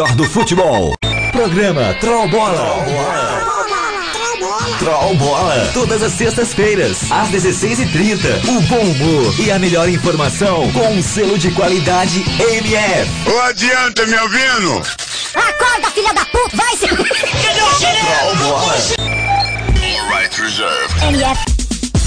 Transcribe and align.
O 0.00 0.02
melhor 0.02 0.16
do 0.16 0.24
futebol. 0.24 0.94
Programa 1.30 1.94
Troll 2.00 2.26
Bola. 2.30 2.86
Troll 4.78 5.14
Bola. 5.16 5.70
Todas 5.74 6.02
as 6.02 6.12
sextas-feiras, 6.12 7.12
às 7.12 7.28
16h30. 7.28 8.48
O 8.48 8.60
bom 8.62 8.80
humor 8.80 9.34
e 9.38 9.50
a 9.50 9.58
melhor 9.58 9.90
informação 9.90 10.72
com 10.72 10.88
um 10.94 11.02
selo 11.02 11.36
de 11.36 11.50
qualidade 11.50 12.24
MF. 12.40 13.30
Ô, 13.30 13.40
adianta, 13.42 14.06
me 14.06 14.16
ouvindo? 14.16 14.82
Acorda, 15.34 15.90
filha 15.90 16.14
da 16.14 16.24
puta, 16.24 16.56
vai 16.56 16.76
se... 16.78 16.88
Troll 16.88 18.36
Bola. 18.36 18.76
Right 20.08 20.40
reserved. 20.40 21.04
MF. 21.04 21.49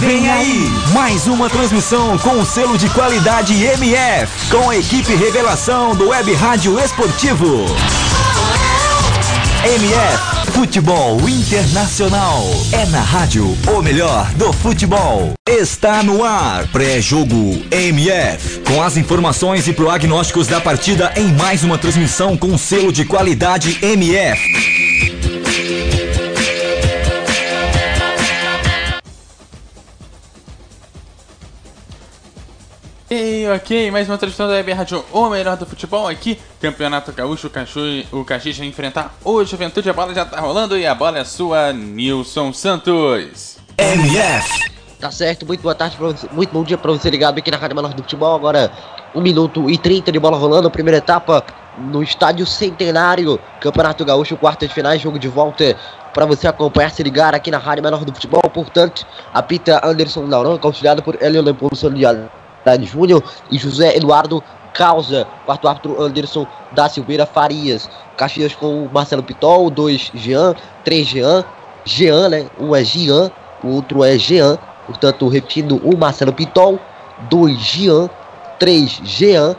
Vem 0.00 0.30
aí, 0.30 0.64
mais 0.94 1.26
uma 1.26 1.50
transmissão 1.50 2.16
com 2.16 2.40
o 2.40 2.46
selo 2.46 2.78
de 2.78 2.88
qualidade 2.88 3.52
MF, 3.62 4.48
com 4.50 4.70
a 4.70 4.78
equipe 4.78 5.14
revelação 5.14 5.94
do 5.94 6.08
Web 6.08 6.32
Rádio 6.32 6.80
Esportivo. 6.80 7.66
MF, 9.62 10.52
futebol 10.52 11.28
internacional. 11.28 12.42
É 12.72 12.86
na 12.86 13.02
rádio 13.02 13.54
o 13.68 13.82
melhor 13.82 14.26
do 14.36 14.50
futebol. 14.54 15.34
Está 15.46 16.02
no 16.02 16.24
ar, 16.24 16.66
pré-jogo 16.68 17.62
MF, 17.70 18.60
com 18.60 18.82
as 18.82 18.96
informações 18.96 19.68
e 19.68 19.74
prognósticos 19.74 20.46
da 20.46 20.62
partida 20.62 21.12
em 21.14 21.30
mais 21.34 21.62
uma 21.62 21.76
transmissão 21.76 22.38
com 22.38 22.56
selo 22.56 22.90
de 22.90 23.04
qualidade 23.04 23.78
MF. 23.82 25.39
E 33.10 33.44
ok, 33.48 33.90
mais 33.90 34.08
uma 34.08 34.16
transmissão 34.16 34.46
da 34.46 34.52
Web 34.54 34.72
Rádio, 34.72 35.04
o 35.12 35.28
melhor 35.28 35.56
do 35.56 35.66
futebol 35.66 36.06
aqui. 36.06 36.38
Campeonato 36.60 37.10
Gaúcho, 37.12 37.48
o 37.48 37.50
Caxu- 37.50 38.04
o 38.12 38.24
Caxias 38.24 38.56
vai 38.56 38.68
enfrentar 38.68 39.14
o 39.24 39.42
Juventude. 39.44 39.90
A 39.90 39.92
bola 39.92 40.14
já 40.14 40.24
tá 40.24 40.38
rolando 40.40 40.78
e 40.78 40.86
a 40.86 40.94
bola 40.94 41.18
é 41.18 41.24
sua, 41.24 41.72
Nilson 41.72 42.52
Santos. 42.52 43.56
MF, 43.76 44.70
Tá 45.00 45.10
certo, 45.10 45.44
muito 45.46 45.62
boa 45.62 45.74
tarde 45.74 45.96
pra 45.96 46.08
você, 46.08 46.28
muito 46.30 46.52
bom 46.52 46.62
dia 46.62 46.76
pra 46.78 46.92
você 46.92 47.08
ligado 47.10 47.38
aqui 47.38 47.50
na 47.50 47.56
Rádio 47.56 47.74
Menor 47.74 47.94
do 47.94 48.02
Futebol. 48.02 48.34
Agora, 48.36 48.70
1 49.14 49.20
minuto 49.22 49.68
e 49.68 49.76
30 49.78 50.12
de 50.12 50.18
bola 50.20 50.36
rolando, 50.36 50.70
primeira 50.70 50.98
etapa 50.98 51.42
no 51.78 52.02
Estádio 52.04 52.46
Centenário, 52.46 53.40
Campeonato 53.60 54.04
Gaúcho, 54.04 54.36
quartas 54.36 54.68
de 54.68 54.74
finais, 54.74 55.00
jogo 55.00 55.18
de 55.18 55.26
volta 55.26 55.74
pra 56.12 56.26
você 56.26 56.46
acompanhar, 56.46 56.90
se 56.90 57.02
ligar 57.02 57.34
aqui 57.34 57.50
na 57.50 57.58
Rádio 57.58 57.82
Menor 57.82 58.04
do 58.04 58.12
Futebol. 58.12 58.42
Portanto, 58.52 59.04
apita 59.32 59.80
Anderson 59.82 60.26
Nauranca, 60.26 60.68
auxiliado 60.68 61.02
por 61.02 61.16
Hélio 61.20 61.40
Leopoldo 61.42 61.74
Solidário 62.60 62.86
Júnior 62.86 63.24
e 63.50 63.58
José 63.58 63.96
Eduardo 63.96 64.42
Causa. 64.74 65.26
Quarto 65.44 65.68
árbitro 65.68 66.00
Anderson 66.00 66.46
da 66.72 66.88
Silveira 66.88 67.26
Farias. 67.26 67.88
Caxias 68.16 68.54
com 68.54 68.84
o 68.84 68.92
Marcelo 68.92 69.22
Pitol, 69.22 69.70
dois 69.70 70.10
Jean, 70.14 70.54
três 70.84 71.08
Jean, 71.08 71.44
Jean, 71.84 72.28
né? 72.28 72.46
Um 72.58 72.74
é 72.74 72.84
Jean, 72.84 73.30
o 73.64 73.68
outro 73.68 74.04
é 74.04 74.18
Jean. 74.18 74.58
Portanto, 74.86 75.28
repetindo, 75.28 75.76
o 75.84 75.96
Marcelo 75.96 76.32
Pitol, 76.32 76.78
2 77.28 77.56
Jean, 77.58 78.10
3 78.58 78.90
Jean, 79.04 79.54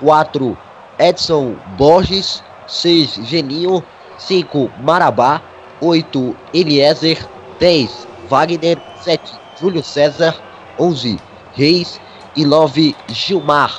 4 0.00 0.58
Edson 0.98 1.56
Borges, 1.78 2.42
6 2.66 3.20
Geninho, 3.24 3.82
5 4.18 4.70
Marabá, 4.82 5.40
8 5.80 6.36
Eliezer, 6.52 7.26
10 7.58 8.06
Wagner, 8.28 8.78
7 9.02 9.32
Júlio 9.58 9.82
César, 9.82 10.36
11 10.78 11.18
Reis 11.54 12.00
e 12.36 12.44
9 12.44 12.96
Gilmar. 13.08 13.72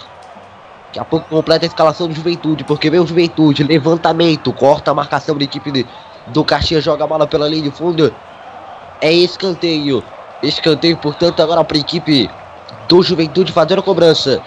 Daqui 0.88 1.00
a 1.00 1.06
pouco 1.06 1.28
completa 1.28 1.66
a 1.66 1.68
escalação 1.68 2.08
do 2.08 2.14
Juventude, 2.14 2.64
porque 2.64 2.90
vem 2.90 3.00
o 3.00 3.08
Juventude, 3.08 3.64
levantamento, 3.64 4.54
corta 4.54 4.92
a 4.92 4.94
marcação 4.94 5.38
da 5.38 5.44
equipe 5.44 5.72
de- 5.72 5.86
do 6.28 6.44
Caxias, 6.44 6.84
joga 6.84 7.04
a 7.04 7.08
bola 7.08 7.28
pela 7.28 7.48
linha 7.48 7.64
de 7.64 7.72
fundo. 7.72 8.14
É 9.02 9.12
escanteio. 9.12 10.04
Escanteio, 10.42 10.98
portanto, 10.98 11.42
agora 11.42 11.64
para 11.64 11.78
a 11.78 11.80
equipe 11.80 12.30
do 12.88 13.04
Juventude 13.04 13.52
fazer 13.52 13.78
a 13.78 13.82
cobrança. 13.82 14.42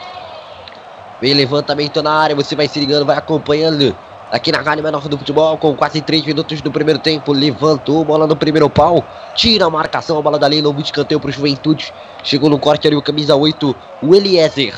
Vem 1.20 1.34
levantamento 1.34 2.02
na 2.02 2.12
área, 2.12 2.36
você 2.36 2.54
vai 2.54 2.68
se 2.68 2.78
ligando, 2.78 3.04
vai 3.04 3.16
acompanhando 3.16 3.94
aqui 4.30 4.52
na 4.52 4.60
Rádio 4.60 4.84
Menor 4.84 5.08
do 5.08 5.18
Futebol, 5.18 5.56
com 5.56 5.74
quase 5.74 6.00
3 6.00 6.24
minutos 6.24 6.60
do 6.60 6.70
primeiro 6.70 6.98
tempo. 6.98 7.32
Levantou, 7.32 8.04
bola 8.04 8.26
no 8.26 8.36
primeiro 8.36 8.68
pau, 8.68 9.04
tira 9.34 9.66
a 9.66 9.70
marcação, 9.70 10.18
a 10.18 10.22
bola 10.22 10.38
dali, 10.38 10.60
novo 10.62 10.80
escanteio 10.80 11.20
para 11.20 11.30
o 11.30 11.32
Juventude. 11.32 11.92
Chegou 12.22 12.50
no 12.50 12.58
corte 12.58 12.86
ali 12.86 12.96
o 12.96 13.02
camisa 13.02 13.34
8, 13.34 13.74
o 14.02 14.14
Eliezer. 14.14 14.74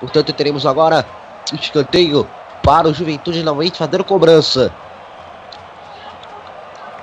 Portanto, 0.00 0.32
teremos 0.32 0.66
agora 0.66 1.06
o 1.52 1.56
escanteio 1.56 2.26
para 2.62 2.88
o 2.88 2.94
Juventude 2.94 3.42
novamente 3.42 3.78
fazer 3.78 4.00
a 4.00 4.04
cobrança. 4.04 4.72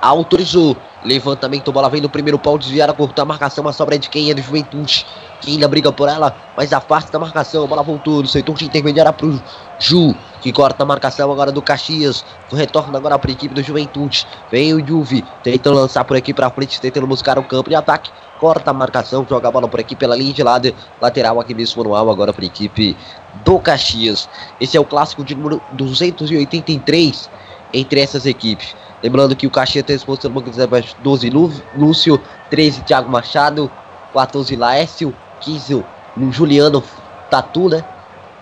Autorizou. 0.01 0.75
Levantamento, 1.03 1.71
bola 1.71 1.89
vem 1.89 2.01
no 2.01 2.09
primeiro 2.09 2.37
pau, 2.37 2.57
desviar 2.57 2.89
a 2.89 2.93
cortar 2.93 3.21
a 3.21 3.25
marcação, 3.25 3.65
a 3.65 3.71
sobra 3.71 3.97
de 3.97 4.09
quem 4.09 4.29
é 4.29 4.33
do 4.33 4.41
Juventude. 4.41 5.05
Que 5.39 5.51
ainda 5.51 5.65
briga 5.65 5.93
por 5.93 6.09
ela, 6.09 6.35
mas 6.57 6.73
afasta 6.73 7.09
da 7.09 7.19
marcação. 7.19 7.63
A 7.63 7.67
bola 7.67 7.83
voltou 7.83 8.21
no 8.21 8.27
setor 8.27 8.57
de 8.57 8.65
intermediária 8.65 9.13
pro 9.13 9.41
Ju, 9.79 10.13
que 10.39 10.51
corta 10.51 10.83
a 10.83 10.85
marcação 10.85 11.31
agora 11.31 11.51
do 11.51 11.61
Caxias. 11.61 12.25
Retorna 12.51 12.97
agora 12.97 13.17
para 13.19 13.29
a 13.29 13.33
equipe 13.33 13.53
do 13.53 13.61
Juventude. 13.61 14.25
Vem 14.51 14.73
o 14.73 14.85
Juve, 14.85 15.23
tentando 15.43 15.77
lançar 15.77 16.03
por 16.05 16.15
aqui 16.17 16.33
para 16.33 16.49
frente, 16.49 16.79
tentando 16.79 17.07
buscar 17.07 17.37
o 17.37 17.43
campo 17.43 17.69
de 17.69 17.75
ataque. 17.75 18.09
Corta 18.39 18.71
a 18.71 18.73
marcação, 18.73 19.25
joga 19.29 19.49
a 19.49 19.51
bola 19.51 19.67
por 19.67 19.79
aqui 19.79 19.95
pela 19.95 20.15
linha 20.15 20.33
de 20.33 20.41
lado. 20.41 20.73
Lateral 21.01 21.39
aqui 21.39 21.53
mesmo 21.53 21.83
manual 21.83 22.09
agora 22.09 22.33
para 22.33 22.43
a 22.43 22.47
equipe 22.47 22.97
do 23.43 23.59
Caxias. 23.59 24.29
Esse 24.59 24.77
é 24.77 24.79
o 24.79 24.85
clássico 24.85 25.23
de 25.23 25.35
número 25.35 25.61
283 25.73 27.29
entre 27.73 27.99
essas 27.99 28.25
equipes. 28.25 28.75
Lembrando 29.03 29.35
que 29.35 29.45
o 29.45 29.51
Caxias 29.51 29.85
tem 29.85 29.95
exposto 29.95 30.27
no 30.27 30.35
banco 30.35 30.45
de 30.49 30.55
reservas 30.55 30.95
12 30.99 31.29
Lu- 31.29 31.63
Lúcio, 31.77 32.21
13 32.49 32.81
Thiago 32.83 33.09
Machado, 33.11 33.71
14 34.13 34.55
Laércio, 34.55 35.15
15 35.41 35.75
o 35.75 36.31
Juliano 36.31 36.83
Tatu, 37.29 37.69
né? 37.69 37.83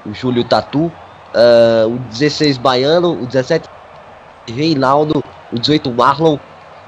O 0.05 0.13
Júlio 0.13 0.43
Tatu, 0.43 0.91
ah, 1.37 1.85
o 1.87 1.99
16 2.09 2.57
Baiano, 2.57 3.21
o 3.21 3.25
17 3.27 3.69
Reinaldo, 4.47 5.23
o 5.51 5.59
18 5.59 5.91
Marlon, 5.91 6.39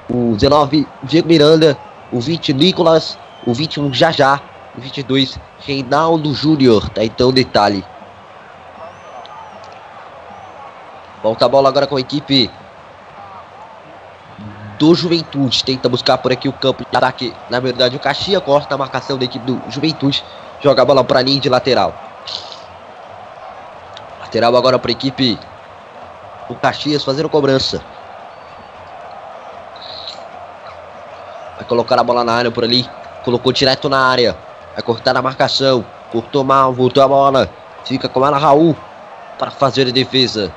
o 0.08 0.34
19 0.34 0.86
Diego 1.04 1.28
Miranda, 1.28 1.78
o 2.10 2.20
20 2.20 2.52
Nicolas, 2.52 3.16
o 3.46 3.54
21 3.54 3.92
Jajá, 3.94 4.40
o 4.76 4.80
22 4.80 5.38
Reinaldo 5.60 6.34
Júnior, 6.34 6.88
tá 6.88 7.04
então 7.04 7.30
detalhe. 7.30 7.84
Volta 11.22 11.44
a 11.44 11.48
bola 11.48 11.68
agora 11.68 11.86
com 11.86 11.96
a 11.96 12.00
equipe 12.00 12.50
do 14.78 14.94
Juventude. 14.94 15.62
Tenta 15.62 15.88
buscar 15.88 16.16
por 16.18 16.32
aqui 16.32 16.48
o 16.48 16.52
campo 16.52 16.84
de 16.90 16.96
ataque. 16.96 17.34
Na 17.50 17.60
verdade, 17.60 17.94
o 17.94 18.00
Caxia 18.00 18.40
corta 18.40 18.74
a 18.74 18.78
marcação 18.78 19.18
da 19.18 19.26
equipe 19.26 19.44
do 19.44 19.60
Juventude. 19.68 20.24
Joga 20.62 20.80
a 20.80 20.84
bola 20.84 21.04
para 21.04 21.20
a 21.20 21.22
linha 21.22 21.38
de 21.38 21.48
lateral. 21.50 22.09
Lateral 24.30 24.56
agora 24.56 24.78
para 24.78 24.92
a 24.92 24.94
equipe 24.94 25.36
do 26.48 26.54
Caxias 26.54 27.02
fazendo 27.02 27.28
cobrança. 27.28 27.82
Vai 31.56 31.66
colocar 31.66 31.98
a 31.98 32.04
bola 32.04 32.22
na 32.22 32.32
área 32.32 32.50
por 32.52 32.62
ali. 32.62 32.88
Colocou 33.24 33.52
direto 33.52 33.88
na 33.88 33.98
área. 33.98 34.36
Vai 34.72 34.84
cortar 34.84 35.16
a 35.16 35.20
marcação. 35.20 35.84
Cortou 36.12 36.44
mal, 36.44 36.72
voltou 36.72 37.02
a 37.02 37.08
bola. 37.08 37.50
Fica 37.84 38.08
com 38.08 38.24
ela 38.24 38.38
Raul 38.38 38.76
para 39.36 39.50
fazer 39.50 39.88
a 39.88 39.90
defesa. 39.90 40.52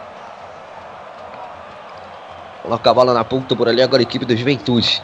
Coloca 2.61 2.91
a 2.91 2.93
bola 2.93 3.11
na 3.11 3.23
ponta 3.23 3.55
por 3.55 3.67
ali, 3.67 3.81
agora 3.81 4.03
a 4.03 4.05
equipe 4.05 4.23
do 4.23 4.37
Juventude. 4.37 5.01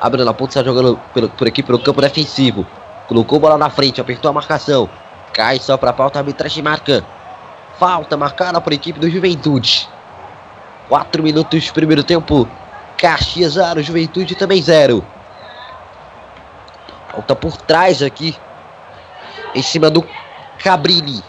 Abre 0.00 0.24
na 0.24 0.32
ponta, 0.32 0.52
está 0.52 0.62
jogando 0.64 0.98
pelo- 1.12 1.28
por 1.28 1.46
aqui 1.46 1.62
pelo 1.62 1.78
campo 1.78 2.00
defensivo. 2.00 2.66
Colocou 3.06 3.36
a 3.36 3.40
bola 3.42 3.58
na 3.58 3.68
frente, 3.68 4.00
apertou 4.00 4.30
a 4.30 4.32
marcação. 4.32 4.88
Cai 5.34 5.58
só 5.58 5.76
para 5.76 5.90
a 5.90 5.92
pauta, 5.92 6.18
arbitragem 6.18 6.62
marca. 6.62 7.04
Falta 7.78 8.16
marcada 8.16 8.60
por 8.60 8.72
equipe 8.72 8.98
do 8.98 9.10
Juventude. 9.10 9.88
4 10.88 11.22
minutos 11.22 11.70
primeiro 11.70 12.02
tempo. 12.02 12.48
Caxias 12.96 13.52
0, 13.52 13.82
Juventude 13.82 14.34
também 14.34 14.62
0. 14.62 15.04
Falta 17.12 17.36
por 17.36 17.56
trás 17.58 18.02
aqui. 18.02 18.34
Em 19.54 19.62
cima 19.62 19.90
do 19.90 20.06
Cabrini. 20.62 21.22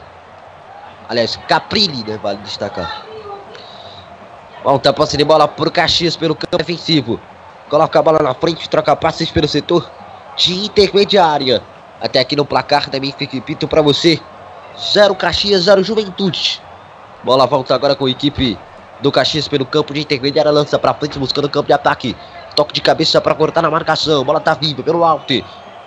Aliás, 1.09 1.35
Caprini, 1.47 2.03
né? 2.03 2.17
Vale 2.21 2.37
destacar. 2.39 3.05
Volta 4.63 4.89
a 4.89 4.93
posse 4.93 5.17
de 5.17 5.23
bola 5.23 5.47
pro 5.47 5.69
Caxias 5.69 6.15
pelo 6.15 6.35
campo 6.35 6.57
defensivo. 6.57 7.19
Coloca 7.69 7.99
a 7.99 8.01
bola 8.01 8.19
na 8.19 8.33
frente, 8.33 8.69
troca 8.69 8.95
passes 8.95 9.29
pelo 9.29 9.47
setor 9.47 9.89
de 10.37 10.53
intermediária. 10.53 11.61
Até 11.99 12.19
aqui 12.19 12.35
no 12.35 12.45
placar 12.45 12.89
também 12.89 13.11
fica 13.11 13.39
pito 13.41 13.67
para 13.67 13.81
você. 13.81 14.21
Zero 14.79 15.15
Caxias, 15.15 15.63
zero 15.63 15.83
Juventude. 15.83 16.61
Bola 17.23 17.47
volta 17.47 17.73
agora 17.73 17.95
com 17.95 18.05
a 18.05 18.11
equipe 18.11 18.57
do 19.01 19.11
Caxias 19.11 19.47
pelo 19.47 19.65
campo 19.65 19.91
de 19.91 20.01
intermediária. 20.01 20.51
Lança 20.51 20.77
para 20.77 20.93
frente, 20.93 21.17
buscando 21.17 21.45
o 21.45 21.49
campo 21.49 21.65
de 21.65 21.73
ataque. 21.73 22.15
Toque 22.55 22.73
de 22.73 22.81
cabeça 22.81 23.19
para 23.19 23.33
cortar 23.33 23.63
na 23.63 23.71
marcação. 23.71 24.23
Bola 24.23 24.39
tá 24.39 24.53
viva 24.53 24.83
pelo 24.83 25.03
alto. 25.03 25.33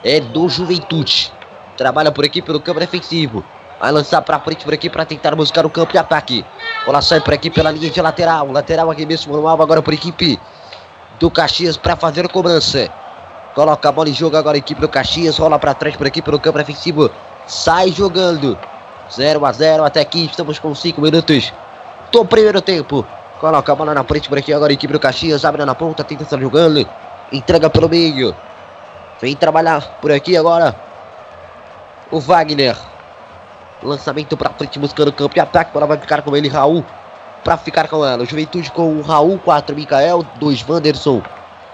É 0.03 0.19
do 0.19 0.49
Juventude. 0.49 1.33
Trabalha 1.77 2.11
por 2.11 2.25
aqui 2.25 2.43
pelo 2.43 2.61
campo 2.61 2.81
defensivo. 2.81 3.45
Vai 3.81 3.93
lançar 3.93 4.23
para 4.23 4.41
frente 4.41 4.65
por 4.65 4.75
aqui 4.75 4.91
para 4.91 5.05
tentar 5.05 5.37
buscar 5.37 5.65
o 5.65 5.71
campo 5.71 5.93
de 5.93 5.99
ataque. 5.99 6.45
Bola 6.85 7.01
sai 7.01 7.21
por 7.21 7.33
aqui 7.33 7.49
pela 7.49 7.71
linha 7.71 7.91
de 7.91 8.03
lateral. 8.03 8.51
Lateral 8.51 8.91
aqui 8.91 9.07
mesmo 9.07 9.33
manual 9.33 9.63
agora 9.63 9.81
por 9.81 9.95
equipe 9.95 10.37
do 11.21 11.31
Caxias 11.31 11.77
para 11.77 11.95
fazer 11.95 12.27
a 12.27 12.29
cobrança. 12.29 12.91
Coloca 13.55 13.89
a 13.89 13.93
bola 13.93 14.09
em 14.09 14.15
jogo 14.15 14.37
agora 14.37 14.57
a 14.57 14.59
equipe 14.59 14.81
do 14.81 14.89
Caxias. 14.89 15.39
Rola 15.39 15.61
para 15.61 15.75
trás 15.75 15.95
por 15.95 16.09
aqui 16.09 16.21
pelo 16.21 16.41
campo 16.41 16.59
defensivo. 16.59 17.09
Sai 17.47 17.93
jogando. 17.93 18.59
0 19.13 19.45
a 19.45 19.53
0 19.53 19.85
até 19.85 20.01
aqui. 20.01 20.27
Estamos 20.27 20.59
com 20.59 20.75
5 20.75 21.01
minutos 21.01 21.53
do 22.13 22.25
primeiro 22.25 22.61
tempo. 22.61 23.05
Coloca 23.41 23.73
a 23.73 23.75
bola 23.75 23.95
na 23.95 24.05
frente 24.05 24.29
por 24.29 24.39
aqui 24.39 24.53
agora 24.53 24.73
equipe 24.73 24.93
do 24.93 25.01
Caxias. 25.01 25.45
Abre 25.45 25.65
na 25.65 25.75
ponta, 25.75 26.05
tenta 26.05 26.23
estar 26.23 26.39
jogando. 26.39 26.87
Entrega 27.33 27.71
pelo 27.71 27.89
meio. 27.89 28.35
Vem 29.21 29.35
trabalhar 29.35 29.99
por 30.01 30.13
aqui 30.13 30.37
agora. 30.37 30.75
O 32.11 32.21
Wagner. 32.21 32.77
Lançamento 33.83 34.37
para 34.37 34.51
frente 34.51 34.79
buscando 34.79 35.13
campo 35.13 35.35
de 35.35 35.41
ataque. 35.41 35.73
Bola 35.73 35.87
vai 35.87 35.99
ficar 35.99 36.23
com 36.23 36.37
ele, 36.37 36.49
Raul. 36.49 36.85
Para 37.43 37.57
ficar 37.57 37.89
com 37.89 38.05
ela. 38.05 38.25
Juventude 38.27 38.71
com 38.71 38.97
o 38.97 39.01
Raul, 39.01 39.39
4 39.39 39.75
Mikael, 39.75 40.23
2 40.39 40.69
Wanderson, 40.69 41.23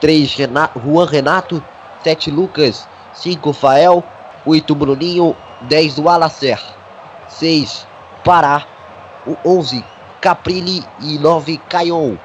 3 0.00 0.34
Renato, 0.34 0.80
Juan 0.80 1.06
Renato, 1.06 1.62
7 2.04 2.30
Lucas, 2.30 2.88
5 3.14 3.52
Fael, 3.52 4.04
8 4.44 4.72
Bruninho, 4.76 5.34
10 5.62 5.96
do 5.96 6.08
Alacer, 6.08 6.60
6 7.38 7.86
Pará, 8.24 8.66
o 9.26 9.36
11 9.44 9.84
Caprini 10.20 10.82
e 11.00 11.18
9 11.18 11.58
Caion. 11.68 12.16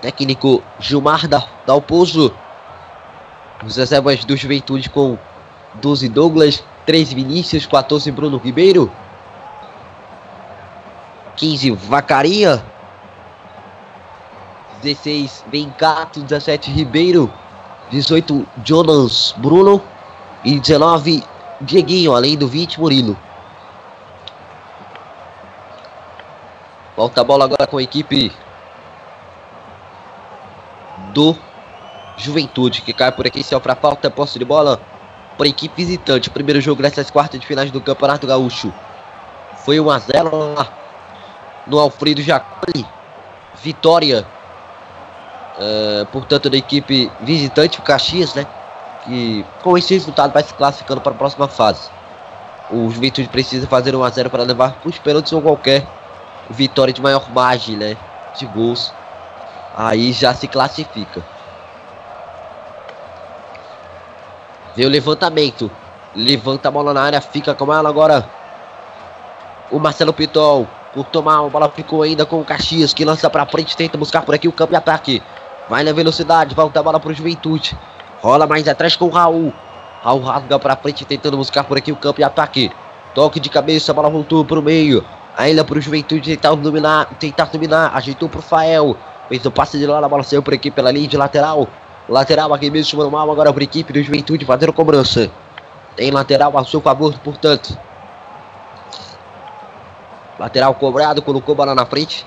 Técnico 0.00 0.62
Gilmar 0.78 1.28
da, 1.28 1.46
Dalpozo. 1.64 2.34
Os 3.64 3.76
reservas 3.76 4.24
do 4.24 4.36
Juventude 4.36 4.90
com 4.90 5.16
12 5.74 6.08
Douglas, 6.08 6.64
13 6.84 7.14
Vinícius, 7.14 7.64
14 7.64 8.10
Bruno 8.10 8.38
Ribeiro, 8.38 8.90
15 11.36 11.70
Vacaria, 11.70 12.62
16 14.82 15.44
Bencato, 15.46 16.20
17 16.22 16.72
Ribeiro, 16.72 17.32
18 17.90 18.46
Jonas 18.64 19.32
Bruno 19.38 19.80
e 20.44 20.58
19 20.58 21.22
Dieguinho, 21.62 22.14
além 22.14 22.36
do 22.36 22.48
20 22.48 22.80
Murilo. 22.80 23.16
Volta 26.96 27.20
a 27.20 27.24
bola 27.24 27.44
agora 27.44 27.66
com 27.66 27.78
a 27.78 27.82
equipe 27.82 28.30
do 31.14 31.36
Juventude, 32.16 32.82
que 32.82 32.92
cai 32.92 33.10
por 33.10 33.26
aqui, 33.26 33.42
se 33.42 33.58
para 33.60 33.74
falta, 33.74 34.10
posse 34.10 34.38
de 34.38 34.44
bola 34.44 34.80
para 35.38 35.46
a 35.46 35.50
equipe 35.50 35.74
visitante. 35.76 36.28
O 36.28 36.32
primeiro 36.32 36.60
jogo 36.60 36.82
dessas 36.82 37.10
quartas 37.10 37.40
de 37.40 37.46
finais 37.46 37.70
do 37.70 37.80
Campeonato 37.80 38.26
Gaúcho 38.26 38.72
foi 39.64 39.80
1 39.80 39.90
a 39.90 39.98
0 39.98 40.54
lá 40.54 40.68
no 41.66 41.78
Alfredo 41.78 42.20
Jacoli. 42.20 42.86
Vitória, 43.62 44.26
uh, 45.56 46.06
portanto, 46.06 46.50
da 46.50 46.56
equipe 46.56 47.10
visitante, 47.20 47.78
o 47.78 47.82
Caxias, 47.82 48.34
né? 48.34 48.46
Que 49.04 49.44
com 49.62 49.76
esse 49.76 49.94
resultado 49.94 50.32
vai 50.32 50.42
se 50.42 50.54
classificando 50.54 51.00
para 51.00 51.12
a 51.12 51.16
próxima 51.16 51.48
fase. 51.48 51.90
O 52.70 52.88
Juventude 52.90 53.28
precisa 53.28 53.66
fazer 53.66 53.94
1 53.94 54.02
a 54.02 54.10
0 54.10 54.30
para 54.30 54.44
levar 54.44 54.76
os 54.84 54.98
pênaltis 54.98 55.32
ou 55.32 55.42
qualquer 55.42 55.86
vitória 56.48 56.92
de 56.92 57.02
maior 57.02 57.28
margem, 57.30 57.76
né? 57.76 57.96
De 58.38 58.46
gols. 58.46 58.92
Aí 59.76 60.12
já 60.12 60.32
se 60.34 60.46
classifica. 60.46 61.22
Vê 64.74 64.86
o 64.86 64.88
levantamento. 64.88 65.70
Levanta 66.14 66.68
a 66.68 66.70
bola 66.70 66.94
na 66.94 67.02
área, 67.02 67.20
fica 67.20 67.54
com 67.54 67.72
ela 67.72 67.88
agora. 67.88 68.28
O 69.70 69.78
Marcelo 69.78 70.12
Pitol. 70.12 70.66
Por 70.94 71.04
tomar, 71.06 71.38
a 71.38 71.48
bola 71.48 71.70
ficou 71.70 72.02
ainda 72.02 72.26
com 72.26 72.38
o 72.38 72.44
Caxias, 72.44 72.92
que 72.92 73.02
lança 73.02 73.30
pra 73.30 73.46
frente, 73.46 73.74
tenta 73.74 73.96
buscar 73.96 74.20
por 74.22 74.34
aqui 74.34 74.46
o 74.46 74.52
campo 74.52 74.72
de 74.72 74.76
ataque. 74.76 75.22
Vai 75.66 75.82
na 75.82 75.92
velocidade, 75.92 76.54
volta 76.54 76.80
a 76.80 76.82
bola 76.82 77.00
pro 77.00 77.14
Juventude. 77.14 77.78
Rola 78.22 78.46
mais 78.46 78.68
atrás 78.68 78.94
com 78.94 79.06
o 79.06 79.10
Raul. 79.10 79.52
Raul 80.00 80.20
rasga 80.22 80.56
pra 80.58 80.76
frente, 80.76 81.04
tentando 81.04 81.36
buscar 81.36 81.64
por 81.64 81.76
aqui 81.76 81.90
o 81.90 81.96
campo 81.96 82.18
de 82.18 82.24
ataque. 82.24 82.70
Toque 83.16 83.40
de 83.40 83.50
cabeça, 83.50 83.90
a 83.90 83.94
bola 83.94 84.08
voltou 84.08 84.44
pro 84.44 84.62
meio. 84.62 85.04
Ainda 85.36 85.64
pro 85.64 85.80
Juventude 85.80 86.36
tentar 86.36 86.54
dominar, 86.54 87.06
tentar 87.18 87.46
dominar. 87.46 87.90
Ajeitou 87.96 88.28
pro 88.28 88.40
Fael. 88.40 88.96
Fez 89.28 89.44
o 89.44 89.50
passe 89.50 89.76
de 89.76 89.86
lá, 89.86 89.98
a 89.98 90.08
bola 90.08 90.22
saiu 90.22 90.42
por 90.42 90.54
aqui 90.54 90.70
pela 90.70 90.92
linha 90.92 91.08
de 91.08 91.18
manual 91.18 91.68
Lateral 92.08 92.52
aqui 92.52 92.70
mesmo, 92.70 93.00
normal 93.00 93.30
agora 93.30 93.52
para 93.52 93.62
a 93.62 93.64
equipe 93.64 93.92
do 93.92 94.02
Juventude 94.02 94.44
fazendo 94.44 94.72
cobrança. 94.72 95.30
Tem 95.96 96.10
lateral 96.10 96.56
a 96.56 96.64
seu 96.64 96.80
favor, 96.80 97.18
portanto. 97.18 97.76
Lateral 100.38 100.74
cobrado, 100.74 101.22
colocou 101.22 101.54
a 101.54 101.56
bola 101.56 101.74
na 101.74 101.86
frente. 101.86 102.26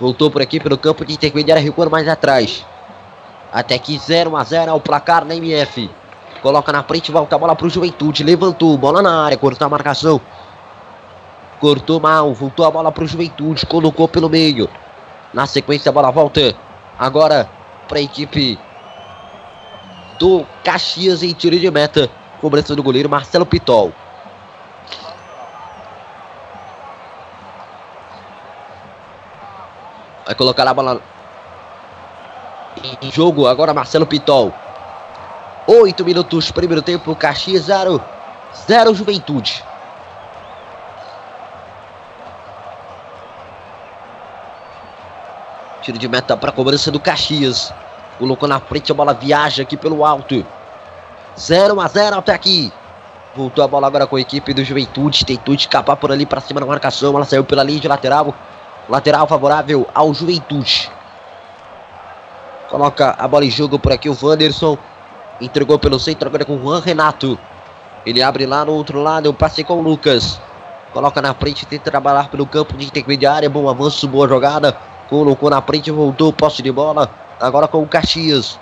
Voltou 0.00 0.30
por 0.30 0.42
aqui 0.42 0.60
pelo 0.60 0.76
campo 0.76 1.04
de 1.04 1.14
intermediária, 1.14 1.62
recuando 1.62 1.90
mais 1.90 2.08
atrás. 2.08 2.64
Até 3.54 3.78
que 3.78 3.96
0 3.96 4.36
a 4.36 4.42
0 4.42 4.72
ao 4.72 4.80
placar 4.80 5.24
na 5.24 5.36
MF. 5.36 5.88
Coloca 6.42 6.72
na 6.72 6.82
frente, 6.82 7.12
volta 7.12 7.36
a 7.36 7.38
bola 7.38 7.54
para 7.54 7.68
o 7.68 7.70
Juventude. 7.70 8.24
Levantou, 8.24 8.76
bola 8.76 9.00
na 9.00 9.24
área, 9.24 9.38
cortou 9.38 9.64
a 9.64 9.70
marcação. 9.70 10.20
Cortou 11.60 12.00
mal, 12.00 12.34
voltou 12.34 12.66
a 12.66 12.70
bola 12.72 12.90
para 12.90 13.04
o 13.04 13.06
Juventude, 13.06 13.64
colocou 13.64 14.08
pelo 14.08 14.28
meio. 14.28 14.68
Na 15.32 15.46
sequência, 15.46 15.88
a 15.88 15.92
bola 15.92 16.10
volta. 16.10 16.52
Agora 16.98 17.48
para 17.86 17.98
a 17.98 18.02
equipe 18.02 18.58
do 20.18 20.44
Caxias 20.64 21.22
em 21.22 21.32
tiro 21.32 21.56
de 21.56 21.70
meta. 21.70 22.10
Cobrança 22.40 22.74
do 22.74 22.82
goleiro 22.82 23.08
Marcelo 23.08 23.46
Pitol. 23.46 23.92
Vai 30.26 30.34
colocar 30.34 30.66
a 30.66 30.74
bola 30.74 31.13
jogo 33.10 33.46
agora 33.46 33.74
Marcelo 33.74 34.06
Pitol. 34.06 34.52
Oito 35.66 36.04
minutos, 36.04 36.50
primeiro 36.50 36.82
tempo, 36.82 37.14
Caxias 37.16 37.64
0, 37.64 38.00
0 38.66 38.94
Juventude. 38.94 39.64
Tiro 45.82 45.98
de 45.98 46.08
meta 46.08 46.36
para 46.36 46.52
cobrança 46.52 46.90
do 46.90 47.00
Caxias. 47.00 47.72
Colocou 48.18 48.48
na 48.48 48.60
frente, 48.60 48.92
a 48.92 48.94
bola 48.94 49.12
viaja 49.12 49.62
aqui 49.62 49.76
pelo 49.76 50.04
alto. 50.04 50.44
0 51.38 51.80
a 51.80 51.88
0 51.88 52.16
até 52.16 52.32
aqui. 52.32 52.72
Voltou 53.34 53.64
a 53.64 53.68
bola 53.68 53.86
agora 53.86 54.06
com 54.06 54.16
a 54.16 54.20
equipe 54.20 54.54
do 54.54 54.64
Juventude. 54.64 55.24
Tentou 55.24 55.54
escapar 55.54 55.96
por 55.96 56.12
ali 56.12 56.24
para 56.24 56.40
cima 56.40 56.60
da 56.60 56.66
marcação. 56.66 57.14
Ela 57.16 57.24
saiu 57.24 57.44
pela 57.44 57.62
linha 57.62 57.80
de 57.80 57.88
lateral. 57.88 58.34
Lateral 58.88 59.26
favorável 59.26 59.86
ao 59.94 60.14
Juventude. 60.14 60.90
Coloca 62.74 63.14
a 63.16 63.28
bola 63.28 63.44
em 63.44 63.50
jogo 63.50 63.78
por 63.78 63.92
aqui 63.92 64.08
o 64.08 64.18
Wanderson. 64.20 64.76
Entregou 65.40 65.78
pelo 65.78 65.96
centro 66.00 66.26
agora 66.26 66.44
com 66.44 66.56
o 66.56 66.60
Juan 66.60 66.80
Renato. 66.80 67.38
Ele 68.04 68.20
abre 68.20 68.46
lá 68.46 68.64
no 68.64 68.72
outro 68.72 69.00
lado. 69.00 69.26
Eu 69.26 69.32
passei 69.32 69.62
com 69.62 69.74
o 69.74 69.80
Lucas. 69.80 70.40
Coloca 70.92 71.22
na 71.22 71.32
frente, 71.34 71.64
tenta 71.66 71.88
trabalhar 71.88 72.28
pelo 72.30 72.44
campo 72.44 72.76
de 72.76 72.84
intermediária. 72.84 73.48
Bom 73.48 73.68
avanço, 73.68 74.08
boa 74.08 74.26
jogada. 74.26 74.76
Colocou 75.08 75.48
na 75.48 75.62
frente, 75.62 75.92
voltou, 75.92 76.32
posse 76.32 76.62
de 76.62 76.72
bola. 76.72 77.08
Agora 77.40 77.68
com 77.68 77.80
o 77.80 77.86
Caxias. 77.86 78.58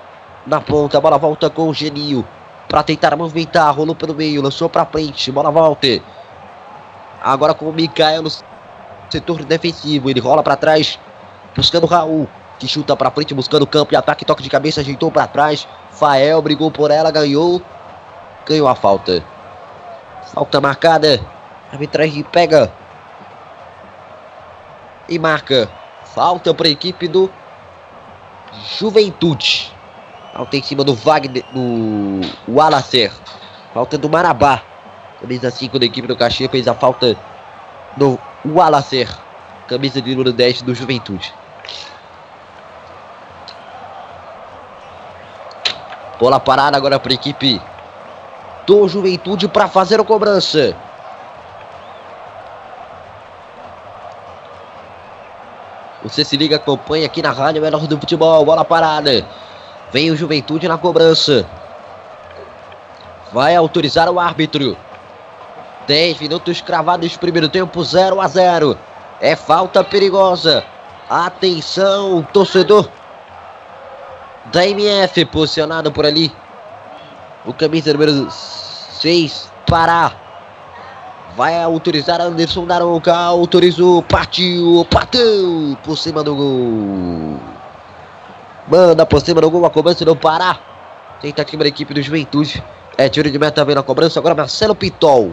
Na 0.46 0.60
ponta, 0.60 0.98
a 0.98 1.00
bola 1.00 1.16
volta 1.16 1.48
com 1.48 1.70
o 1.70 1.72
Genio. 1.72 2.22
Para 2.68 2.82
tentar 2.82 3.16
movimentar, 3.16 3.74
rolou 3.74 3.94
pelo 3.94 4.14
meio, 4.14 4.42
lançou 4.42 4.68
para 4.68 4.84
frente, 4.84 5.32
bola 5.32 5.50
volta. 5.50 6.02
Agora 7.22 7.54
com 7.54 7.64
o 7.64 7.72
Mikael 7.72 8.20
no 8.20 8.30
setor 9.08 9.42
defensivo. 9.46 10.10
Ele 10.10 10.20
rola 10.20 10.42
para 10.42 10.54
trás, 10.54 10.98
buscando 11.56 11.84
o 11.84 11.86
Raul. 11.86 12.28
Que 12.58 12.68
chuta 12.68 12.96
para 12.96 13.10
frente, 13.10 13.34
buscando 13.34 13.62
o 13.62 13.66
campo 13.66 13.92
e 13.92 13.96
ataque, 13.96 14.24
toque 14.24 14.42
de 14.42 14.50
cabeça, 14.50 14.80
ajeitou 14.80 15.10
para 15.10 15.26
trás. 15.26 15.66
Fael 15.90 16.40
brigou 16.40 16.70
por 16.70 16.90
ela, 16.90 17.10
ganhou. 17.10 17.60
Ganhou 18.46 18.68
a 18.68 18.74
falta. 18.74 19.24
Falta 20.32 20.60
marcada. 20.60 21.20
A 21.70 21.74
arbitragem 21.74 22.22
pega. 22.22 22.72
E 25.08 25.18
marca. 25.18 25.68
Falta 26.04 26.52
para 26.54 26.68
a 26.68 26.70
equipe 26.70 27.08
do 27.08 27.30
Juventude. 28.78 29.72
Falta 30.34 30.56
em 30.56 30.62
cima 30.62 30.84
do 30.84 30.94
Wagner, 30.94 31.44
do 31.52 32.20
Walacer. 32.48 33.12
Falta 33.74 33.98
do 33.98 34.08
Marabá. 34.08 34.62
Camisa 35.20 35.50
5 35.50 35.78
da 35.78 35.86
equipe 35.86 36.08
do 36.08 36.16
Caxias 36.16 36.50
fez 36.50 36.66
a 36.66 36.74
falta 36.74 37.16
do 37.96 38.18
Walacer. 38.44 39.08
Camisa 39.68 40.00
de 40.02 40.10
número 40.10 40.32
10 40.32 40.62
do 40.62 40.74
Juventude. 40.74 41.32
Bola 46.18 46.38
parada 46.38 46.76
agora 46.76 46.98
para 46.98 47.12
a 47.12 47.14
equipe 47.14 47.60
do 48.66 48.88
Juventude 48.88 49.48
para 49.48 49.68
fazer 49.68 50.00
a 50.00 50.04
cobrança. 50.04 50.76
Você 56.02 56.24
se 56.24 56.36
liga, 56.36 56.56
acompanha 56.56 57.06
aqui 57.06 57.22
na 57.22 57.30
Rádio 57.30 57.62
Melhor 57.62 57.86
do 57.86 57.98
Futebol. 57.98 58.44
Bola 58.44 58.64
parada. 58.64 59.24
Vem 59.92 60.10
o 60.10 60.16
Juventude 60.16 60.66
na 60.66 60.76
cobrança. 60.76 61.46
Vai 63.32 63.54
autorizar 63.54 64.10
o 64.10 64.18
árbitro. 64.18 64.76
10 65.86 66.20
minutos 66.20 66.60
cravados, 66.60 67.16
primeiro 67.16 67.48
tempo, 67.48 67.82
0 67.82 68.20
a 68.20 68.28
0. 68.28 68.76
É 69.20 69.36
falta 69.36 69.82
perigosa. 69.82 70.64
Atenção, 71.08 72.26
torcedor 72.32 72.88
da 74.52 74.66
MF, 74.66 75.24
posicionado 75.24 75.90
por 75.90 76.04
ali. 76.04 76.30
O 77.44 77.52
camisa 77.52 77.92
número 77.92 78.28
6, 78.30 79.50
Pará. 79.66 80.12
Vai 81.34 81.60
autorizar 81.62 82.20
Anderson 82.20 82.66
Daronca. 82.66 83.14
Autorizou, 83.14 84.02
partiu, 84.02 84.86
bateu 84.92 85.76
por 85.82 85.96
cima 85.96 86.22
do 86.22 86.36
gol. 86.36 87.40
Manda 88.68 89.06
por 89.06 89.20
cima 89.22 89.40
do 89.40 89.50
gol 89.50 89.64
a 89.64 89.70
cobrança 89.70 90.04
do 90.04 90.14
Pará. 90.14 90.58
Tentativa 91.20 91.62
da 91.62 91.68
equipe 91.68 91.94
do 91.94 92.02
Juventude. 92.02 92.62
É 92.98 93.08
tiro 93.08 93.30
de 93.30 93.38
meta 93.38 93.64
vem 93.64 93.74
na 93.74 93.82
cobrança. 93.82 94.20
Agora 94.20 94.34
Marcelo 94.34 94.74
Pitol. 94.74 95.32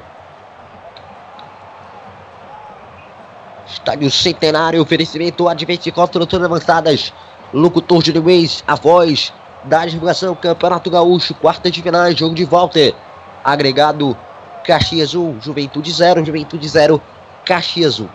Estádio 3.68 4.10
Centenário, 4.10 4.82
oferecimento 4.82 5.48
Advente 5.48 5.92
Construções 5.92 6.42
Avançadas. 6.42 7.14
Locutor 7.52 8.04
de 8.04 8.12
Luiz, 8.12 8.64
a 8.68 8.76
voz 8.76 9.34
da 9.64 9.84
divulgação 9.84 10.36
Campeonato 10.36 10.90
Gaúcho, 10.90 11.34
quarta 11.34 11.72
de 11.72 11.82
final, 11.82 12.12
jogo 12.12 12.36
de 12.36 12.46
volta. 12.46 12.94
Agregado 13.44 14.16
Caxias 14.64 15.16
1, 15.16 15.42
Juventude 15.42 15.92
0, 15.92 16.24
Juventude 16.24 16.70
0, 16.70 17.02
Caxias 17.44 18.00
1. 18.00 18.08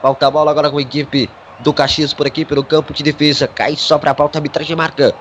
Falta 0.00 0.26
a 0.28 0.30
bola 0.30 0.52
agora 0.52 0.70
com 0.70 0.78
a 0.78 0.82
equipe 0.82 1.28
do 1.58 1.72
Caxias 1.74 2.14
por 2.14 2.28
aqui, 2.28 2.44
pelo 2.44 2.62
campo 2.62 2.92
de 2.92 3.02
defesa. 3.02 3.48
Cai 3.48 3.74
só 3.74 3.98
para 3.98 4.12
a 4.12 4.14
pauta, 4.14 4.38
arbitragem 4.38 4.76
marca. 4.76 5.12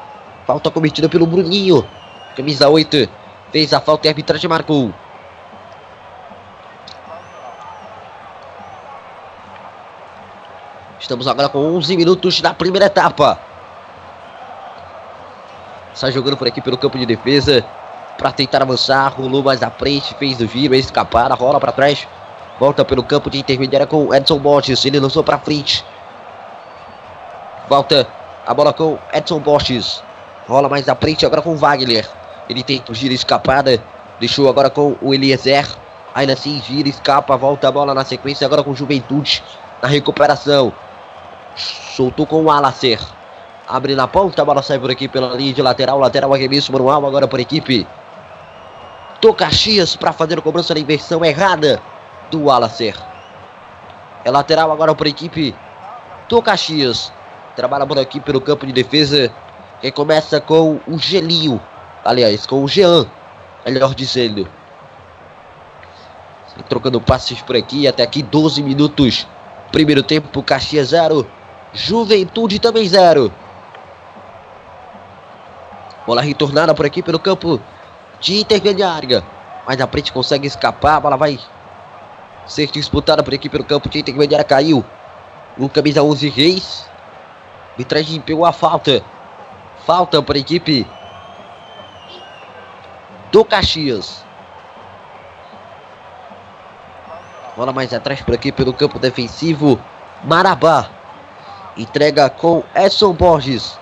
Falta 0.45 0.69
cometida 0.69 1.09
pelo 1.09 1.25
Bruninho. 1.25 1.83
Camisa 2.35 2.69
8. 2.69 3.09
Fez 3.51 3.73
a 3.73 3.81
falta 3.81 4.05
e 4.05 4.09
arbitragem 4.09 4.47
marcou. 4.47 4.93
Estamos 10.99 11.27
agora 11.27 11.47
com 11.47 11.59
11 11.77 11.95
minutos 11.95 12.41
da 12.41 12.53
primeira 12.53 12.87
etapa. 12.87 13.39
Sai 15.93 16.11
jogando 16.11 16.35
por 16.35 16.47
aqui 16.47 16.61
pelo 16.61 16.77
campo 16.77 16.97
de 16.97 17.05
defesa 17.05 17.65
para 18.17 18.33
tentar 18.33 18.61
avançar. 18.61 19.13
Rolou 19.13 19.41
mais 19.41 19.63
à 19.63 19.69
frente, 19.69 20.13
fez 20.15 20.41
o 20.41 20.47
giro, 20.47 20.75
escapar, 20.75 21.31
rola 21.31 21.59
para 21.59 21.71
trás. 21.71 22.05
Volta 22.59 22.83
pelo 22.83 23.01
campo 23.01 23.29
de 23.29 23.39
intermediária 23.39 23.87
com 23.87 24.13
Edson 24.13 24.37
Borges. 24.37 24.83
Ele 24.83 24.99
lançou 24.99 25.23
para 25.23 25.39
frente. 25.39 25.85
Volta 27.69 28.05
a 28.45 28.53
bola 28.53 28.73
com 28.73 28.99
Edson 29.13 29.39
Borges. 29.39 30.03
Rola 30.49 30.67
mais 30.67 30.89
à 30.89 30.95
frente 30.95 31.25
agora 31.25 31.41
com 31.41 31.55
Wagner. 31.55 32.09
Ele 32.49 32.61
tenta 32.61 32.91
o 32.91 32.95
giro, 32.95 33.13
escapada. 33.13 33.81
Deixou 34.19 34.49
agora 34.49 34.69
com 34.69 34.97
o 35.01 35.13
Eliezer. 35.13 35.65
Ainda 36.13 36.33
assim, 36.33 36.61
gira, 36.61 36.89
escapa, 36.89 37.37
volta 37.37 37.69
a 37.69 37.71
bola 37.71 37.93
na 37.93 38.03
sequência 38.03 38.45
agora 38.45 38.63
com 38.63 38.75
Juventude 38.75 39.41
na 39.81 39.87
recuperação. 39.87 40.73
Soltou 41.59 42.25
com 42.25 42.43
o 42.43 42.51
Alacer. 42.51 42.99
Abre 43.67 43.93
na 43.95 44.07
ponta, 44.07 44.41
a 44.41 44.45
bola 44.45 44.63
sai 44.63 44.79
por 44.79 44.89
aqui 44.89 45.07
pela 45.07 45.35
linha 45.35 45.53
de 45.53 45.61
lateral. 45.61 45.99
Lateral 45.99 46.33
arremesso 46.33 46.71
manual 46.71 47.05
agora 47.05 47.27
por 47.27 47.39
equipe 47.39 47.85
do 49.21 49.33
Caxias 49.33 49.95
para 49.95 50.13
fazer 50.13 50.39
a 50.39 50.41
cobrança 50.41 50.73
da 50.73 50.79
inversão 50.79 51.23
errada 51.23 51.81
do 52.31 52.49
Alacer. 52.49 52.95
É 54.23 54.31
lateral 54.31 54.71
agora 54.71 54.95
por 54.95 55.07
equipe 55.07 55.53
do 56.27 56.41
Caxias. 56.41 57.11
Trabalha 57.55 57.85
por 57.85 57.99
aqui 57.99 58.19
pelo 58.19 58.39
campo 58.39 58.65
de 58.65 58.71
defesa. 58.71 59.31
Que 59.81 59.91
começa 59.91 60.41
com 60.41 60.79
o 60.87 60.97
Gelinho. 60.97 61.61
Aliás, 62.03 62.45
com 62.45 62.63
o 62.63 62.67
Jean. 62.67 63.05
Melhor 63.65 63.93
dizendo. 63.93 64.47
Trocando 66.67 66.99
passes 66.99 67.41
por 67.41 67.55
aqui. 67.55 67.87
Até 67.87 68.03
aqui 68.03 68.21
12 68.21 68.61
minutos. 68.63 69.27
Primeiro 69.71 70.03
tempo, 70.03 70.41
Caxias 70.43 70.89
0. 70.89 71.25
Juventude 71.73 72.59
também 72.59 72.87
0. 72.87 73.31
Bola 76.05 76.21
retornada 76.21 76.73
por 76.73 76.85
aqui 76.85 77.03
pelo 77.03 77.19
campo 77.19 77.61
de 78.19 78.39
intermediária. 78.39 79.23
Mas 79.67 79.79
a 79.79 79.87
frente 79.87 80.11
consegue 80.11 80.47
escapar. 80.47 80.95
A 80.95 80.99
bola 80.99 81.17
vai 81.17 81.39
ser 82.47 82.67
disputada 82.71 83.21
por 83.21 83.33
aqui 83.33 83.47
pelo 83.47 83.63
campo 83.63 83.87
de 83.87 83.99
intermediária. 83.99 84.43
Caiu. 84.43 84.83
O 85.57 85.69
camisa 85.69 86.01
11 86.01 86.29
Reis. 86.29 86.89
Arbitragem 87.71 88.19
pegou 88.19 88.45
a 88.45 88.51
falta. 88.51 89.03
Falta 89.85 90.21
para 90.21 90.37
a 90.37 90.41
equipe 90.41 90.85
do 93.31 93.45
Caxias. 93.45 94.25
Bola 97.55 97.71
mais 97.71 97.93
atrás 97.93 98.21
por 98.21 98.33
aqui 98.33 98.51
pelo 98.51 98.73
campo 98.73 98.97
defensivo. 98.97 99.79
Marabá. 100.23 100.98
Entrega 101.79 102.29
com 102.29 102.61
Edson 102.75 103.13
Borges. 103.13 103.79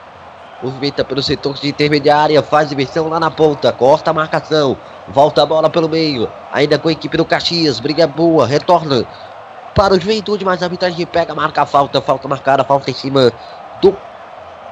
Movimenta 0.61 1.03
pelo 1.03 1.23
setor 1.23 1.55
de 1.55 1.69
intermediária. 1.69 2.43
Faz 2.43 2.71
inversão 2.71 3.09
lá 3.09 3.19
na 3.19 3.31
ponta. 3.31 3.73
Corta 3.73 4.11
a 4.11 4.13
marcação. 4.13 4.77
Volta 5.07 5.41
a 5.41 5.45
bola 5.47 5.67
pelo 5.67 5.89
meio. 5.89 6.29
Ainda 6.51 6.77
com 6.77 6.89
a 6.89 6.91
equipe 6.91 7.17
do 7.17 7.25
Caxias. 7.25 7.79
Briga 7.79 8.05
boa. 8.05 8.45
Retorna 8.45 9.03
para 9.73 9.95
o 9.95 9.99
Juventude. 9.99 10.45
Mas 10.45 10.61
a 10.61 10.67
arbitragem 10.67 11.07
pega. 11.07 11.33
Marca 11.33 11.63
a 11.63 11.65
falta. 11.65 11.99
Falta 11.99 12.27
marcada. 12.27 12.63
Falta 12.63 12.91
em 12.91 12.93
cima 12.93 13.33
do 13.81 13.97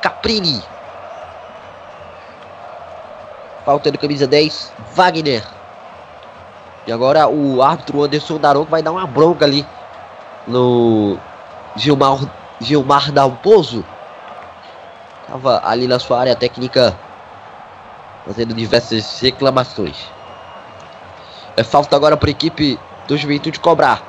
Caprini. 0.04 0.62
Falta 3.66 3.92
do 3.92 3.98
camisa 3.98 4.28
10, 4.28 4.72
Wagner. 4.94 5.44
E 6.86 6.92
agora 6.92 7.28
o 7.28 7.64
árbitro 7.64 8.04
Anderson 8.04 8.38
Daronco 8.38 8.70
vai 8.70 8.84
dar 8.84 8.92
uma 8.92 9.08
bronca 9.08 9.44
ali 9.44 9.66
no 10.46 11.18
Gilmar, 11.76 12.20
Gilmar 12.60 13.12
Dalpozo. 13.12 13.86
Tava 15.28 15.62
ali 15.66 15.88
na 15.88 16.00
sua 16.00 16.20
área 16.20 16.36
técnica 16.36 16.98
fazendo 18.26 18.54
diversas 18.54 19.20
reclamações. 19.20 19.98
É 21.58 21.64
falta 21.64 21.96
agora 21.96 22.18
para 22.18 22.30
a 22.30 22.32
equipe 22.32 22.80
do 23.08 23.18
Juventude 23.18 23.60
cobrar. 23.60 24.04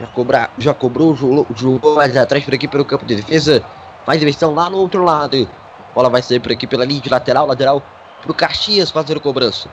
Já, 0.00 0.06
cobrar, 0.08 0.50
já 0.58 0.74
cobrou, 0.74 1.14
jogou 1.54 1.94
mais 1.94 2.16
atrás 2.16 2.44
por 2.44 2.54
aqui 2.54 2.66
pelo 2.66 2.84
campo 2.84 3.04
de 3.04 3.16
defesa. 3.16 3.62
Faz 4.04 4.18
direção 4.18 4.54
lá 4.54 4.68
no 4.68 4.78
outro 4.78 5.04
lado. 5.04 5.48
Bola 5.94 6.10
vai 6.10 6.22
sair 6.22 6.40
por 6.40 6.50
aqui 6.52 6.66
pela 6.66 6.84
linha 6.84 7.00
de 7.00 7.08
lateral, 7.08 7.46
lateral 7.46 7.82
pro 8.22 8.34
Caxias 8.34 8.90
fazer 8.90 9.16
o 9.16 9.20
cobrança. 9.20 9.68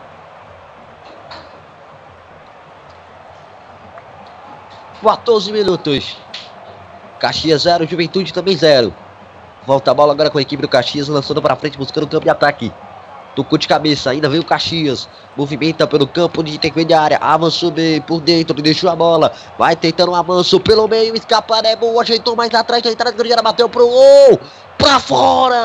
Quatorze 5.02 5.52
minutos. 5.52 6.18
Caxias 7.20 7.64
0, 7.64 7.86
Juventude 7.86 8.34
também 8.34 8.56
0. 8.56 8.94
Volta 9.68 9.92
a 9.92 9.94
bola 9.94 10.14
agora 10.14 10.30
com 10.30 10.38
a 10.38 10.42
equipe 10.42 10.62
do 10.62 10.68
Caxias, 10.68 11.08
lançando 11.10 11.42
para 11.42 11.56
frente, 11.56 11.78
buscando 11.78 12.06
o 12.06 12.08
campo 12.08 12.24
de 12.24 12.30
ataque. 12.30 12.72
Tocou 13.36 13.58
de 13.58 13.68
cabeça, 13.68 14.10
ainda 14.10 14.30
veio 14.30 14.42
o 14.42 14.46
Caxias. 14.46 15.08
Movimenta 15.38 15.86
pelo 15.86 16.08
campo 16.08 16.42
de 16.42 16.56
intermediária. 16.56 17.18
Avançou 17.22 17.70
bem 17.70 18.02
por 18.02 18.20
dentro, 18.22 18.60
deixou 18.62 18.90
a 18.90 18.96
bola. 18.96 19.32
Vai 19.58 19.76
tentando 19.76 20.12
um 20.12 20.16
avanço 20.16 20.60
pelo 20.60 20.88
meio. 20.88 21.16
Escapar 21.16 21.64
é 21.66 21.76
bom. 21.76 22.00
Ajeitou 22.00 22.36
mais 22.36 22.54
atrás. 22.54 22.86
A 22.86 22.90
entrada 22.90 23.24
de 23.24 23.42
bateu 23.42 23.70
pro 23.70 23.88
gol. 23.88 24.40
Pra 24.78 25.00
fora! 25.00 25.56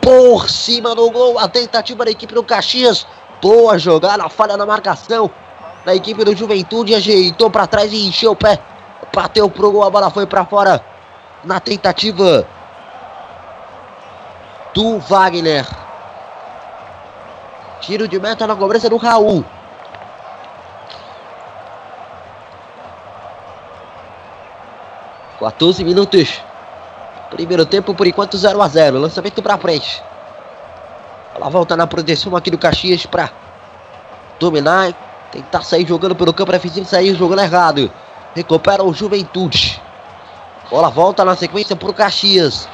Por 0.00 0.48
cima 0.48 0.94
do 0.94 1.10
gol. 1.10 1.38
A 1.38 1.48
tentativa 1.48 2.04
da 2.04 2.10
equipe 2.10 2.34
do 2.34 2.42
Caxias. 2.42 3.06
Boa 3.42 3.78
jogada. 3.78 4.28
Falha 4.28 4.56
na 4.56 4.64
marcação 4.64 5.30
da 5.84 5.94
equipe 5.94 6.24
do 6.24 6.34
Juventude. 6.34 6.94
Ajeitou 6.94 7.50
para 7.50 7.66
trás 7.66 7.92
e 7.92 8.06
encheu 8.06 8.32
o 8.32 8.36
pé. 8.36 8.58
Bateu 9.14 9.48
pro 9.50 9.70
gol. 9.70 9.84
A 9.84 9.90
bola 9.90 10.10
foi 10.10 10.26
para 10.26 10.44
fora. 10.44 10.84
Na 11.44 11.60
tentativa 11.60 12.46
do 14.74 14.98
Wagner. 14.98 15.66
Tiro 17.80 18.06
de 18.06 18.18
meta 18.18 18.46
na 18.46 18.54
cobrança 18.54 18.88
do 18.88 18.96
Raul. 18.96 19.44
Quatorze 25.38 25.82
minutos. 25.82 26.40
Primeiro 27.30 27.66
tempo, 27.66 27.94
por 27.94 28.06
enquanto, 28.06 28.36
0 28.36 28.62
a 28.62 28.68
0 28.68 28.98
Lançamento 29.00 29.42
para 29.42 29.58
frente. 29.58 30.02
Ela 31.34 31.48
volta 31.48 31.76
na 31.76 31.86
proteção 31.86 32.36
aqui 32.36 32.50
do 32.50 32.58
Caxias 32.58 33.06
para 33.06 33.30
dominar. 34.38 34.94
Tentar 35.32 35.62
sair 35.62 35.86
jogando 35.86 36.14
pelo 36.14 36.32
campo 36.34 36.52
defensivo, 36.52 36.86
sair 36.86 37.14
jogando 37.14 37.40
errado. 37.40 37.90
Recupera 38.34 38.84
o 38.84 38.92
Juventude. 38.92 39.80
Bola 40.70 40.90
volta 40.90 41.24
na 41.24 41.34
sequência 41.34 41.74
para 41.74 41.90
o 41.90 41.94
Caxias. 41.94 42.68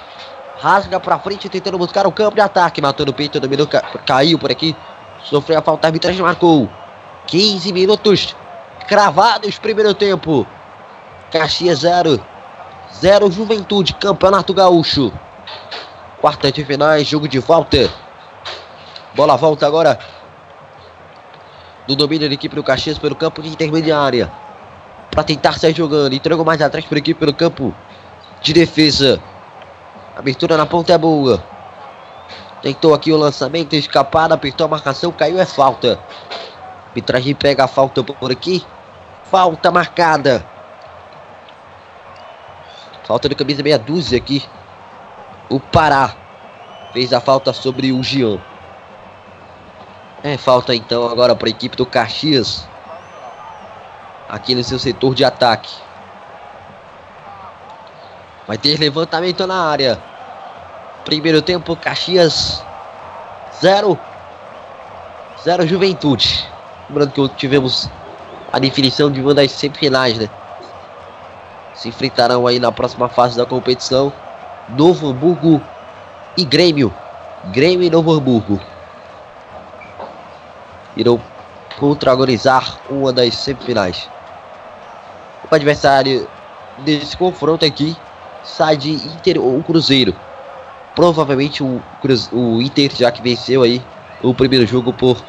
Rasga 0.61 0.99
pra 0.99 1.21
frente, 1.21 1.49
tentando 1.49 1.79
buscar 1.79 2.05
o 2.05 2.13
campo 2.13 2.35
de 2.35 2.41
ataque. 2.41 2.83
Matou 2.83 3.07
no 3.07 3.13
peito, 3.13 3.39
dominou, 3.39 3.67
ca 3.67 3.81
caiu 4.05 4.39
por 4.39 4.51
aqui. 4.51 4.77
Sofreu 5.23 5.61
a 5.61 5.63
falta, 5.63 5.87
a 5.87 5.89
arbitragem 5.89 6.21
marcou. 6.21 6.69
15 7.29 7.73
minutos 7.73 8.35
cravados, 8.89 9.57
primeiro 9.59 9.95
tempo. 9.95 10.45
Caxias 11.31 11.81
0. 11.81 12.21
0 12.93 13.31
Juventude, 13.31 13.95
Campeonato 13.95 14.53
Gaúcho. 14.53 15.13
Quarta 16.21 16.51
de 16.51 16.65
finais, 16.65 17.07
jogo 17.07 17.29
de 17.29 17.39
volta. 17.39 17.89
Bola 19.15 19.37
volta 19.37 19.65
agora. 19.65 19.99
No 21.89 21.97
domínio 21.97 22.29
da 22.29 22.35
equipe 22.35 22.55
do 22.55 22.63
Caxias 22.63 22.99
pelo 22.99 23.17
campo 23.17 23.41
de 23.41 23.49
intermediária. 23.49 24.31
Para 25.11 25.25
tentar 25.25 25.59
sair 25.59 25.75
jogando. 25.75 26.13
Entregou 26.13 26.45
mais 26.45 26.61
atrás 26.61 26.85
para 26.85 26.99
a 26.99 27.01
equipe 27.01 27.19
pelo 27.19 27.33
campo 27.33 27.75
de 28.43 28.53
defesa. 28.53 29.19
Abertura 30.15 30.57
na 30.57 30.67
ponta 30.67 30.93
é 30.93 30.99
boa. 30.99 31.43
Tentou 32.61 32.93
aqui 32.93 33.13
o 33.13 33.17
lançamento, 33.17 33.75
escapado, 33.75 34.35
apertou 34.35 34.67
a 34.67 34.69
marcação, 34.69 35.13
caiu, 35.13 35.39
é 35.39 35.47
falta. 35.47 35.99
Arbitragem 36.89 37.35
pega 37.35 37.65
a 37.65 37.69
falta 37.69 38.03
por 38.03 38.31
aqui. 38.31 38.65
Falta 39.25 39.71
marcada. 39.71 40.45
Falta 43.05 43.29
de 43.29 43.35
camisa 43.35 43.63
meia 43.63 43.79
dúzia 43.79 44.19
aqui. 44.19 44.45
O 45.49 45.59
Pará 45.59 46.15
fez 46.93 47.13
a 47.13 47.21
falta 47.21 47.53
sobre 47.55 47.93
o 47.93 48.03
Gian. 48.03 48.39
É 50.23 50.37
falta 50.37 50.75
então 50.75 51.09
agora 51.09 51.37
para 51.37 51.49
a 51.49 51.51
equipe 51.51 51.77
do 51.77 51.87
Caxias. 51.87 52.69
Aqui 54.29 54.55
no 54.55 54.65
seu 54.65 54.79
setor 54.79 55.15
de 55.15 55.25
ataque. 55.25 55.73
Vai 58.47 58.59
ter 58.59 58.79
levantamento 58.79 59.47
na 59.47 59.63
área. 59.63 59.99
Primeiro 61.05 61.41
tempo, 61.41 61.77
Caxias 61.77 62.65
0. 63.61 63.99
0 65.45 65.67
Juventude. 65.67 66.49
Lembrando 66.89 67.13
que 67.13 67.29
tivemos 67.37 67.89
a 68.53 68.59
definição 68.59 69.11
de 69.11 69.21
uma 69.21 69.35
das 69.35 69.53
semifinais, 69.53 70.19
né? 70.19 70.29
Se 71.75 71.89
enfrentarão 71.89 72.47
aí 72.47 72.59
na 72.59 72.73
próxima 72.73 73.09
fase 73.09 73.37
da 73.37 73.47
competição. 73.47 74.13
Novo 74.71 75.11
Hamburgo 75.11 75.63
e 76.37 76.45
Grêmio. 76.45 76.93
Grêmio 77.53 77.87
e 77.87 77.91
Novo 77.91 78.13
Hamburgo. 78.13 78.61
Irão 80.99 81.19
protagonizar 81.79 82.77
uma 82.91 83.13
das 83.13 83.35
semifinais. 83.37 84.11
O 85.51 85.55
adversário 85.55 86.29
desse 86.79 87.17
confronto 87.17 87.65
aqui 87.65 87.97
sai 88.43 88.77
de 88.77 88.91
Inter 88.91 89.41
ou 89.41 89.63
Cruzeiro. 89.63 90.15
Provavelmente 90.95 91.63
o, 91.63 91.81
o 92.33 92.61
Inter 92.61 92.95
já 92.95 93.11
que 93.11 93.23
venceu 93.23 93.63
aí 93.63 93.83
o 94.23 94.35
primeiro 94.35 94.67
jogo 94.67 94.93
por 94.93 95.25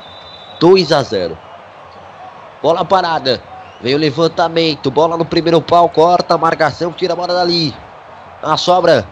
2 0.59 0.91
a 0.91 1.03
0. 1.03 1.37
Bola 2.61 2.83
parada. 2.83 3.41
Vem 3.81 3.95
o 3.95 3.97
levantamento. 3.97 4.91
Bola 4.91 5.15
no 5.15 5.25
primeiro 5.25 5.61
pau. 5.61 5.87
Corta 5.87 6.33
a 6.33 6.37
marcação. 6.37 6.91
Tira 6.91 7.13
a 7.13 7.15
bola 7.15 7.33
dali. 7.33 7.73
A 8.41 8.57
sobra 8.57 9.07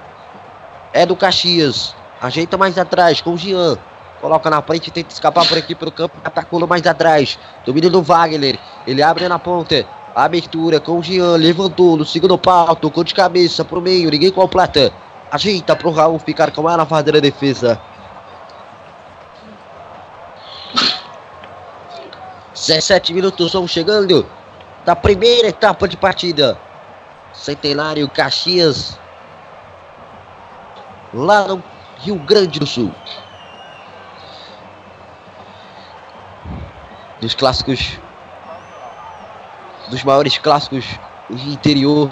é 0.91 1.05
do 1.05 1.15
Caxias. 1.15 1.95
Ajeita 2.21 2.57
mais 2.57 2.77
atrás 2.77 3.21
com 3.21 3.33
o 3.33 3.37
Jean. 3.37 3.77
Coloca 4.21 4.49
na 4.49 4.61
frente, 4.61 4.89
tenta 4.89 5.13
escapar 5.13 5.47
por 5.47 5.57
aqui 5.57 5.75
pelo 5.75 5.91
campo. 5.91 6.17
Atacou 6.23 6.65
mais 6.65 6.85
atrás. 6.87 7.37
Domínio 7.65 7.89
do 7.89 8.01
Wagner. 8.01 8.57
Ele 8.85 9.03
abre 9.03 9.27
na 9.27 9.37
ponta. 9.37 9.85
Abertura 10.15 10.79
com 10.79 10.99
o 10.99 11.03
Jean. 11.03 11.35
Levantou 11.35 11.97
no 11.97 12.05
segundo 12.05 12.37
pau. 12.37 12.75
Tocou 12.75 13.03
de 13.03 13.13
cabeça 13.13 13.63
pro 13.63 13.81
meio. 13.81 14.09
Ninguém 14.09 14.31
completa. 14.31 14.91
Ajeita 15.29 15.75
pro 15.75 15.91
Raul 15.91 16.17
ficar 16.17 16.51
com 16.51 16.67
ela 16.69 16.87
na 16.89 17.19
defesa. 17.19 17.79
17 22.53 23.13
minutos 23.13 23.53
vão 23.53 23.67
chegando 23.67 24.25
da 24.83 24.95
primeira 24.95 25.49
etapa 25.49 25.87
de 25.87 25.95
partida. 25.95 26.57
Centenário 27.31 28.09
Caxias. 28.09 28.99
Lá 31.13 31.47
no 31.47 31.63
Rio 31.99 32.15
Grande 32.15 32.59
do 32.59 32.65
Sul. 32.65 32.91
Dos 37.21 37.33
clássicos. 37.33 37.99
Dos 39.89 40.03
maiores 40.03 40.37
clássicos 40.37 40.85
de 41.29 41.49
interior 41.49 42.09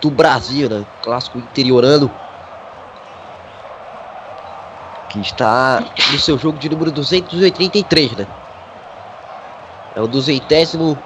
do 0.00 0.10
Brasil, 0.10 0.68
né? 0.68 0.84
Clássico 1.02 1.38
interiorano. 1.38 2.10
Que 5.08 5.20
está 5.20 5.82
no 6.12 6.18
seu 6.18 6.38
jogo 6.38 6.58
de 6.58 6.68
número 6.68 6.90
283, 6.90 8.12
né? 8.12 8.26
É 9.94 10.00
o 10.00 10.06
duzentésimo, 10.06 10.98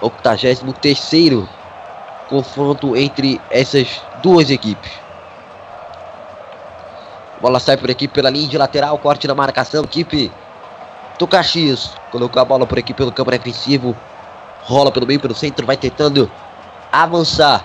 octagésimo 0.00 0.72
terceiro 0.72 1.48
confronto 2.28 2.96
entre 2.96 3.40
essas 3.50 4.00
duas 4.22 4.50
equipes. 4.50 5.03
Bola 7.44 7.60
sai 7.60 7.76
por 7.76 7.90
aqui 7.90 8.08
pela 8.08 8.30
linha 8.30 8.48
de 8.48 8.56
lateral, 8.56 8.96
corte 8.96 9.28
na 9.28 9.34
marcação, 9.34 9.84
equipe 9.84 10.32
do 11.18 11.26
Caxias. 11.28 11.90
Colocou 12.10 12.40
a 12.40 12.44
bola 12.46 12.66
por 12.66 12.78
aqui 12.78 12.94
pelo 12.94 13.12
campo 13.12 13.30
defensivo. 13.30 13.94
Rola 14.62 14.90
pelo 14.90 15.06
meio, 15.06 15.20
pelo 15.20 15.34
centro, 15.34 15.66
vai 15.66 15.76
tentando 15.76 16.30
avançar. 16.90 17.62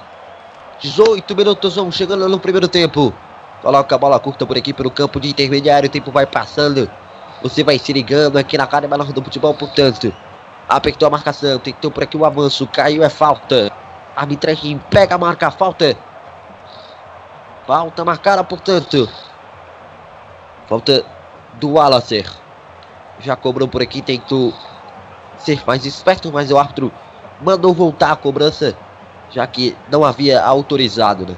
18 0.82 1.34
minutos 1.34 1.78
vão 1.78 1.90
chegando 1.94 2.28
no 2.28 2.38
primeiro 2.38 2.68
tempo. 2.68 3.14
Coloca 3.62 3.96
a 3.96 3.98
bola 3.98 4.20
curta 4.20 4.46
por 4.46 4.58
aqui 4.58 4.74
pelo 4.74 4.92
campo 4.92 5.18
de 5.18 5.30
intermediário, 5.30 5.88
o 5.88 5.90
tempo 5.90 6.12
vai 6.12 6.26
passando. 6.26 6.92
Você 7.42 7.64
vai 7.64 7.80
se 7.80 7.94
ligando 7.94 8.36
aqui 8.36 8.58
na 8.58 8.68
cara 8.68 8.86
melhor 8.86 9.14
do 9.14 9.24
futebol, 9.24 9.54
portanto. 9.54 10.14
Apertou 10.68 11.08
a 11.08 11.12
marcação, 11.12 11.58
tentou 11.58 11.90
por 11.90 12.04
aqui 12.04 12.18
o 12.18 12.26
avanço, 12.26 12.68
caiu, 12.68 13.02
é 13.02 13.08
falta. 13.08 13.72
Arbitragem 14.14 14.78
pega, 14.90 15.18
marca 15.18 15.50
falta. 15.50 15.96
Falta 17.66 18.04
marcada, 18.04 18.44
portanto. 18.44 19.08
Falta 20.70 21.04
do 21.56 21.72
Wallacer. 21.72 22.30
Já 23.20 23.36
cobrou 23.36 23.68
por 23.68 23.82
aqui, 23.82 24.04
tentou 24.04 24.54
ser 25.36 25.64
mais 25.66 25.84
esperto, 25.84 26.32
mas 26.32 26.52
o 26.52 26.60
árbitro 26.60 26.92
mandou 27.42 27.74
voltar 27.74 28.12
a 28.12 28.16
cobrança, 28.16 28.78
já 29.32 29.48
que 29.48 29.76
não 29.92 30.06
havia 30.06 30.40
autorizado, 30.40 31.26
né? 31.26 31.36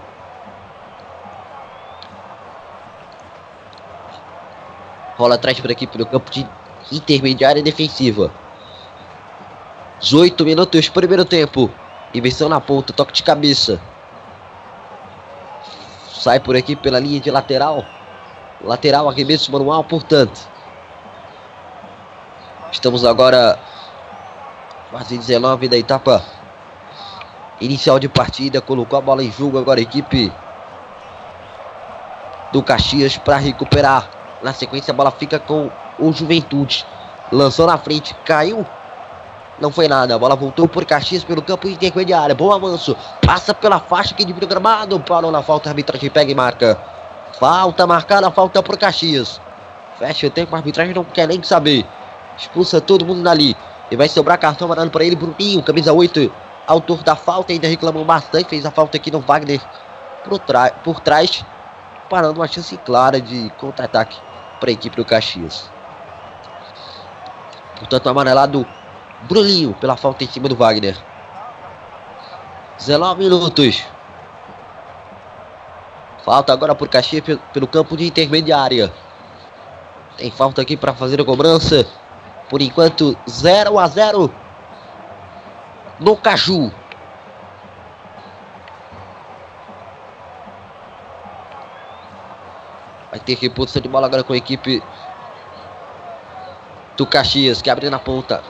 Rola 5.18 5.36
atrás 5.36 5.58
por 5.62 5.72
aqui 5.72 5.88
pelo 5.88 6.06
campo 6.06 6.30
de 6.30 6.46
intermediária 6.92 7.64
defensiva. 7.64 8.34
18 10.02 10.44
minutos, 10.44 10.90
primeiro 10.90 11.24
tempo. 11.24 11.72
Inversão 12.14 12.50
na 12.50 12.60
ponta, 12.60 12.92
toque 12.92 13.14
de 13.14 13.24
cabeça. 13.24 13.80
Sai 16.12 16.40
por 16.40 16.58
aqui 16.58 16.76
pela 16.76 17.00
linha 17.00 17.20
de 17.22 17.32
lateral. 17.32 17.86
Lateral, 18.64 19.10
arremesso 19.10 19.52
manual, 19.52 19.84
portanto. 19.84 20.40
Estamos 22.72 23.04
agora 23.04 23.60
quase 24.90 25.18
19 25.18 25.68
da 25.68 25.78
etapa 25.78 26.24
inicial 27.60 28.00
de 28.00 28.08
partida. 28.08 28.62
Colocou 28.62 28.98
a 28.98 29.02
bola 29.02 29.24
em 29.24 29.32
jogo 29.32 29.58
agora 29.58 29.80
a 29.80 29.84
equipe 29.84 30.32
do 32.52 32.62
Caxias 32.62 33.18
para 33.18 33.38
recuperar 33.38 34.10
na 34.42 34.54
sequência, 34.54 34.92
a 34.92 34.96
bola 34.96 35.12
fica 35.12 35.40
com 35.40 35.70
o 36.00 36.12
Juventude. 36.12 36.86
Lançou 37.32 37.68
na 37.68 37.78
frente, 37.78 38.14
caiu. 38.26 38.66
Não 39.60 39.72
foi 39.72 39.88
nada. 39.88 40.16
A 40.16 40.20
bola 40.20 40.36
voltou 40.36 40.68
por 40.68 40.84
Caxias 40.86 41.24
pelo 41.24 41.42
campo 41.42 41.68
intermediário. 41.68 42.36
Bom 42.36 42.52
avanço. 42.52 42.98
Passa 43.26 43.54
pela 43.54 43.80
faixa 43.80 44.16
que 44.16 44.26
divide 44.26 44.46
o 44.46 44.50
gramado. 44.50 45.00
Parou 45.00 45.32
na 45.32 45.44
falta. 45.44 45.70
A 45.70 45.72
arbitragem 45.72 46.10
pega 46.10 46.32
e 46.32 46.36
marca. 46.36 46.91
Falta 47.42 47.88
marcada. 47.88 48.30
Falta 48.30 48.62
por 48.62 48.78
Caxias. 48.78 49.42
Fecha 49.98 50.28
o 50.28 50.30
tempo. 50.30 50.56
A 50.56 50.60
arbitragem 50.60 50.94
não 50.94 51.04
quer 51.04 51.28
nem 51.28 51.42
saber. 51.42 51.84
Expulsa 52.38 52.80
todo 52.80 53.04
mundo 53.04 53.24
dali. 53.24 53.58
E 53.90 53.96
vai 53.96 54.08
sobrar 54.08 54.38
cartão 54.38 54.68
amarelo 54.68 54.92
para 54.92 55.04
ele. 55.04 55.16
Bruninho, 55.16 55.64
camisa 55.64 55.92
8. 55.92 56.32
Autor 56.68 57.02
da 57.02 57.16
falta. 57.16 57.52
Ainda 57.52 57.68
reclamou 57.68 58.06
bastante. 58.06 58.48
Fez 58.48 58.64
a 58.64 58.70
falta 58.70 58.98
aqui 58.98 59.10
no 59.10 59.22
Wagner 59.22 59.60
por, 60.24 60.40
por 60.84 61.00
trás. 61.00 61.44
Parando 62.08 62.40
uma 62.40 62.48
chance 62.48 62.78
clara 62.78 63.20
de 63.20 63.52
contra-ataque 63.58 64.20
para 64.60 64.70
a 64.70 64.74
equipe 64.74 64.96
do 64.96 65.04
Caxias. 65.04 65.68
Portanto, 67.80 68.08
amarelado 68.08 68.68
Bruninho 69.24 69.74
pela 69.82 69.98
falta 69.98 70.24
em 70.24 70.28
cima 70.28 70.48
do 70.48 70.56
Wagner. 70.56 70.96
19 72.78 73.24
minutos. 73.24 73.84
Falta 76.24 76.54
agora 76.54 76.76
por 76.76 76.88
Caxias 76.88 77.24
pelo 77.52 77.68
campo 77.68 77.98
de 77.98 78.06
intermediária. 78.06 78.94
Tem 80.18 80.30
falta 80.30 80.62
aqui 80.62 80.78
para 80.78 80.94
fazer 80.94 81.20
a 81.20 81.26
cobrança. 81.26 81.86
Por 82.50 82.62
enquanto, 82.62 83.18
0 83.30 83.80
a 83.80 83.88
0 83.88 84.32
no 86.00 86.16
Caju. 86.18 86.72
Vai 93.10 93.20
ter 93.20 93.38
reposição 93.38 93.82
de 93.82 93.90
bola 93.90 94.08
agora 94.08 94.24
com 94.24 94.34
a 94.34 94.38
equipe 94.38 94.82
do 96.96 97.06
Caxias, 97.06 97.62
que 97.62 97.70
abre 97.70 97.90
na 97.90 98.00
ponta. 98.00 98.44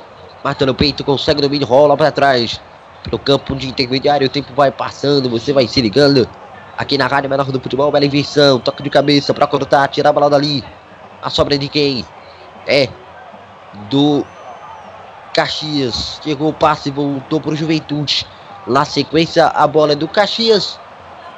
Mata 0.43 0.65
no 0.65 0.73
peito, 0.75 1.03
consegue 1.03 1.39
o 1.39 1.41
domínio, 1.41 1.67
rola 1.67 1.95
para 1.95 2.11
trás. 2.11 2.59
Pelo 3.03 3.17
campo 3.17 3.55
de 3.55 3.67
intermediário, 3.67 4.27
o 4.27 4.29
tempo 4.29 4.53
vai 4.53 4.71
passando, 4.71 5.29
você 5.29 5.53
vai 5.53 5.67
se 5.67 5.81
ligando. 5.81 6.27
Aqui 6.77 6.97
na 6.97 7.07
Rádio 7.07 7.29
Menor 7.29 7.51
do 7.51 7.59
Futebol, 7.59 7.91
bela 7.91 8.05
inversão, 8.05 8.59
toque 8.59 8.81
de 8.81 8.89
cabeça 8.89 9.33
para 9.33 9.45
cortar, 9.45 9.87
tirar 9.89 10.09
a 10.09 10.13
bola 10.13 10.29
dali. 10.29 10.63
A 11.21 11.29
sobra 11.29 11.57
de 11.57 11.67
quem? 11.67 12.05
É 12.65 12.89
do 13.89 14.25
Caxias. 15.33 16.19
Chegou 16.23 16.49
o 16.49 16.53
passe, 16.53 16.89
voltou 16.89 17.39
para 17.39 17.51
o 17.51 17.55
Juventude. 17.55 18.25
Na 18.65 18.85
sequência, 18.85 19.47
a 19.47 19.67
bola 19.67 19.93
é 19.93 19.95
do 19.95 20.07
Caxias 20.07 20.79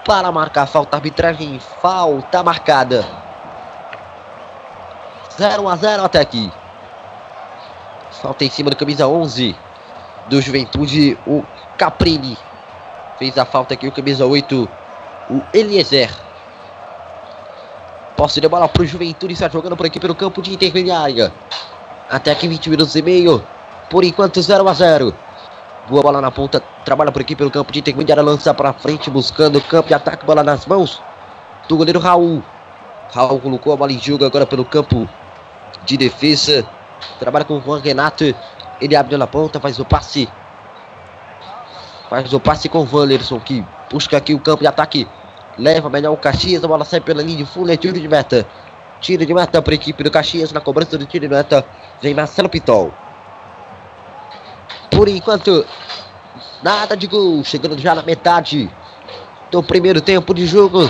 para 0.06 0.32
marcar 0.32 0.66
falta 0.66 0.98
arbitragem, 0.98 1.60
falta 1.82 2.44
marcada. 2.44 3.06
0 5.38 5.68
a 5.68 5.76
0 5.76 6.04
até 6.04 6.20
aqui. 6.20 6.52
Falta 8.22 8.46
em 8.46 8.50
cima 8.50 8.70
do 8.70 8.76
camisa 8.76 9.08
11 9.08 9.56
do 10.28 10.42
Juventude, 10.42 11.18
o 11.26 11.44
Caprini. 11.78 12.38
Fez 13.18 13.38
a 13.38 13.46
falta 13.46 13.74
aqui 13.74 13.88
o 13.88 13.92
camisa 13.92 14.26
8, 14.26 14.70
o 15.30 15.42
Eliezer. 15.54 16.12
Posse 18.16 18.40
de 18.40 18.48
bola 18.48 18.68
para 18.68 18.84
o 18.84 18.86
Juventude, 18.86 19.34
está 19.34 19.50
jogando 19.50 19.76
por 19.76 19.86
aqui 19.86 20.00
pelo 20.00 20.16
campo 20.16 20.42
de 20.42 20.54
intermediária. 20.54 21.32
Até 22.10 22.32
aqui 22.32 22.48
20 22.48 22.70
minutos 22.70 22.96
e 22.96 23.02
meio. 23.02 23.44
Por 23.90 24.04
enquanto 24.04 24.42
0 24.42 24.68
a 24.68 24.74
0. 24.74 25.14
Boa 25.90 26.02
bola 26.02 26.22
na 26.22 26.32
ponta, 26.32 26.62
trabalha 26.86 27.12
por 27.12 27.22
aqui 27.22 27.36
pelo 27.36 27.52
campo 27.52 27.72
de 27.72 27.80
intermediária, 27.80 28.24
lança 28.24 28.54
para 28.54 28.72
frente, 28.72 29.10
buscando 29.10 29.58
o 29.58 29.62
campo 29.62 29.90
de 29.90 29.94
ataque, 29.94 30.26
bola 30.26 30.42
nas 30.44 30.66
mãos 30.66 31.02
do 31.68 31.78
goleiro 31.78 32.00
Raul. 32.00 32.44
Raul 33.14 33.40
colocou 33.40 33.74
a 33.74 33.76
bola 33.76 33.92
em 33.92 34.00
jogo 34.00 34.26
agora 34.26 34.46
pelo 34.46 34.66
campo 34.66 35.10
de 35.86 35.98
defesa. 35.98 36.66
Trabalha 37.20 37.46
com 37.46 37.58
o 37.58 37.62
Juan 37.62 37.80
Renato. 37.80 38.24
Ele 38.82 38.96
abre 38.96 39.18
na 39.18 39.28
ponta, 39.28 39.60
faz 39.60 39.80
o 39.80 39.86
passe. 39.86 40.30
Faz 42.14 42.32
o 42.32 42.40
passe 42.40 42.70
com 42.70 42.78
o 42.78 42.88
Wanderson, 42.94 43.40
que 43.40 43.66
busca 43.92 44.16
aqui 44.16 44.36
o 44.36 44.40
campo 44.40 44.62
de 44.62 44.68
ataque. 44.68 45.08
Leva 45.58 45.90
melhor 45.90 46.12
o 46.12 46.18
Caxias, 46.18 46.64
a 46.64 46.68
bola 46.68 46.86
sai 46.86 47.02
pela 47.02 47.24
linha 47.24 47.38
de 47.38 47.44
fundo, 47.44 47.72
é 47.72 47.76
tiro 47.76 48.00
de 48.00 48.08
meta. 48.08 48.46
Tiro 49.02 49.26
de 49.26 49.34
meta 49.34 49.60
para 49.64 49.74
a 49.74 49.76
equipe 49.76 50.04
do 50.04 50.12
Caxias, 50.12 50.52
na 50.52 50.62
cobrança 50.62 50.96
do 50.96 51.08
tiro 51.08 51.28
de 51.28 51.34
meta, 51.34 51.66
vem 52.00 52.14
Marcelo 52.14 52.48
Pitol. 52.48 52.94
Por 54.92 55.08
enquanto, 55.08 55.66
nada 56.62 56.96
de 56.96 57.08
gol. 57.08 57.44
Chegando 57.44 57.80
já 57.80 57.96
na 57.96 58.04
metade 58.04 58.72
do 59.50 59.64
primeiro 59.64 60.00
tempo 60.00 60.36
de 60.36 60.46
jogo. 60.46 60.88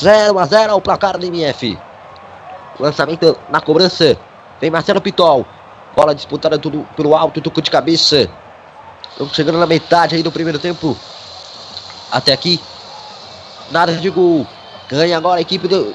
0 0.00 0.38
a 0.38 0.46
0 0.46 0.72
ao 0.72 0.80
placar 0.80 1.18
do 1.18 1.26
MF. 1.26 1.78
Lançamento 2.80 3.36
na 3.50 3.60
cobrança. 3.60 4.16
Vem 4.58 4.70
Marcelo 4.70 5.02
Pitol. 5.02 5.44
Bola 5.94 6.14
disputada 6.14 6.58
tudo 6.58 6.88
pelo 6.96 7.14
alto, 7.14 7.42
toco 7.42 7.60
de 7.60 7.70
cabeça. 7.70 8.30
Estamos 9.14 9.32
chegando 9.32 9.58
na 9.58 9.66
metade 9.66 10.16
aí 10.16 10.24
do 10.24 10.32
primeiro 10.32 10.58
tempo. 10.58 10.96
Até 12.10 12.32
aqui. 12.32 12.60
Nada 13.70 13.94
de 13.94 14.10
gol. 14.10 14.44
Ganha 14.88 15.16
agora 15.16 15.38
a 15.38 15.40
equipe 15.40 15.68
do, 15.68 15.94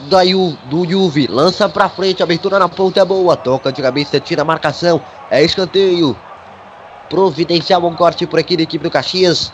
da 0.00 0.24
Ju, 0.24 0.56
do 0.64 0.88
Juve. 0.88 1.26
Lança 1.26 1.68
pra 1.68 1.90
frente. 1.90 2.22
Abertura 2.22 2.58
na 2.58 2.66
ponta 2.66 3.00
é 3.00 3.04
boa. 3.04 3.36
Toca 3.36 3.70
de 3.70 3.82
cabeça, 3.82 4.18
tira 4.18 4.40
a 4.40 4.46
marcação. 4.46 4.98
É 5.30 5.44
escanteio. 5.44 6.16
Providencial 7.10 7.84
um 7.84 7.94
corte 7.94 8.26
por 8.26 8.38
aqui 8.38 8.56
da 8.56 8.62
equipe 8.62 8.82
do 8.82 8.90
Caxias. 8.90 9.52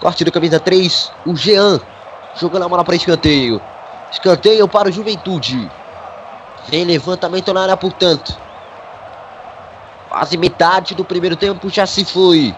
Corte 0.00 0.24
do 0.24 0.32
camisa 0.32 0.58
3. 0.58 1.12
O 1.24 1.36
Jean. 1.36 1.80
Jogando 2.34 2.64
a 2.64 2.68
bola 2.68 2.84
para 2.84 2.96
escanteio. 2.96 3.60
Escanteio 4.10 4.66
para 4.66 4.88
o 4.88 4.92
Juventude. 4.92 5.70
Vem 6.68 6.84
levantamento 6.84 7.54
na 7.54 7.62
área, 7.62 7.76
portanto. 7.76 8.47
Quase 10.08 10.38
metade 10.38 10.94
do 10.94 11.04
primeiro 11.04 11.36
tempo 11.36 11.68
já 11.68 11.86
se 11.86 12.04
foi. 12.04 12.54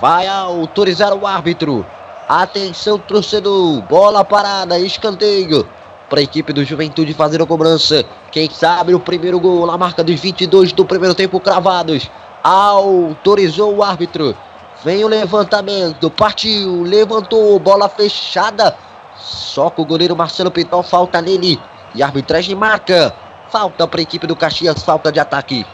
Vai 0.00 0.26
autorizar 0.26 1.12
o 1.14 1.26
árbitro. 1.26 1.86
Atenção, 2.28 2.98
torcedor. 2.98 3.80
Bola 3.82 4.24
parada, 4.24 4.78
escanteio. 4.78 5.66
Para 6.08 6.20
a 6.20 6.22
equipe 6.22 6.52
do 6.52 6.64
Juventude 6.64 7.14
fazer 7.14 7.40
a 7.40 7.46
cobrança. 7.46 8.04
Quem 8.30 8.50
sabe 8.50 8.94
o 8.94 9.00
primeiro 9.00 9.40
gol 9.40 9.66
na 9.66 9.78
marca 9.78 10.04
dos 10.04 10.20
22 10.20 10.72
do 10.72 10.84
primeiro 10.84 11.14
tempo 11.14 11.40
cravados. 11.40 12.10
Autorizou 12.42 13.76
o 13.76 13.82
árbitro. 13.82 14.36
Vem 14.84 15.02
o 15.02 15.08
levantamento. 15.08 16.10
Partiu. 16.10 16.82
Levantou. 16.82 17.58
Bola 17.58 17.88
fechada. 17.88 18.76
Só 19.16 19.70
com 19.70 19.82
o 19.82 19.86
goleiro 19.86 20.16
Marcelo 20.16 20.50
Pitol. 20.50 20.82
Falta 20.82 21.22
nele. 21.22 21.60
E 21.94 22.02
a 22.02 22.06
arbitragem 22.06 22.54
marca. 22.54 23.14
Falta 23.48 23.88
para 23.88 24.00
a 24.00 24.02
equipe 24.02 24.26
do 24.26 24.36
Caxias. 24.36 24.82
Falta 24.82 25.10
de 25.10 25.20
ataque. 25.20 25.66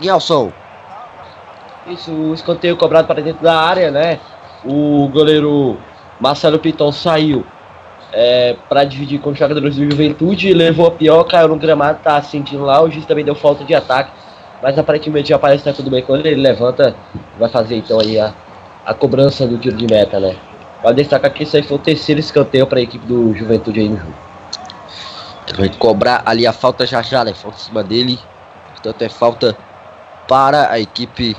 Nelson. 0.00 0.52
Isso, 1.86 2.10
o 2.10 2.34
escanteio 2.34 2.76
cobrado 2.76 3.06
para 3.06 3.22
dentro 3.22 3.42
da 3.42 3.60
área, 3.60 3.90
né? 3.90 4.18
O 4.64 5.08
goleiro 5.08 5.78
Marcelo 6.20 6.58
Piton 6.58 6.90
saiu 6.90 7.46
é, 8.12 8.56
para 8.68 8.84
dividir 8.84 9.20
com 9.20 9.30
os 9.30 9.38
jogadores 9.38 9.76
do 9.76 9.84
Juventude, 9.84 10.52
levou 10.52 10.86
a 10.86 10.90
pior, 10.90 11.22
caiu 11.24 11.48
no 11.48 11.56
gramado, 11.56 12.00
tá 12.02 12.20
sentindo 12.22 12.64
lá. 12.64 12.82
O 12.82 12.90
juiz 12.90 13.06
também 13.06 13.24
deu 13.24 13.34
falta 13.34 13.64
de 13.64 13.74
ataque, 13.74 14.10
mas 14.62 14.78
aparentemente 14.78 15.28
já 15.28 15.38
parece 15.38 15.62
que 15.62 15.70
tá 15.70 15.76
tudo 15.76 15.90
bem 15.90 16.02
quando 16.02 16.26
ele 16.26 16.40
levanta. 16.40 16.96
Vai 17.38 17.48
fazer 17.48 17.76
então 17.76 18.00
aí 18.00 18.18
a, 18.18 18.32
a 18.84 18.94
cobrança 18.94 19.46
do 19.46 19.58
tiro 19.58 19.76
de 19.76 19.86
meta, 19.86 20.18
né? 20.18 20.36
Pode 20.82 20.96
destacar 20.96 21.32
que 21.32 21.42
isso 21.42 21.56
aí 21.56 21.62
foi 21.62 21.76
o 21.76 21.80
terceiro 21.80 22.20
escanteio 22.20 22.66
para 22.66 22.78
a 22.78 22.82
equipe 22.82 23.06
do 23.06 23.34
Juventude 23.34 23.80
aí 23.80 23.88
no 23.88 23.96
jogo. 23.96 24.14
Vai 25.56 25.68
cobrar 25.68 26.22
ali 26.26 26.46
a 26.46 26.52
falta 26.52 26.86
já 26.86 27.02
já, 27.02 27.24
né? 27.24 27.32
Falta 27.32 27.58
em 27.58 27.60
cima 27.60 27.82
dele. 27.82 28.18
Portanto, 28.72 29.02
é 29.02 29.08
falta 29.08 29.56
para 30.28 30.70
a 30.70 30.78
equipe 30.78 31.36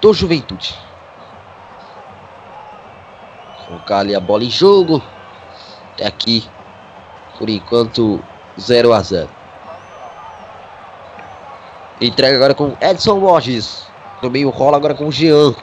do 0.00 0.12
Juventude. 0.12 0.76
Colocar 3.66 3.98
ali 3.98 4.14
a 4.14 4.20
bola 4.20 4.44
em 4.44 4.50
jogo. 4.50 5.02
Até 5.94 6.06
aqui, 6.06 6.48
por 7.38 7.48
enquanto, 7.48 8.22
0 8.58 8.92
a 8.92 9.02
0. 9.02 9.28
Entrega 12.00 12.36
agora 12.36 12.54
com 12.54 12.76
Edson 12.80 13.18
Borges. 13.18 13.86
No 14.22 14.30
meio 14.30 14.50
rola 14.50 14.76
agora 14.76 14.94
com 14.94 15.08
o 15.08 15.12
Jean. 15.12 15.54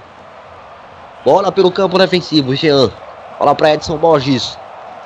Bola 1.24 1.52
pelo 1.52 1.72
campo 1.72 1.98
defensivo, 1.98 2.56
Jean. 2.56 2.92
Bola 3.40 3.56
para 3.56 3.74
Edson 3.74 3.98
Borges. 3.98 4.58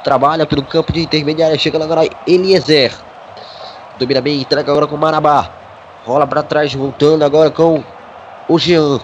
Trabalha 0.04 0.46
pelo 0.46 0.64
campo 0.64 0.92
de 0.94 1.02
intermediária. 1.02 1.58
Chega 1.58 1.84
agora 1.84 2.10
Eliezer. 2.26 2.94
Domina 4.00 4.22
bem, 4.22 4.42
entrega 4.42 4.72
agora 4.72 4.88
com 4.88 4.96
Marabá. 4.96 5.57
Rola 6.08 6.26
para 6.26 6.42
trás, 6.42 6.74
voltando 6.74 7.26
agora 7.26 7.52
com 7.52 7.84
o 8.48 8.58
Jean. 8.58 9.02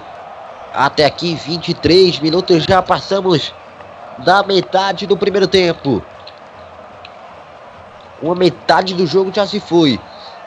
Até 0.74 1.04
aqui, 1.04 1.36
23 1.36 2.22
minutos. 2.22 2.63
Já 2.63 2.82
passamos 2.82 3.54
da 4.20 4.42
metade 4.42 5.06
do 5.06 5.18
primeiro 5.18 5.46
tempo. 5.46 6.02
Uma 8.22 8.36
metade 8.36 8.94
do 8.94 9.06
jogo 9.06 9.34
já 9.36 9.46
se 9.46 9.60
foi. 9.60 10.00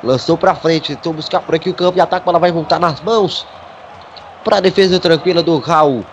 Lançou 0.03 0.39
para 0.39 0.55
frente, 0.55 0.97
tentou 0.97 1.13
buscar 1.13 1.43
por 1.43 1.55
aqui 1.55 1.69
o 1.69 1.75
campo 1.75 1.93
de 1.93 2.01
ataque. 2.01 2.27
Ela 2.27 2.39
vai 2.39 2.51
voltar 2.51 2.81
nas 2.81 3.03
mãos 3.03 3.47
para 4.43 4.57
a 4.57 4.61
defesa 4.61 4.99
tranquila 4.99 5.43
do 5.43 5.59
Raul. 5.59 6.07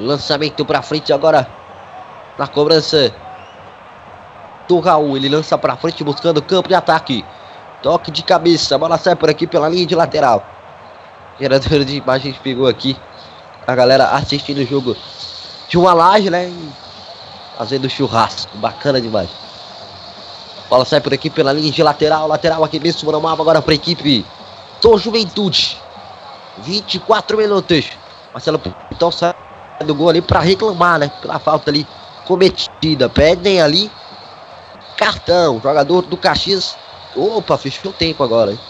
Lançamento 0.00 0.64
para 0.64 0.82
frente 0.82 1.12
agora 1.12 1.46
na 2.36 2.48
cobrança 2.48 3.14
do 4.68 4.80
Raul. 4.80 5.16
Ele 5.16 5.28
lança 5.28 5.56
para 5.58 5.76
frente 5.76 6.02
buscando 6.04 6.42
campo 6.42 6.68
de 6.68 6.74
ataque. 6.74 7.24
Toque 7.82 8.10
de 8.10 8.22
cabeça, 8.22 8.78
bola 8.78 8.96
sai 8.96 9.16
por 9.16 9.28
aqui 9.28 9.46
pela 9.46 9.68
linha 9.68 9.84
de 9.84 9.94
lateral. 9.94 10.46
Gerador 11.40 11.84
de 11.84 11.96
imagens 11.96 12.36
pegou 12.38 12.68
aqui 12.68 12.96
a 13.66 13.74
galera 13.74 14.10
assistindo 14.10 14.58
o 14.58 14.66
jogo 14.66 14.96
de 15.68 15.76
uma 15.76 15.92
laje, 15.92 16.30
né? 16.30 16.52
Fazendo 17.58 17.90
churrasco, 17.90 18.56
bacana 18.58 19.00
demais. 19.00 19.28
Bola 20.70 20.84
sai 20.84 21.00
por 21.00 21.12
aqui 21.12 21.28
pela 21.28 21.52
linha 21.52 21.72
de 21.72 21.82
lateral, 21.82 22.28
lateral 22.28 22.62
aqui 22.62 22.78
mesmo 22.78 23.10
no 23.10 23.20
mapa 23.20 23.42
agora 23.42 23.60
para 23.60 23.72
a 23.72 23.74
equipe 23.74 24.24
do 24.80 24.98
Juventude. 24.98 25.76
24 26.58 27.36
minutos. 27.36 27.90
Marcelo 28.32 28.60
então 28.90 29.10
sai 29.10 29.34
do 29.84 29.94
gol 29.94 30.10
ali 30.10 30.22
para 30.22 30.40
reclamar, 30.40 30.98
né? 30.98 31.10
Pela 31.20 31.38
falta 31.38 31.70
ali 31.70 31.86
cometida. 32.26 33.08
Pedem 33.08 33.60
ali 33.60 33.90
cartão. 35.02 35.60
Jogador 35.60 36.02
do 36.02 36.16
Caxias. 36.16 36.76
Opa, 37.16 37.58
fechou 37.58 37.90
o 37.90 37.94
tempo 37.94 38.22
agora, 38.22 38.52
hein? 38.52 38.60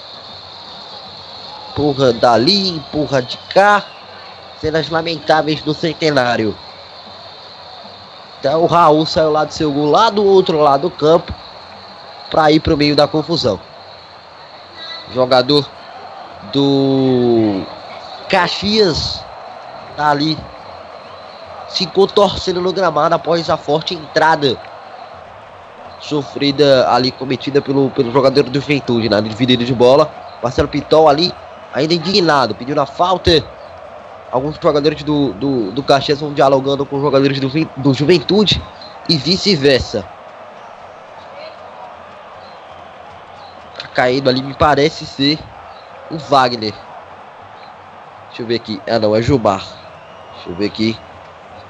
Empurra 1.71 2.13
dali, 2.13 2.69
empurra 2.69 3.23
de 3.23 3.37
cá. 3.55 3.85
Cenas 4.61 4.89
lamentáveis 4.89 5.61
do 5.61 5.75
centenário. 5.75 6.57
Então 8.39 8.63
o 8.63 8.67
Raul 8.67 9.07
saiu 9.07 9.31
lá 9.31 9.45
do 9.45 9.53
seu 9.53 9.71
gol, 9.71 9.91
lá 9.91 10.11
do 10.11 10.25
outro 10.25 10.59
lado 10.59 10.83
do 10.83 10.91
campo, 10.91 11.33
para 12.31 12.51
ir 12.51 12.61
para 12.61 12.75
o 12.75 12.77
meio 12.77 12.97
da 12.97 13.07
confusão. 13.07 13.61
Jogador 15.15 15.69
do 16.53 17.65
Caxias 18.29 19.25
tá 19.97 20.11
ali 20.11 20.37
se 21.69 21.87
contorcendo 21.87 22.61
no 22.61 22.73
gramado 22.73 23.15
após 23.15 23.49
a 23.49 23.57
forte 23.57 23.95
entrada 23.95 24.59
sofrida 26.03 26.89
ali 26.91 27.13
cometida 27.13 27.63
pelo, 27.63 27.91
pelo 27.91 28.13
jogador 28.13 28.43
do 28.45 28.61
Juventude 28.61 29.09
na 29.09 29.21
dividida 29.21 29.65
de 29.65 29.73
bola. 29.73 30.11
Marcelo 30.43 30.69
Pitol 30.69 31.09
ali 31.09 31.33
ainda 31.73 31.95
indignado, 31.95 32.55
pedindo 32.55 32.81
a 32.81 32.87
falta. 32.87 33.43
Alguns 34.31 34.57
jogadores 34.61 35.03
do, 35.03 35.33
do, 35.35 35.73
do 35.73 35.83
Caxias 35.83 36.21
vão 36.21 36.33
dialogando 36.33 36.85
com 36.85 36.97
os 36.97 37.03
jogadores 37.03 37.39
do, 37.39 37.49
do 37.77 37.95
Juventude 37.95 38.61
e 39.09 39.17
vice-versa. 39.17 40.05
Tá 43.79 43.89
caindo 43.89 44.29
ali, 44.29 44.43
me 44.43 44.55
parece 44.55 45.07
ser 45.07 45.39
o 46.11 46.19
Wagner. 46.19 46.75
Deixa 48.29 48.43
eu 48.43 48.47
ver 48.47 48.57
aqui. 48.57 48.81
Ah, 48.89 48.99
não, 48.99 49.15
é 49.15 49.21
Gilmar. 49.23 49.63
Deixa 50.35 50.49
eu 50.49 50.55
ver 50.55 50.67
aqui. 50.67 50.99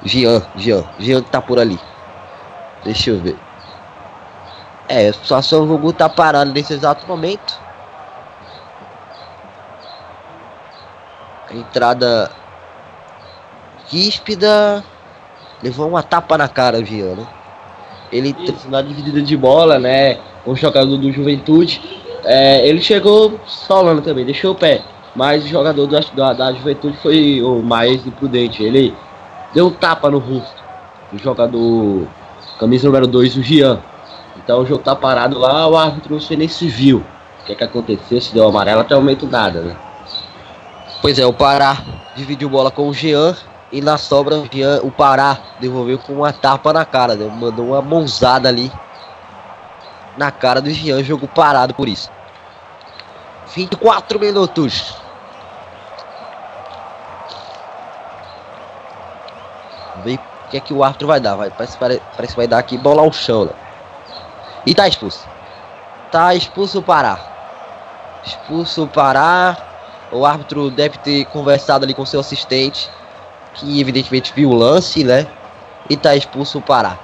Jean, 0.05 0.41
Jean. 0.55 0.83
Jean 0.97 1.21
que 1.21 1.29
tá 1.29 1.41
por 1.41 1.59
ali. 1.59 1.77
Deixa 2.83 3.09
eu 3.09 3.19
ver. 3.19 3.37
É, 4.93 5.07
a 5.07 5.13
situação 5.13 5.61
do 5.61 5.69
jogo 5.69 5.91
tá 5.91 6.07
parado 6.07 6.53
nesse 6.53 6.71
exato 6.71 7.07
momento. 7.07 7.59
Entrada 11.49 12.29
ríspida. 13.89 14.83
Levou 15.63 15.87
uma 15.87 16.03
tapa 16.03 16.37
na 16.37 16.47
cara 16.47 16.77
o 16.77 16.85
Jean, 16.85 17.15
né? 17.15 17.27
Ele 18.11 18.35
Isso, 18.37 18.69
na 18.69 18.83
dividida 18.83 19.19
de 19.19 19.35
bola, 19.35 19.79
né? 19.79 20.19
O 20.45 20.55
jogador 20.55 20.95
do 20.95 21.11
Juventude. 21.11 21.81
É, 22.23 22.67
ele 22.67 22.79
chegou 22.79 23.39
solando 23.47 24.03
também, 24.03 24.23
deixou 24.23 24.51
o 24.51 24.55
pé. 24.55 24.83
Mas 25.15 25.43
o 25.43 25.47
jogador 25.47 25.87
da, 25.87 26.01
da, 26.13 26.33
da 26.33 26.53
Juventude 26.53 26.97
foi 26.97 27.41
o 27.41 27.63
mais 27.63 28.05
imprudente. 28.05 28.61
Ele 28.61 28.95
deu 29.55 29.67
um 29.67 29.71
tapa 29.71 30.11
no 30.11 30.19
rosto 30.19 30.63
do 31.11 31.17
jogador 31.17 32.07
camisa 32.59 32.85
número 32.85 33.07
2, 33.07 33.37
o 33.37 33.41
Jean. 33.41 33.81
Então 34.43 34.61
o 34.61 34.65
jogo 34.65 34.83
tá 34.83 34.95
parado 34.95 35.37
lá, 35.39 35.67
o 35.67 35.77
árbitro 35.77 36.19
sei 36.19 36.37
nem 36.37 36.47
se 36.47 36.67
viu 36.67 37.03
o 37.43 37.45
que, 37.45 37.51
é 37.51 37.55
que 37.55 37.63
aconteceu, 37.63 38.21
se 38.21 38.33
deu 38.33 38.47
amarelo 38.47 38.81
até 38.81 38.95
o 38.95 38.99
momento 38.99 39.27
nada, 39.27 39.61
né? 39.61 39.75
Pois 41.01 41.19
é, 41.19 41.25
o 41.25 41.33
Pará 41.33 41.77
dividiu 42.15 42.49
bola 42.49 42.71
com 42.71 42.87
o 42.87 42.93
Jean 42.93 43.35
e 43.69 43.81
na 43.81 43.97
sobra 43.97 44.37
o, 44.37 44.47
Jean, 44.49 44.79
o 44.81 44.89
Pará 44.89 45.37
devolveu 45.59 45.99
com 45.99 46.13
uma 46.13 46.31
tapa 46.31 46.71
na 46.71 46.85
cara, 46.85 47.15
né? 47.15 47.29
mandou 47.29 47.67
uma 47.67 47.81
mãozada 47.81 48.47
ali 48.47 48.71
na 50.15 50.31
cara 50.31 50.61
do 50.61 50.69
Jean, 50.69 51.03
jogo 51.03 51.27
parado 51.27 51.73
por 51.73 51.89
isso. 51.89 52.09
24 53.53 54.17
minutos. 54.17 54.95
Vê 60.01 60.15
o 60.15 60.49
que 60.49 60.57
é 60.57 60.59
que 60.61 60.73
o 60.73 60.81
árbitro 60.81 61.07
vai 61.07 61.19
dar. 61.19 61.35
Vai, 61.35 61.49
parece, 61.49 61.77
parece 61.77 62.33
que 62.33 62.37
vai 62.37 62.47
dar 62.47 62.59
aqui 62.59 62.77
bola 62.77 63.01
ao 63.01 63.11
chão, 63.11 63.45
né? 63.45 63.62
E 64.65 64.73
tá 64.73 64.87
expulso. 64.87 65.27
Tá 66.11 66.33
expulso 66.35 66.79
o 66.79 66.81
Pará. 66.81 67.19
Expulso 68.25 68.83
o 68.83 68.87
Pará. 68.87 69.57
O 70.11 70.25
árbitro 70.25 70.69
deve 70.69 70.97
ter 70.99 71.25
conversado 71.25 71.85
ali 71.85 71.93
com 71.93 72.05
seu 72.05 72.19
assistente. 72.19 72.89
Que 73.55 73.79
evidentemente 73.79 74.31
viu 74.35 74.49
o 74.49 74.55
lance, 74.55 75.03
né? 75.03 75.27
E 75.89 75.97
tá 75.97 76.15
expulso 76.15 76.59
o 76.59 76.61
Pará. 76.61 76.97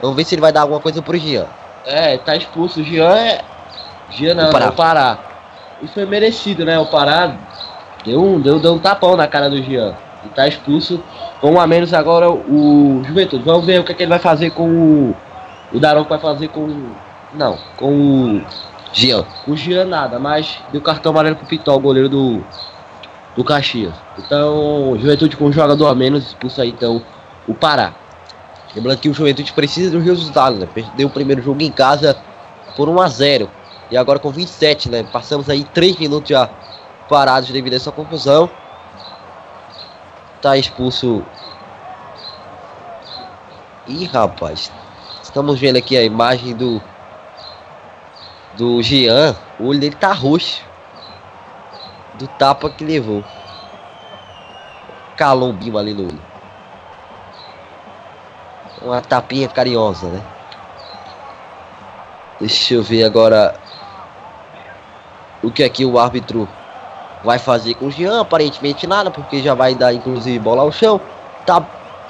Vamos 0.00 0.16
ver 0.16 0.24
se 0.24 0.34
ele 0.34 0.42
vai 0.42 0.52
dar 0.52 0.62
alguma 0.62 0.80
coisa 0.80 1.02
pro 1.02 1.18
Jean. 1.18 1.46
É, 1.84 2.16
tá 2.18 2.34
expulso. 2.34 2.80
O 2.80 2.84
Jean 2.84 3.14
é. 3.16 3.40
Jean 4.10 4.34
não, 4.34 4.48
o 4.48 4.52
Pará. 4.52 4.68
o 4.68 4.72
Pará. 4.72 5.18
Isso 5.82 5.94
foi 5.94 6.06
merecido, 6.06 6.64
né? 6.64 6.78
O 6.78 6.86
Pará 6.86 7.36
deu 8.04 8.22
um, 8.22 8.40
deu, 8.40 8.58
deu 8.58 8.74
um 8.74 8.78
tapão 8.78 9.16
na 9.16 9.26
cara 9.26 9.50
do 9.50 9.62
Jean. 9.62 9.94
E 10.24 10.28
tá 10.28 10.46
expulso. 10.46 11.02
Com 11.40 11.52
um 11.52 11.60
a 11.60 11.66
menos 11.66 11.92
agora 11.92 12.30
o 12.30 13.02
Juventude. 13.04 13.42
Vamos 13.44 13.66
ver 13.66 13.80
o 13.80 13.84
que, 13.84 13.92
é 13.92 13.94
que 13.94 14.02
ele 14.04 14.10
vai 14.10 14.20
fazer 14.20 14.50
com 14.50 14.68
o 14.68 15.16
o 15.72 15.80
Daronco 15.80 16.08
vai 16.08 16.18
fazer 16.18 16.48
com. 16.48 16.92
Não, 17.34 17.58
com 17.76 18.38
o. 18.38 18.44
Com 19.44 19.52
o 19.52 19.56
Gian 19.56 19.86
nada, 19.86 20.18
mas 20.18 20.58
deu 20.70 20.80
cartão 20.82 21.12
amarelo 21.12 21.36
pro 21.36 21.46
Pitol, 21.46 21.80
goleiro 21.80 22.08
do. 22.08 22.44
Do 23.34 23.42
Caxias. 23.42 23.94
Então, 24.18 24.94
Juventude 24.98 25.38
com 25.38 25.46
um 25.46 25.52
jogador 25.52 25.86
a 25.86 25.94
menos, 25.94 26.26
expulsa 26.26 26.62
aí 26.62 26.68
então 26.68 27.02
o 27.48 27.54
Pará. 27.54 27.94
Lembrando 28.74 28.98
que 28.98 29.08
o 29.08 29.14
Juventude 29.14 29.52
precisa 29.52 29.90
do 29.90 30.00
resultado, 30.00 30.56
né? 30.56 30.68
Perdeu 30.72 31.08
o 31.08 31.10
primeiro 31.10 31.40
jogo 31.40 31.62
em 31.62 31.70
casa 31.70 32.16
por 32.76 32.88
1 32.88 33.00
a 33.00 33.08
0 33.08 33.50
E 33.90 33.96
agora 33.96 34.18
com 34.18 34.30
27, 34.30 34.90
né? 34.90 35.02
Passamos 35.02 35.48
aí 35.48 35.64
3 35.64 35.96
minutos 35.96 36.28
já 36.28 36.48
parados 37.08 37.50
devido 37.50 37.72
a 37.72 37.76
essa 37.76 37.92
confusão. 37.92 38.50
Tá 40.40 40.56
expulso. 40.56 41.22
Ih, 43.86 44.04
rapaz. 44.06 44.70
Estamos 45.32 45.58
vendo 45.58 45.78
aqui 45.78 45.96
a 45.96 46.02
imagem 46.02 46.54
do 46.54 46.78
do 48.54 48.82
Jean. 48.82 49.34
O 49.58 49.68
olho 49.68 49.80
dele 49.80 49.96
tá 49.98 50.12
roxo. 50.12 50.62
Do 52.18 52.26
tapa 52.26 52.68
que 52.68 52.84
levou. 52.84 53.24
Calombinho 55.16 55.78
ali 55.78 55.94
no 55.94 56.02
olho. 56.02 56.20
Uma 58.82 59.00
tapinha 59.00 59.48
carinhosa, 59.48 60.08
né? 60.08 60.22
Deixa 62.38 62.74
eu 62.74 62.82
ver 62.82 63.04
agora 63.04 63.54
o 65.42 65.50
que 65.50 65.64
aqui 65.64 65.86
o 65.86 65.98
árbitro 65.98 66.46
vai 67.24 67.38
fazer 67.38 67.72
com 67.72 67.86
o 67.86 67.90
Jean. 67.90 68.20
Aparentemente 68.20 68.86
nada, 68.86 69.10
porque 69.10 69.40
já 69.42 69.54
vai 69.54 69.74
dar 69.74 69.94
inclusive 69.94 70.38
bola 70.38 70.60
ao 70.60 70.70
chão. 70.70 71.00
Tá 71.46 71.64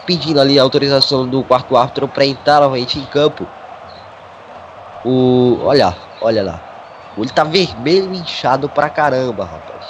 pedindo 0.06 0.40
ali 0.40 0.58
a 0.58 0.62
autorização 0.62 1.26
do 1.26 1.42
quarto 1.42 1.76
árbitro 1.76 2.08
para 2.08 2.24
entrar 2.24 2.60
novamente 2.60 2.98
em 2.98 3.04
campo. 3.04 3.46
O. 5.04 5.58
Olha, 5.64 5.96
olha 6.20 6.42
lá. 6.42 6.60
Ele 7.16 7.28
tá 7.28 7.44
vermelho 7.44 8.12
inchado 8.14 8.68
pra 8.68 8.88
caramba, 8.88 9.44
rapaz. 9.44 9.86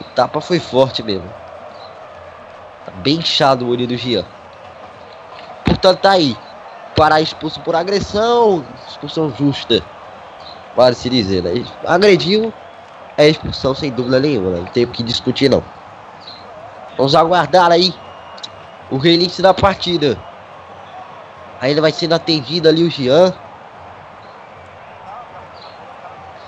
O 0.00 0.04
tapa 0.14 0.40
foi 0.40 0.58
forte 0.58 1.02
mesmo. 1.02 1.28
Tá 2.84 2.92
bem 2.96 3.16
inchado 3.16 3.64
o 3.64 3.70
olho 3.70 3.86
do 3.86 3.96
Gian. 3.96 4.24
Portanto, 5.64 6.00
tá 6.00 6.10
aí. 6.12 6.36
Pará 6.94 7.20
expulso 7.20 7.60
por 7.60 7.74
agressão. 7.74 8.64
Expulsão 8.88 9.32
justa. 9.34 9.82
Pode 10.74 10.96
se 10.96 11.08
dizer, 11.08 11.42
né? 11.42 11.64
Agrediu. 11.86 12.52
É 13.16 13.28
expulsão 13.28 13.74
sem 13.74 13.90
dúvida 13.90 14.20
nenhuma. 14.20 14.50
Né? 14.50 14.58
Não 14.58 14.66
tem 14.66 14.84
o 14.84 14.88
que 14.88 15.02
discutir, 15.02 15.48
não. 15.48 15.62
Vamos 16.96 17.14
aguardar 17.14 17.70
aí 17.70 17.94
o 18.92 18.98
reinício 18.98 19.42
da 19.42 19.54
partida. 19.54 20.18
Ainda 21.58 21.80
vai 21.80 21.90
sendo 21.90 22.14
atendido 22.14 22.68
ali 22.68 22.84
o 22.84 22.90
Jean. 22.90 23.32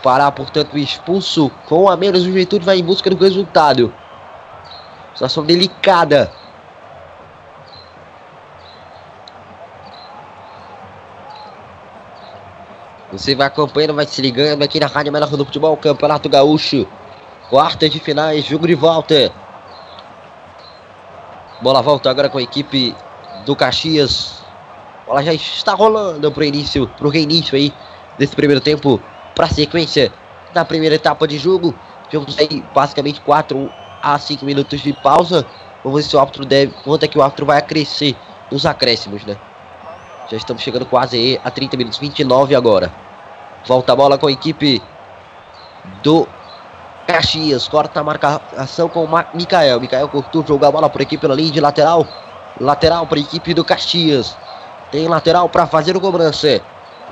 Pará, 0.03 0.31
portanto, 0.31 0.77
expulso 0.77 1.51
com 1.67 1.89
a 1.89 1.97
menos. 1.97 2.21
O 2.21 2.27
Juventude 2.27 2.63
vai 2.63 2.79
em 2.79 2.85
busca 2.85 3.09
do 3.09 3.17
resultado. 3.17 3.95
Situação 5.15 5.43
delicada. 5.43 6.31
Você 13.11 13.35
vai 13.35 13.47
acompanhando, 13.47 13.95
vai 13.95 14.05
se 14.05 14.21
ligando 14.21 14.63
aqui 14.63 14.79
na 14.79 14.87
Rádio 14.87 15.13
Melhor 15.13 15.31
do 15.31 15.45
Futebol, 15.47 15.77
Campeonato 15.79 16.29
Gaúcho. 16.29 16.87
Quartas 17.49 17.91
de 17.91 18.01
finais, 18.01 18.45
jogo 18.45 18.67
de 18.67 18.75
volta. 18.75 19.33
Bola 21.65 21.81
volta 21.81 22.11
agora 22.11 22.29
com 22.29 22.37
a 22.37 22.43
equipe 22.43 22.95
do 23.47 23.57
Caxias. 23.57 24.45
Bola 25.07 25.23
já 25.23 25.33
está 25.33 25.73
rolando 25.73 26.31
para 26.31 26.43
o 26.43 26.45
início, 26.45 26.87
para 26.87 27.07
o 27.07 27.11
reinício 27.11 27.57
aí 27.57 27.73
desse 28.19 28.37
primeiro 28.37 28.61
tempo, 28.61 29.01
para 29.35 29.47
a 29.47 29.49
sequência 29.49 30.13
da 30.53 30.63
primeira 30.63 30.97
etapa 30.97 31.27
de 31.27 31.39
jogo. 31.39 31.75
Tivemos 32.11 32.37
aí 32.39 32.63
basicamente 32.75 33.19
4 33.23 33.73
a 34.03 34.19
5 34.19 34.45
minutos 34.45 34.83
de 34.83 34.93
pausa. 34.93 35.47
Vamos 35.83 36.03
ver 36.03 36.07
se 36.07 36.15
o 36.15 36.21
árbitro 36.21 36.45
deve, 36.45 36.75
quanto 36.85 37.05
é 37.05 37.09
que 37.09 37.17
o 37.17 37.23
árbitro 37.23 37.47
vai 37.47 37.57
acrescer 37.57 38.15
nos 38.53 38.67
acréscimos, 38.67 39.25
né? 39.25 39.35
Já 40.31 40.37
estamos 40.37 40.63
chegando 40.63 40.85
quase 40.85 41.41
a 41.43 41.51
30 41.51 41.79
minutos, 41.79 41.99
29 41.99 42.55
agora. 42.55 42.93
Volta 43.67 43.95
a 43.95 43.97
bola 43.97 44.19
com 44.19 44.27
a 44.27 44.33
equipe 44.33 44.83
do 46.03 46.29
Caxias 47.07 47.69
corta 47.69 48.01
a 48.01 48.05
marcação 48.05 48.89
com 48.89 49.05
o 49.05 49.25
Mikael. 49.35 49.81
Mikael 49.81 50.09
cortou, 50.09 50.45
jogou 50.47 50.69
a 50.69 50.73
bola 50.73 50.89
por 50.89 51.03
aqui 51.03 51.19
pela 51.19 51.35
linha 51.35 51.53
de 51.53 51.61
lateral. 51.61 52.07
Lateral 52.61 53.07
para 53.07 53.19
a 53.19 53.23
equipe 53.23 53.53
do 53.53 53.65
Caxias. 53.65 54.37
Tem 54.91 55.07
lateral 55.09 55.49
para 55.49 55.67
fazer 55.67 55.97
o 55.97 56.01
cobrança. 56.01 56.61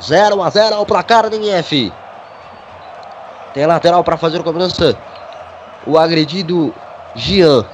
0 0.02 0.42
a 0.42 0.50
0 0.50 0.76
ao 0.76 0.86
placar 0.86 1.28
do 1.28 1.36
MF. 1.36 1.92
Tem 3.52 3.66
lateral 3.66 4.02
para 4.02 4.16
fazer 4.16 4.40
o 4.40 4.44
cobrança. 4.44 4.96
O 5.86 5.98
agredido 5.98 6.74
Jean. 7.14 7.64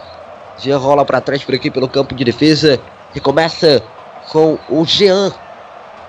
Jean 0.59 0.78
rola 0.78 1.04
para 1.04 1.20
trás 1.20 1.44
por 1.44 1.54
aqui 1.54 1.70
pelo 1.70 1.88
campo 1.88 2.14
de 2.14 2.24
defesa. 2.24 2.81
E 3.14 3.20
começa 3.20 3.83
com 4.31 4.59
o 4.68 4.85
Jean. 4.85 5.33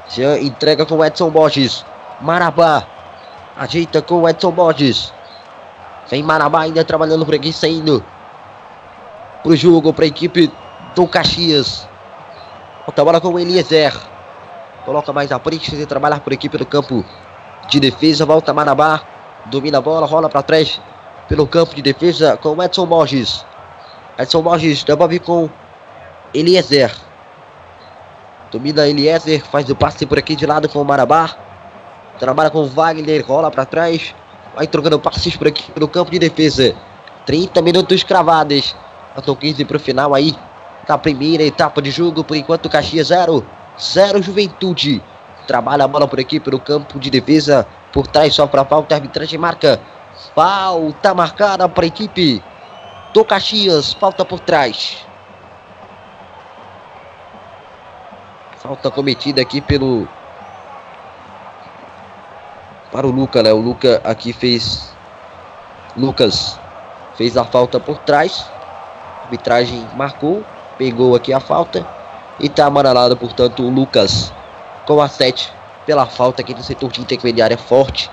Jean 0.10 0.40
entrega 0.40 0.86
com 0.86 0.96
o 0.96 1.06
Edson 1.06 1.30
Borges. 1.30 1.86
Marabá 2.20 2.84
ajeita 3.56 4.02
com 4.02 4.22
o 4.22 4.30
Edson 4.30 4.52
Borges. 4.52 5.14
Vem 6.10 6.24
Marabá 6.24 6.62
ainda 6.62 6.84
trabalhando 6.84 7.26
por 7.26 7.36
aqui, 7.36 7.54
saindo 7.54 8.04
pro 9.44 9.56
jogo 9.56 9.94
para 9.94 10.06
a 10.06 10.08
equipe 10.08 10.52
do 10.96 11.08
Caxias. 11.08 11.88
Volta 12.86 13.02
a 13.02 13.06
bola 13.06 13.22
com 13.22 13.30
o 13.30 13.40
Eliezer. 13.40 13.96
Coloca 14.86 15.14
mais 15.14 15.32
à 15.32 15.40
frente, 15.40 15.76
de 15.76 15.86
trabalhar 15.86 16.20
por 16.22 16.34
equipe 16.34 16.58
do 16.58 16.66
campo 16.66 17.06
de 17.70 17.80
defesa. 17.80 18.26
Volta 18.26 18.54
Marabá. 18.54 19.02
Domina 19.46 19.78
a 19.78 19.82
bola, 19.82 20.06
rola 20.06 20.30
para 20.30 20.44
trás 20.44 20.82
pelo 21.28 21.46
campo 21.46 21.76
de 21.76 21.82
defesa 21.82 22.36
com 22.38 22.56
o 22.56 22.64
Edson 22.64 22.86
Borges. 22.88 23.46
Edson 24.18 24.42
Borges 24.42 24.84
devolve 24.84 25.20
com 25.20 25.50
Eliezer. 26.34 26.92
Domina 28.52 28.88
Eliezer, 28.88 29.46
faz 29.46 29.70
o 29.70 29.76
passe 29.76 30.06
por 30.06 30.18
aqui 30.18 30.36
de 30.36 30.46
lado 30.46 30.68
com 30.68 30.82
o 30.82 30.86
Marabá. 30.86 31.36
Trabalha 32.18 32.50
com 32.50 32.64
o 32.64 32.68
Wagner, 32.68 33.24
rola 33.26 33.52
para 33.52 33.66
trás. 33.66 34.14
Vai 34.56 34.68
trocando 34.68 35.00
passes 35.00 35.36
por 35.36 35.48
aqui 35.48 35.72
pelo 35.72 35.88
campo 35.88 36.12
de 36.12 36.20
defesa. 36.20 36.76
30 37.26 37.62
minutos 37.62 38.04
cravados. 38.04 38.76
Faltam 39.14 39.36
15 39.36 39.66
para 39.66 39.78
o 39.78 39.80
final 39.80 40.14
aí 40.14 40.36
da 40.88 40.98
primeira 40.98 41.44
etapa 41.44 41.82
de 41.82 41.92
jogo. 41.92 42.24
Por 42.24 42.36
enquanto, 42.36 42.70
Caxias 42.70 43.08
0. 43.08 43.46
0 43.78 44.22
Juventude. 44.22 45.04
Trabalha 45.48 45.86
a 45.86 45.88
bola 45.88 46.08
por 46.08 46.20
aqui 46.20 46.40
pelo 46.40 46.60
campo 46.60 47.00
de 47.00 47.10
defesa. 47.10 47.66
Por 47.94 48.08
trás 48.08 48.34
só 48.34 48.48
para 48.48 48.66
falta. 48.66 48.96
Arbitragem 48.96 49.40
marca. 49.40 49.80
Falta 50.36 51.14
marcada 51.14 51.70
para 51.70 51.86
a 51.86 51.88
equipe 51.88 52.44
do 53.14 53.24
Caxias. 53.24 53.94
Falta 53.94 54.26
por 54.26 54.40
trás. 54.40 55.06
Falta 58.58 58.92
cometida 58.92 59.42
aqui 59.42 59.62
pelo. 59.62 60.08
Para 62.92 63.06
o 63.06 63.12
Luca, 63.12 63.44
né? 63.44 63.54
O 63.54 63.60
Luca 63.60 64.02
aqui 64.04 64.34
fez. 64.34 64.94
Lucas 65.96 66.60
fez 67.16 67.38
a 67.38 67.44
falta 67.44 67.80
por 67.80 67.98
trás. 68.00 68.46
Arbitragem 69.24 69.88
marcou. 69.96 70.44
Pegou 70.78 71.16
aqui 71.16 71.34
a 71.34 71.40
falta. 71.40 71.86
E 72.40 72.48
está 72.48 72.66
amarelado, 72.66 73.18
portanto, 73.18 73.64
o 73.64 73.70
Lucas 73.70 74.32
com 74.86 75.02
a 75.02 75.10
7 75.10 75.52
pela 75.86 76.06
falta 76.06 76.42
aqui 76.42 76.54
no 76.54 76.64
setor 76.64 76.92
de 76.92 77.02
intermediária 77.02 77.58
forte 77.58 78.10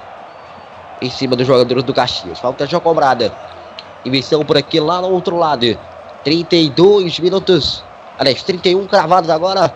em 1.01 1.11
cima 1.11 1.37
dos 1.37 1.47
jogadores 1.47 1.85
do 1.85 1.95
Caxias. 1.95 2.39
Falta 2.39 2.67
já 2.67 2.81
cobrada. 2.81 3.33
Inversão 4.05 4.45
por 4.45 4.57
aqui 4.57 4.81
lá 4.81 5.01
no 5.01 5.09
outro 5.09 5.37
lado. 5.37 5.79
32 6.25 7.21
minutos. 7.21 7.85
Aliás, 8.19 8.43
31 8.43 8.87
cravados 8.87 9.31
agora 9.31 9.73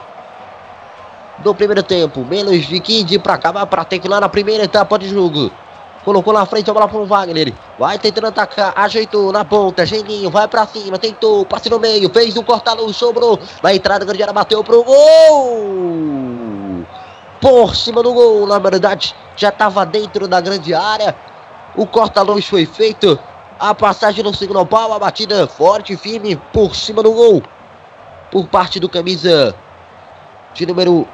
do 1.43 1.55
primeiro 1.55 1.83
tempo. 1.83 2.25
Menos 2.25 2.67
de 2.67 2.81
15 2.81 3.19
para 3.19 3.35
acabar 3.35 3.67
para 3.67 3.85
ter 3.85 3.99
que 3.99 4.07
ir 4.07 4.11
lá 4.11 4.21
na 4.21 4.29
primeira 4.29 4.65
etapa 4.65 4.99
de 4.99 5.09
jogo. 5.09 5.51
Colocou 6.05 6.33
na 6.33 6.47
frente 6.47 6.71
a 6.71 6.75
bola 6.75 6.89
para 6.89 6.99
o 6.99 7.05
Wagner. 7.05 7.53
Vai 7.79 7.99
tentando 7.99 8.29
atacar. 8.29 8.73
Ajeitou 8.75 9.31
na 9.33 9.45
ponta. 9.45 9.85
Geninho 9.85 10.31
vai 10.31 10.49
para 10.49 10.67
cima. 10.67 10.99
Tentou. 10.99 11.45
Passe 11.45 11.69
no 11.69 11.79
meio. 11.79 12.09
Fez 12.11 12.37
um 12.37 12.43
corta-luz. 12.43 12.97
Sobrou. 12.97 13.39
Na 13.63 13.75
entrada, 13.75 14.05
grande 14.05 14.23
área 14.23 14.33
bateu 14.33 14.65
pro 14.65 14.83
gol. 14.83 16.87
Por 17.41 17.77
cima 17.77 18.03
do 18.03 18.15
gol. 18.15 18.47
Na 18.47 18.59
verdade, 18.59 19.15
já 19.37 19.51
estava 19.51 19.85
dentro 19.85 20.27
da 20.27 20.41
grande 20.41 20.73
área. 20.73 21.15
O 21.77 21.87
corta-luz 21.87 22.47
foi 22.47 22.65
feito. 22.65 23.19
A 23.59 23.75
passagem 23.75 24.25
no 24.25 24.35
segundo 24.35 24.65
pau. 24.65 24.95
A 24.95 24.99
batida 24.99 25.47
forte 25.47 25.95
firme 25.99 26.35
por 26.51 26.75
cima 26.75 27.03
do 27.03 27.13
gol. 27.13 27.43
Por 28.31 28.47
parte 28.47 28.81
do 28.81 28.89
camisa 28.89 29.55
de 30.55 30.65
número 30.65 31.07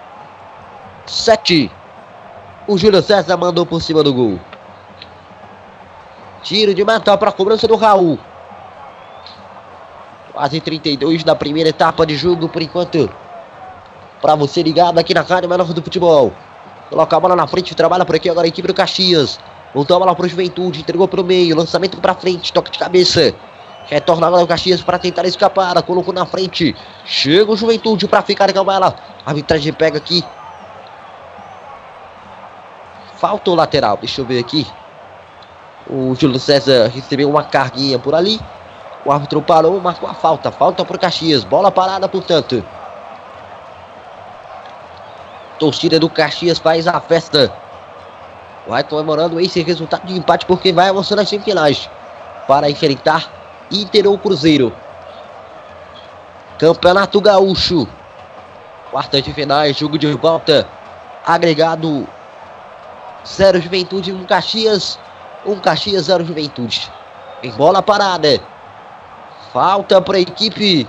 7. 1.06 1.70
O 2.66 2.76
Júlio 2.76 3.00
César 3.00 3.36
mandou 3.36 3.64
por 3.64 3.80
cima 3.80 4.02
do 4.02 4.12
gol. 4.12 4.40
Tiro 6.42 6.74
de 6.74 6.84
meta 6.84 7.16
para 7.16 7.30
a 7.30 7.32
cobrança 7.32 7.68
do 7.68 7.76
Raul. 7.76 8.18
Quase 10.32 10.60
32 10.60 11.22
da 11.22 11.34
primeira 11.34 11.70
etapa 11.70 12.04
de 12.04 12.16
jogo 12.16 12.48
por 12.48 12.60
enquanto. 12.60 13.08
Para 14.20 14.34
você 14.34 14.62
ligado 14.62 14.98
aqui 14.98 15.14
na 15.14 15.22
Rádio 15.22 15.48
Menor 15.48 15.72
do 15.72 15.82
Futebol. 15.82 16.32
Coloca 16.90 17.16
a 17.16 17.20
bola 17.20 17.36
na 17.36 17.46
frente, 17.46 17.74
trabalha 17.74 18.04
por 18.04 18.16
aqui 18.16 18.28
agora 18.28 18.46
a 18.46 18.48
equipe 18.48 18.66
do 18.66 18.74
Caxias. 18.74 19.38
Voltou 19.72 19.96
a 19.96 20.00
bola 20.00 20.14
para 20.14 20.26
o 20.26 20.28
Juventude, 20.28 20.80
entregou 20.80 21.06
para 21.06 21.20
o 21.20 21.24
meio, 21.24 21.56
lançamento 21.56 22.00
para 22.00 22.14
frente, 22.14 22.52
toque 22.52 22.70
de 22.70 22.78
cabeça. 22.78 23.34
Retorna 23.86 24.26
agora 24.26 24.42
o 24.42 24.46
Caxias 24.46 24.82
para 24.82 24.98
tentar 24.98 25.24
escapar, 25.24 25.80
colocou 25.84 26.12
na 26.12 26.26
frente. 26.26 26.74
Chega 27.04 27.50
o 27.50 27.56
Juventude 27.56 28.08
para 28.08 28.22
ficar 28.22 28.52
com 28.52 28.72
ela. 28.72 28.94
A 29.24 29.30
arbitragem 29.30 29.72
pega 29.72 29.98
aqui. 29.98 30.24
Falta 33.16 33.50
o 33.50 33.54
lateral, 33.54 33.96
deixa 33.96 34.20
eu 34.20 34.24
ver 34.24 34.38
aqui. 34.38 34.66
O 35.88 36.14
Júlio 36.14 36.38
César 36.38 36.88
recebeu 36.88 37.30
uma 37.30 37.44
carguinha 37.44 37.98
por 37.98 38.14
ali. 38.14 38.40
O 39.04 39.12
árbitro 39.12 39.40
parou, 39.40 39.80
marcou 39.80 40.08
a 40.08 40.14
falta. 40.14 40.50
Falta 40.50 40.84
para 40.84 40.96
o 40.96 40.98
Caxias. 40.98 41.44
Bola 41.44 41.70
parada, 41.70 42.08
portanto. 42.08 42.64
Torcida 45.58 45.98
do 45.98 46.10
Caxias 46.10 46.58
faz 46.58 46.88
a 46.88 47.00
festa. 47.00 47.52
Vai 48.66 48.82
comemorando 48.82 49.40
esse 49.40 49.62
resultado 49.62 50.06
de 50.06 50.18
empate 50.18 50.44
porque 50.44 50.72
vai 50.72 50.88
avançando 50.88 51.20
as 51.20 51.28
semifinais. 51.28 51.88
Para 52.48 52.68
enfrentar 52.68 53.30
Inter 53.70 54.08
ou 54.08 54.18
Cruzeiro. 54.18 54.72
Campeonato 56.58 57.20
Gaúcho. 57.20 57.86
Quartas 58.90 59.22
de 59.22 59.32
finais, 59.32 59.76
jogo 59.76 59.96
de 59.96 60.12
volta. 60.14 60.66
Agregado 61.24 62.08
0 63.26 63.60
Juventude, 63.60 64.12
1 64.12 64.16
um 64.16 64.24
Caxias. 64.24 64.98
1 65.44 65.52
um 65.52 65.58
Caxias, 65.58 66.04
0 66.06 66.24
Juventude. 66.24 66.90
Em 67.42 67.50
bola 67.50 67.82
parada. 67.82 68.40
Falta 69.52 70.00
para 70.00 70.16
a 70.16 70.20
equipe 70.20 70.86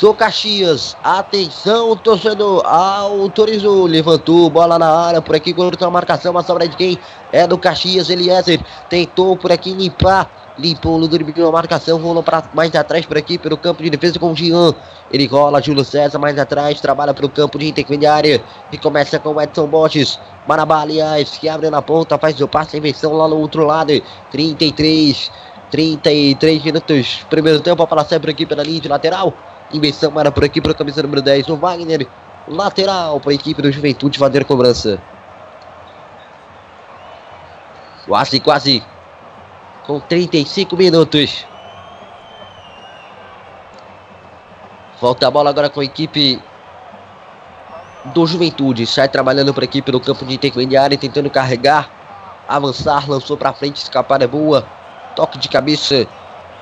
do 0.00 0.14
Caxias. 0.14 0.96
Atenção, 1.02 1.96
torcedor. 1.96 2.64
Autorizou. 2.64 3.86
Levantou. 3.86 4.48
Bola 4.48 4.78
na 4.78 4.88
área. 4.88 5.22
Por 5.22 5.34
aqui, 5.34 5.52
cortou 5.52 5.88
a 5.88 5.90
marcação. 5.90 6.36
A 6.36 6.42
sobra 6.42 6.66
de 6.66 6.76
quem? 6.76 6.98
É 7.32 7.46
do 7.46 7.58
Caxias. 7.58 8.08
Eliezer 8.08 8.60
tentou 8.88 9.36
por 9.36 9.52
aqui 9.52 9.72
limpar. 9.72 10.39
Limpou 10.60 11.00
o 11.00 11.08
drible 11.08 11.42
a 11.42 11.50
marcação. 11.50 11.98
Rolou 11.98 12.22
para 12.22 12.44
mais 12.52 12.74
atrás 12.74 13.06
por 13.06 13.16
aqui. 13.16 13.38
Pelo 13.38 13.56
campo 13.56 13.82
de 13.82 13.90
defesa 13.90 14.18
com 14.18 14.32
o 14.32 14.36
Jean. 14.36 14.74
Ele 15.10 15.26
rola. 15.26 15.62
Júlio 15.62 15.84
César 15.84 16.18
mais 16.18 16.38
atrás. 16.38 16.80
Trabalha 16.80 17.14
pelo 17.14 17.28
campo 17.28 17.58
de 17.58 17.68
intermediária. 17.68 18.42
E 18.70 18.76
começa 18.76 19.18
com 19.18 19.30
o 19.30 19.40
Edson 19.40 19.66
Borges. 19.66 20.20
Marabá, 20.46 20.82
aliás, 20.82 21.38
que 21.38 21.48
abre 21.48 21.70
na 21.70 21.80
ponta. 21.80 22.18
Faz 22.18 22.40
o 22.40 22.46
passe. 22.46 22.76
Inversão 22.76 23.14
lá 23.14 23.26
no 23.26 23.38
outro 23.38 23.64
lado. 23.64 24.02
33. 24.30 25.30
33 25.70 26.62
minutos. 26.62 27.26
Primeiro 27.30 27.60
tempo. 27.60 27.86
Para 27.86 28.04
sempre 28.04 28.30
aqui 28.30 28.44
pela 28.44 28.62
linha 28.62 28.80
de 28.80 28.88
lateral. 28.88 29.32
Inversão 29.72 30.12
era 30.18 30.30
por 30.32 30.44
aqui 30.44 30.60
para 30.60 30.72
a 30.72 30.74
camisa 30.74 31.02
número 31.02 31.22
10 31.22 31.46
no 31.46 31.56
Wagner. 31.56 32.06
Lateral 32.48 33.20
para 33.20 33.30
a 33.30 33.34
equipe 33.34 33.62
do 33.62 33.70
Juventude 33.70 34.18
fazer 34.18 34.44
cobrança. 34.44 35.00
Quase, 38.06 38.40
quase. 38.40 38.82
Com 39.86 39.98
35 39.98 40.76
minutos. 40.76 41.46
Volta 45.00 45.26
a 45.26 45.30
bola 45.30 45.48
agora 45.50 45.70
com 45.70 45.80
a 45.80 45.84
equipe 45.84 46.40
do 48.06 48.26
Juventude. 48.26 48.86
Sai 48.86 49.08
trabalhando 49.08 49.54
por 49.54 49.64
aqui 49.64 49.80
pelo 49.80 49.98
campo 49.98 50.24
de 50.24 50.34
intermediária, 50.34 50.98
tentando 50.98 51.30
carregar, 51.30 51.90
avançar, 52.46 53.08
lançou 53.08 53.36
para 53.36 53.52
frente, 53.52 53.76
escapar 53.76 54.20
é 54.22 54.26
boa. 54.26 54.66
Toque 55.16 55.38
de 55.38 55.48
cabeça, 55.48 56.06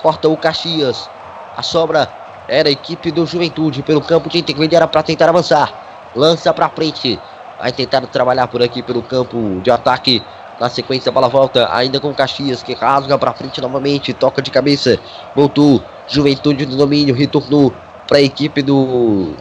corta 0.01 0.29
o 0.29 0.37
Caxias. 0.37 1.11
A 1.57 1.63
sobra 1.63 2.09
era 2.47 2.69
a 2.69 2.73
equipe 2.73 3.11
do 3.11 3.27
Juventude 3.27 3.83
pelo 3.83 4.01
campo 4.01 4.29
de 4.29 4.39
intermediária 4.39 4.87
para 4.87 5.03
tentar 5.03 5.29
avançar. 5.29 5.73
Lança 6.15 6.53
para 6.55 6.69
frente. 6.69 7.19
Vai 7.59 7.73
tentar 7.73 8.07
trabalhar 8.07 8.47
por 8.47 8.63
aqui 8.63 8.83
pelo 8.83 9.03
campo 9.03 9.61
de 9.63 9.71
ataque. 9.71 10.23
Na 10.59 10.69
sequência, 10.69 11.11
a 11.11 11.13
bola 11.13 11.29
volta 11.29 11.73
ainda 11.73 12.01
com 12.01 12.13
Caxias 12.13 12.63
que 12.63 12.75
rasga 12.75 13.17
para 13.17 13.33
frente 13.33 13.61
novamente. 13.61 14.13
Toca 14.13 14.43
de 14.43 14.51
cabeça. 14.51 14.99
Voltou. 15.35 15.83
Juventude 16.09 16.67
no 16.67 16.77
domínio. 16.77 17.15
Retornou 17.15 17.73
para 18.09 18.19
a 18.19 18.23
equipe 18.23 18.61
do, 18.61 19.35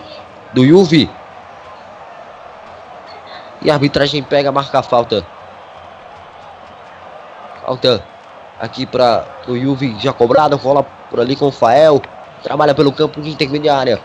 do 0.54 0.66
Juve. 0.66 1.10
E 3.62 3.72
a 3.72 3.74
arbitragem 3.74 4.22
pega, 4.22 4.52
marca 4.52 4.80
a 4.80 4.84
falta. 4.84 5.26
Falta 7.66 8.04
aqui 8.60 8.86
para 8.86 9.26
o 9.48 9.58
Juve 9.58 9.96
já 10.00 10.14
cobrada. 10.14 10.56
Rola 10.56 10.84
por 11.10 11.20
ali 11.20 11.36
com 11.36 11.48
o 11.48 11.52
Fael. 11.52 12.00
Trabalha 12.44 12.76
pelo 12.76 12.92
campo 12.92 13.20
de 13.22 13.32
intermediária. 13.32 14.00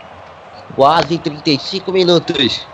Quase 0.75 1.19
35 1.19 1.91
minutos. 1.91 2.65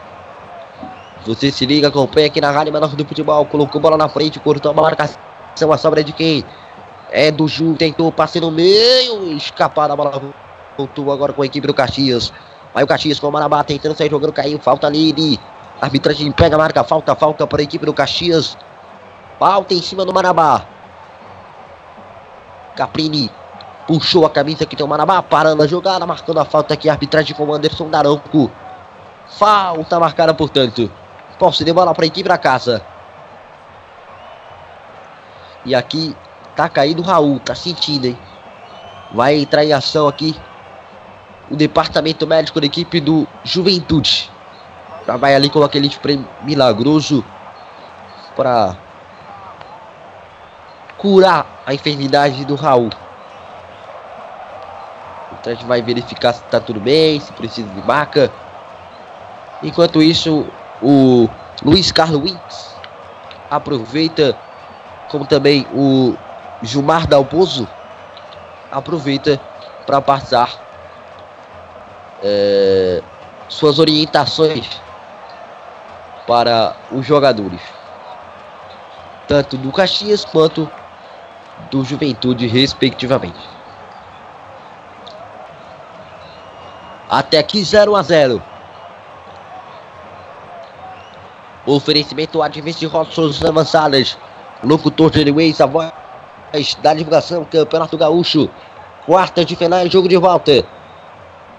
Você 1.30 1.52
se 1.52 1.64
liga, 1.64 1.90
acompanha 1.90 2.26
aqui 2.26 2.42
na 2.42 2.50
Rádio 2.50 2.74
Menor 2.74 2.90
do 2.90 3.06
Futebol. 3.06 3.46
Colocou 3.46 3.80
bola 3.80 3.96
na 3.96 4.10
frente, 4.10 4.40
cortou 4.40 4.72
a 4.72 4.74
marcação. 4.74 5.16
A 5.72 5.78
sobra 5.78 6.04
de 6.04 6.12
quem? 6.12 6.44
É 7.12 7.30
do 7.30 7.48
Ju. 7.48 7.76
Tentou 7.76 8.12
passe 8.12 8.40
no 8.40 8.50
meio. 8.50 9.38
Escapar 9.38 9.88
da 9.88 9.96
bola. 9.96 10.20
Voltou 10.76 11.12
agora 11.12 11.32
com 11.32 11.44
a 11.44 11.46
equipe 11.46 11.68
do 11.68 11.74
Caxias. 11.74 12.34
Vai 12.74 12.84
o 12.84 12.88
Caxias 12.88 13.20
com 13.20 13.28
o 13.28 13.32
Marabá 13.32 13.64
tentando 13.64 13.96
sair 13.96 14.10
jogando. 14.10 14.34
Caiu. 14.34 14.58
Falta. 14.58 14.88
A 14.88 15.86
arbitragem 15.86 16.32
pega, 16.32 16.58
marca. 16.58 16.84
Falta, 16.84 17.14
falta 17.14 17.46
para 17.46 17.62
a 17.62 17.64
equipe 17.64 17.86
do 17.86 17.94
Caxias. 17.94 18.58
Falta 19.38 19.76
em 19.76 19.84
cima 19.84 20.04
do 20.06 20.12
Marabá. 20.12 20.66
Caprini 22.76 23.30
puxou 23.86 24.26
a 24.26 24.32
camisa 24.32 24.66
que 24.66 24.76
tem 24.76 24.84
o 24.84 24.90
Marabá, 24.90 25.22
parando 25.22 25.62
a 25.62 25.68
jogada, 25.68 26.08
marcando 26.08 26.40
a 26.40 26.46
falta 26.46 26.74
aqui, 26.74 26.90
a 26.90 26.94
arbitragem 26.94 27.36
com 27.36 27.46
o 27.46 27.54
Anderson 27.54 27.88
Daronco. 27.88 28.50
Falta 29.28 30.00
marcada, 30.00 30.34
portanto. 30.34 30.92
Posse 31.40 31.64
de 31.64 31.74
bola 31.74 31.96
para 31.96 32.04
a 32.04 32.08
equipe 32.08 32.28
da 32.28 32.38
casa. 32.38 32.86
E 35.66 35.74
aqui 35.74 36.16
tá 36.56 36.68
caído 36.68 37.02
o 37.02 37.06
Raul, 37.06 37.40
tá 37.40 37.56
sentindo, 37.56 38.08
hein? 38.08 38.20
Vai 39.14 39.38
entrar 39.38 39.64
em 39.64 39.74
ação 39.74 40.08
aqui 40.08 40.40
o 41.50 41.56
departamento 41.56 42.28
médico 42.28 42.60
da 42.60 42.68
equipe 42.68 43.00
do 43.00 43.28
Juventude. 43.44 44.30
Já 45.08 45.18
vai 45.18 45.34
ali 45.34 45.50
com 45.50 45.64
aquele 45.64 45.88
spray 45.88 46.24
milagroso 46.44 47.24
para 48.36 48.76
curar 50.98 51.64
a 51.66 51.74
enfermidade 51.74 52.46
do 52.46 52.56
Raul. 52.56 52.90
Então 55.40 55.54
a 55.54 55.56
gente 55.56 55.66
vai 55.66 55.82
verificar 55.82 56.34
se 56.34 56.44
tá 56.44 56.60
tudo 56.60 56.80
bem, 56.80 57.20
se 57.20 57.32
precisa 57.32 57.70
de 57.70 57.88
maca. 57.88 58.32
Enquanto 59.64 60.04
isso, 60.04 60.46
o 60.82 61.30
Luiz 61.64 61.92
Carlos 61.92 62.22
Winks 62.22 62.76
aproveita, 63.50 64.38
como 65.10 65.26
também 65.26 65.66
o 65.74 66.16
Gilmar 66.62 67.08
Dalpozo 67.08 67.68
aproveita 68.72 69.40
para 69.86 70.02
passar 70.02 70.52
é, 72.24 73.02
suas 73.48 73.80
orientações 73.80 74.82
para 76.28 76.76
os 76.92 77.06
jogadores, 77.06 77.62
tanto 79.28 79.58
do 79.58 79.72
Caxias 79.72 80.24
quanto 80.24 80.70
do 81.72 81.84
Juventude, 81.84 82.48
respectivamente. 82.48 83.40
Até 87.10 87.40
aqui 87.40 87.64
0 87.64 87.96
a 87.96 88.04
0. 88.04 88.42
Oferecimento 91.70 92.42
Advance 92.42 92.84
Rodas 92.88 93.46
Avançadas. 93.46 94.18
Locutor 94.64 95.12
de 95.12 95.22
Anyways, 95.22 95.62
a 95.62 95.68
voz 95.68 95.92
da 96.82 96.96
divulgação, 96.96 97.46
Campeonato 97.46 97.96
Gaúcho. 97.96 98.50
Quarta 99.06 99.46
de 99.46 99.56
final, 99.56 99.88
jogo 99.88 100.08
de 100.08 100.18
volta. 100.18 100.66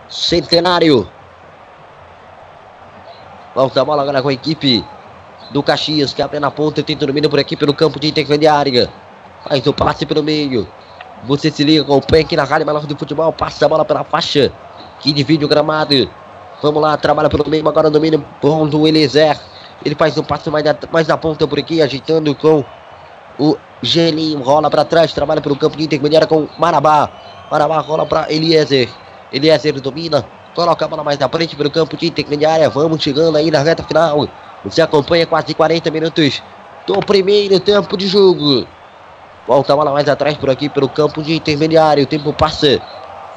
Centenário. 0.08 1.08
Volta 3.54 3.80
a 3.80 3.84
bola 3.84 4.02
agora 4.02 4.20
com 4.20 4.28
a 4.28 4.32
equipe 4.32 4.84
do 5.52 5.62
Caxias, 5.62 6.12
que 6.12 6.20
abre 6.20 6.40
na 6.40 6.50
ponta, 6.50 6.82
tenta 6.82 7.06
domínio 7.06 7.30
por 7.30 7.38
aqui 7.38 7.56
pelo 7.56 7.72
campo 7.72 8.00
de 8.00 8.08
intermediária. 8.08 8.92
Faz 9.48 9.64
o 9.64 9.72
passe 9.72 10.04
pelo 10.04 10.24
meio. 10.24 10.68
Você 11.24 11.52
se 11.52 11.62
liga 11.62 11.84
com 11.84 11.96
o 11.96 12.02
pé 12.02 12.20
aqui 12.20 12.34
na 12.34 12.42
Rádio 12.42 12.66
Melhor 12.66 12.84
do 12.84 12.96
Futebol. 12.96 13.32
Passa 13.32 13.66
a 13.66 13.68
bola 13.68 13.84
pela 13.84 14.02
faixa 14.02 14.52
que 14.98 15.12
divide 15.12 15.44
o 15.44 15.48
gramado. 15.48 16.10
Vamos 16.60 16.82
lá, 16.82 16.96
trabalha 16.96 17.28
pelo 17.28 17.48
meio, 17.48 17.66
agora 17.68 17.88
domínio 17.88 18.24
bom 18.42 18.66
do 18.66 18.88
Eliezer. 18.88 19.38
Ele 19.84 19.94
faz 19.94 20.16
um 20.18 20.22
passo 20.22 20.50
mais, 20.50 20.64
mais 20.92 21.06
na 21.06 21.16
ponta 21.16 21.46
por 21.46 21.58
aqui, 21.58 21.80
agitando 21.80 22.34
com 22.34 22.64
o 23.38 23.56
Gelinho. 23.82 24.42
Rola 24.42 24.70
para 24.70 24.84
trás, 24.84 25.12
trabalha 25.12 25.40
pelo 25.40 25.56
campo 25.56 25.76
de 25.76 25.84
intermediária 25.84 26.26
com 26.26 26.46
Marabá. 26.58 27.08
Marabá 27.50 27.78
rola 27.80 28.06
para 28.06 28.32
Eliezer. 28.32 28.88
Eliezer 29.32 29.80
domina, 29.80 30.24
coloca 30.54 30.84
a 30.84 30.88
bola 30.88 31.02
mais 31.02 31.18
na 31.18 31.28
frente 31.28 31.56
pelo 31.56 31.70
campo 31.70 31.96
de 31.96 32.06
intermediária. 32.06 32.68
Vamos 32.68 33.02
chegando 33.02 33.36
aí 33.36 33.50
na 33.50 33.60
reta 33.60 33.82
final. 33.82 34.28
Você 34.64 34.82
acompanha 34.82 35.26
quase 35.26 35.54
40 35.54 35.90
minutos 35.90 36.42
do 36.86 37.00
primeiro 37.00 37.58
tempo 37.58 37.96
de 37.96 38.06
jogo. 38.06 38.66
Volta 39.46 39.72
a 39.72 39.76
bola 39.76 39.90
mais 39.92 40.08
atrás 40.08 40.36
por 40.36 40.50
aqui 40.50 40.68
pelo 40.68 40.88
campo 40.88 41.22
de 41.22 41.34
intermediário. 41.34 42.04
O 42.04 42.06
tempo 42.06 42.32
passa. 42.32 42.80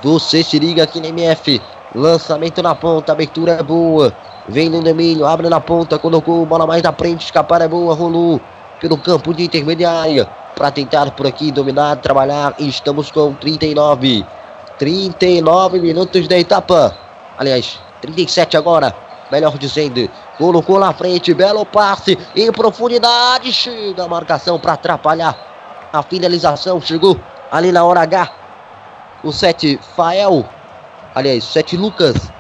Você 0.04 0.44
se 0.44 0.60
liga 0.60 0.84
aqui 0.84 1.00
na 1.00 1.08
MF. 1.08 1.62
Lançamento 1.96 2.62
na 2.62 2.76
ponta, 2.76 3.14
abertura 3.14 3.54
é 3.54 3.64
boa. 3.64 4.14
Vem 4.48 4.70
no 4.70 4.82
domínio, 4.82 5.26
abre 5.26 5.48
na 5.48 5.62
ponta, 5.62 5.98
colocou 5.98 6.46
bola 6.46 6.68
mais 6.68 6.84
na 6.84 6.92
frente, 6.92 7.26
escapar 7.26 7.62
é 7.62 7.68
boa, 7.68 7.94
rolou 7.94 8.42
pelo 8.80 8.98
campo 8.98 9.34
de 9.34 9.44
intermediária. 9.44 10.26
Para 10.56 10.70
tentar 10.70 11.10
por 11.12 11.26
aqui 11.26 11.52
dominar, 11.52 11.96
trabalhar. 11.98 12.54
Estamos 12.60 13.10
com 13.10 13.34
39. 13.34 14.26
39 14.78 15.80
minutos 15.80 16.28
da 16.28 16.38
etapa. 16.38 16.96
Aliás, 17.38 17.80
37 18.02 18.58
agora. 18.58 18.94
Melhor 19.32 19.58
dizendo. 19.58 20.10
Colocou 20.38 20.80
na 20.80 20.94
frente, 20.94 21.34
belo 21.34 21.66
passe 21.66 22.18
em 22.36 22.52
profundidade. 22.52 23.54
Chega 23.54 24.04
a 24.04 24.08
marcação 24.08 24.60
para 24.60 24.74
atrapalhar 24.74 25.36
a 25.94 26.04
finalização. 26.04 26.82
Chegou 26.82 27.18
ali 27.50 27.72
na 27.72 27.84
hora 27.86 28.02
H. 28.02 28.30
O 29.24 29.32
7 29.32 29.80
Fael. 29.96 30.46
Aliás, 31.16 31.46
7 31.46 31.78
Lucas. 31.78 32.33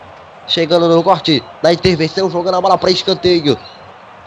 Chegando 0.48 0.88
no 0.88 1.04
corte 1.04 1.44
da 1.62 1.72
intervenção, 1.72 2.30
jogando 2.30 2.56
a 2.56 2.62
bola 2.62 2.78
para 2.78 2.91
escanteio. 2.91 3.58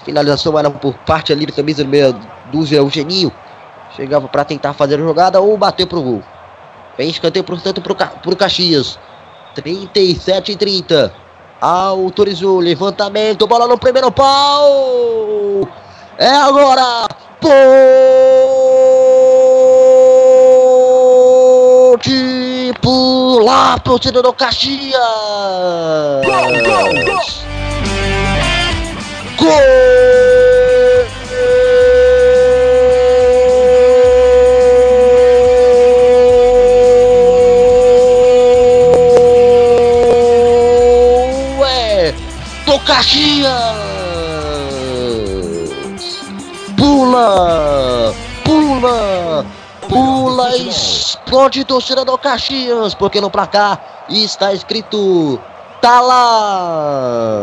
Finalização 0.05 0.59
era 0.59 0.71
por 0.71 0.95
parte 0.99 1.33
ali 1.33 1.47
do 1.47 1.53
camisa 1.53 1.85
do 1.85 1.91
meia 1.91 2.15
dúzia, 2.51 2.83
o 2.83 2.89
Geninho. 2.89 3.31
Chegava 3.95 4.29
para 4.29 4.45
tentar 4.45 4.73
fazer 4.73 4.95
a 4.97 4.99
jogada 4.99 5.41
ou 5.41 5.57
bater 5.57 5.87
pro 5.87 6.03
gol. 6.03 6.23
Vem 6.97 7.11
escanteio, 7.11 7.45
portanto, 7.45 7.81
pro, 7.83 7.95
pro 7.95 8.37
Caxias. 8.37 8.99
37 9.55 10.53
e 10.53 10.57
30. 10.57 11.13
Autorizou, 11.61 12.61
levantamento, 12.61 13.47
bola 13.47 13.67
no 13.67 13.79
primeiro 13.79 14.11
pau. 14.11 15.69
É 16.19 16.29
agora. 16.29 17.07
Pular, 22.75 23.81
torcida 23.81 24.23
do 24.23 24.33
Caxias. 24.33 25.01
Gol, 26.25 26.53
gol, 26.65 27.05
gol. 27.05 27.21
Gol! 29.39 29.97
É 41.69 42.15
do 42.65 42.79
Caxias! 42.81 43.47
Pula! 46.77 48.15
Pula! 48.45 49.45
Pula! 49.89 50.51
Explode 51.27 51.65
torcida 51.65 52.05
do 52.05 52.17
Caxias! 52.17 52.95
Porque 52.95 53.21
no 53.21 53.29
placar 53.29 54.07
está 54.09 54.53
escrito 54.55 55.41
lá! 55.83 57.43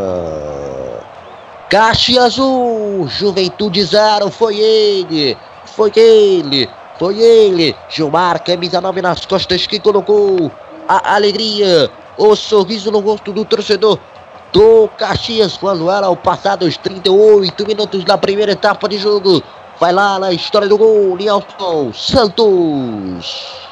Caxias 1.70 2.40
1, 2.40 3.10
Juventude 3.10 3.84
0, 3.84 4.32
foi 4.32 4.58
ele, 4.58 5.38
foi 5.66 5.92
ele, 5.98 6.70
foi 6.98 7.20
ele, 7.20 7.76
Gilmar, 7.90 8.42
camisa 8.42 8.80
9 8.80 9.02
nas 9.02 9.26
costas 9.26 9.68
que 9.68 9.82
colocou 9.82 10.50
a 10.88 11.16
alegria, 11.16 11.92
o 12.18 12.38
sorriso 12.38 12.90
no 12.90 13.02
rosto 13.02 13.34
do 13.34 13.44
torcedor 13.44 14.00
do 14.54 14.88
Caxias 14.98 15.58
quando 15.58 15.92
eram 15.92 16.16
passados 16.16 16.78
38 16.78 17.68
minutos 17.68 18.06
da 18.06 18.18
primeira 18.18 18.54
etapa 18.54 18.88
de 18.88 18.98
jogo. 18.98 19.44
Vai 19.78 19.92
lá 19.92 20.18
na 20.20 20.32
história 20.32 20.70
do 20.70 20.78
gol, 20.78 21.18
Nilson 21.18 21.92
Santos. 21.92 23.63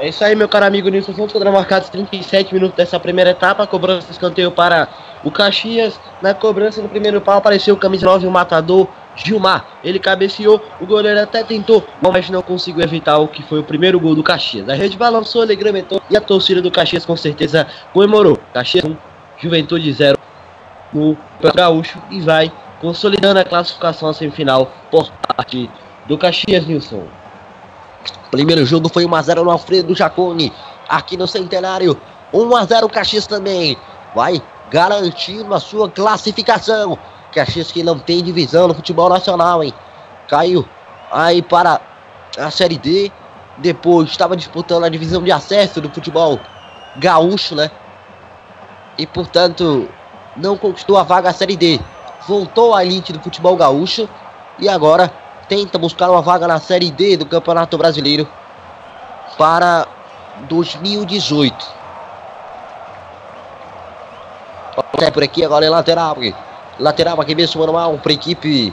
É 0.00 0.08
isso 0.10 0.22
aí, 0.22 0.36
meu 0.36 0.48
caro 0.48 0.64
amigo 0.64 0.88
Nilson 0.88 1.12
Santos, 1.12 1.32
foram 1.32 1.50
marcados 1.50 1.88
37 1.88 2.54
minutos 2.54 2.76
dessa 2.76 3.00
primeira 3.00 3.30
etapa, 3.30 3.66
cobrança 3.66 4.06
de 4.06 4.12
escanteio 4.12 4.52
para 4.52 4.88
o 5.24 5.30
Caxias. 5.30 5.98
Na 6.22 6.32
cobrança 6.32 6.80
no 6.80 6.88
primeiro 6.88 7.20
pau 7.20 7.38
apareceu 7.38 7.74
o 7.74 7.76
camisa 7.76 8.06
9, 8.06 8.24
o 8.24 8.30
matador 8.30 8.86
Gilmar. 9.16 9.66
Ele 9.82 9.98
cabeceou, 9.98 10.62
o 10.80 10.86
goleiro 10.86 11.20
até 11.20 11.42
tentou, 11.42 11.84
mas 12.00 12.30
não 12.30 12.42
conseguiu 12.42 12.84
evitar 12.84 13.18
o 13.18 13.26
que 13.26 13.42
foi 13.42 13.58
o 13.58 13.64
primeiro 13.64 13.98
gol 13.98 14.14
do 14.14 14.22
Caxias. 14.22 14.68
A 14.68 14.74
rede 14.74 14.96
balançou, 14.96 15.42
alegramentou 15.42 16.00
e 16.08 16.16
a 16.16 16.20
torcida 16.20 16.62
do 16.62 16.70
Caxias 16.70 17.04
com 17.04 17.16
certeza 17.16 17.66
comemorou. 17.92 18.38
Caxias 18.54 18.84
1, 18.84 18.96
Juventude 19.36 19.92
0 19.92 20.16
no 20.92 21.18
Gaúcho 21.52 22.00
e 22.08 22.20
vai 22.20 22.52
consolidando 22.80 23.40
a 23.40 23.44
classificação 23.44 24.08
à 24.08 24.14
semifinal 24.14 24.72
por 24.92 25.10
parte 25.10 25.68
do 26.06 26.16
Caxias, 26.16 26.64
Nilson. 26.64 27.17
Primeiro 28.30 28.64
jogo 28.66 28.88
foi 28.88 29.04
1x0 29.04 29.42
no 29.42 29.50
Alfredo 29.50 29.94
Jacone. 29.94 30.52
Aqui 30.88 31.16
no 31.16 31.26
Centenário. 31.26 31.98
1x0 32.32 32.90
Caxias 32.90 33.26
também. 33.26 33.76
Vai 34.14 34.42
garantindo 34.70 35.54
a 35.54 35.60
sua 35.60 35.88
classificação. 35.88 36.98
Caxias 37.32 37.72
que 37.72 37.82
não 37.82 37.98
tem 37.98 38.22
divisão 38.22 38.68
no 38.68 38.74
futebol 38.74 39.08
nacional, 39.08 39.62
hein? 39.62 39.72
Caiu 40.28 40.66
aí 41.10 41.42
para 41.42 41.80
a 42.38 42.50
Série 42.50 42.78
D. 42.78 43.10
Depois 43.58 44.10
estava 44.10 44.36
disputando 44.36 44.84
a 44.84 44.88
divisão 44.88 45.22
de 45.22 45.32
acesso 45.32 45.80
do 45.80 45.90
futebol 45.90 46.38
gaúcho, 46.96 47.54
né? 47.54 47.70
E 48.96 49.06
portanto 49.06 49.88
não 50.36 50.56
conquistou 50.56 50.96
a 50.96 51.02
vaga 51.02 51.30
à 51.30 51.32
Série 51.32 51.56
D. 51.56 51.80
Voltou 52.26 52.74
à 52.74 52.84
elite 52.84 53.12
do 53.12 53.20
futebol 53.20 53.56
gaúcho 53.56 54.08
e 54.58 54.68
agora 54.68 55.12
tenta 55.48 55.78
buscar 55.78 56.10
uma 56.10 56.20
vaga 56.20 56.46
na 56.46 56.60
Série 56.60 56.90
D 56.90 57.16
do 57.16 57.26
Campeonato 57.26 57.78
Brasileiro 57.78 58.28
para 59.36 59.86
2018. 60.48 61.78
Até 64.76 65.10
por 65.10 65.22
aqui 65.22 65.44
agora 65.44 65.64
é 65.64 65.70
lateral. 65.70 66.16
Lateral 66.78 67.20
aqui 67.20 67.34
mesmo, 67.34 67.60
manual 67.60 67.98
para 67.98 68.12
a 68.12 68.14
equipe 68.14 68.72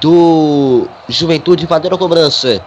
do 0.00 0.86
Juventude 1.08 1.66
fazendo 1.66 1.94
a 1.94 1.98
cobrança. 1.98 2.62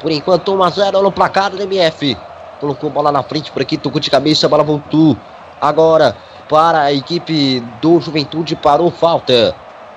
Por 0.00 0.10
enquanto 0.10 0.54
1 0.54 0.62
a 0.62 0.70
0 0.70 1.02
no 1.02 1.12
placar 1.12 1.50
do 1.50 1.62
MF. 1.62 2.16
Colocou 2.60 2.90
bola 2.90 3.10
na 3.10 3.22
frente 3.22 3.50
por 3.50 3.60
aqui, 3.60 3.76
tocou 3.76 4.00
de 4.00 4.10
cabeça, 4.10 4.46
a 4.46 4.48
bola 4.48 4.62
voltou. 4.62 5.16
Agora 5.60 6.16
para 6.48 6.82
a 6.82 6.92
equipe 6.92 7.60
do 7.80 8.00
Juventude 8.00 8.54
parou 8.54 8.90
falta. 8.90 9.54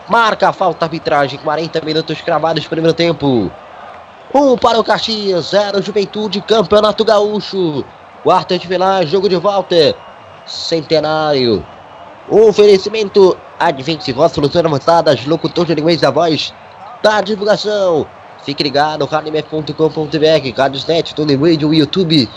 Marca 0.07 0.49
a 0.49 0.53
falta 0.53 0.85
arbitragem, 0.85 1.39
40 1.39 1.81
minutos 1.81 2.21
cravados 2.21 2.67
primeiro 2.67 2.93
tempo. 2.93 3.51
1 4.33 4.51
um 4.51 4.57
para 4.57 4.79
o 4.79 4.83
Caxias, 4.83 5.47
0 5.47 5.81
Juventude, 5.81 6.41
Campeonato 6.41 7.03
Gaúcho. 7.03 7.83
Quarta 8.23 8.57
de 8.57 8.67
final, 8.67 9.05
jogo 9.05 9.27
de 9.27 9.35
volta. 9.35 9.95
Centenário. 10.45 11.65
Oferecimento 12.29 13.37
Advente 13.59 14.11
Voz, 14.11 14.31
soluções 14.31 14.65
avançadas, 14.65 15.25
locutor 15.25 15.65
de 15.65 15.75
linguagem 15.75 16.01
da 16.01 16.11
voz 16.11 16.53
da 17.01 17.21
divulgação. 17.21 18.05
Fique 18.43 18.61
ligado, 18.61 19.05
radioMF.com.br, 19.05 20.57
Radiosnet, 20.57 21.15
Tony 21.15 21.35
Radio, 21.35 21.73
YouTube. 21.73 22.29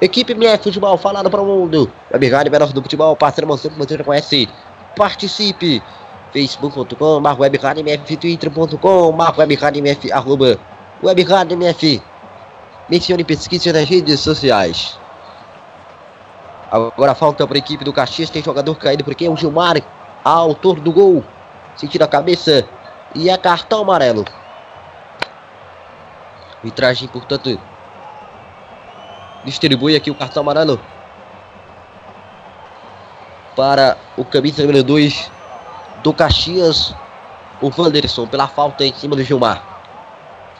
Equipe 0.00 0.32
MF 0.32 0.64
Futebol 0.64 0.96
falado 0.96 1.30
para 1.30 1.40
o 1.40 1.46
mundo. 1.46 1.90
Web 2.12 2.50
Menor 2.50 2.72
do 2.72 2.82
Futebol, 2.82 3.14
parceiro 3.14 3.46
que 3.56 3.68
você 3.70 3.96
já 3.96 4.04
conhece. 4.04 4.48
Participe. 4.96 5.82
Facebook.com, 6.34 7.20
Marco 7.20 7.42
Web 7.42 7.56
Rádio 7.58 7.80
MF, 7.82 8.16
Twitter.com, 8.16 9.12
Marco 9.12 9.40
Web 9.40 9.54
Rádio 9.54 9.78
MF, 9.78 10.10
arroba 10.10 10.58
Web 11.00 11.22
Rádio 11.22 11.54
MF. 11.54 12.02
Mencione 12.90 13.22
pesquisa 13.22 13.72
nas 13.72 13.88
redes 13.88 14.18
sociais. 14.18 14.98
Agora 16.68 17.14
falta 17.14 17.46
para 17.46 17.56
a 17.56 17.58
equipe 17.58 17.84
do 17.84 17.92
Caxias. 17.92 18.30
Tem 18.30 18.42
jogador 18.42 18.74
caído 18.74 19.04
por 19.04 19.12
aqui. 19.12 19.24
É 19.24 19.30
o 19.30 19.36
Gilmar, 19.36 19.80
autor 20.24 20.80
do 20.80 20.90
gol. 20.90 21.24
Sentindo 21.76 22.02
a 22.02 22.08
cabeça. 22.08 22.66
E 23.14 23.30
é 23.30 23.36
cartão 23.38 23.82
amarelo. 23.82 24.24
Arbitragem, 26.56 27.06
portanto, 27.06 27.58
distribui 29.44 29.94
aqui 29.94 30.10
o 30.10 30.14
cartão 30.16 30.42
amarelo 30.42 30.80
para 33.54 33.96
o 34.16 34.24
camisa 34.24 34.62
número 34.62 34.82
2 34.82 35.30
do 36.04 36.12
Caxias, 36.12 36.94
o 37.62 37.70
Wanderson, 37.76 38.26
pela 38.26 38.46
falta 38.46 38.84
em 38.84 38.92
cima 38.92 39.16
do 39.16 39.24
Gilmar. 39.24 39.62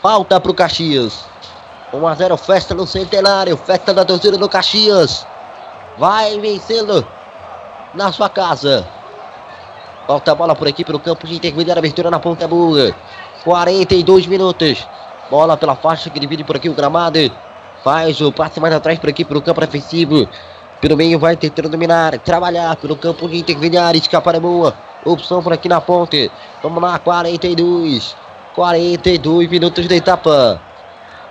Falta 0.00 0.40
para 0.40 0.50
o 0.50 0.54
Caxias. 0.54 1.26
1 1.92 2.06
a 2.08 2.14
0 2.14 2.36
festa 2.38 2.74
no 2.74 2.86
centenário, 2.86 3.54
festa 3.58 3.92
da 3.92 4.06
torcida 4.06 4.38
do 4.38 4.48
Caxias. 4.48 5.26
Vai 5.98 6.40
vencendo 6.40 7.06
na 7.92 8.10
sua 8.10 8.30
casa. 8.30 8.88
Falta 10.06 10.32
a 10.32 10.34
bola 10.34 10.56
por 10.56 10.66
aqui 10.66 10.82
pelo 10.82 10.98
campo 10.98 11.26
de 11.26 11.36
intermediária, 11.36 11.78
abertura 11.78 12.10
na 12.10 12.18
ponta 12.18 12.48
boa. 12.48 12.94
42 13.44 14.26
minutos. 14.26 14.88
Bola 15.30 15.58
pela 15.58 15.76
faixa 15.76 16.08
que 16.08 16.18
divide 16.18 16.42
por 16.42 16.56
aqui 16.56 16.70
o 16.70 16.74
gramado. 16.74 17.18
Faz 17.84 18.18
o 18.22 18.32
passe 18.32 18.58
mais 18.60 18.72
atrás 18.72 18.98
por 18.98 19.10
aqui 19.10 19.26
pelo 19.26 19.42
campo 19.42 19.60
defensivo. 19.60 20.26
Pelo 20.80 20.96
meio 20.96 21.18
vai 21.18 21.36
tentando 21.36 21.68
dominar, 21.68 22.18
trabalhar 22.18 22.76
pelo 22.76 22.96
campo 22.96 23.28
de 23.28 23.36
intermediária, 23.36 23.98
escapar 23.98 24.34
é 24.34 24.40
boa. 24.40 24.74
Opção 25.04 25.42
por 25.42 25.52
aqui 25.52 25.68
na 25.68 25.80
ponte. 25.80 26.30
Vamos 26.62 26.82
lá, 26.82 26.98
42. 26.98 28.16
42 28.54 29.50
minutos 29.50 29.86
da 29.86 29.96
etapa. 29.96 30.60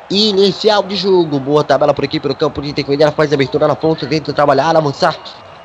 Inicial 0.09 0.84
de 0.84 0.95
jogo. 0.95 1.39
Boa 1.39 1.63
tabela 1.63 1.93
por 1.93 2.05
aqui 2.05 2.19
pelo 2.19 2.36
campo 2.36 2.61
de 2.61 2.69
intermediária. 2.69 3.15
Faz 3.15 3.32
a 3.32 3.36
abertura 3.36 3.67
na 3.67 3.76
ponta. 3.76 4.05
Tenta 4.05 4.32
trabalhar, 4.32 4.76
avançar 4.76 5.17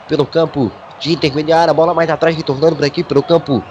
pelo 0.08 0.24
campo 0.24 0.72
de 0.98 1.12
intermediária. 1.12 1.74
Bola 1.74 1.92
mais 1.92 2.08
atrás, 2.08 2.34
retornando 2.34 2.76
por 2.76 2.84
aqui 2.84 3.04
pelo 3.04 3.22
campo 3.22 3.62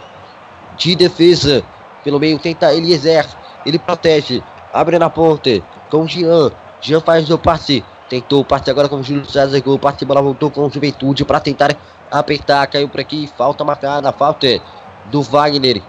de 0.77 0.95
defesa. 0.95 1.63
Pelo 2.03 2.19
meio 2.19 2.37
tenta 2.37 2.73
Eliezer. 2.73 3.25
Ele 3.65 3.79
protege. 3.79 4.43
Abre 4.71 4.99
na 4.99 5.09
ponte 5.09 5.63
com 5.89 6.05
Jean. 6.05 6.51
Jean 6.79 7.01
faz 7.01 7.29
o 7.31 7.39
passe. 7.39 7.83
Tentou 8.09 8.41
o 8.41 8.45
passe 8.45 8.69
agora 8.69 8.87
com 8.87 8.97
o 8.97 9.03
Júlio 9.03 9.25
César. 9.25 9.61
O 9.65 9.77
passe 9.77 10.05
bola 10.05 10.21
voltou 10.21 10.49
com 10.49 10.65
o 10.65 10.69
Juventude 10.69 11.25
para 11.25 11.39
tentar 11.39 11.75
apertar. 12.09 12.65
Caiu 12.67 12.87
por 12.87 13.01
aqui. 13.01 13.27
Falta 13.37 13.63
marcada. 13.63 14.11
Falta 14.13 14.61
do 15.05 15.21
Wagner. 15.21 15.81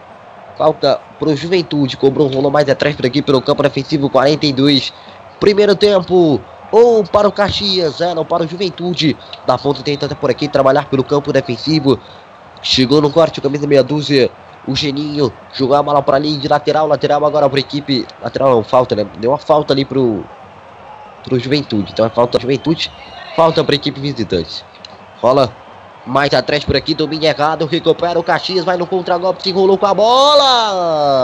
Falta 0.57 1.01
pro 1.19 1.35
Juventude. 1.37 1.97
Cobrou 1.97 2.29
um 2.29 2.35
rolo 2.35 2.51
mais 2.51 2.69
atrás 2.69 2.97
por 2.97 3.07
aqui 3.07 3.23
pelo 3.23 3.41
campo 3.41 3.63
defensivo. 3.63 4.11
42. 4.11 4.93
Primeiro 5.39 5.77
tempo. 5.77 6.41
Ou 6.73 7.05
para 7.05 7.29
o 7.29 7.33
Caxias. 7.33 8.01
É, 8.01 8.13
não 8.15 8.25
para 8.25 8.43
o 8.43 8.49
Juventude. 8.49 9.17
Da 9.47 9.57
ponta 9.57 9.83
tentando 9.83 10.17
por 10.17 10.29
aqui 10.29 10.49
trabalhar 10.49 10.87
pelo 10.87 11.05
campo 11.05 11.33
defensivo. 11.33 12.01
Chegou 12.61 13.01
no 13.01 13.11
corte, 13.11 13.41
camisa 13.41 13.67
meia 13.69 13.85
dúzia. 13.85 14.29
O 14.67 14.75
Geninho 14.75 15.33
jogou 15.55 15.77
a 15.77 15.83
bola 15.83 16.03
para 16.03 16.17
ali 16.17 16.37
de 16.37 16.49
lateral. 16.49 16.89
Lateral 16.89 17.25
agora 17.25 17.49
para 17.49 17.59
a 17.59 17.61
equipe. 17.61 18.05
Lateral 18.21 18.51
não, 18.51 18.65
falta, 18.65 18.97
né? 18.97 19.07
Deu 19.21 19.31
uma 19.31 19.39
falta 19.39 19.73
ali 19.73 19.85
pro, 19.85 20.25
pro 21.29 21.39
Juventude. 21.39 21.93
Então 21.93 22.07
é 22.07 22.11
falta 22.11 22.41
Juventude. 22.41 22.91
Falta 23.37 23.63
para 23.63 23.75
a 23.75 23.77
equipe 23.77 24.01
visitante. 24.01 24.65
Rola 25.21 25.53
mais 26.07 26.33
atrás 26.33 26.65
por 26.65 26.75
aqui, 26.75 26.95
domínio 26.95 27.29
errado, 27.29 27.67
recupera 27.67 28.19
o 28.19 28.23
Caxias, 28.23 28.65
vai 28.65 28.79
no 28.79 28.87
contragolpe, 28.87 29.43
se 29.43 29.51
enrolou 29.51 29.77
com 29.77 29.85
a 29.87 29.93
bola. 29.93 31.23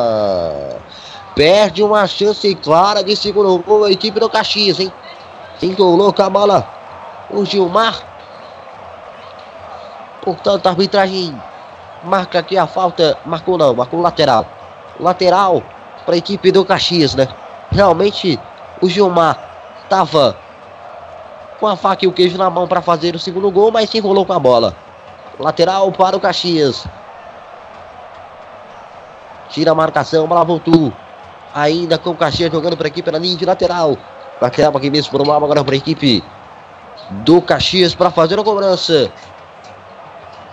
Perde 1.34 1.82
uma 1.82 2.06
chance 2.06 2.54
clara 2.56 3.02
de 3.02 3.16
segundo 3.16 3.58
gol 3.58 3.84
a 3.84 3.90
equipe 3.90 4.20
do 4.20 4.28
Caxias, 4.28 4.78
hein? 4.78 4.92
Se 5.58 5.66
enrolou 5.66 6.12
com 6.12 6.22
a 6.22 6.30
bola 6.30 6.68
o 7.30 7.44
Gilmar. 7.44 7.98
Portanto, 10.22 10.66
a 10.66 10.70
arbitragem 10.70 11.34
marca 12.04 12.38
aqui 12.38 12.56
a 12.58 12.66
falta. 12.66 13.18
Marcou 13.24 13.56
não, 13.56 13.74
marcou 13.74 14.00
lateral. 14.00 14.46
Lateral 15.00 15.62
para 16.04 16.14
a 16.14 16.18
equipe 16.18 16.52
do 16.52 16.64
Caxias, 16.64 17.14
né? 17.14 17.26
Realmente 17.70 18.38
o 18.80 18.88
Gilmar 18.88 19.53
tava 19.94 20.36
com 21.60 21.68
a 21.68 21.76
faca 21.76 22.04
e 22.04 22.08
o 22.08 22.12
queijo 22.12 22.36
na 22.36 22.50
mão 22.50 22.66
para 22.66 22.82
fazer 22.82 23.14
o 23.14 23.18
segundo 23.18 23.48
gol, 23.48 23.70
mas 23.70 23.88
se 23.88 23.98
enrolou 23.98 24.26
com 24.26 24.32
a 24.32 24.38
bola. 24.40 24.74
Lateral 25.38 25.92
para 25.92 26.16
o 26.16 26.20
Caxias. 26.20 26.84
Tira 29.50 29.70
a 29.70 29.74
marcação, 29.74 30.26
bola 30.26 30.44
voltou. 30.44 30.92
Ainda 31.54 31.96
com 31.96 32.10
o 32.10 32.16
Caxias 32.16 32.50
jogando 32.50 32.76
por 32.76 32.86
aqui 32.86 33.04
pela 33.04 33.18
linha 33.18 33.36
de 33.36 33.46
lateral. 33.46 33.96
Lateral 34.40 34.76
aqui 34.76 34.90
mesmo 34.90 35.12
por 35.12 35.22
uma 35.22 35.36
agora 35.36 35.62
para 35.62 35.74
a 35.74 35.78
equipe 35.78 36.24
do 37.24 37.40
Caxias 37.40 37.94
para 37.94 38.10
fazer 38.10 38.36
a 38.36 38.42
cobrança. 38.42 39.12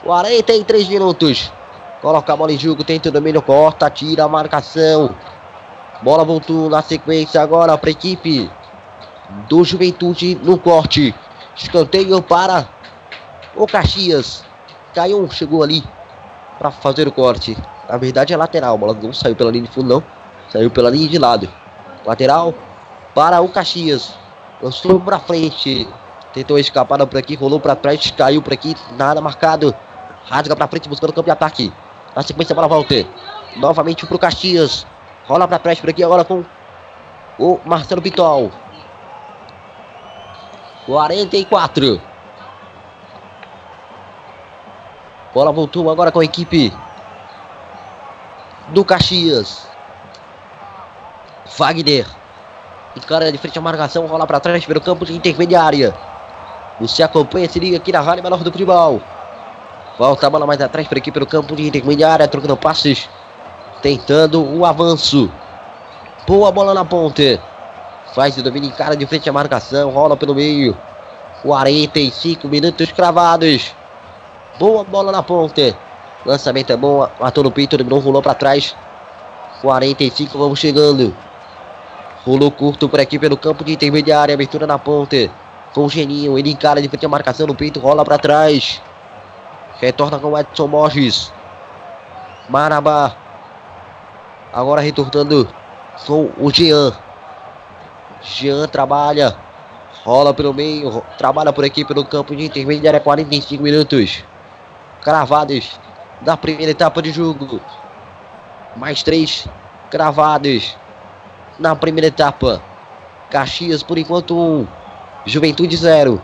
43 0.04 0.88
minutos. 0.88 1.52
Coloca 2.00 2.32
a 2.32 2.36
bola 2.36 2.52
em 2.52 2.60
jogo, 2.60 2.84
tenta 2.84 3.10
o 3.10 3.12
domínio, 3.12 3.42
corta, 3.42 3.90
tira 3.90 4.24
a 4.24 4.28
marcação. 4.28 5.16
Bola 6.04 6.24
voltou 6.24 6.70
na 6.70 6.84
sequência 6.84 7.42
agora 7.42 7.76
para 7.76 7.90
a 7.90 7.92
equipe 7.92 8.50
do 9.48 9.64
Juventude 9.64 10.36
no 10.44 10.58
corte. 10.58 11.14
Escanteio 11.56 12.22
para 12.22 12.68
o 13.56 13.66
Caxias. 13.68 14.46
Caiu, 14.94 15.30
chegou 15.30 15.64
ali 15.64 15.84
para 16.58 16.72
fazer 16.72 17.08
o 17.08 17.12
corte. 17.12 17.58
Na 17.90 17.98
verdade 17.98 18.34
é 18.34 18.38
lateral, 18.38 18.76
a 18.76 18.78
bola 18.78 18.98
não 19.02 19.14
saiu 19.14 19.36
pela 19.36 19.52
linha 19.52 19.66
de 19.66 19.72
fundo 19.72 19.90
não. 19.96 20.04
Saiu 20.50 20.70
pela 20.70 20.90
linha 20.90 21.08
de 21.08 21.18
lado. 21.18 21.50
Lateral 22.06 22.54
para 23.14 23.42
o 23.42 23.50
Caxias. 23.50 24.14
Lançou 24.62 25.00
para 25.00 25.20
frente. 25.20 25.88
Tentou 26.34 26.58
escapar 26.58 27.06
por 27.06 27.18
aqui, 27.18 27.36
rolou 27.36 27.60
para 27.60 27.76
trás, 27.76 28.10
caiu 28.12 28.42
por 28.42 28.54
aqui, 28.54 28.76
nada 28.98 29.20
marcado. 29.20 29.76
Rasga 30.26 30.56
para 30.56 30.68
frente 30.68 30.88
buscando 30.88 31.10
o 31.10 31.14
campo 31.14 31.26
de 31.26 31.32
ataque. 31.32 31.74
Na 32.16 32.22
sequência 32.22 32.58
a 32.58 32.68
volta. 32.68 33.06
Novamente 33.58 34.06
para 34.06 34.16
o 34.16 34.20
Caxias. 34.20 34.86
Rola 35.28 35.48
para 35.48 35.60
trás 35.60 35.80
por 35.80 35.90
aqui 35.90 36.04
agora 36.04 36.24
com 36.24 36.44
o 37.40 37.60
Marcelo 37.66 38.02
Pitol. 38.02 38.52
44. 40.86 42.02
Bola 45.34 45.52
voltou 45.52 45.90
agora 45.90 46.12
com 46.12 46.20
a 46.20 46.26
equipe 46.26 46.74
do 48.70 48.84
Caxias. 48.84 49.68
Wagner. 51.58 52.08
Encara 52.96 53.32
de 53.32 53.38
frente 53.38 53.58
a 53.58 53.62
marcação, 53.62 54.06
rola 54.06 54.28
para 54.28 54.40
trás 54.40 54.66
pelo 54.66 54.82
campo 54.82 55.06
de 55.06 55.16
intermediária. 55.16 55.94
Você 56.80 57.04
acompanha, 57.04 57.48
se 57.48 57.60
liga 57.60 57.78
aqui 57.78 57.92
na 57.92 58.02
Rádio 58.02 58.24
Menor 58.24 58.44
do 58.44 58.52
Futebol. 58.52 59.02
Volta 59.98 60.28
a 60.28 60.30
bola 60.30 60.46
mais 60.46 60.60
atrás 60.62 60.88
para 60.88 60.98
aqui 60.98 61.12
pelo 61.12 61.26
campo 61.26 61.56
de 61.56 61.68
intermediária, 61.68 62.28
trocando 62.28 62.58
passes. 62.58 63.08
Tentando 63.82 64.44
o 64.44 64.66
avanço. 64.66 65.32
Boa 66.28 66.52
bola 66.52 66.74
na 66.74 66.84
ponte. 66.84 67.40
Faz 68.14 68.38
o 68.38 68.44
domínio 68.44 68.70
em 68.70 68.74
cara 68.74 68.96
de 68.96 69.06
frente 69.06 69.30
à 69.30 69.34
marcação. 69.34 69.90
Rola 69.90 70.18
pelo 70.18 70.36
meio. 70.36 70.78
45 71.44 72.48
minutos 72.48 72.92
cravados. 72.92 73.74
Boa 74.60 74.84
bola 74.84 75.12
na 75.12 75.24
ponte. 75.24 75.76
Lançamento 76.26 76.74
é 76.74 76.78
bom. 76.78 77.08
Matou 77.20 77.44
no 77.44 77.52
peito. 77.52 77.78
Dominou, 77.78 78.00
rolou 78.00 78.22
para 78.22 78.34
trás. 78.34 78.76
45, 79.62 80.38
vamos 80.38 80.60
chegando. 80.60 81.16
Rolou 82.26 82.52
curto 82.52 82.90
por 82.90 83.00
aqui 83.00 83.18
pelo 83.18 83.38
campo 83.38 83.64
de 83.64 83.74
intermediária. 83.74 84.34
Abertura 84.34 84.68
na 84.68 84.78
ponta. 84.78 85.30
Com 85.74 85.86
o 85.86 85.90
Geninho. 85.90 86.38
Ele 86.38 86.52
encara 86.52 86.82
de 86.82 86.90
frente 86.90 87.06
a 87.06 87.10
marcação 87.10 87.48
no 87.48 87.56
peito. 87.56 87.80
Rola 87.80 88.04
para 88.04 88.18
trás. 88.18 88.82
Retorna 89.80 90.20
com 90.20 90.32
o 90.32 90.38
Edson 90.38 90.68
Borges. 90.68 91.32
Marabá. 92.50 93.16
Agora 94.52 94.82
retornando 94.82 95.48
com 96.06 96.30
o 96.38 96.52
Jean. 96.52 96.92
Jean 98.24 98.68
trabalha. 98.68 99.36
Rola 100.04 100.34
pelo 100.34 100.54
meio. 100.54 101.04
Trabalha 101.18 101.52
por 101.52 101.66
aqui 101.66 101.84
pelo 101.86 102.06
campo 102.06 102.36
de 102.36 102.46
intermediária. 102.46 103.00
45 103.00 103.62
minutos. 103.62 104.24
Cravados 105.02 105.80
da 106.22 106.38
primeira 106.38 106.72
etapa 106.72 107.02
de 107.02 107.12
jogo. 107.12 107.60
Mais 108.76 109.04
três 109.04 109.48
cravados 109.90 110.78
na 111.60 111.76
primeira 111.76 112.08
etapa. 112.08 112.62
Caxias 113.30 113.84
por 113.84 113.98
enquanto 113.98 114.38
um. 114.38 114.68
Juventude 115.26 115.76
zero. 115.78 116.22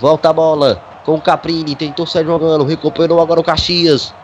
Volta 0.00 0.30
a 0.30 0.32
bola 0.32 0.82
com 1.04 1.14
o 1.14 1.20
Caprini. 1.20 1.74
Tentou 1.74 2.06
sair 2.06 2.24
jogando. 2.24 2.64
Recuperou 2.64 3.20
agora 3.20 3.40
o 3.40 3.44
Caxias. 3.44 4.14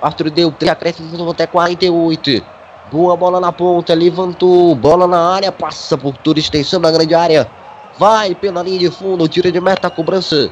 Arthur 0.00 0.30
deu 0.30 0.52
3 0.52 0.72
acréscimos 0.72 1.30
até 1.30 1.46
48. 1.46 2.55
Boa 2.90 3.16
bola 3.16 3.40
na 3.40 3.52
ponta. 3.52 3.94
Levantou. 3.94 4.74
Bola 4.74 5.06
na 5.06 5.34
área. 5.34 5.50
Passa 5.50 5.98
por 5.98 6.16
toda 6.16 6.38
extensão 6.38 6.80
da 6.80 6.90
grande 6.90 7.14
área. 7.14 7.50
Vai 7.98 8.34
pela 8.34 8.62
linha 8.62 8.78
de 8.78 8.90
fundo. 8.90 9.28
Tira 9.28 9.50
de 9.50 9.60
meta 9.60 9.90
cobrança 9.90 10.50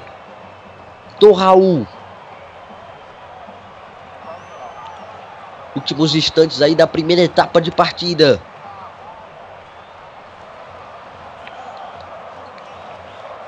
do 1.20 1.32
Raul. 1.32 1.86
Últimos 5.76 6.14
instantes 6.14 6.62
aí 6.62 6.74
da 6.74 6.86
primeira 6.86 7.22
etapa 7.22 7.60
de 7.60 7.70
partida. 7.70 8.40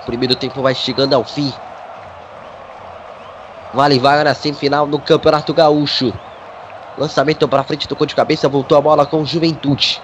Primeiro 0.05 0.37
tempo 0.37 0.63
vai 0.63 0.75
chegando 0.75 1.15
ao 1.15 1.25
fim. 1.25 1.53
Vale 3.75 3.99
vaga 3.99 4.25
na 4.25 4.35
semifinal 4.35 4.87
do 4.87 4.99
Campeonato 5.01 5.53
Gaúcho. 5.53 6.13
Lançamento 6.99 7.47
para 7.47 7.63
frente, 7.63 7.87
tocou 7.87 8.07
de 8.07 8.15
cabeça, 8.15 8.49
voltou 8.49 8.79
a 8.79 8.81
bola 8.81 9.05
com 9.05 9.25
Juventude. 9.25 10.01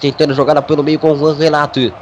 Tentando 0.00 0.34
jogada 0.34 0.60
pelo 0.60 0.82
meio 0.82 0.98
com 0.98 1.12
o 1.12 1.16
Juan 1.16 1.34
Renato. 1.34 1.92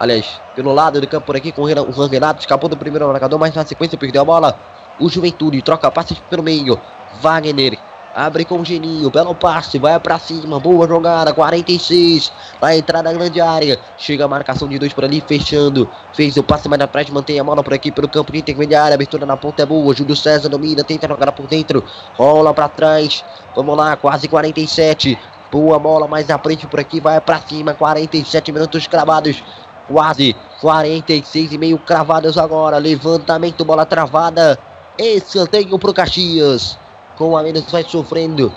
Aliás, 0.00 0.40
pelo 0.54 0.72
lado 0.72 1.00
do 1.00 1.06
campo 1.06 1.26
por 1.26 1.36
aqui 1.36 1.52
com 1.52 1.62
o 1.62 1.92
Juan 1.92 2.08
Renato. 2.08 2.40
Escapou 2.40 2.68
do 2.68 2.76
primeiro 2.76 3.06
marcador, 3.06 3.38
mas 3.38 3.54
na 3.54 3.64
sequência 3.64 3.96
perdeu 3.96 4.22
a 4.22 4.24
bola. 4.24 4.58
O 4.98 5.08
Juventude 5.08 5.62
troca 5.62 5.90
passes 5.90 6.18
pelo 6.18 6.42
meio. 6.42 6.78
Wagner 7.20 7.78
Abre 8.14 8.44
com 8.44 8.60
o 8.60 8.64
Geninho, 8.64 9.10
belo 9.10 9.34
passe, 9.34 9.78
vai 9.78 9.98
pra 10.00 10.18
cima, 10.18 10.58
boa 10.58 10.88
jogada, 10.88 11.32
46. 11.34 12.32
Na 12.60 12.74
entrada 12.74 13.10
da 13.10 13.12
grande 13.12 13.40
área. 13.40 13.78
Chega 13.98 14.24
a 14.24 14.28
marcação 14.28 14.66
de 14.66 14.78
dois 14.78 14.92
por 14.92 15.04
ali, 15.04 15.20
fechando. 15.20 15.88
Fez 16.14 16.36
o 16.36 16.42
passe 16.42 16.68
mais 16.68 16.82
frente, 16.90 17.12
mantém 17.12 17.38
a 17.38 17.44
bola 17.44 17.62
por 17.62 17.74
aqui 17.74 17.92
pelo 17.92 18.08
campo 18.08 18.32
de 18.32 18.38
intermediária. 18.38 18.94
Abertura 18.94 19.26
na 19.26 19.36
ponta 19.36 19.62
é 19.62 19.66
boa. 19.66 19.94
Júlio 19.94 20.16
César 20.16 20.48
domina, 20.48 20.82
tenta 20.82 21.06
jogar 21.06 21.32
por 21.32 21.46
dentro. 21.46 21.84
Rola 22.16 22.54
pra 22.54 22.68
trás. 22.68 23.22
Vamos 23.54 23.76
lá, 23.76 23.94
quase 23.94 24.26
47. 24.26 25.18
Boa 25.52 25.78
bola 25.78 26.08
mais 26.08 26.26
na 26.26 26.38
frente 26.38 26.66
por 26.66 26.80
aqui, 26.80 27.00
vai 27.00 27.20
pra 27.20 27.38
cima. 27.40 27.74
47 27.74 28.50
minutos 28.52 28.86
cravados. 28.86 29.44
Quase 29.86 30.34
46 30.60 31.52
e 31.52 31.58
meio 31.58 31.78
cravados 31.78 32.38
agora. 32.38 32.78
Levantamento, 32.78 33.64
bola 33.64 33.84
travada. 33.84 34.58
Escanteio 34.98 35.78
pro 35.78 35.92
Caxias 35.94 36.78
com 37.18 37.36
a 37.36 37.42
menos 37.42 37.64
vai 37.70 37.82
sofrendo 37.82 38.54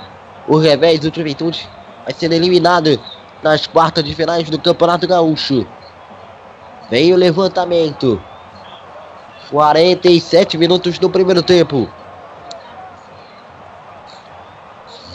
o 0.47 0.57
revés 0.57 0.99
do 0.99 1.13
Juventude, 1.13 1.67
vai 2.05 2.13
sendo 2.13 2.33
eliminado 2.33 3.01
nas 3.41 3.65
quartas 3.65 4.03
de 4.03 4.13
finais 4.13 4.49
do 4.49 4.59
Campeonato 4.59 5.07
Gaúcho. 5.07 5.65
Vem 6.89 7.11
o 7.11 7.17
levantamento. 7.17 8.21
47 9.49 10.57
minutos 10.57 10.99
do 10.99 11.09
primeiro 11.09 11.41
tempo. 11.41 11.89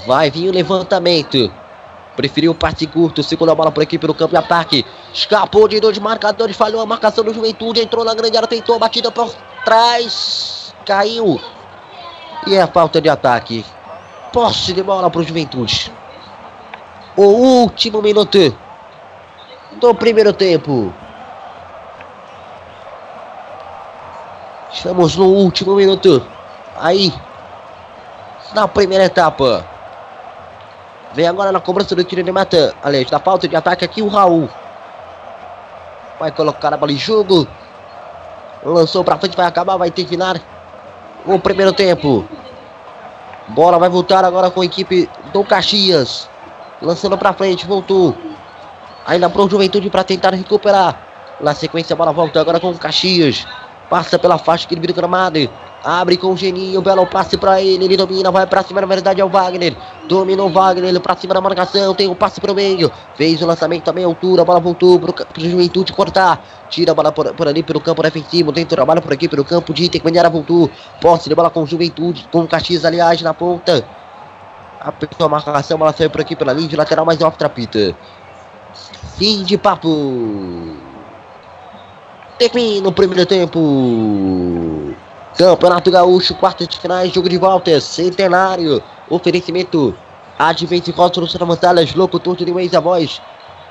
Vai 0.06 0.30
vir 0.30 0.48
o 0.48 0.52
levantamento. 0.52 1.50
Preferiu 2.16 2.52
o 2.52 2.54
passe 2.54 2.86
curto, 2.86 3.22
segunda 3.22 3.54
bola 3.54 3.70
por 3.70 3.82
aqui 3.82 3.98
pelo 3.98 4.14
campo 4.14 4.30
de 4.30 4.38
ataque. 4.38 4.84
Escapou 5.12 5.68
de 5.68 5.78
dois 5.78 5.98
marcadores, 5.98 6.56
falhou 6.56 6.80
a 6.80 6.86
marcação 6.86 7.22
do 7.22 7.32
Juventude, 7.32 7.80
entrou 7.80 8.04
na 8.04 8.14
grande 8.14 8.36
área, 8.36 8.48
tentou 8.48 8.74
a 8.74 8.78
batida 8.78 9.10
por 9.10 9.32
trás. 9.64 10.74
Caiu 10.84 11.40
e 12.46 12.54
é 12.54 12.66
falta 12.66 13.00
de 13.00 13.08
ataque. 13.08 13.64
Posse 14.32 14.72
de 14.72 14.82
bola 14.82 15.10
para 15.10 15.20
o 15.20 15.24
Juventude. 15.24 15.92
O 17.16 17.22
último 17.22 18.02
minuto 18.02 18.56
do 19.80 19.94
primeiro 19.94 20.32
tempo. 20.32 20.92
Estamos 24.72 25.16
no 25.16 25.26
último 25.26 25.74
minuto. 25.74 26.24
Aí, 26.76 27.12
na 28.54 28.68
primeira 28.68 29.04
etapa. 29.04 29.64
Vem 31.14 31.26
agora 31.26 31.50
na 31.50 31.60
cobrança 31.60 31.96
do 31.96 32.04
tiro 32.04 32.22
de 32.22 32.30
mata. 32.30 32.74
Aliás, 32.82 33.08
da 33.08 33.18
falta 33.18 33.48
de 33.48 33.56
ataque 33.56 33.84
aqui 33.84 34.02
o 34.02 34.08
Raul. 34.08 34.48
Vai 36.20 36.30
colocar 36.30 36.74
a 36.74 36.76
bola 36.76 36.92
em 36.92 36.98
jogo. 36.98 37.46
Lançou 38.62 39.02
para 39.02 39.16
frente, 39.18 39.36
vai 39.36 39.46
acabar, 39.46 39.76
vai 39.76 39.90
terminar 39.90 40.40
o 41.26 41.38
primeiro 41.38 41.72
tempo. 41.72 42.24
Bola 43.48 43.78
vai 43.78 43.88
voltar 43.88 44.24
agora 44.24 44.50
com 44.50 44.60
a 44.60 44.64
equipe 44.64 45.08
do 45.32 45.44
Caxias. 45.44 46.28
Lançando 46.80 47.18
para 47.18 47.32
frente, 47.32 47.66
voltou. 47.66 48.16
Ainda 49.06 49.30
pro 49.30 49.48
Juventude 49.48 49.90
para 49.90 50.04
tentar 50.04 50.34
recuperar. 50.34 51.00
Na 51.40 51.54
sequência, 51.54 51.94
a 51.94 51.96
bola 51.96 52.12
volta 52.12 52.40
agora 52.40 52.58
com 52.58 52.70
o 52.70 52.78
Caxias. 52.78 53.46
Passa 53.90 54.18
pela 54.18 54.38
faixa 54.38 54.66
que 54.66 54.74
ele 54.74 54.80
vira 54.80 54.92
gramado. 54.92 55.48
Abre 55.86 56.16
com 56.16 56.32
o 56.32 56.36
Geninho, 56.36 56.82
belo 56.82 57.06
passe 57.06 57.36
para 57.36 57.62
ele. 57.62 57.84
Ele 57.84 57.96
domina, 57.96 58.28
vai 58.32 58.44
para 58.44 58.60
cima. 58.64 58.80
Na 58.80 58.88
verdade 58.88 59.20
é 59.20 59.24
o 59.24 59.28
Wagner. 59.28 59.76
Dominou 60.08 60.48
o 60.48 60.52
Wagner, 60.52 60.88
ele 60.88 60.98
para 60.98 61.14
cima 61.14 61.32
da 61.32 61.40
marcação. 61.40 61.94
Tem 61.94 62.08
o 62.08 62.10
um 62.10 62.14
passe 62.16 62.40
para 62.40 62.50
o 62.50 62.56
meio. 62.56 62.90
Fez 63.14 63.40
o 63.40 63.46
lançamento 63.46 63.84
também 63.84 64.02
altura. 64.04 64.42
A 64.42 64.44
bola 64.44 64.58
voltou 64.58 64.98
para 64.98 65.12
o 65.12 65.40
Juventude 65.40 65.92
cortar. 65.92 66.44
Tira 66.68 66.90
a 66.90 66.94
bola 66.94 67.12
por, 67.12 67.32
por, 67.34 67.46
ali 67.46 67.62
pelo 67.62 67.80
campo 67.80 68.02
defensivo. 68.02 68.52
Tem 68.52 68.66
trabalho 68.66 69.00
por 69.00 69.12
aqui 69.12 69.28
pelo 69.28 69.44
campo 69.44 69.72
de 69.72 69.84
Intermediária. 69.84 70.28
Voltou. 70.28 70.68
Posse 71.00 71.28
de 71.28 71.36
bola 71.36 71.50
com 71.50 71.64
Juventude. 71.64 72.26
Com 72.32 72.40
o 72.40 72.48
Caxias, 72.48 72.84
aliás, 72.84 73.22
na 73.22 73.32
ponta. 73.32 73.86
Apertou 74.80 75.24
a 75.24 75.28
marcação. 75.28 75.76
A 75.76 75.78
bola 75.78 75.92
saiu 75.92 76.10
por 76.10 76.20
aqui 76.20 76.34
pela 76.34 76.52
linha 76.52 76.66
de 76.66 76.74
lateral, 76.74 77.06
mas 77.06 77.22
off 77.22 77.38
trapita. 77.38 77.94
Fim 79.16 79.44
de 79.44 79.56
papo. 79.56 79.88
Termina 82.40 82.88
o 82.88 82.92
primeiro 82.92 83.24
tempo. 83.24 84.96
Campeonato 85.36 85.90
Gaúcho, 85.90 86.34
quartas 86.34 86.66
de 86.66 86.78
finais, 86.78 87.12
jogo 87.12 87.28
de 87.28 87.36
volta, 87.36 87.78
centenário. 87.78 88.82
Oferecimento 89.10 89.94
Advente 90.38 90.90
Rótulo 90.90 91.28
Santa 91.28 91.44
Mantalhas, 91.44 91.94
locutor 91.94 92.36
de 92.36 92.50
Waze 92.50 92.74
a 92.74 92.80
voz. 92.80 93.20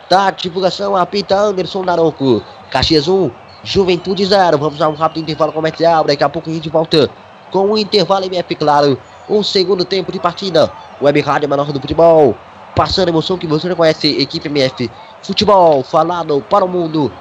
Da 0.07 0.29
divulgação, 0.29 0.95
apita 0.95 1.35
Anderson 1.35 1.83
Daronco. 1.83 2.43
Caxias 2.69 3.07
1, 3.07 3.31
Juventude 3.63 4.23
0. 4.27 4.59
Vamos 4.59 4.79
a 4.79 4.87
um 4.87 4.93
rápido 4.93 5.23
intervalo 5.23 5.51
comercial. 5.51 6.03
Daqui 6.03 6.23
a 6.23 6.29
pouco 6.29 6.51
a 6.51 6.53
gente 6.53 6.69
volta 6.69 7.09
com 7.49 7.71
o 7.71 7.77
intervalo 7.79 8.25
MF, 8.25 8.53
claro. 8.53 8.99
Um 9.27 9.41
segundo 9.41 9.83
tempo 9.83 10.11
de 10.11 10.19
partida. 10.19 10.71
Web 11.01 11.19
Rádio 11.21 11.49
Menor 11.49 11.71
do 11.71 11.81
Futebol. 11.81 12.37
Passando 12.75 13.07
a 13.07 13.09
emoção 13.09 13.39
que 13.39 13.47
você 13.47 13.67
não 13.67 13.75
conhece. 13.75 14.21
Equipe 14.21 14.47
MF 14.49 14.91
Futebol 15.23 15.81
falado 15.81 16.45
para 16.47 16.63
o 16.63 16.67
mundo. 16.67 17.11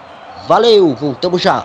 Valeu, 0.47 0.95
voltamos 0.95 1.41
já. 1.41 1.65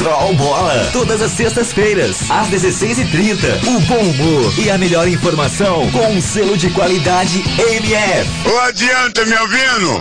Troll 0.00 0.34
Bola. 0.34 0.88
Todas 0.94 1.20
as 1.20 1.30
sextas-feiras, 1.32 2.30
às 2.30 2.48
16h30. 2.48 3.66
O 3.66 3.80
bom 3.80 3.98
humor 3.98 4.58
e 4.58 4.70
a 4.70 4.78
melhor 4.78 5.06
informação 5.06 5.90
com 5.90 6.06
um 6.14 6.22
selo 6.22 6.56
de 6.56 6.70
qualidade 6.70 7.44
MF. 7.58 8.48
Ô, 8.48 8.58
adianta, 8.60 9.26
me 9.26 9.36
ouvindo? 9.36 10.00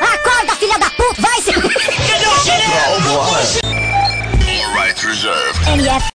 Acorda, 0.00 0.56
filha 0.58 0.76
da 0.80 0.90
puta, 0.90 1.22
vai 1.22 1.40
se... 1.42 1.52
Troll 1.52 3.00
Bola. 3.02 3.40
Right 4.74 5.06
reserved. 5.06 5.68
MF. 5.68 6.15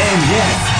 MF. 0.00 0.79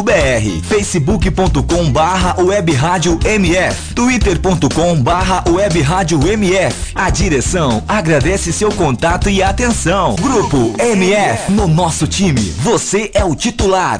radiomf.com.br 0.01 0.67
facebook.com 0.67 1.91
barra 1.91 2.41
web 2.41 2.73
rádio 2.73 3.19
MF 3.23 3.93
twitter.com 3.93 5.01
barra 5.01 5.43
web 5.47 5.81
rádio 5.81 6.27
MF 6.27 6.91
A 6.95 7.09
direção 7.09 7.83
agradece 7.87 8.51
seu 8.51 8.71
contato 8.71 9.29
e 9.29 9.41
atenção. 9.43 10.15
Grupo 10.15 10.73
MF, 10.79 11.51
no 11.51 11.67
nosso 11.67 12.07
time, 12.07 12.41
você 12.41 13.11
é 13.13 13.23
o 13.23 13.35
titular. 13.35 13.99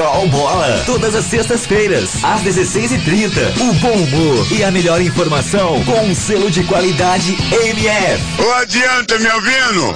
Troll 0.00 0.28
Bola, 0.28 0.82
todas 0.86 1.14
as 1.14 1.26
sextas-feiras, 1.26 2.24
às 2.24 2.40
16h30. 2.40 3.60
O 3.60 3.74
bom 3.74 3.92
humor 3.92 4.50
e 4.50 4.64
a 4.64 4.70
melhor 4.70 4.98
informação 4.98 5.84
com 5.84 6.06
um 6.06 6.14
selo 6.14 6.50
de 6.50 6.64
qualidade 6.64 7.36
MF. 7.52 8.42
Ô, 8.42 8.50
adianta, 8.54 9.18
me 9.18 9.28
ouvindo? 9.28 9.94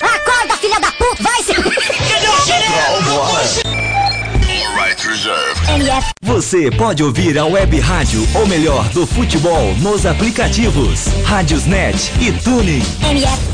Acorda, 0.00 0.56
filha 0.60 0.80
da 0.80 0.90
puta! 0.90 1.22
Vai 1.22 1.40
se... 1.44 1.54
Troll 1.54 3.02
Bola. 3.02 3.42
Right 4.76 5.06
reserved. 5.06 5.70
MF. 5.70 6.08
Você 6.20 6.68
pode 6.72 7.04
ouvir 7.04 7.38
a 7.38 7.46
web 7.46 7.78
rádio, 7.78 8.26
ou 8.34 8.48
melhor, 8.48 8.88
do 8.88 9.06
futebol, 9.06 9.72
nos 9.76 10.04
aplicativos 10.04 11.06
Rádiosnet 11.24 12.10
e 12.20 12.32
Tuning. 12.32 12.82
MF. 13.08 13.53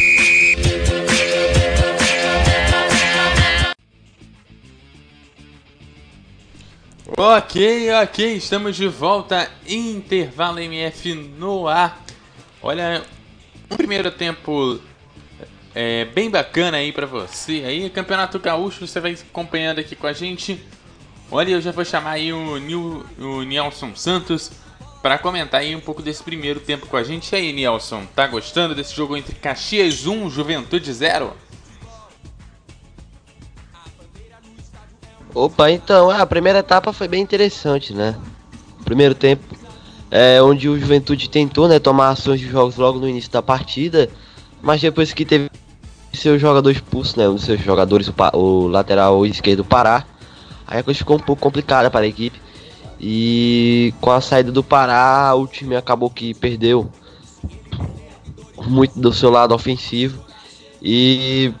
Ok, 7.17 7.91
ok, 8.03 8.35
estamos 8.37 8.77
de 8.77 8.87
volta. 8.87 9.51
Intervalo 9.67 10.59
MF 10.59 11.13
no 11.13 11.67
ar. 11.67 12.01
Olha, 12.61 13.03
um 13.69 13.75
primeiro 13.75 14.09
tempo 14.09 14.79
é, 15.75 16.05
bem 16.05 16.29
bacana 16.29 16.77
aí 16.77 16.93
pra 16.93 17.05
você. 17.05 17.63
Aí, 17.65 17.89
Campeonato 17.89 18.39
Gaúcho, 18.39 18.87
você 18.87 19.01
vai 19.01 19.11
acompanhando 19.11 19.79
aqui 19.79 19.93
com 19.93 20.07
a 20.07 20.13
gente. 20.13 20.63
Olha, 21.29 21.51
eu 21.51 21.61
já 21.61 21.73
vou 21.73 21.83
chamar 21.83 22.11
aí 22.11 22.31
o, 22.31 22.57
Nil, 22.57 23.05
o 23.19 23.43
Nielson 23.43 23.93
Santos 23.93 24.49
para 25.01 25.17
comentar 25.17 25.59
aí 25.59 25.75
um 25.75 25.81
pouco 25.81 26.01
desse 26.01 26.23
primeiro 26.23 26.61
tempo 26.61 26.87
com 26.87 26.95
a 26.95 27.03
gente. 27.03 27.33
E 27.33 27.35
aí, 27.35 27.51
Nielson, 27.51 28.05
tá 28.15 28.25
gostando 28.25 28.73
desse 28.73 28.95
jogo 28.95 29.17
entre 29.17 29.35
Caxias 29.35 30.07
1 30.07 30.29
Juventude 30.29 30.91
0? 30.93 31.35
Opa, 35.33 35.71
então, 35.71 36.09
a 36.09 36.25
primeira 36.25 36.59
etapa 36.59 36.91
foi 36.91 37.07
bem 37.07 37.21
interessante, 37.21 37.93
né? 37.93 38.15
Primeiro 38.83 39.15
tempo, 39.15 39.43
é, 40.09 40.41
onde 40.41 40.67
o 40.67 40.77
Juventude 40.77 41.29
tentou 41.29 41.69
né, 41.69 41.79
tomar 41.79 42.09
ações 42.09 42.39
de 42.39 42.49
jogos 42.49 42.75
logo 42.75 42.99
no 42.99 43.07
início 43.07 43.31
da 43.31 43.41
partida, 43.41 44.09
mas 44.61 44.81
depois 44.81 45.13
que 45.13 45.23
teve 45.23 45.49
seu 46.11 46.37
jogador 46.37 46.69
expulso, 46.69 47.17
né, 47.17 47.29
um 47.29 47.35
dos 47.35 47.45
seus 47.45 47.61
jogadores, 47.61 48.09
o, 48.09 48.37
o 48.37 48.67
lateral 48.67 49.25
esquerdo 49.25 49.63
Pará, 49.63 50.05
aí 50.67 50.79
a 50.79 50.83
coisa 50.83 50.97
ficou 50.97 51.15
um 51.15 51.19
pouco 51.19 51.41
complicada 51.41 51.89
para 51.89 52.05
a 52.05 52.07
equipe. 52.07 52.41
E 52.99 53.93
com 54.01 54.11
a 54.11 54.21
saída 54.21 54.51
do 54.51 54.61
Pará, 54.61 55.33
o 55.33 55.47
time 55.47 55.75
acabou 55.75 56.09
que 56.09 56.33
perdeu 56.33 56.91
muito 58.67 58.99
do 58.99 59.11
seu 59.11 59.31
lado 59.31 59.55
ofensivo. 59.55 60.23
E 60.81 61.51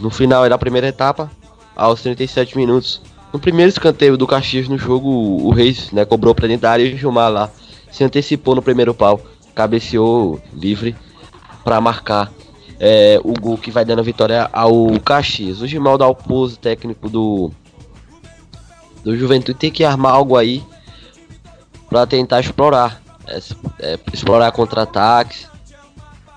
no 0.00 0.10
final 0.10 0.48
da 0.48 0.58
primeira 0.58 0.88
etapa, 0.88 1.30
aos 1.76 2.00
37 2.02 2.56
minutos. 2.56 3.00
No 3.32 3.38
primeiro 3.38 3.68
escanteio 3.68 4.16
do 4.16 4.26
Caxias 4.26 4.66
no 4.66 4.78
jogo, 4.78 5.08
o 5.08 5.50
Reis 5.50 5.92
né, 5.92 6.04
cobrou 6.04 6.34
pra 6.34 6.48
dentro 6.48 6.62
da 6.62 6.70
área 6.70 6.84
e 6.84 6.94
o 6.94 6.96
Gilmar 6.96 7.30
lá 7.30 7.50
se 7.90 8.02
antecipou 8.02 8.54
no 8.54 8.62
primeiro 8.62 8.94
pau, 8.94 9.20
cabeceou 9.54 10.40
livre 10.54 10.96
para 11.62 11.80
marcar. 11.80 12.32
é, 12.78 13.18
o 13.24 13.32
gol 13.32 13.56
que 13.56 13.70
vai 13.70 13.84
dando 13.84 14.00
a 14.00 14.02
vitória 14.02 14.48
ao 14.52 15.00
Caxias. 15.00 15.60
O 15.60 15.66
Gimal 15.66 15.98
Dalpozo, 15.98 16.58
técnico 16.58 17.08
do, 17.08 17.50
do 19.02 19.16
Juventude, 19.16 19.58
tem 19.58 19.70
que 19.70 19.84
armar 19.84 20.12
algo 20.12 20.36
aí 20.36 20.62
para 21.88 22.06
tentar 22.06 22.40
explorar. 22.40 23.00
É, 23.26 23.38
é, 23.80 23.98
explorar 24.12 24.52
contra-ataques 24.52 25.48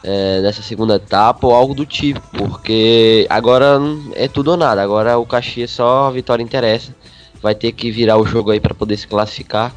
é, 0.04 0.42
nessa 0.42 0.62
segunda 0.62 0.96
etapa 0.96 1.46
ou 1.46 1.54
algo 1.54 1.74
do 1.74 1.86
tipo, 1.86 2.22
porque 2.38 3.26
agora 3.30 3.80
é 4.16 4.28
tudo 4.28 4.52
ou 4.52 4.58
nada. 4.58 4.82
Agora 4.82 5.18
o 5.18 5.26
Caxias 5.26 5.72
só 5.72 6.08
a 6.08 6.12
vitória 6.12 6.44
interessa. 6.44 6.96
Vai 7.42 7.56
ter 7.56 7.72
que 7.72 7.92
virar 7.92 8.18
o 8.18 8.26
jogo 8.26 8.52
aí 8.52 8.60
para 8.60 8.74
poder 8.74 8.98
se 8.98 9.08
classificar. 9.08 9.74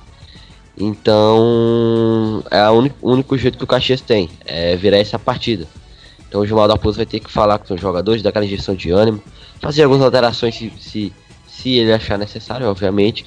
Então 0.77 2.43
é 2.51 2.69
o 2.69 2.73
único, 2.73 2.97
único 3.03 3.37
jeito 3.37 3.59
que 3.59 3.65
o 3.65 3.67
Caxias 3.67 4.01
tem, 4.01 4.31
é 4.45 4.75
virar 4.77 4.99
essa 4.99 5.19
partida. 5.19 5.67
Então 6.29 6.41
o 6.41 6.47
Gilmar 6.47 6.67
da 6.67 6.79
Pouso 6.79 6.97
vai 6.97 7.07
ter 7.07 7.21
que 7.21 7.31
falar 7.31 7.59
com 7.59 7.75
os 7.75 7.81
jogadores, 7.81 8.23
dar 8.23 8.31
aquela 8.31 8.47
injeção 8.47 8.75
de 8.75 8.91
ânimo, 8.91 9.23
fazer 9.61 9.83
algumas 9.83 10.03
alterações 10.03 10.55
se, 10.55 10.73
se, 10.81 11.13
se 11.47 11.75
ele 11.75 11.93
achar 11.93 12.19
necessário, 12.19 12.67
obviamente, 12.67 13.25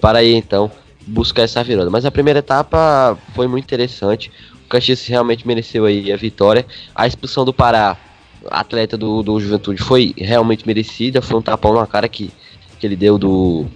para 0.00 0.18
aí 0.18 0.34
então 0.34 0.70
buscar 1.06 1.42
essa 1.42 1.64
virada. 1.64 1.88
Mas 1.90 2.04
a 2.04 2.10
primeira 2.10 2.40
etapa 2.40 3.16
foi 3.34 3.48
muito 3.48 3.64
interessante. 3.64 4.30
Caxias 4.72 5.06
realmente 5.06 5.46
mereceu 5.46 5.84
aí 5.84 6.10
a 6.10 6.16
vitória. 6.16 6.64
A 6.94 7.06
expulsão 7.06 7.44
do 7.44 7.52
Pará, 7.52 7.98
atleta 8.50 8.96
do, 8.96 9.22
do 9.22 9.38
Juventude, 9.38 9.82
foi 9.82 10.14
realmente 10.16 10.66
merecida. 10.66 11.20
Foi 11.20 11.38
um 11.38 11.42
tapão 11.42 11.74
na 11.74 11.86
cara 11.86 12.08
que, 12.08 12.32
que 12.80 12.86
ele 12.86 12.96
deu 12.96 13.18
do, 13.18 13.66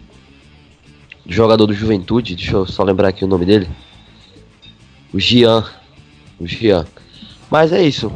do 1.25 1.33
jogador 1.33 1.67
do 1.67 1.75
Juventude. 1.75 2.35
Deixa 2.35 2.53
eu 2.53 2.67
só 2.67 2.83
lembrar 2.83 3.09
aqui 3.09 3.27
o 3.27 3.29
nome 3.29 3.45
dele. 3.45 3.69
O 5.13 5.21
Gian. 5.21 5.63
O 6.41 6.47
Gian. 6.47 6.87
Mas 7.51 7.75
é 7.75 7.83
isso. 7.83 8.11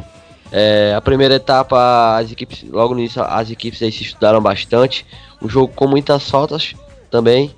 É, 0.51 0.95
a 0.97 1.01
primeira 1.01 1.35
etapa, 1.35 2.17
as 2.17 2.31
equipes, 2.31 2.65
logo 2.67 2.95
no 2.95 2.99
início, 2.99 3.21
as 3.21 3.51
equipes 3.51 3.79
aí 3.83 3.91
se 3.91 4.01
estudaram 4.01 4.41
bastante. 4.41 5.05
O 5.39 5.47
jogo 5.47 5.71
com 5.75 5.87
muitas 5.87 6.27
faltas 6.27 6.73
também. 7.11 7.51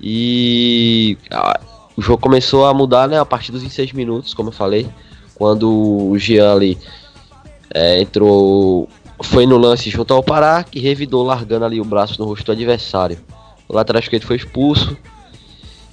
E 0.00 1.18
o 1.96 2.02
jogo 2.02 2.22
começou 2.22 2.66
a 2.66 2.74
mudar 2.74 3.08
né, 3.08 3.18
a 3.18 3.24
partir 3.24 3.52
dos 3.52 3.62
26 3.62 3.92
minutos, 3.92 4.34
como 4.34 4.48
eu 4.48 4.52
falei. 4.52 4.88
Quando 5.34 5.70
o 5.70 6.18
Jean 6.18 6.52
ali 6.52 6.78
é, 7.74 8.00
entrou, 8.00 8.88
foi 9.22 9.46
no 9.46 9.56
lance 9.56 9.90
junto 9.90 10.14
ao 10.14 10.22
Pará, 10.22 10.62
que 10.62 10.78
revidou 10.78 11.24
largando 11.24 11.64
ali 11.64 11.80
o 11.80 11.84
braço 11.84 12.20
no 12.20 12.26
rosto 12.26 12.46
do 12.46 12.52
adversário. 12.52 13.18
O 13.68 13.74
lateral 13.74 14.00
esquerdo 14.00 14.24
foi 14.24 14.36
expulso. 14.36 14.96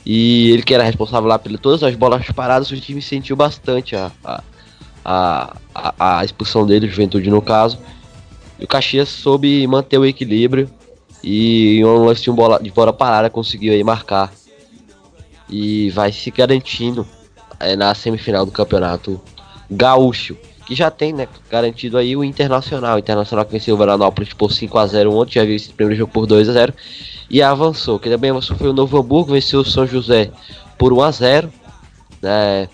E 0.06 0.52
ele 0.52 0.64
que 0.64 0.74
era 0.74 0.84
responsável 0.84 1.28
lá 1.28 1.38
por 1.38 1.58
todas 1.58 1.84
as 1.84 1.96
bolas 1.96 2.26
paradas, 2.32 2.72
o 2.72 2.80
time 2.80 3.02
sentiu 3.02 3.36
bastante 3.36 3.96
a, 3.96 4.12
a 4.24 4.44
a, 5.04 6.20
a, 6.20 6.26
expulsão 6.26 6.66
dele, 6.66 6.88
Juventude 6.88 7.30
no 7.30 7.42
caso. 7.42 7.80
E 8.60 8.64
o 8.64 8.68
Caxias 8.68 9.10
soube 9.10 9.66
manter 9.68 9.98
o 9.98 10.06
equilíbrio 10.06 10.70
e 11.24 11.80
em 11.80 11.86
um 11.86 12.06
lance 12.06 12.24
de, 12.24 12.32
bola, 12.32 12.60
de 12.62 12.72
bola 12.72 12.94
parada 12.94 13.30
conseguiu 13.30 13.74
aí 13.74 13.84
marcar. 13.84 14.32
E 15.50 15.90
vai 15.92 16.12
se 16.12 16.30
garantindo 16.32 17.08
é, 17.60 17.76
na 17.76 17.94
semifinal 17.94 18.46
do 18.46 18.52
campeonato 18.52 19.20
gaúcho. 19.70 20.38
Que 20.66 20.76
já 20.76 20.92
tem, 20.92 21.12
né, 21.12 21.28
garantido 21.50 21.98
aí 21.98 22.16
o 22.16 22.24
Internacional. 22.24 22.96
O 22.96 23.00
Internacional 23.00 23.46
que 23.46 23.52
venceu 23.52 23.76
o 23.76 23.78
Veranópolis 23.78 24.34
por 24.34 24.52
5x0 24.52 25.12
ontem, 25.12 25.34
já 25.34 25.44
viu 25.44 25.56
esse 25.56 25.70
primeiro 25.70 25.98
jogo 25.98 26.12
por 26.12 26.28
2x0. 26.28 26.74
E 27.30 27.42
avançou. 27.42 28.00
Que 28.00 28.10
também 28.10 28.30
avançou 28.30 28.56
foi 28.56 28.70
o 28.70 28.74
Novo 28.74 28.98
Hamburgo, 28.98 29.34
venceu 29.34 29.62
o 29.62 29.66
São 29.66 29.88
José 29.88 30.32
por 30.78 30.94
1x0. 30.94 31.50
Né, 32.22 32.70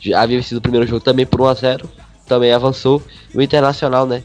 já 0.00 0.20
havia 0.20 0.36
vencido 0.36 0.58
o 0.58 0.62
primeiro 0.62 0.86
jogo 0.86 1.00
também 1.00 1.24
por 1.24 1.40
1x0, 1.40 1.86
também 2.26 2.52
avançou. 2.52 3.02
O 3.34 3.40
Internacional, 3.40 4.06
né? 4.06 4.22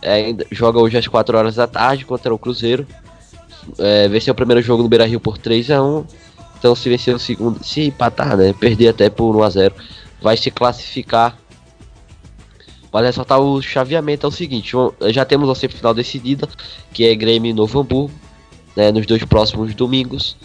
É, 0.00 0.32
joga 0.52 0.78
hoje 0.78 0.96
às 0.96 1.08
4 1.08 1.36
horas 1.36 1.56
da 1.56 1.66
tarde 1.66 2.04
contra 2.04 2.32
o 2.32 2.38
Cruzeiro. 2.38 2.86
É, 3.78 4.06
venceu 4.06 4.32
o 4.32 4.36
primeiro 4.36 4.62
jogo 4.62 4.84
no 4.84 4.88
Beira 4.88 5.04
Rio 5.04 5.18
por 5.18 5.36
3x1. 5.36 6.06
Então, 6.58 6.74
se 6.74 6.88
vencer 6.88 7.14
o 7.14 7.18
segundo, 7.18 7.62
se 7.62 7.82
empatar, 7.82 8.36
né? 8.36 8.52
Perder 8.52 8.88
até 8.88 9.10
por 9.10 9.34
1x0, 9.34 9.72
vai 10.20 10.36
se 10.36 10.50
classificar. 10.50 11.36
Vale 12.90 13.08
ressaltar 13.08 13.38
o 13.40 13.60
chaveamento 13.60 14.26
é 14.26 14.28
o 14.28 14.32
seguinte: 14.32 14.72
já 15.08 15.24
temos 15.24 15.48
a 15.50 15.54
semifinal 15.54 15.92
decidida, 15.92 16.48
que 16.92 17.04
é 17.06 17.14
Grêmio 17.14 17.50
e 17.50 17.52
Novo 17.52 17.80
Hamburgo, 17.80 18.14
né, 18.74 18.90
nos 18.90 19.06
dois 19.06 19.22
próximos 19.24 19.74
domingos. 19.74 20.36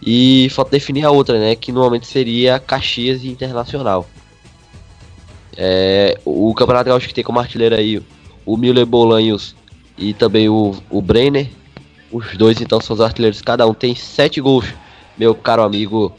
E 0.00 0.48
falta 0.50 0.70
definir 0.72 1.04
a 1.04 1.10
outra, 1.10 1.38
né? 1.38 1.54
Que 1.56 1.72
normalmente 1.72 2.06
seria 2.06 2.58
Caxias 2.58 3.24
e 3.24 3.28
Internacional. 3.28 4.06
É, 5.56 6.20
o 6.24 6.54
Campeonato 6.54 6.88
Gaúcho 6.88 7.08
que 7.08 7.14
tem 7.14 7.24
como 7.24 7.40
artilheiro 7.40 7.74
aí 7.74 8.00
o 8.46 8.56
Miller 8.56 8.86
Bolanhos 8.86 9.56
e 9.98 10.14
também 10.14 10.48
o, 10.48 10.74
o 10.88 11.02
Brenner. 11.02 11.48
Os 12.10 12.36
dois 12.36 12.60
então 12.60 12.80
são 12.80 12.94
os 12.94 13.00
artilheiros, 13.02 13.42
cada 13.42 13.66
um 13.66 13.74
tem 13.74 13.94
sete 13.94 14.40
gols, 14.40 14.66
meu 15.18 15.34
caro 15.34 15.62
amigo 15.62 16.12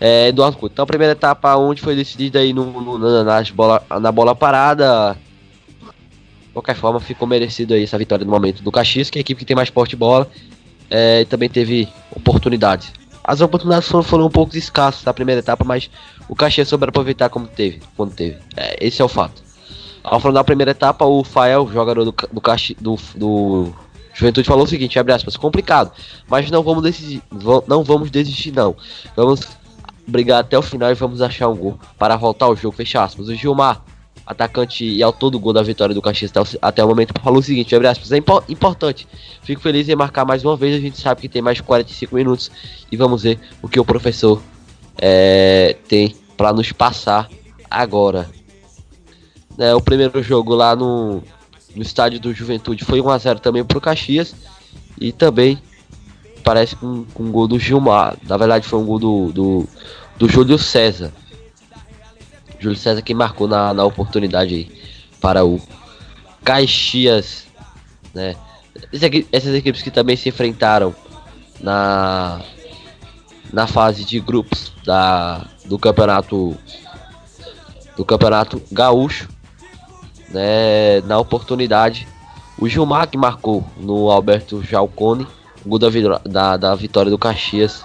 é, 0.00 0.28
Eduardo 0.28 0.56
Couto. 0.56 0.72
Então 0.72 0.82
a 0.82 0.86
primeira 0.86 1.12
etapa 1.12 1.56
onde 1.56 1.80
foi 1.80 1.94
decidida 1.96 2.40
aí 2.40 2.52
no, 2.52 2.80
no, 2.80 3.24
nas 3.24 3.50
bola, 3.50 3.82
na 4.00 4.12
bola 4.12 4.34
parada. 4.34 5.16
De 5.80 6.52
qualquer 6.52 6.76
forma, 6.76 7.00
ficou 7.00 7.26
merecido 7.26 7.72
aí 7.72 7.82
essa 7.82 7.96
vitória 7.96 8.24
no 8.24 8.30
momento 8.30 8.62
do 8.62 8.70
Caxias, 8.70 9.08
que 9.08 9.18
é 9.18 9.20
a 9.20 9.22
equipe 9.22 9.38
que 9.38 9.46
tem 9.46 9.56
mais 9.56 9.70
porte 9.70 9.90
de 9.90 9.96
bola 9.96 10.28
é, 10.92 11.24
também 11.24 11.48
teve 11.48 11.88
oportunidades. 12.14 12.92
As 13.24 13.40
oportunidades 13.40 13.88
foram, 13.88 14.02
foram 14.02 14.26
um 14.26 14.30
pouco 14.30 14.54
escassas 14.56 15.02
na 15.04 15.14
primeira 15.14 15.40
etapa, 15.40 15.64
mas 15.64 15.88
o 16.28 16.36
Caxias 16.36 16.68
soube 16.68 16.84
aproveitar 16.84 17.30
como 17.30 17.46
teve, 17.46 17.80
quando 17.96 18.14
teve. 18.14 18.36
É, 18.54 18.76
esse 18.86 19.00
é 19.00 19.04
o 19.04 19.08
fato. 19.08 19.42
Ao 20.04 20.20
final 20.20 20.34
da 20.34 20.44
primeira 20.44 20.72
etapa, 20.72 21.06
o 21.06 21.24
Fael, 21.24 21.66
jogador 21.72 22.04
do, 22.04 22.12
do, 22.12 22.42
do, 22.78 22.98
do 23.16 23.74
Juventude, 24.14 24.46
falou 24.46 24.64
o 24.64 24.68
seguinte, 24.68 24.98
abre 24.98 25.12
aspas, 25.12 25.36
complicado, 25.36 25.92
mas 26.28 26.50
não 26.50 26.62
vamos 26.62 26.82
desistir, 26.82 27.22
não 27.66 27.82
vamos 27.82 28.10
desistir 28.10 28.52
não. 28.52 28.76
Vamos 29.16 29.40
brigar 30.06 30.40
até 30.40 30.58
o 30.58 30.62
final 30.62 30.90
e 30.90 30.94
vamos 30.94 31.22
achar 31.22 31.48
um 31.48 31.56
gol 31.56 31.78
para 31.98 32.16
voltar 32.16 32.46
ao 32.46 32.56
jogo, 32.56 32.76
fecha 32.76 33.02
aspas. 33.02 33.28
O 33.28 33.34
Gilmar 33.34 33.82
atacante 34.26 34.84
e 34.84 35.02
autor 35.02 35.30
do 35.30 35.38
gol 35.38 35.52
da 35.52 35.62
vitória 35.62 35.94
do 35.94 36.02
Caxias 36.02 36.32
até 36.60 36.84
o 36.84 36.88
momento, 36.88 37.12
falou 37.22 37.40
o 37.40 37.42
seguinte, 37.42 37.74
abre 37.74 37.88
aspas, 37.88 38.12
é 38.12 38.18
impo 38.18 38.42
importante, 38.48 39.06
fico 39.42 39.60
feliz 39.60 39.88
em 39.88 39.96
marcar 39.96 40.24
mais 40.24 40.44
uma 40.44 40.56
vez, 40.56 40.76
a 40.76 40.80
gente 40.80 41.00
sabe 41.00 41.20
que 41.20 41.28
tem 41.28 41.42
mais 41.42 41.60
45 41.60 42.14
minutos 42.14 42.50
e 42.90 42.96
vamos 42.96 43.22
ver 43.22 43.38
o 43.60 43.68
que 43.68 43.80
o 43.80 43.84
professor 43.84 44.40
é, 44.98 45.76
tem 45.88 46.14
para 46.36 46.52
nos 46.52 46.72
passar 46.72 47.28
agora. 47.70 48.28
É, 49.58 49.74
o 49.74 49.80
primeiro 49.80 50.22
jogo 50.22 50.54
lá 50.54 50.74
no, 50.74 51.22
no 51.74 51.82
estádio 51.82 52.20
do 52.20 52.32
Juventude 52.32 52.84
foi 52.84 53.00
1x0 53.00 53.38
também 53.40 53.64
pro 53.64 53.80
Caxias 53.80 54.34
e 55.00 55.12
também 55.12 55.60
parece 56.44 56.76
com, 56.76 57.04
com 57.14 57.24
um 57.24 57.32
gol 57.32 57.46
do 57.46 57.58
Gilmar, 57.58 58.16
na 58.28 58.36
verdade 58.36 58.66
foi 58.66 58.78
um 58.78 58.84
gol 58.84 58.98
do, 58.98 59.32
do, 59.32 59.68
do 60.18 60.28
Júlio 60.28 60.58
César. 60.58 61.12
Júlio 62.58 62.76
César 62.76 63.02
que 63.02 63.14
marcou 63.14 63.48
na, 63.48 63.72
na 63.74 63.84
oportunidade 63.84 64.54
aí 64.54 64.70
para 65.20 65.44
o 65.44 65.60
Caxias, 66.44 67.46
né? 68.14 68.36
Essas 69.30 69.54
equipes 69.54 69.82
que 69.82 69.90
também 69.90 70.16
se 70.16 70.28
enfrentaram 70.28 70.94
na 71.60 72.40
na 73.52 73.66
fase 73.66 74.04
de 74.04 74.18
grupos 74.18 74.72
da 74.84 75.46
do 75.66 75.78
campeonato 75.78 76.56
do 77.96 78.04
campeonato 78.04 78.62
gaúcho, 78.72 79.28
né? 80.32 81.00
Na 81.02 81.18
oportunidade, 81.18 82.06
o 82.58 82.68
Gilmar 82.68 83.08
que 83.08 83.16
marcou 83.16 83.64
no 83.76 84.10
Alberto 84.10 84.62
Jalcone, 84.62 85.26
o 85.64 85.68
gol 85.68 85.78
da, 85.78 85.88
da, 86.24 86.56
da 86.56 86.74
vitória 86.74 87.10
do 87.10 87.18
Caxias, 87.18 87.84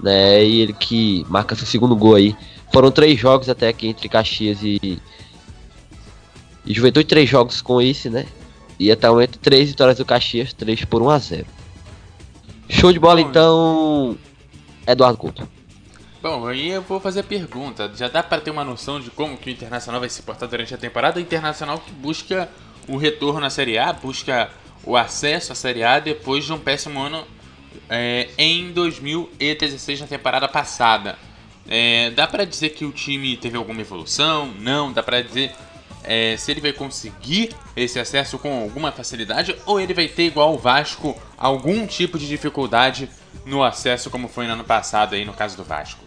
né? 0.00 0.44
E 0.44 0.60
ele 0.60 0.72
que 0.72 1.24
marca 1.28 1.54
seu 1.54 1.66
segundo 1.66 1.94
gol 1.94 2.14
aí 2.14 2.36
foram 2.72 2.90
três 2.90 3.18
jogos 3.18 3.48
até 3.48 3.68
aqui 3.68 3.88
entre 3.88 4.08
Caxias 4.08 4.58
e, 4.62 5.00
e 6.64 6.74
Juventude, 6.74 7.06
três 7.06 7.28
jogos 7.28 7.60
com 7.60 7.80
esse, 7.80 8.10
né? 8.10 8.26
E 8.78 8.90
até 8.90 9.08
o 9.08 9.14
momento, 9.14 9.38
três 9.38 9.68
vitórias 9.70 9.96
do 9.96 10.04
Caxias, 10.04 10.52
três 10.52 10.84
por 10.84 11.00
1 11.00 11.10
a 11.10 11.18
0 11.18 11.46
Show 12.68 12.92
de 12.92 12.98
bola, 12.98 13.20
então, 13.20 14.18
Eduardo 14.86 15.16
Couto. 15.16 15.55
Bom, 16.28 16.48
aí 16.48 16.70
eu 16.70 16.82
vou 16.82 16.98
fazer 16.98 17.20
a 17.20 17.22
pergunta. 17.22 17.88
Já 17.94 18.08
dá 18.08 18.20
para 18.20 18.40
ter 18.40 18.50
uma 18.50 18.64
noção 18.64 18.98
de 18.98 19.12
como 19.12 19.36
que 19.36 19.48
o 19.48 19.52
Internacional 19.52 20.00
vai 20.00 20.08
se 20.08 20.20
portar 20.24 20.48
durante 20.48 20.74
a 20.74 20.76
temporada? 20.76 21.20
O 21.20 21.22
Internacional 21.22 21.78
que 21.78 21.92
busca 21.92 22.48
o 22.88 22.96
retorno 22.96 23.46
à 23.46 23.48
Série 23.48 23.78
A, 23.78 23.92
busca 23.92 24.50
o 24.82 24.96
acesso 24.96 25.52
à 25.52 25.54
Série 25.54 25.84
A 25.84 26.00
depois 26.00 26.44
de 26.44 26.52
um 26.52 26.58
péssimo 26.58 27.00
ano 27.00 27.24
é, 27.88 28.28
em 28.36 28.72
2016, 28.72 30.00
na 30.00 30.08
temporada 30.08 30.48
passada. 30.48 31.16
É, 31.68 32.10
dá 32.10 32.26
para 32.26 32.44
dizer 32.44 32.70
que 32.70 32.84
o 32.84 32.90
time 32.90 33.36
teve 33.36 33.56
alguma 33.56 33.80
evolução? 33.80 34.52
Não. 34.58 34.92
Dá 34.92 35.04
para 35.04 35.22
dizer 35.22 35.52
é, 36.02 36.36
se 36.36 36.50
ele 36.50 36.60
vai 36.60 36.72
conseguir 36.72 37.54
esse 37.76 38.00
acesso 38.00 38.36
com 38.36 38.62
alguma 38.62 38.90
facilidade 38.90 39.54
ou 39.64 39.80
ele 39.80 39.94
vai 39.94 40.08
ter, 40.08 40.24
igual 40.24 40.52
o 40.54 40.58
Vasco, 40.58 41.16
algum 41.38 41.86
tipo 41.86 42.18
de 42.18 42.26
dificuldade 42.26 43.08
no 43.44 43.62
acesso, 43.62 44.10
como 44.10 44.26
foi 44.26 44.48
no 44.48 44.54
ano 44.54 44.64
passado 44.64 45.14
aí 45.14 45.24
no 45.24 45.32
caso 45.32 45.56
do 45.56 45.62
Vasco? 45.62 46.05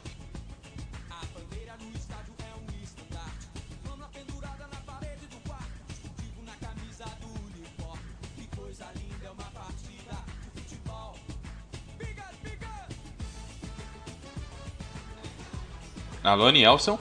Alô, 16.24 16.50
Nielson? 16.50 16.98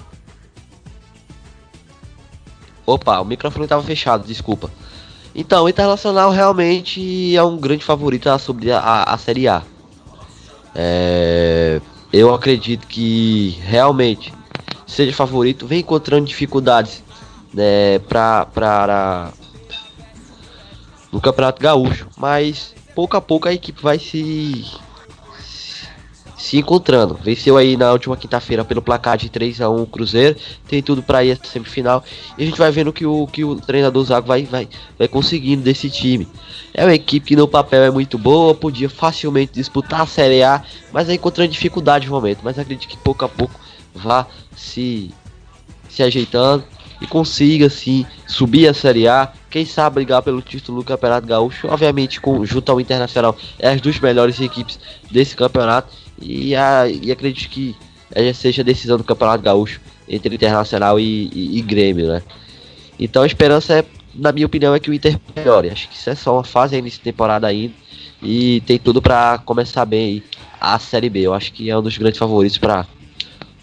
Opa, 2.87 3.21
o 3.21 3.25
microfone 3.25 3.65
estava 3.65 3.83
fechado, 3.83 4.27
desculpa. 4.27 4.71
Então, 5.35 5.65
o 5.65 5.69
Internacional 5.69 6.31
realmente 6.31 7.37
é 7.37 7.43
um 7.43 7.57
grande 7.57 7.85
favorito 7.85 8.29
a 8.31 8.39
subir 8.39 8.73
a, 8.73 9.05
a 9.05 9.19
Série 9.19 9.47
A. 9.47 9.63
É, 10.75 11.81
eu 12.13 12.33
acredito 12.33 12.87
que 12.87 13.59
realmente 13.63 14.33
seja 14.87 15.13
favorito, 15.13 15.67
vem 15.67 15.81
encontrando 15.81 16.25
dificuldades 16.27 17.05
né, 17.53 17.99
pra, 18.01 19.33
no 21.13 21.21
Campeonato 21.21 21.61
Gaúcho, 21.61 22.09
mas 22.17 22.75
pouco 22.95 23.17
a 23.17 23.21
pouco 23.21 23.49
a 23.49 23.53
equipe 23.53 23.83
vai 23.83 23.99
se 23.99 24.65
se 26.39 26.57
encontrando. 26.57 27.19
Venceu 27.23 27.57
aí 27.57 27.77
na 27.77 27.93
última 27.93 28.17
quinta-feira 28.17 28.65
pelo 28.65 28.81
placar 28.81 29.19
de 29.19 29.29
3 29.29 29.61
a 29.61 29.69
1 29.69 29.83
o 29.83 29.87
Cruzeiro, 29.87 30.37
tem 30.69 30.81
tudo 30.81 31.03
para 31.03 31.25
ir 31.25 31.33
à 31.33 31.47
semifinal. 31.47 32.03
E 32.39 32.45
a 32.45 32.47
gente 32.47 32.57
vai 32.57 32.71
vendo 32.71 32.93
que 32.93 33.05
o 33.05 33.27
que 33.27 33.45
o 33.45 33.57
treinador 33.57 34.05
Zago 34.05 34.27
vai 34.27 34.45
vai 34.45 34.69
vai 34.97 35.09
conseguindo 35.09 35.63
desse 35.63 35.91
time. 35.91 36.29
É 36.73 36.85
uma 36.85 36.95
equipe 36.95 37.27
que 37.27 37.37
no 37.37 37.49
papel 37.49 37.83
é 37.83 37.91
muito 37.91 38.17
boa, 38.17 38.55
podia 38.55 38.89
facilmente 38.89 39.53
disputar 39.53 40.03
a 40.03 40.07
Série 40.07 40.43
A, 40.43 40.63
mas 40.93 41.09
aí 41.09 41.17
encontrando 41.17 41.51
dificuldade 41.51 42.07
no 42.07 42.13
momento, 42.13 42.41
mas 42.45 42.59
acredito 42.59 42.89
que 42.89 42.97
pouco 42.97 43.25
a 43.25 43.29
pouco 43.29 43.59
vá 43.93 44.27
se 44.57 45.13
se 45.89 46.03
ajeitando 46.03 46.63
e 47.01 47.07
consiga 47.07 47.67
assim 47.67 48.07
subir 48.27 48.69
a 48.69 48.75
Série 48.75 49.09
A, 49.09 49.33
quem 49.51 49.65
sabe 49.65 49.95
brigar 49.95 50.23
pelo 50.23 50.43
título 50.43 50.79
do 50.79 50.85
Campeonato 50.85 51.27
Gaúcho, 51.27 51.67
obviamente 51.69 52.21
com 52.21 52.45
junto 52.45 52.71
ao 52.71 52.81
Internacional 52.81 53.37
é 53.59 53.71
as 53.71 53.81
duas 53.81 53.99
melhores 53.99 54.41
equipes 54.41 54.79
desse 55.11 55.35
campeonato 55.35 56.08
e, 56.21 56.55
a, 56.55 56.89
e 56.89 57.11
acredito 57.11 57.49
que 57.49 57.77
seja 58.35 58.63
a 58.63 58.65
decisão 58.65 58.97
do 58.97 59.05
Campeonato 59.05 59.43
Gaúcho 59.43 59.81
entre 60.09 60.35
Internacional 60.35 60.99
e, 60.99 61.31
e, 61.33 61.59
e, 61.59 61.63
Grêmio, 61.63 62.09
né? 62.09 62.23
Então 62.99 63.23
a 63.23 63.27
esperança 63.27 63.75
é, 63.75 63.85
na 64.15 64.33
minha 64.33 64.47
opinião, 64.47 64.75
é 64.75 64.81
que 64.81 64.91
o 64.91 64.95
Inter 64.95 65.19
melhore. 65.35 65.71
Acho 65.71 65.89
que 65.89 65.97
isso 65.97 66.11
é 66.11 66.15
só 66.15 66.35
uma 66.35 66.45
fase 66.45 66.75
ainda 66.75 66.91
de 66.91 66.99
temporada 66.99 67.47
ainda 67.47 67.75
e 68.21 68.61
tem 68.63 68.79
tudo 68.79 69.01
para 69.01 69.39
começar 69.39 69.85
bem 69.85 70.23
a 70.61 70.79
Série 70.79 71.09
B. 71.09 71.21
Eu 71.21 71.35
acho 71.35 71.53
que 71.53 71.71
é 71.71 71.79
um 71.79 71.83
dos 71.83 71.97
grandes 71.97 72.19
favoritos 72.19 72.59
para 72.59 72.87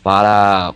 para 0.01 0.73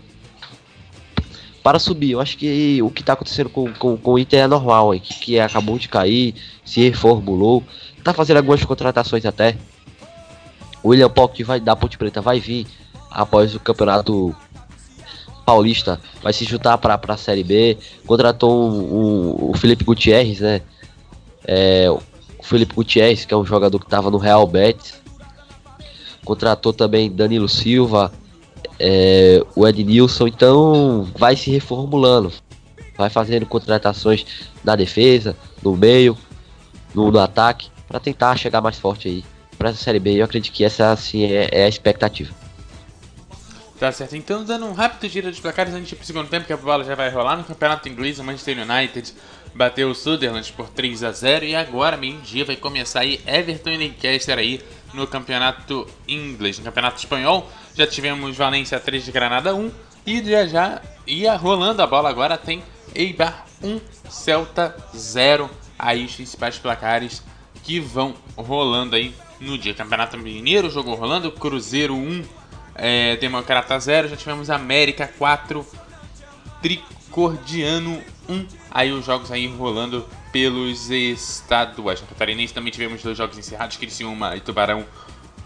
para 1.63 1.80
subir. 1.80 2.11
Eu 2.11 2.19
acho 2.19 2.38
que 2.38 2.82
o 2.82 2.89
que 2.89 3.01
está 3.01 3.13
acontecendo 3.13 3.49
com, 3.49 3.71
com, 3.73 3.95
com, 3.97 4.13
o 4.13 4.19
Inter 4.19 4.41
é 4.41 4.47
normal, 4.47 4.93
hein? 4.93 5.01
Que, 5.03 5.13
que 5.19 5.39
acabou 5.39 5.77
de 5.77 5.88
cair, 5.88 6.34
se 6.65 6.82
reformulou, 6.82 7.63
tá 8.03 8.13
fazendo 8.13 8.38
algumas 8.38 8.63
contratações 8.65 9.25
até. 9.25 9.55
O 10.84 10.89
William 10.89 11.09
Pock 11.09 11.43
vai 11.43 11.59
dar 11.59 11.75
Ponte 11.75 11.97
Preta 11.97 12.21
vai 12.21 12.39
vir 12.39 12.67
após 13.11 13.55
o 13.55 13.59
campeonato 13.59 14.36
paulista, 15.45 15.99
vai 16.21 16.32
se 16.32 16.45
juntar 16.45 16.77
para 16.77 16.99
a 17.07 17.17
Série 17.17 17.43
B. 17.43 17.77
Contratou 18.05 18.69
um, 18.69 18.77
um, 18.77 19.49
o 19.49 19.53
Felipe 19.57 19.84
Gutierrez, 19.84 20.39
né? 20.39 20.61
É, 21.43 21.88
o 21.89 22.43
Felipe 22.43 22.75
Gutierrez, 22.75 23.25
que 23.25 23.34
é 23.34 23.38
um 23.38 23.45
jogador 23.45 23.80
que 23.80 23.86
estava 23.86 24.11
no 24.11 24.17
Real 24.17 24.45
Betis. 24.45 24.93
Contratou 26.23 26.71
também 26.71 27.11
Danilo 27.11 27.49
Silva, 27.49 28.11
é, 28.80 29.43
o 29.55 29.67
Ednilson, 29.67 30.27
então 30.27 31.07
vai 31.17 31.36
se 31.36 31.49
reformulando, 31.49 32.32
vai 32.95 33.09
fazendo 33.09 33.45
contratações 33.45 34.25
na 34.63 34.75
defesa, 34.75 35.36
no 35.63 35.75
meio, 35.75 36.15
no, 36.93 37.11
no 37.11 37.19
ataque, 37.19 37.69
para 37.88 37.99
tentar 37.99 38.38
chegar 38.38 38.61
mais 38.61 38.77
forte 38.77 39.07
aí 39.07 39.23
para 39.60 39.70
essa 39.70 39.84
Série 39.84 39.99
B. 39.99 40.14
Eu 40.14 40.26
acredito 40.26 40.53
que 40.53 40.64
essa 40.64 40.91
assim 40.91 41.26
é, 41.26 41.49
é, 41.51 41.66
a 41.66 41.68
expectativa. 41.68 42.34
Tá 43.78 43.91
certo, 43.91 44.16
então 44.16 44.43
dando 44.43 44.66
um 44.66 44.74
rápido 44.74 45.10
giro 45.10 45.32
de 45.32 45.39
placares 45.39 45.74
antes 45.74 45.97
do 45.97 46.05
segundo 46.05 46.28
tempo, 46.28 46.45
que 46.45 46.51
a 46.51 46.57
bola 46.57 46.84
já 46.84 46.95
vai 46.95 47.10
rolar 47.10 47.38
no 47.38 47.45
campeonato 47.45 47.88
inglês, 47.88 48.20
o 48.20 48.24
Manchester 48.24 48.57
United 48.60 49.14
bateu 49.53 49.89
o 49.89 49.95
Sunderland 49.95 50.51
por 50.53 50.68
3 50.70 51.03
a 51.03 51.12
0 51.12 51.45
e 51.45 51.55
agora 51.55 51.95
meio-dia 51.95 52.43
vai 52.43 52.55
começar 52.55 53.01
aí 53.01 53.22
Everton 53.26 53.70
e 53.70 53.88
Lancaster 53.88 54.38
aí 54.38 54.62
no 54.93 55.07
campeonato 55.07 55.88
inglês. 56.07 56.57
No 56.57 56.66
campeonato 56.66 56.97
espanhol 56.97 57.49
já 57.74 57.88
tivemos 57.88 58.36
Valência 58.36 58.80
3 58.80 59.05
de 59.05 59.12
Granada 59.12 59.55
1 59.55 59.72
e 60.05 60.24
já 60.24 60.45
já 60.45 60.82
ia 61.07 61.36
rolando 61.36 61.82
a 61.82 61.88
bola 61.88 62.10
agora 62.10 62.38
tem 62.38 62.62
Eibar 62.93 63.45
1 63.64 63.80
Celta 64.10 64.76
0 64.95 65.49
aí 65.78 66.05
os 66.05 66.16
principais 66.16 66.57
placares 66.57 67.24
que 67.64 67.80
vão 67.80 68.14
rolando 68.36 68.95
aí 68.95 69.14
no 69.39 69.57
dia. 69.57 69.73
Campeonato 69.73 70.17
Mineiro, 70.17 70.69
jogo 70.69 70.93
rolando, 70.93 71.31
Cruzeiro 71.31 71.95
1, 71.95 72.23
é, 72.75 73.15
Democrata 73.17 73.79
0, 73.79 74.09
já 74.09 74.15
tivemos 74.15 74.49
América 74.49 75.09
4, 75.17 75.65
Tricordiano 76.61 78.01
1. 78.27 78.45
Aí 78.71 78.91
os 78.91 79.05
jogos 79.05 79.31
aí 79.31 79.47
rolando 79.47 80.05
pelos 80.31 80.89
estaduais. 80.89 82.01
No 82.01 82.07
Catarinense 82.07 82.53
também 82.53 82.71
tivemos 82.71 83.01
dois 83.01 83.17
jogos 83.17 83.37
encerrados, 83.37 83.77
Criciúma 83.77 84.35
e 84.35 84.41
Tubarão. 84.41 84.85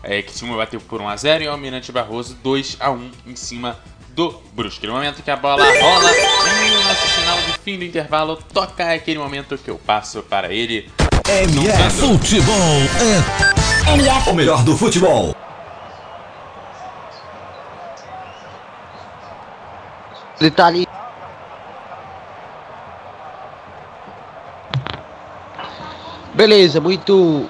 É, 0.02 0.22
Criciúma 0.22 0.58
bateu 0.58 0.82
por 0.82 1.02
1x0 1.02 1.44
e 1.44 1.48
o 1.48 1.52
Almirante 1.52 1.92
Barroso 1.92 2.38
2x1 2.44 3.12
em 3.26 3.36
cima 3.36 3.80
do 4.10 4.42
Brusque. 4.54 4.86
No 4.86 4.94
momento 4.94 5.24
que 5.24 5.32
a 5.32 5.36
bola 5.36 5.64
rola 5.64 6.12
e 6.12 6.72
o 6.72 6.84
nosso 6.84 7.08
sinal 7.08 7.38
de 7.38 7.60
fim 7.60 7.78
do 7.78 7.86
intervalo 7.86 8.38
toca 8.54 8.92
aquele 8.94 9.18
momento 9.18 9.58
que 9.58 9.70
eu 9.70 9.78
passo 9.78 10.22
para 10.24 10.54
ele. 10.54 10.90
MF 11.26 11.98
Futebol 12.00 12.54
é 13.00 13.73
MF. 13.88 14.30
o 14.30 14.34
melhor 14.34 14.64
do 14.64 14.78
futebol. 14.78 15.36
Ele 20.40 20.52
tá 20.52 20.68
ali. 20.68 20.88
Beleza, 26.34 26.82
muito 26.82 27.46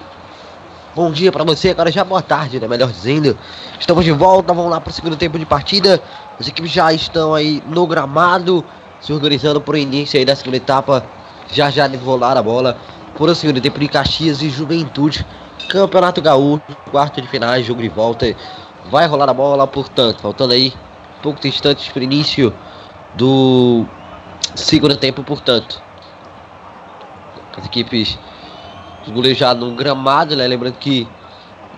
bom 0.94 1.10
dia 1.10 1.32
para 1.32 1.44
você. 1.44 1.70
Agora 1.70 1.90
já 1.90 2.04
boa 2.04 2.20
tarde, 2.20 2.60
né? 2.60 2.68
Melhor 2.68 2.90
dizendo. 2.90 3.38
Estamos 3.78 4.04
de 4.04 4.12
volta, 4.12 4.52
vamos 4.52 4.70
lá 4.70 4.80
para 4.80 4.90
o 4.90 4.92
segundo 4.92 5.16
tempo 5.16 5.38
de 5.38 5.46
partida. 5.46 6.02
As 6.38 6.48
equipes 6.48 6.70
já 6.70 6.92
estão 6.92 7.34
aí 7.34 7.62
no 7.66 7.86
gramado, 7.86 8.64
se 9.00 9.12
organizando 9.12 9.60
para 9.60 9.74
o 9.74 9.78
início 9.78 10.18
aí 10.18 10.24
da 10.24 10.36
segunda 10.36 10.56
etapa. 10.56 11.04
Já 11.50 11.70
já 11.70 11.86
rolar 11.86 12.36
a 12.36 12.42
bola 12.42 12.76
por 13.16 13.28
o 13.28 13.34
segundo 13.34 13.60
tempo 13.60 13.78
de 13.78 13.88
Caxias 13.88 14.42
e 14.42 14.50
Juventude. 14.50 15.24
Campeonato 15.68 16.20
Gaúcho, 16.22 16.62
quarto 16.90 17.20
de 17.20 17.28
finais, 17.28 17.66
jogo 17.66 17.82
de 17.82 17.88
volta. 17.88 18.34
Vai 18.90 19.06
rolar 19.06 19.28
a 19.30 19.34
bola, 19.34 19.66
portanto, 19.66 20.20
faltando 20.20 20.52
aí 20.52 20.72
poucos 21.22 21.44
instantes 21.44 21.88
para 21.88 22.00
o 22.00 22.02
início 22.02 22.52
do 23.14 23.86
segundo 24.54 24.96
tempo, 24.96 25.22
portanto. 25.22 25.80
As 27.56 27.64
equipes, 27.66 28.18
os 29.06 29.12
goleiros 29.12 29.38
já 29.38 29.54
no 29.54 29.74
gramado, 29.74 30.36
né? 30.36 30.46
Lembrando 30.46 30.76
que 30.76 31.08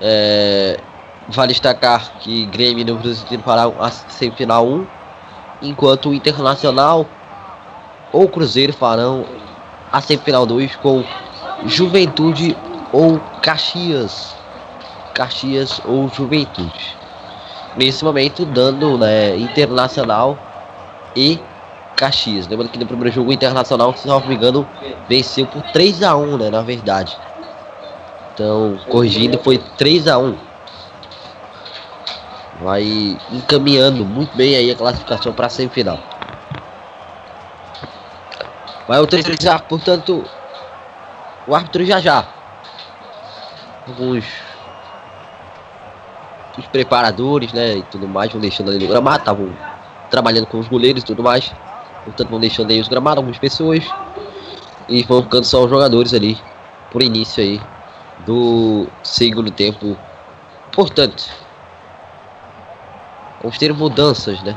é, 0.01 0.81
vale 1.29 1.53
destacar 1.53 2.19
que 2.21 2.47
Grêmio 2.47 2.85
no 2.85 2.97
Brasil 2.97 3.39
para 3.41 3.65
a 3.65 3.91
semifinal 3.91 4.67
1, 4.67 4.87
enquanto 5.63 6.11
o 6.11 6.15
Internacional 6.15 7.07
ou 8.13 8.29
Cruzeiro 8.29 8.73
farão 8.73 9.25
a 9.93 10.01
semifinal 10.01 10.45
2 10.47 10.77
com 10.77 11.05
Juventude 11.65 12.57
ou 12.93 13.21
Caxias. 13.43 14.35
Caxias 15.15 15.81
ou 15.85 16.09
Juventude. 16.09 16.97
Nesse 17.77 18.05
momento, 18.05 18.45
dando 18.45 18.99
né, 18.99 19.37
Internacional 19.37 20.39
e 21.15 21.41
Caxias. 21.97 22.47
Lembrando 22.47 22.71
que 22.71 22.79
no 22.79 22.87
primeiro 22.87 23.13
jogo 23.13 23.31
o 23.31 23.33
Internacional, 23.33 23.97
se 23.97 24.07
não 24.07 24.21
me 24.21 24.35
engano, 24.35 24.69
venceu 25.09 25.47
por 25.47 25.63
3 25.73 26.03
a 26.03 26.17
1 26.17 26.37
né? 26.39 26.51
Na 26.51 26.63
verdade. 26.63 27.17
Então, 28.35 28.79
corrigindo, 28.91 29.39
foi 29.39 29.57
3 29.57 30.07
a 30.09 30.19
1 30.19 30.37
Vai 32.61 33.19
encaminhando 33.33 34.05
muito 34.05 34.37
bem 34.37 34.57
aí 34.57 34.71
a 34.71 34.77
classificação 34.77 35.33
para 35.33 35.47
a 35.47 35.51
semifinal. 35.51 35.99
Vai 38.89 38.99
autorizar, 38.99 39.63
portanto, 39.63 40.25
o 41.47 41.55
árbitro 41.55 41.85
já 41.85 42.01
já. 42.01 42.36
Alguns 43.87 44.25
os 46.59 46.67
preparadores, 46.67 47.53
né, 47.53 47.77
e 47.77 47.83
tudo 47.83 48.09
mais, 48.09 48.33
vão 48.33 48.41
deixando 48.41 48.71
ali 48.71 48.79
no 48.79 48.89
gramado, 48.89 49.19
estavam 49.19 49.51
trabalhando 50.11 50.47
com 50.47 50.59
os 50.59 50.69
goleiros 50.69 51.03
e 51.03 51.07
tudo 51.07 51.23
mais. 51.23 51.53
Portanto, 52.05 52.31
vão 52.31 52.41
deixando 52.41 52.71
aí 52.71 52.81
os 52.81 52.89
gramados, 52.89 53.19
algumas 53.19 53.39
pessoas. 53.39 53.85
E 54.89 55.03
vão 55.03 55.23
ficando 55.23 55.45
só 55.45 55.65
os 55.65 55.71
jogadores 55.71 56.15
ali, 56.15 56.39
por 56.91 57.03
início 57.03 57.43
aí, 57.43 57.61
do 58.25 58.87
segundo 59.03 59.51
tempo. 59.51 59.97
Portanto, 60.73 61.29
vamos 63.43 63.59
ter 63.59 63.73
mudanças, 63.75 64.41
né? 64.43 64.57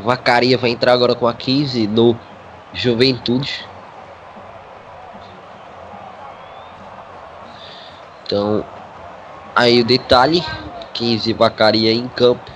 Vacaria 0.00 0.58
vai 0.58 0.70
entrar 0.70 0.92
agora 0.92 1.14
com 1.14 1.28
a 1.28 1.34
15 1.34 1.86
no 1.86 2.18
Juventude. 2.72 3.64
Então, 8.32 8.64
aí 9.54 9.82
o 9.82 9.84
detalhe: 9.84 10.42
15 10.94 11.34
Vacaria 11.34 11.92
em 11.92 12.08
campo. 12.08 12.50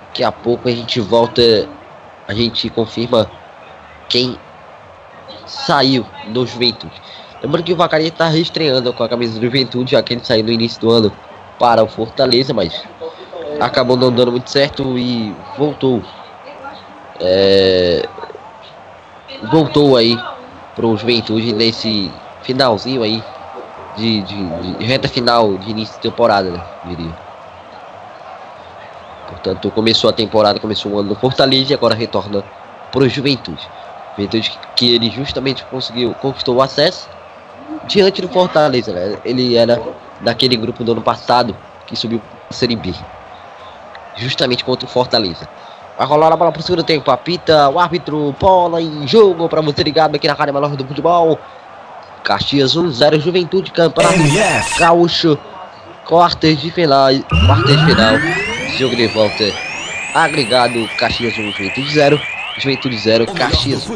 Daqui 0.00 0.24
a 0.24 0.32
pouco 0.32 0.68
a 0.68 0.72
gente 0.72 0.98
volta, 0.98 1.68
a 2.26 2.34
gente 2.34 2.68
confirma 2.70 3.30
quem 4.08 4.36
saiu 5.46 6.04
do 6.30 6.44
Juventude. 6.44 7.00
Lembrando 7.40 7.64
que 7.64 7.72
o 7.72 7.76
Vacaria 7.76 8.08
está 8.08 8.26
reestreando 8.26 8.92
com 8.92 9.04
a 9.04 9.08
camisa 9.08 9.38
do 9.38 9.46
Juventude, 9.46 9.92
já 9.92 10.02
que 10.02 10.14
ele 10.14 10.24
saiu 10.24 10.42
no 10.42 10.50
início 10.50 10.80
do 10.80 10.90
ano 10.90 11.12
para 11.60 11.84
o 11.84 11.86
Fortaleza, 11.86 12.52
mas 12.52 12.82
acabou 13.60 13.96
não 13.96 14.10
dando 14.10 14.32
muito 14.32 14.50
certo 14.50 14.98
e 14.98 15.32
voltou. 15.56 16.02
É, 17.20 18.02
voltou 19.48 19.96
aí 19.96 20.18
para 20.74 20.86
o 20.86 20.96
Juventude 20.96 21.52
nesse 21.52 22.10
finalzinho 22.42 23.04
aí 23.04 23.22
de, 23.96 24.22
de, 24.22 24.74
de, 24.76 24.84
reta 24.84 25.08
final 25.08 25.56
de 25.56 25.70
início 25.70 25.94
de 25.96 26.00
temporada, 26.02 26.50
né, 26.50 26.62
diria. 26.84 27.26
Portanto, 29.28 29.70
começou 29.70 30.10
a 30.10 30.12
temporada, 30.12 30.60
começou 30.60 30.92
o 30.92 30.98
ano 31.00 31.10
no 31.10 31.14
Fortaleza 31.16 31.72
e 31.72 31.74
agora 31.74 31.94
retorna 31.94 32.44
para 32.92 33.02
o 33.02 33.08
Juventude. 33.08 33.68
Juventude 34.16 34.58
que 34.76 34.94
ele 34.94 35.10
justamente 35.10 35.64
conseguiu, 35.64 36.14
conquistou 36.14 36.56
o 36.56 36.62
acesso 36.62 37.08
diante 37.86 38.22
do 38.22 38.28
Fortaleza, 38.28 38.92
né? 38.92 39.18
Ele 39.24 39.56
era 39.56 39.80
daquele 40.20 40.56
grupo 40.56 40.84
do 40.84 40.92
ano 40.92 41.02
passado 41.02 41.56
que 41.86 41.96
subiu 41.96 42.20
para 42.20 42.56
Série 42.56 42.76
B. 42.76 42.94
Justamente 44.16 44.64
contra 44.64 44.86
o 44.86 44.88
Fortaleza. 44.88 45.48
Vai 45.98 46.06
rolar 46.06 46.32
a 46.32 46.36
bola 46.36 46.52
pro 46.52 46.62
segundo 46.62 46.84
tempo. 46.84 47.10
Apita 47.10 47.68
o 47.68 47.78
árbitro, 47.78 48.34
bola 48.38 48.80
em 48.80 49.06
jogo 49.08 49.48
para 49.48 49.60
você 49.60 49.82
ligado 49.82 50.14
aqui 50.14 50.26
na 50.26 50.34
Rádio 50.34 50.54
Melhor 50.54 50.76
do 50.76 50.86
Futebol. 50.86 51.38
Caxias 52.30 52.74
1, 52.74 52.90
0 52.90 53.20
Juventude, 53.20 53.70
Campeonato 53.70 54.16
MF. 54.18 54.80
Gaúcho. 54.80 55.38
Quartas 56.04 56.60
de 56.60 56.72
final. 56.72 57.10
Quartas 57.46 57.76
de 57.76 57.86
final. 57.86 58.14
Jogo 58.76 58.96
de 58.96 59.06
volta. 59.06 59.44
Agregado 60.12 60.88
Caxias 60.98 61.38
1, 61.38 61.52
Juventude 61.52 61.88
0. 61.92 62.20
Juventude 62.58 62.98
0, 62.98 63.26
O 63.28 63.32
melhor 63.32 63.48
do 63.48 63.52
Caxias. 63.54 63.86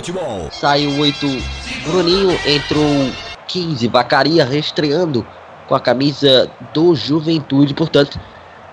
Saiu 0.53 0.97
8 1.01 1.26
Bruninho, 1.87 2.39
entrou 2.47 3.11
15 3.49 3.89
Vacaria, 3.89 4.45
reestreando 4.45 5.26
com 5.66 5.74
a 5.74 5.81
camisa 5.81 6.49
do 6.72 6.95
Juventude. 6.95 7.74
Portanto, 7.74 8.20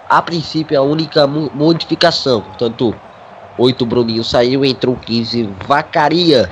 a 0.08 0.22
princípio 0.22 0.76
é 0.76 0.78
a 0.78 0.84
única 0.84 1.26
mo- 1.26 1.50
modificação. 1.56 2.42
Portanto, 2.42 2.94
8 3.58 3.86
Bruninho 3.88 4.24
saiu, 4.24 4.64
entrou 4.64 4.96
15 4.96 5.50
Vacaria. 5.68 6.52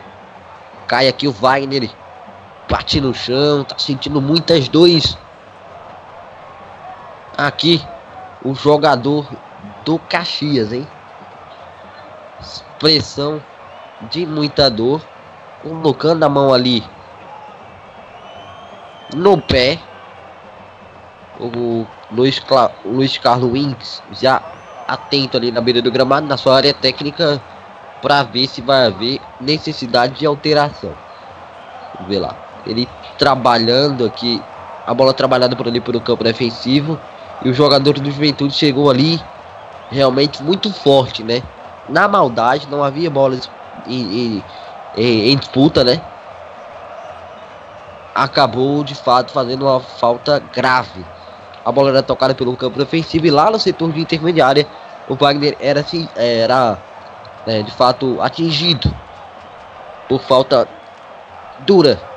Cai 0.87 1.07
aqui 1.07 1.27
o 1.27 1.31
Wagner, 1.31 1.89
bate 2.69 2.99
no 2.99 3.13
chão, 3.13 3.63
tá 3.63 3.77
sentindo 3.77 4.21
muitas 4.21 4.67
dores. 4.67 5.17
Aqui, 7.37 7.85
o 8.43 8.53
jogador 8.53 9.27
do 9.83 9.99
Caxias, 9.99 10.71
hein? 10.71 10.87
Expressão 12.39 13.41
de 14.09 14.25
muita 14.25 14.69
dor, 14.69 15.01
colocando 15.61 16.23
a 16.23 16.29
mão 16.29 16.53
ali 16.53 16.83
no 19.13 19.41
pé. 19.41 19.79
O 21.39 21.85
Luiz, 22.11 22.39
Cla 22.39 22.71
Luiz 22.85 23.17
Carlos 23.17 23.51
Winks 23.51 24.01
já 24.13 24.41
atento 24.87 25.35
ali 25.35 25.51
na 25.51 25.59
beira 25.59 25.81
do 25.81 25.91
gramado, 25.91 26.27
na 26.27 26.37
sua 26.37 26.55
área 26.55 26.73
técnica, 26.73 27.41
para 28.01 28.23
ver 28.23 28.47
se 28.47 28.61
vai 28.61 28.85
haver 28.85 29.19
necessidade 29.41 30.19
de 30.19 30.25
alteração. 30.25 30.93
Vamos 31.95 32.07
ver 32.07 32.19
lá. 32.19 32.44
Ele 32.65 32.89
trabalhando 33.17 34.05
aqui, 34.05 34.45
a 34.85 34.93
bola 34.93 35.13
trabalhada 35.13 35.55
por 35.55 35.67
ali 35.67 35.79
pelo 35.81 36.01
campo 36.01 36.23
defensivo. 36.23 36.99
E 37.41 37.49
o 37.49 37.53
jogador 37.53 37.99
do 37.99 38.09
Juventude 38.11 38.53
chegou 38.53 38.89
ali 38.89 39.21
realmente 39.89 40.41
muito 40.41 40.71
forte, 40.73 41.23
né? 41.23 41.43
Na 41.87 42.07
maldade, 42.07 42.67
não 42.67 42.83
havia 42.83 43.09
bolas 43.09 43.49
em, 43.85 44.37
em- 44.39 44.45
em- 44.95 45.31
em 45.31 45.37
disputa, 45.37 45.83
né? 45.83 46.01
Acabou 48.13 48.83
de 48.83 48.95
fato 48.95 49.31
fazendo 49.33 49.65
uma 49.65 49.79
falta 49.81 50.39
grave. 50.39 51.05
A 51.63 51.71
bola 51.71 51.89
era 51.89 52.03
tocada 52.03 52.33
pelo 52.33 52.55
campo 52.55 52.77
defensivo 52.77 53.25
e 53.25 53.31
lá 53.31 53.51
no 53.51 53.59
setor 53.59 53.91
de 53.91 53.99
intermediária 53.99 54.69
o 55.05 55.15
Wagner 55.15 55.55
era, 55.59 55.81
assim, 55.81 56.07
era 56.15 56.81
né, 57.45 57.61
de 57.61 57.71
fato 57.71 58.21
atingido 58.21 58.95
por 60.07 60.21
falta 60.21 60.69
dura. 61.59 62.14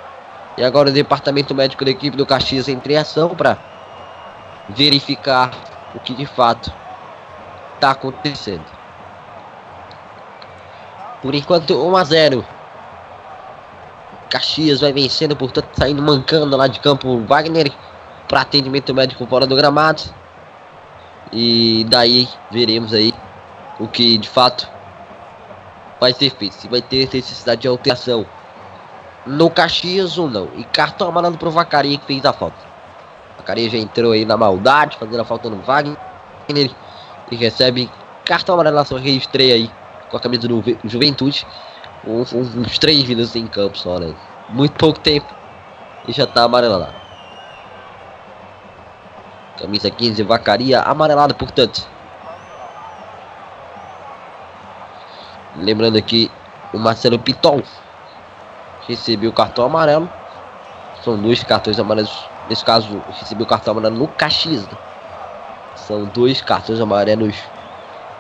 E 0.59 0.65
agora 0.65 0.91
o 0.91 0.93
departamento 0.93 1.55
médico 1.55 1.85
da 1.85 1.93
equipe 1.93 2.17
do 2.17 2.27
Caxias 2.27 2.69
entra 2.69 2.93
em 2.93 2.97
ação 2.97 3.29
para 3.29 3.57
verificar 4.69 5.53
o 5.95 6.01
que 6.01 6.13
de 6.13 6.27
fato 6.27 6.73
está 7.77 7.93
acontecendo. 7.93 8.65
Por 11.23 11.33
enquanto 11.33 11.81
1 11.81 11.97
a 11.97 12.03
0. 12.03 12.45
Caxias 14.29 14.81
vai 14.81 14.93
vencendo, 14.93 15.37
portanto 15.37 15.69
saindo 15.75 16.03
mancando 16.03 16.57
lá 16.57 16.67
de 16.67 16.81
campo 16.81 17.21
Wagner 17.21 17.73
para 18.27 18.41
atendimento 18.41 18.93
médico 18.93 19.25
fora 19.29 19.47
do 19.47 19.55
gramado. 19.55 20.03
E 21.33 21.87
daí 21.89 22.29
veremos 22.51 22.93
aí 22.93 23.15
o 23.79 23.87
que 23.87 24.19
de 24.19 24.29
fato 24.29 24.69
vai 26.01 26.13
ser 26.13 26.31
feito. 26.31 26.57
Se 26.57 26.67
vai 26.67 26.83
ter 26.83 27.09
necessidade 27.15 27.61
de 27.61 27.69
alteração 27.69 28.27
no 29.29 29.51
Caxias 29.51 30.17
ou 30.17 30.29
não. 30.31 30.49
E 30.55 30.65
cartão 30.65 31.09
amarelo 31.09 31.37
pro 31.37 31.51
Vacaria 31.51 31.99
que 31.99 32.07
fez 32.07 32.25
a 32.25 32.33
falta. 32.33 32.57
Vacaria 33.37 33.69
já 33.69 33.77
entrou 33.79 34.13
aí 34.13 34.25
na 34.25 34.37
maldade, 34.37 34.97
fazendo 34.97 35.21
a 35.21 35.25
falta 35.25 35.51
no 35.51 35.61
Wagner. 35.63 35.97
E 37.31 37.37
recebe 37.37 37.91
cartão 38.25 38.55
amarelo 38.55 38.77
na 38.77 38.85
sua 38.85 38.99
reestreia 38.99 39.55
aí 39.55 39.71
com 40.09 40.17
a 40.17 40.21
camisa 40.21 40.49
do 40.49 40.63
Ju- 40.63 40.79
Juventude. 40.85 41.47
Um- 42.07 42.23
uns 42.23 42.79
3 42.79 43.07
minutos 43.07 43.37
em 43.37 43.47
campo 43.47 43.77
só, 43.77 43.99
né? 43.99 44.15
Muito 44.49 44.73
pouco 44.79 44.99
tempo. 44.99 45.27
E 46.07 46.13
já 46.13 46.27
tá 46.27 46.45
amarelado. 46.45 46.95
Camisa 49.59 49.91
15, 49.91 50.23
Vacaria, 50.23 50.81
amarelado, 50.81 51.35
portanto. 51.35 51.87
Lembrando 55.57 55.99
aqui, 55.99 56.31
o 56.73 56.79
Marcelo 56.79 57.19
Piton 57.19 57.61
recebeu 58.89 59.31
o 59.31 59.33
cartão 59.33 59.67
amarelo. 59.67 60.11
São 61.05 61.17
dois 61.17 61.45
cartões 61.45 61.79
amarelos. 61.79 62.29
Nesse 62.49 62.65
caso, 62.65 63.01
recebeu 63.21 63.45
o 63.45 63.49
cartão 63.49 63.73
amarelo 63.73 63.97
no 63.97 64.09
Caxias. 64.09 64.63
né? 64.63 64.79
São 65.77 66.07
dois 66.07 66.41
cartões 66.41 66.81
amarelos 66.81 67.37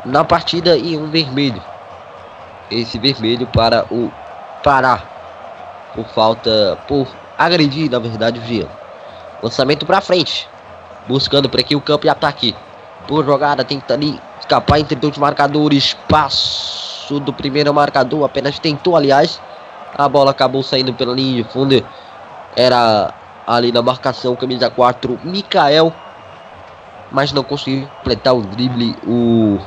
na 0.04 0.22
partida 0.22 0.76
e 0.76 0.96
um 0.96 1.10
vermelho. 1.10 1.62
Esse 2.70 2.98
vermelho 2.98 3.46
para 3.46 3.84
o 3.90 4.12
Pará. 4.62 5.02
Por 5.94 6.06
falta. 6.08 6.78
Por 6.86 7.08
agredir, 7.36 7.90
na 7.90 7.98
verdade, 7.98 8.38
o 8.38 8.44
Jean. 8.44 8.68
Lançamento 9.42 9.86
para 9.86 10.00
frente. 10.00 10.48
Buscando 11.06 11.48
por 11.48 11.58
aqui 11.58 11.74
o 11.74 11.80
campo 11.80 12.02
de 12.02 12.10
ataque. 12.10 12.54
Boa 13.08 13.24
jogada, 13.24 13.64
tenta 13.64 13.94
ali 13.94 14.20
escapar 14.38 14.78
entre 14.78 14.94
dois 14.94 15.16
marcadores. 15.16 15.96
Passo 16.08 17.18
do 17.20 17.32
primeiro 17.32 17.72
marcador. 17.72 18.24
Apenas 18.24 18.58
tentou, 18.58 18.94
aliás. 18.94 19.40
A 19.98 20.08
bola 20.08 20.30
acabou 20.30 20.62
saindo 20.62 20.94
pela 20.94 21.12
linha 21.12 21.42
de 21.42 21.50
fundo. 21.50 21.84
Era 22.54 23.12
ali 23.44 23.72
na 23.72 23.82
marcação, 23.82 24.36
camisa 24.36 24.70
4, 24.70 25.18
Mikael. 25.24 25.92
Mas 27.10 27.32
não 27.32 27.42
conseguiu 27.42 27.88
completar 27.96 28.32
o 28.32 28.42
drible. 28.42 28.96
O 29.04 29.58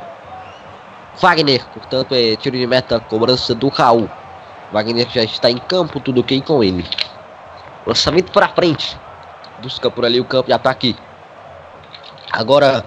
Wagner, 1.20 1.62
portanto, 1.74 2.14
é 2.14 2.34
tiro 2.36 2.56
de 2.56 2.66
meta, 2.66 2.98
cobrança 2.98 3.54
do 3.54 3.68
Raul. 3.68 4.08
Wagner 4.72 5.06
já 5.10 5.22
está 5.22 5.50
em 5.50 5.58
campo, 5.58 6.00
tudo 6.00 6.22
ok 6.22 6.40
com 6.40 6.64
ele. 6.64 6.88
Lançamento 7.86 8.32
para 8.32 8.48
frente. 8.48 8.98
Busca 9.60 9.90
por 9.90 10.06
ali 10.06 10.18
o 10.18 10.24
campo 10.24 10.46
de 10.46 10.54
ataque. 10.54 10.96
Agora 12.32 12.82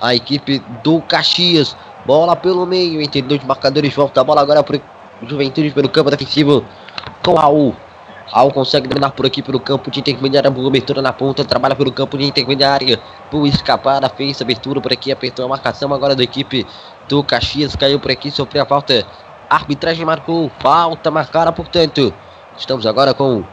a 0.00 0.14
equipe 0.14 0.60
do 0.84 1.02
Caxias. 1.02 1.76
Bola 2.06 2.36
pelo 2.36 2.64
meio, 2.64 3.02
entre 3.02 3.20
dois 3.20 3.42
marcadores. 3.42 3.92
Volta 3.92 4.20
a 4.20 4.24
bola 4.24 4.40
agora 4.40 4.62
para 4.62 4.78
Juventude 5.22 5.70
pelo 5.70 5.88
campo 5.88 6.10
defensivo 6.10 6.64
com 7.22 7.34
Raul. 7.34 7.74
Raul 8.26 8.52
consegue 8.52 8.88
dominar 8.88 9.10
por 9.10 9.26
aqui 9.26 9.42
pelo 9.42 9.60
campo 9.60 9.90
de 9.90 10.00
intermediária. 10.00 10.50
Boa 10.50 10.68
abertura 10.68 11.00
na 11.00 11.12
ponta. 11.12 11.44
Trabalha 11.44 11.76
pelo 11.76 11.92
campo 11.92 12.18
de 12.18 12.24
intermediária. 12.24 13.00
Boa 13.30 13.46
escapada. 13.46 14.08
Fez 14.08 14.40
abertura 14.42 14.80
por 14.80 14.92
aqui. 14.92 15.12
Apertou 15.12 15.44
a 15.44 15.48
marcação 15.48 15.92
agora 15.94 16.16
da 16.16 16.22
equipe 16.22 16.66
do 17.08 17.22
Caxias. 17.22 17.76
Caiu 17.76 18.00
por 18.00 18.10
aqui. 18.10 18.30
Sofreu 18.30 18.62
a 18.62 18.66
falta. 18.66 19.06
Arbitragem 19.48 20.04
marcou. 20.04 20.50
Falta 20.58 21.10
marcada, 21.10 21.52
portanto. 21.52 22.12
Estamos 22.56 22.86
agora 22.86 23.14
com 23.14 23.44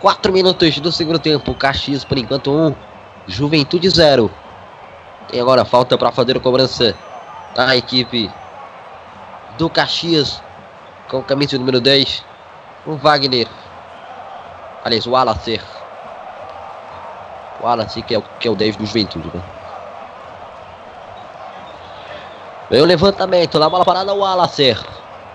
4 0.00 0.32
minutos 0.32 0.78
do 0.80 0.90
segundo 0.90 1.18
tempo. 1.18 1.54
Caxias 1.54 2.04
por 2.04 2.18
enquanto 2.18 2.50
1. 2.50 2.74
Juventude 3.28 3.88
0. 3.88 4.30
E 5.32 5.38
agora 5.38 5.64
falta 5.64 5.96
para 5.96 6.10
fazer 6.10 6.36
a 6.36 6.40
cobrança 6.40 6.96
da 7.54 7.76
equipe 7.76 8.30
do 9.56 9.68
Caxias 9.70 10.42
com 11.10 11.22
camisa 11.22 11.58
número 11.58 11.80
10. 11.80 12.24
O 12.86 12.94
Wagner. 12.94 13.48
Aliás, 14.84 15.06
o 15.06 15.16
Alacer. 15.16 15.60
O 17.60 17.66
Alacer 17.66 18.04
que 18.04 18.14
é 18.14 18.18
o, 18.18 18.22
que 18.38 18.48
é 18.48 18.50
o 18.50 18.54
10 18.54 18.76
do 18.76 18.86
Juventude, 18.86 19.30
né? 19.34 19.42
Vem 22.70 22.80
o 22.80 22.84
levantamento, 22.84 23.58
na 23.58 23.68
bola 23.68 23.84
parada 23.84 24.14
o 24.14 24.20
Wallace. 24.20 24.76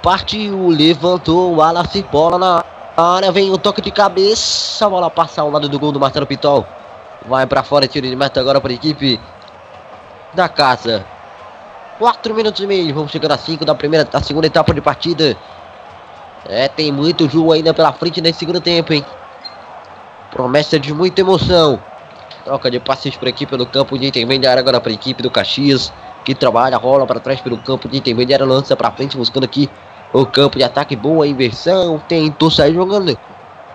Partiu, 0.02 0.70
levantou 0.70 1.52
o 1.52 1.56
Wallace, 1.58 2.02
bola 2.04 2.40
na 2.40 2.64
área, 2.96 3.30
vem 3.30 3.52
o 3.52 3.58
toque 3.58 3.82
de 3.82 3.92
cabeça, 3.92 4.86
a 4.86 4.90
bola 4.90 5.10
passa 5.10 5.42
ao 5.42 5.52
lado 5.52 5.68
do 5.68 5.78
gol 5.78 5.92
do 5.92 6.00
Marcelo 6.00 6.26
Pitol. 6.26 6.66
Vai 7.28 7.46
para 7.46 7.62
fora, 7.62 7.88
tiro 7.88 8.08
de 8.08 8.16
meta 8.16 8.40
agora 8.40 8.62
para 8.62 8.72
a 8.72 8.76
equipe 8.76 9.20
da 10.34 10.48
casa. 10.48 11.06
4 12.00 12.34
minutos 12.34 12.64
e 12.64 12.68
meio, 12.68 12.94
vamos 12.94 13.12
chegar 13.12 13.32
a 13.34 13.38
5 13.38 13.66
da 13.66 13.76
primeira, 13.76 14.06
da 14.06 14.22
segunda 14.22 14.48
etapa 14.48 14.74
de 14.74 14.80
partida. 14.80 15.36
É, 16.48 16.68
tem 16.68 16.92
muito 16.92 17.28
jogo 17.30 17.52
ainda 17.52 17.74
pela 17.74 17.92
frente 17.92 18.22
nesse 18.22 18.40
segundo 18.40 18.62
tempo, 18.62 18.94
hein? 18.94 19.04
Promessa 20.32 20.80
de 20.80 20.94
muita 20.94 21.22
emoção. 21.22 21.80
Troca 22.44 22.70
de 22.70 22.80
passes 22.80 23.18
por 23.18 23.28
aqui 23.28 23.46
pelo 23.46 23.66
campo 23.66 23.98
de 23.98 24.06
intermediário 24.06 24.60
agora 24.60 24.80
para 24.80 24.92
a 24.92 24.94
equipe 24.94 25.24
do 25.24 25.32
Caxias 25.32 25.92
que 26.24 26.36
trabalha, 26.36 26.78
rola 26.78 27.06
para 27.06 27.20
trás 27.20 27.40
pelo 27.40 27.58
campo 27.58 27.88
de 27.88 27.98
intermediário, 27.98 28.46
lança 28.46 28.76
para 28.76 28.92
frente, 28.92 29.16
buscando 29.16 29.44
aqui 29.44 29.70
o 30.12 30.26
campo 30.26 30.58
de 30.58 30.64
ataque. 30.64 30.96
Boa 30.96 31.28
inversão, 31.28 32.02
tentou 32.08 32.52
sair 32.52 32.74
jogando. 32.74 33.18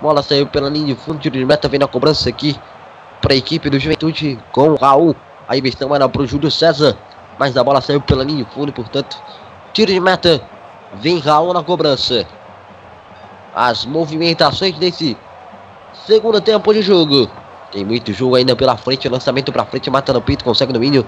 Bola 0.01 0.23
saiu 0.23 0.47
pela 0.47 0.69
linha 0.69 0.87
de 0.87 0.95
fundo, 0.95 1.19
tiro 1.19 1.39
de 1.39 1.45
meta, 1.45 1.69
vem 1.69 1.79
na 1.79 1.87
cobrança 1.87 2.29
aqui 2.29 2.59
para 3.21 3.35
a 3.35 3.37
equipe 3.37 3.71
do 3.71 3.79
Juventude 3.79 4.39
com 4.53 4.71
o 4.71 4.75
Raul. 4.77 5.15
A 5.49 5.57
inversão 5.57 5.95
era 5.95 6.09
para 6.09 6.23
o 6.23 6.27
Júlio 6.27 6.51
César, 6.51 6.97
mas 7.39 7.57
a 7.57 7.63
bola 7.63 7.81
saiu 7.81 8.01
pela 8.01 8.25
linha 8.25 8.45
de 8.45 8.51
fundo, 8.51 8.73
portanto, 8.73 9.17
tiro 9.73 9.93
de 9.93 10.01
meta. 10.01 10.41
Vem 10.95 11.19
Raul 11.19 11.53
na 11.53 11.63
cobrança. 11.63 12.27
As 13.55 13.85
movimentações 13.85 14.79
desse 14.79 15.17
segundo 16.07 16.41
tempo 16.41 16.73
de 16.73 16.83
jogo. 16.83 17.29
Tem 17.73 17.85
muito 17.85 18.13
jogo 18.13 18.35
ainda 18.35 18.55
pela 18.57 18.77
frente, 18.77 19.09
lançamento 19.09 19.53
para 19.53 19.65
frente, 19.65 19.91
mata 19.91 20.13
no 20.13 20.21
peito, 20.21 20.45
consegue 20.45 20.73
domínio. 20.73 21.07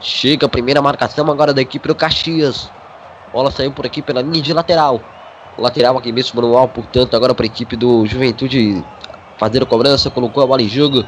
Chega 0.00 0.46
a 0.46 0.48
primeira 0.48 0.80
marcação 0.80 1.30
agora 1.30 1.52
da 1.52 1.60
equipe 1.60 1.88
do 1.88 1.94
Caxias. 1.94 2.70
Bola 3.32 3.50
saiu 3.50 3.72
por 3.72 3.84
aqui 3.84 4.00
pela 4.00 4.22
linha 4.22 4.42
de 4.42 4.52
lateral. 4.52 5.00
Lateral 5.58 5.98
aqui 5.98 6.12
mesmo 6.12 6.40
manual, 6.40 6.68
portanto, 6.68 7.16
agora 7.16 7.34
para 7.34 7.44
a 7.44 7.48
equipe 7.48 7.74
do 7.76 8.06
Juventude 8.06 8.84
fazer 9.38 9.62
a 9.62 9.66
cobrança, 9.66 10.10
colocou 10.10 10.42
a 10.42 10.46
bola 10.46 10.62
em 10.62 10.68
jogo. 10.68 11.04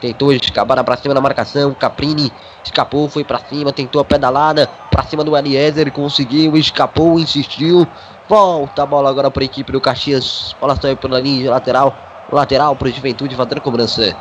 Tentou 0.00 0.32
escapar 0.32 0.82
para 0.82 0.96
cima 0.96 1.14
da 1.14 1.20
marcação. 1.20 1.72
Caprini 1.74 2.32
escapou, 2.64 3.08
foi 3.08 3.22
para 3.22 3.38
cima, 3.38 3.72
tentou 3.72 4.00
a 4.00 4.04
pedalada 4.04 4.68
para 4.90 5.04
cima 5.04 5.22
do 5.22 5.36
Eliezer, 5.36 5.92
conseguiu, 5.92 6.56
escapou, 6.56 7.18
insistiu. 7.18 7.86
Volta 8.28 8.84
a 8.84 8.86
bola 8.86 9.10
agora 9.10 9.30
para 9.30 9.42
a 9.42 9.44
equipe 9.44 9.72
do 9.72 9.80
Caxias. 9.80 10.54
Bola 10.60 10.76
saiu 10.80 10.96
pela 10.96 11.20
linha 11.20 11.42
de 11.42 11.48
lateral. 11.48 11.94
Lateral 12.30 12.74
para 12.76 12.88
o 12.88 12.90
Juventude 12.90 13.34
fazendo 13.34 13.60
cobrança. 13.60 14.16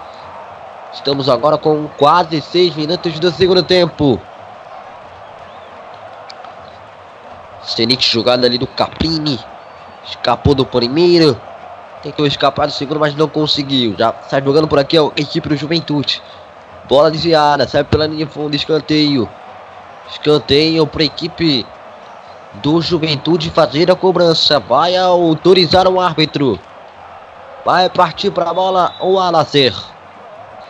Estamos 0.94 1.30
agora 1.30 1.58
com 1.58 1.88
quase 1.98 2.42
6 2.42 2.76
minutos 2.76 3.20
do 3.20 3.32
segundo 3.32 3.64
tempo. 3.64 4.20
Zenit 7.66 8.12
jogada 8.12 8.46
ali 8.48 8.58
do 8.58 8.68
Caprini. 8.68 9.40
Escapou 10.04 10.56
do 10.56 10.66
primeiro. 10.66 11.40
Tentou 12.02 12.26
escapar 12.26 12.66
do 12.66 12.74
segundo, 12.74 13.00
mas 13.00 13.16
não 13.16 13.30
conseguiu. 13.30 13.96
Já 13.98 14.14
sai 14.28 14.44
jogando 14.44 14.68
por 14.68 14.80
aqui 14.80 14.98
a 14.98 15.04
equipe 15.16 15.48
do 15.48 15.56
Juventude. 15.56 16.22
Bola 16.90 17.12
desviada, 17.12 17.68
sai 17.68 17.84
pela 17.84 18.08
linha 18.08 18.26
de 18.26 18.32
fundo, 18.32 18.56
escanteio. 18.56 19.30
Escanteio 20.10 20.86
para 20.88 21.04
a 21.04 21.06
equipe 21.06 21.66
do 22.56 22.82
Juventude 22.82 23.50
fazer 23.50 23.90
a 23.92 23.96
cobrança. 23.96 24.60
Vai 24.60 24.96
autorizar 24.96 25.88
o 25.88 26.00
árbitro. 26.00 26.60
Vai 27.66 27.90
partir 27.90 28.32
para 28.32 28.50
a 28.50 28.54
bola 28.54 28.96
o 29.02 29.20
Alacer. 29.20 29.74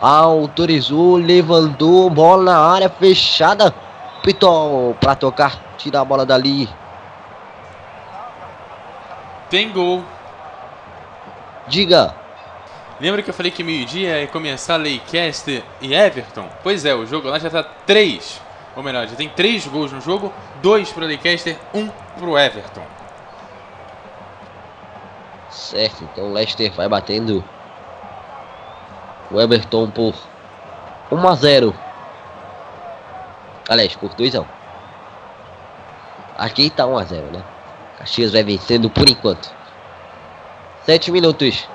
Autorizou, 0.00 1.16
levantou, 1.16 2.10
bola 2.10 2.44
na 2.44 2.58
área 2.58 2.88
fechada. 2.88 3.74
Pitol 4.22 4.94
para 5.00 5.14
tocar, 5.14 5.58
tira 5.76 6.00
a 6.00 6.04
bola 6.04 6.24
dali. 6.24 6.68
Tem 9.50 9.70
gol. 9.70 10.02
Diga. 11.66 12.14
Lembra 13.00 13.22
que 13.22 13.30
eu 13.30 13.34
falei 13.34 13.50
que 13.50 13.64
meio-dia 13.64 14.20
ia 14.20 14.28
começar 14.28 14.76
Leicester 14.76 15.64
e 15.80 15.92
Everton? 15.92 16.46
Pois 16.62 16.84
é, 16.84 16.94
o 16.94 17.04
jogo 17.04 17.28
lá 17.28 17.38
já 17.38 17.50
tá 17.50 17.62
3. 17.62 18.40
Ou 18.76 18.82
melhor, 18.82 19.06
já 19.08 19.16
tem 19.16 19.28
3 19.28 19.66
gols 19.66 19.92
no 19.92 20.00
jogo: 20.00 20.32
2 20.62 20.92
para 20.92 21.04
o 21.04 21.06
Leicester, 21.06 21.58
1 21.74 21.78
um 21.78 21.88
para 21.88 22.24
o 22.24 22.38
Everton. 22.38 22.82
Certo, 25.50 26.04
então 26.04 26.30
o 26.30 26.32
Leicester 26.32 26.72
vai 26.72 26.88
batendo 26.88 27.44
o 29.30 29.40
Everton 29.40 29.90
por 29.90 30.14
1 31.10 31.28
a 31.28 31.34
0. 31.34 31.74
Aliás, 33.68 33.94
por 33.96 34.14
2 34.14 34.36
a 34.36 34.40
1. 34.40 34.46
Aqui 36.38 36.70
tá 36.70 36.86
1 36.86 36.98
a 36.98 37.04
0, 37.04 37.26
né? 37.32 37.42
Caxias 37.98 38.32
vai 38.32 38.42
vencendo 38.42 38.88
por 38.88 39.08
enquanto. 39.08 39.52
7 40.84 41.10
minutos. 41.10 41.68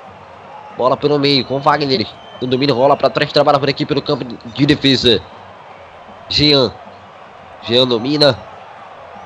Bola 0.77 0.95
pelo 0.95 1.19
meio 1.19 1.45
com 1.45 1.59
Wagner. 1.59 2.07
O 2.41 2.45
domínio 2.45 2.75
rola 2.75 2.95
para 2.95 3.09
trás, 3.09 3.31
trabalha 3.31 3.59
por 3.59 3.69
aqui 3.69 3.85
pelo 3.85 4.01
campo 4.01 4.23
de 4.23 4.65
defesa. 4.65 5.21
Jean. 6.29 6.71
Jean 7.63 7.87
domina. 7.87 8.37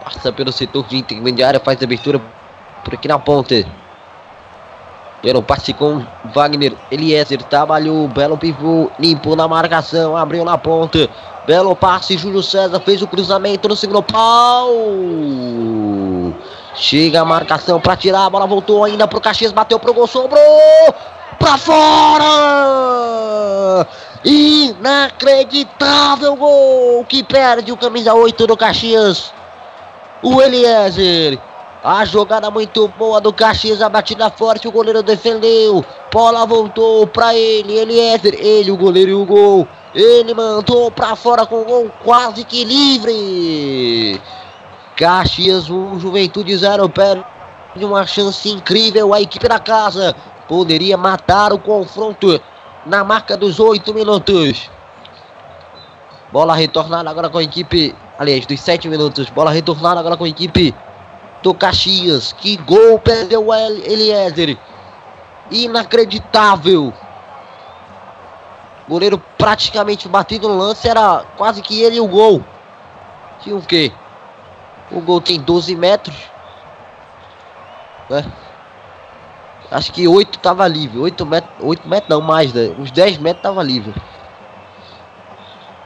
Passa 0.03 0.31
pelo 0.31 0.51
setor 0.51 0.85
de 0.87 0.97
intermediária, 0.97 1.59
faz 1.59 1.81
abertura 1.81 2.21
por 2.83 2.93
aqui 2.93 3.07
na 3.07 3.19
ponta. 3.19 3.65
Pelo 5.21 5.43
passe 5.43 5.73
com 5.73 6.03
Wagner. 6.33 6.73
Eliezer 6.89 7.43
trabalhou. 7.43 8.07
Belo 8.07 8.37
pivô. 8.37 8.89
Limpou 8.99 9.35
na 9.35 9.47
marcação. 9.47 10.17
Abriu 10.17 10.43
na 10.43 10.57
ponta. 10.57 11.07
Belo 11.45 11.75
passe. 11.75 12.17
Júlio 12.17 12.41
César 12.41 12.79
fez 12.79 13.03
o 13.03 13.07
cruzamento 13.07 13.67
no 13.67 13.75
segundo 13.75 14.01
pau. 14.01 14.71
Chega 16.73 17.21
a 17.21 17.25
marcação 17.25 17.79
para 17.79 17.95
tirar. 17.95 18.25
A 18.25 18.31
bola 18.31 18.47
voltou 18.47 18.83
ainda 18.83 19.07
pro 19.07 19.21
Caxias. 19.21 19.51
Bateu 19.51 19.79
pro 19.79 19.93
gol. 19.93 20.07
Sobrou. 20.07 20.41
Pra 21.37 21.55
fora. 21.55 22.25
Inacreditável 24.25 26.35
gol. 26.35 27.05
Que 27.05 27.21
perde 27.21 27.71
o 27.71 27.77
camisa 27.77 28.15
8 28.15 28.47
do 28.47 28.57
Caxias. 28.57 29.31
O 30.21 30.41
Eliezer. 30.41 31.39
A 31.83 32.05
jogada 32.05 32.51
muito 32.51 32.87
boa 32.89 33.19
do 33.19 33.33
Caxias, 33.33 33.81
a 33.81 33.89
batida 33.89 34.29
forte, 34.29 34.67
o 34.67 34.71
goleiro 34.71 35.01
defendeu. 35.01 35.83
Bola 36.13 36.45
voltou 36.45 37.07
para 37.07 37.33
ele, 37.33 37.79
Eliezer, 37.79 38.35
ele, 38.35 38.69
o 38.69 38.77
goleiro 38.77 39.09
e 39.09 39.13
o 39.15 39.25
gol. 39.25 39.67
Ele 39.95 40.33
mandou 40.33 40.91
para 40.91 41.15
fora 41.15 41.45
com 41.45 41.61
o 41.61 41.65
gol 41.65 41.91
quase 42.03 42.43
que 42.43 42.63
livre. 42.63 44.21
Caxias 44.95 45.71
1, 45.71 45.99
Juventude 45.99 46.55
0, 46.55 46.87
perde 46.87 47.25
uma 47.77 48.05
chance 48.05 48.47
incrível. 48.47 49.15
A 49.15 49.19
equipe 49.19 49.47
da 49.47 49.57
casa 49.57 50.15
poderia 50.47 50.95
matar 50.95 51.51
o 51.51 51.57
confronto 51.57 52.39
na 52.85 53.03
marca 53.03 53.35
dos 53.35 53.59
8 53.59 53.91
minutos. 53.91 54.69
Bola 56.31 56.55
retornada 56.55 57.09
agora 57.09 57.29
com 57.29 57.39
a 57.39 57.43
equipe, 57.43 57.95
aliás, 58.21 58.45
dos 58.45 58.61
7 58.61 58.87
minutos. 58.87 59.29
Bola 59.31 59.49
retornada 59.49 59.99
agora 59.99 60.15
com 60.15 60.25
a 60.25 60.29
equipe 60.29 60.75
do 61.41 61.55
Caxias. 61.55 62.31
Que 62.33 62.55
gol 62.57 62.99
perdeu 62.99 63.47
o 63.47 63.53
Eliezer. 63.53 64.57
Inacreditável. 65.49 66.93
Goleiro 68.87 69.17
praticamente 69.39 70.07
batido 70.07 70.47
no 70.47 70.55
lance. 70.55 70.87
Era 70.87 71.23
quase 71.35 71.63
que 71.63 71.81
ele 71.81 71.95
e 71.95 71.99
o 71.99 72.07
gol. 72.07 72.45
Tinha 73.39 73.55
o 73.55 73.61
quê? 73.61 73.91
O 74.91 75.01
gol 75.01 75.19
tem 75.19 75.39
12 75.39 75.75
metros. 75.75 76.15
Né? 78.07 78.23
Acho 79.71 79.91
que 79.91 80.07
8 80.07 80.37
tava 80.37 80.67
livre. 80.67 80.99
8 80.99 81.25
metros, 81.25 81.53
8 81.59 81.87
metros 81.87 82.09
não, 82.09 82.21
mais, 82.21 82.53
né? 82.53 82.75
Uns 82.77 82.91
10 82.91 83.17
metros 83.17 83.41
tava 83.41 83.63
livre. 83.63 83.95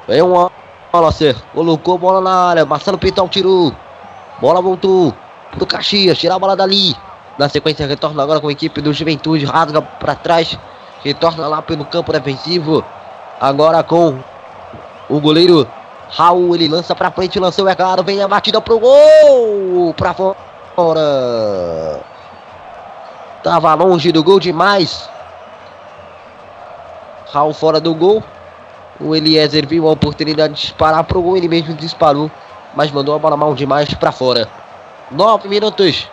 É 0.10 0.22
uma 0.22 0.52
bola, 0.96 1.14
colocou 1.54 1.98
bola 1.98 2.22
na 2.22 2.50
área. 2.50 2.66
Marcelo 2.66 2.98
Pitão 2.98 3.28
tirou. 3.28 3.74
Bola 4.40 4.62
voltou 4.62 5.14
do 5.58 5.66
Caxias, 5.66 6.18
tirar 6.18 6.36
a 6.36 6.40
bola 6.40 6.56
dali. 6.56 6.96
Na 7.38 7.50
sequência, 7.50 7.86
retorna 7.86 8.24
agora 8.24 8.40
com 8.40 8.48
a 8.48 8.52
equipe 8.52 8.82
do 8.82 8.94
Juventude, 8.94 9.46
rasga 9.46 9.82
para 9.82 10.16
trás, 10.16 10.58
retorna 11.04 11.48
lá 11.48 11.62
pelo 11.62 11.84
campo 11.86 12.12
defensivo. 12.12 12.84
Agora 13.40 13.84
com 13.84 14.18
o 15.10 15.20
goleiro 15.20 15.68
Raul, 16.10 16.56
ele 16.56 16.70
lança 16.70 16.96
para 16.96 17.12
frente, 17.12 17.40
lançou, 17.40 17.68
é 17.68 17.76
claro, 17.76 18.04
vem 18.04 18.22
a 18.22 18.28
batida 18.28 18.62
pro 18.62 18.80
gol, 18.80 19.94
para 19.96 20.14
fora. 20.14 22.02
Tava 23.44 23.74
longe 23.74 24.12
do 24.12 24.24
gol 24.24 24.40
demais. 24.40 25.10
Raul 27.32 27.54
fora 27.54 27.82
do 27.82 27.94
gol. 27.94 28.24
O 29.00 29.16
Eliezer 29.16 29.68
viu 29.68 29.88
a 29.88 29.92
oportunidade 29.92 30.54
de 30.54 30.62
disparar 30.62 31.04
pro 31.04 31.22
gol, 31.22 31.36
ele 31.36 31.48
mesmo 31.48 31.74
disparou, 31.74 32.32
mas 32.76 32.92
mandou 32.92 33.16
a 33.16 33.20
bola 33.20 33.36
mal 33.36 33.54
demais 33.54 33.94
para 33.94 34.12
fora. 34.12 34.48
9 35.12 35.50
minutos. 35.50 36.10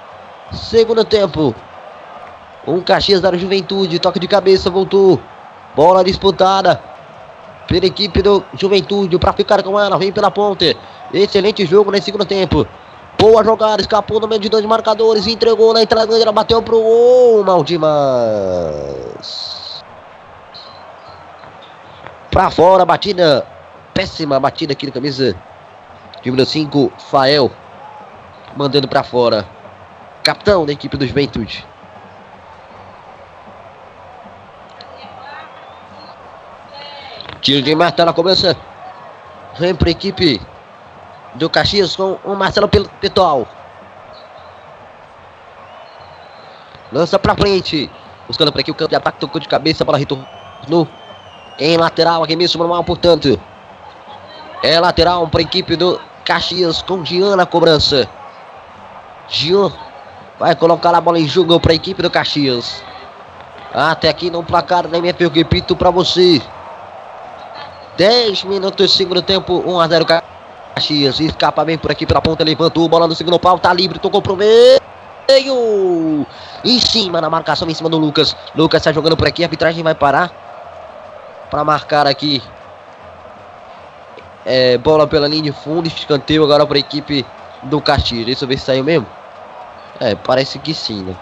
Segundo 0.53 1.05
tempo. 1.05 1.55
Um 2.67 2.81
Caxias 2.81 3.21
da 3.21 3.37
Juventude. 3.37 3.99
Toque 3.99 4.19
de 4.19 4.29
cabeça. 4.29 4.71
Voltou. 4.71 5.21
Bola 5.75 6.05
disputada. 6.05 6.81
pela 7.67 7.87
equipe 7.87 8.21
do 8.21 8.45
Juventude 8.59 9.19
para 9.19 9.33
ficar 9.33 9.63
com 9.63 9.79
ela. 9.79 9.97
Vem 9.97 10.13
pela 10.13 10.31
ponte. 10.31 10.77
Excelente 11.13 11.65
jogo 11.65 11.91
nesse 11.91 12.07
segundo 12.07 12.25
tempo. 12.25 12.67
Boa 13.19 13.45
jogada, 13.45 13.81
escapou 13.81 14.19
no 14.19 14.27
meio 14.27 14.41
de 14.41 14.49
dois 14.49 14.65
marcadores, 14.65 15.29
entregou 15.29 15.73
na 15.73 15.83
entrada, 15.83 16.33
bateu 16.33 16.61
pro 16.61 16.83
gol, 16.83 17.45
mal 17.45 17.63
demais. 17.63 19.62
Pra 22.33 22.51
fora, 22.51 22.83
batida, 22.87 23.47
péssima 23.93 24.41
batida 24.41 24.73
aqui 24.73 24.87
na 24.87 24.93
camisa 24.93 25.37
número 26.25 26.47
5, 26.47 26.91
Fael, 27.11 27.53
mandando 28.57 28.89
pra 28.89 29.03
fora. 29.03 29.47
Capitão 30.25 30.65
da 30.65 30.73
equipe 30.73 30.97
do 30.97 31.07
Juventude. 31.07 31.67
Tiro 37.43 37.61
de 37.61 37.75
meta 37.75 38.03
na 38.03 38.15
cobrança. 38.15 38.57
Vem 39.59 39.75
para 39.75 39.89
a 39.89 39.91
equipe 39.91 40.41
do 41.35 41.51
Caxias 41.51 41.95
com 41.95 42.19
o 42.25 42.35
Marcelo 42.35 42.67
Petol. 42.69 43.47
Lança 46.91 47.19
para 47.19 47.37
frente. 47.37 47.91
Buscando 48.27 48.51
por 48.51 48.61
aqui 48.63 48.71
o 48.71 48.75
campo 48.75 48.89
de 48.89 48.97
ataque. 48.97 49.19
Tocou 49.19 49.39
de 49.39 49.49
cabeça. 49.49 49.85
Bola 49.85 49.99
retornou. 49.99 50.89
Em 51.59 51.77
lateral. 51.77 52.23
Aqui 52.23 52.37
mesmo 52.37 52.59
normal, 52.59 52.85
portanto. 52.85 53.39
É 54.63 54.79
lateral 54.79 55.27
para 55.27 55.41
a 55.41 55.43
equipe 55.43 55.75
do 55.75 56.01
Caxias 56.25 56.83
com 56.83 57.03
Diana 57.03 57.37
na 57.37 57.47
cobrança. 57.47 58.09
Gian 59.29 59.73
vai 60.39 60.55
colocar 60.55 60.95
a 60.95 61.01
bola 61.01 61.19
em 61.19 61.27
jogo 61.27 61.59
para 61.59 61.73
a 61.73 61.75
equipe 61.75 62.01
do 62.01 62.11
Caxias. 62.11 62.83
Até 63.75 64.09
aqui 64.09 64.31
no 64.31 64.45
placar 64.45 64.87
da 64.87 64.99
MF, 64.99 65.25
eu 65.25 65.31
repito 65.31 65.75
para 65.75 65.91
você. 65.91 66.41
10 67.97 68.45
minutos, 68.45 68.93
segundo 68.93 69.21
tempo, 69.21 69.63
1 69.67 69.81
a 69.81 69.89
0 69.89 70.07
Caxias. 70.07 71.19
Escapa 71.19 71.65
bem 71.65 71.77
por 71.77 71.91
aqui 71.91 72.07
pela 72.07 72.21
ponta, 72.21 72.45
levantou, 72.45 72.89
bola 72.89 73.09
no 73.09 73.15
segundo 73.15 73.39
pau, 73.39 73.59
tá 73.59 73.73
livre, 73.73 73.99
tocou 73.99 74.23
pro 74.23 74.37
meio. 74.37 74.81
Em 76.65 76.81
cima 76.81 77.21
na 77.21 77.29
marcação, 77.29 77.69
em 77.69 77.75
cima 77.75 77.89
do 77.89 77.99
Lucas. 77.99 78.37
Lucas 78.55 78.83
tá 78.83 78.93
jogando 78.93 79.17
por 79.17 79.27
aqui, 79.27 79.43
a 79.43 79.47
arbitragem 79.47 79.83
vai 79.83 79.95
parar 79.95 80.52
para 81.53 81.63
marcar 81.65 82.07
aqui. 82.07 82.43
É, 84.43 84.79
bola 84.79 85.07
pela 85.07 85.29
linha 85.29 85.43
de 85.43 85.53
fundo, 85.53 85.87
escanteio 85.87 86.43
agora 86.43 86.67
para 86.67 86.79
a 86.79 86.81
equipe 86.81 87.27
do 87.65 87.79
Caxias. 87.79 88.25
Deixa 88.25 88.45
eu 88.45 88.49
ver 88.49 88.57
se 88.57 88.65
saiu 88.65 88.83
mesmo. 88.83 89.07
É, 90.01 90.15
parece 90.15 90.59
que 90.59 90.73
sim, 90.73 91.05
né? 91.05 91.15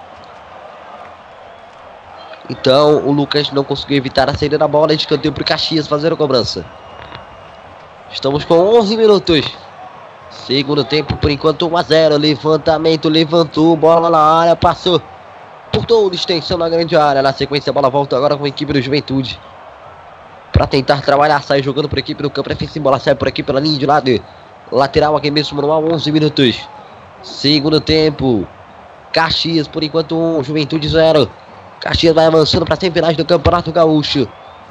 Então 2.49 3.05
o 3.05 3.11
Lucas 3.11 3.51
não 3.51 3.65
conseguiu 3.65 3.97
evitar 3.97 4.31
a 4.31 4.35
saída 4.35 4.57
da 4.57 4.69
bola. 4.69 4.95
Escanteio 4.95 5.35
para 5.35 5.43
o 5.43 5.45
Caxias 5.45 5.89
fazer 5.89 6.13
a 6.13 6.17
cobrança. 6.17 6.65
Estamos 8.13 8.45
com 8.45 8.55
11 8.55 8.97
minutos. 8.97 9.45
Segundo 10.31 10.85
tempo, 10.85 11.17
por 11.17 11.31
enquanto 11.31 11.67
1 11.67 11.77
a 11.77 11.83
0. 11.83 12.17
Levantamento, 12.17 13.09
levantou, 13.09 13.77
bola 13.77 14.09
na 14.09 14.21
área, 14.21 14.55
passou 14.55 15.03
por 15.73 15.85
toda 15.85 16.15
extensão 16.15 16.57
na 16.57 16.69
grande 16.69 16.97
área. 16.97 17.21
Na 17.21 17.33
sequência, 17.33 17.71
a 17.71 17.73
bola 17.73 17.91
volta 17.91 18.17
agora 18.17 18.37
com 18.37 18.45
a 18.45 18.49
equipe 18.49 18.73
do 18.73 18.81
Juventude. 18.81 19.41
Para 20.61 20.67
tentar 20.67 21.01
trabalhar, 21.01 21.43
sai 21.43 21.63
jogando 21.63 21.89
por 21.89 21.99
equipe 21.99 22.23
do 22.23 22.29
campo 22.29 22.51
defensivo. 22.51 22.83
Bola 22.83 22.99
sai 22.99 23.15
por 23.15 23.27
aqui 23.27 23.43
pela 23.43 23.59
linha 23.59 23.79
de 23.79 23.87
lado. 23.87 24.23
Lateral 24.71 25.17
aqui 25.17 25.31
mesmo, 25.31 25.57
manual, 25.57 25.83
11 25.91 26.13
minutos. 26.13 26.69
Segundo 27.23 27.81
tempo. 27.81 28.47
Caxias, 29.11 29.67
por 29.67 29.83
enquanto 29.83 30.15
1, 30.15 30.45
Juventude 30.45 30.87
0. 30.87 31.31
Caxias 31.81 32.15
vai 32.15 32.27
avançando 32.27 32.67
para 32.67 32.77
semifinais 32.77 33.17
do 33.17 33.25
Campeonato 33.25 33.73
Gaúcho. 33.73 34.29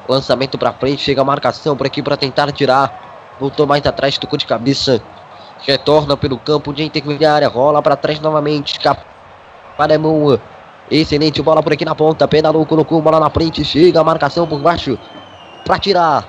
Lançamento 0.07 0.59
para 0.59 0.73
frente, 0.73 1.01
chega 1.01 1.21
a 1.21 1.25
marcação 1.25 1.75
por 1.75 1.87
aqui 1.87 2.03
para 2.03 2.15
tentar 2.15 2.51
tirar. 2.51 3.33
Voltou 3.39 3.65
mais 3.65 3.83
atrás, 3.83 4.15
tocou 4.15 4.37
de 4.37 4.45
cabeça. 4.45 5.01
Retorna 5.65 6.15
pelo 6.15 6.37
campo 6.37 6.71
de 6.71 6.83
intermediária, 6.83 7.47
rola 7.47 7.81
para 7.81 7.95
trás 7.95 8.19
novamente. 8.19 8.79
Moa. 9.99 10.39
Excelente 10.91 11.41
bola 11.41 11.63
por 11.63 11.73
aqui 11.73 11.83
na 11.83 11.95
ponta. 11.95 12.27
Pedalou, 12.27 12.63
colocou 12.63 13.01
bola 13.01 13.19
na 13.19 13.31
frente. 13.31 13.65
Chega 13.65 13.99
a 13.99 14.03
marcação 14.03 14.45
por 14.45 14.59
baixo 14.59 14.95
para 15.65 15.79
tirar. 15.79 16.25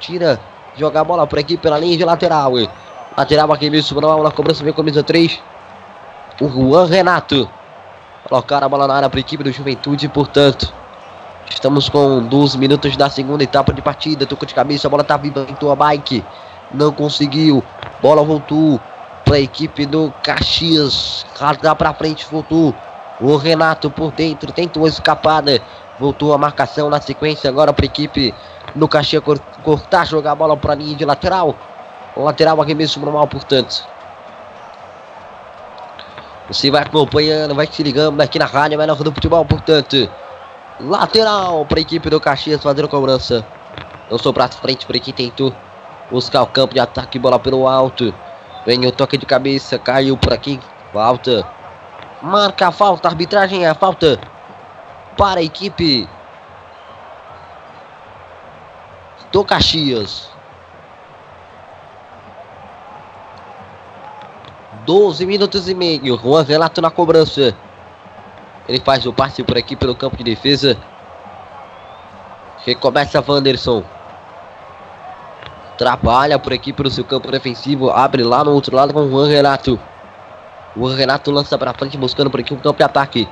Tira, 0.00 0.40
jogar 0.76 1.00
a 1.00 1.04
bola 1.04 1.26
por 1.26 1.38
aqui 1.38 1.56
pela 1.56 1.78
linha 1.78 1.96
de 1.96 2.04
lateral. 2.04 2.52
Lateral 3.16 3.52
aqui 3.52 3.70
mesmo, 3.70 4.00
na 4.00 4.30
cobrança, 4.30 4.64
vem 4.64 4.72
camisa 4.72 5.02
3. 5.02 5.40
O 6.40 6.48
Juan 6.48 6.86
Renato. 6.86 7.48
Colocar 8.28 8.64
a 8.64 8.68
bola 8.68 8.88
na 8.88 8.94
área 8.94 9.10
para 9.10 9.18
a 9.18 9.20
equipe 9.20 9.44
do 9.44 9.52
Juventude, 9.52 10.08
portanto. 10.08 10.72
Estamos 11.48 11.88
com 11.88 12.22
12 12.22 12.58
minutos 12.58 12.96
da 12.96 13.08
segunda 13.08 13.44
etapa 13.44 13.72
de 13.72 13.82
partida. 13.82 14.26
Tocou 14.26 14.46
de 14.46 14.54
cabeça, 14.54 14.86
a 14.86 14.90
bola 14.90 15.04
tá 15.04 15.16
viva, 15.16 15.44
tentou 15.44 15.70
a 15.70 15.76
bike. 15.76 16.24
Não 16.72 16.90
conseguiu. 16.90 17.62
Bola 18.02 18.24
voltou 18.24 18.80
para 19.24 19.36
a 19.36 19.40
equipe 19.40 19.86
do 19.86 20.12
Caxias. 20.22 21.24
Carga 21.38 21.74
para 21.74 21.94
frente, 21.94 22.26
voltou. 22.30 22.74
O 23.20 23.36
Renato 23.36 23.90
por 23.90 24.10
dentro 24.10 24.50
tentou 24.52 24.86
a 24.86 24.88
escapada. 24.88 25.62
Voltou 25.98 26.34
a 26.34 26.38
marcação 26.38 26.90
na 26.90 27.00
sequência 27.00 27.48
agora 27.48 27.72
para 27.72 27.84
a 27.84 27.86
equipe 27.86 28.34
do 28.74 28.88
Caxias 28.88 29.22
cortar, 29.62 30.06
jogar 30.06 30.32
a 30.32 30.34
bola 30.34 30.56
para 30.56 30.72
a 30.72 30.76
linha 30.76 30.96
de 30.96 31.04
lateral. 31.04 31.54
Lateral 32.16 32.60
aqui 32.60 32.74
mesmo 32.74 33.04
normal, 33.04 33.28
portanto. 33.28 33.86
Você 36.48 36.70
vai 36.70 36.82
acompanhando, 36.82 37.54
vai 37.54 37.66
se 37.66 37.82
ligando 37.82 38.20
aqui 38.20 38.38
na 38.38 38.46
rádio, 38.46 38.76
melhor 38.76 38.96
do 38.96 39.12
futebol, 39.12 39.44
portanto. 39.44 40.08
Lateral 40.80 41.64
para 41.64 41.78
a 41.78 41.82
equipe 41.82 42.10
do 42.10 42.20
Caxias 42.20 42.62
fazendo 42.62 42.88
cobrança. 42.88 43.46
Sou 44.18 44.32
para 44.32 44.48
frente 44.48 44.86
para 44.86 44.98
quem 44.98 45.14
tentou 45.14 45.54
buscar 46.10 46.42
o 46.42 46.46
campo 46.46 46.74
de 46.74 46.80
ataque, 46.80 47.18
bola 47.18 47.38
pelo 47.38 47.68
alto. 47.68 48.12
Vem 48.66 48.84
o 48.86 48.92
toque 48.92 49.16
de 49.16 49.26
cabeça, 49.26 49.78
caiu 49.78 50.16
por 50.16 50.32
aqui. 50.32 50.60
Falta. 50.92 51.46
Marca 52.20 52.68
a 52.68 52.72
falta, 52.72 53.08
arbitragem 53.08 53.64
é 53.64 53.68
a 53.68 53.74
falta 53.74 54.18
para 55.16 55.40
a 55.40 55.42
equipe 55.42 56.08
do 59.32 59.44
Caxias. 59.44 60.30
12 64.84 65.24
minutos 65.26 65.68
e 65.68 65.74
meio. 65.74 66.16
Juan 66.18 66.42
Relato 66.42 66.80
na 66.80 66.90
cobrança. 66.90 67.56
Ele 68.68 68.80
faz 68.80 69.06
o 69.06 69.12
passe 69.12 69.42
por 69.42 69.56
aqui 69.56 69.74
pelo 69.74 69.94
campo 69.94 70.16
de 70.16 70.24
defesa. 70.24 70.76
Recomeça 72.64 73.24
Wanderson. 73.26 73.82
Trabalha 75.76 76.38
por 76.38 76.52
aqui 76.52 76.72
pelo 76.72 76.90
seu 76.90 77.04
campo 77.04 77.30
defensivo. 77.30 77.90
Abre 77.90 78.22
lá 78.22 78.44
no 78.44 78.52
outro 78.52 78.76
lado 78.76 78.92
com 78.92 79.00
o 79.00 79.10
Juan 79.10 79.28
Renato. 79.28 79.78
O 80.76 80.86
Renato 80.88 81.30
lança 81.30 81.56
para 81.58 81.72
frente, 81.72 81.96
buscando 81.96 82.30
por 82.30 82.40
aqui 82.40 82.54
um 82.54 82.58
campo 82.58 82.78
de 82.78 82.84
ataque. 82.84 83.28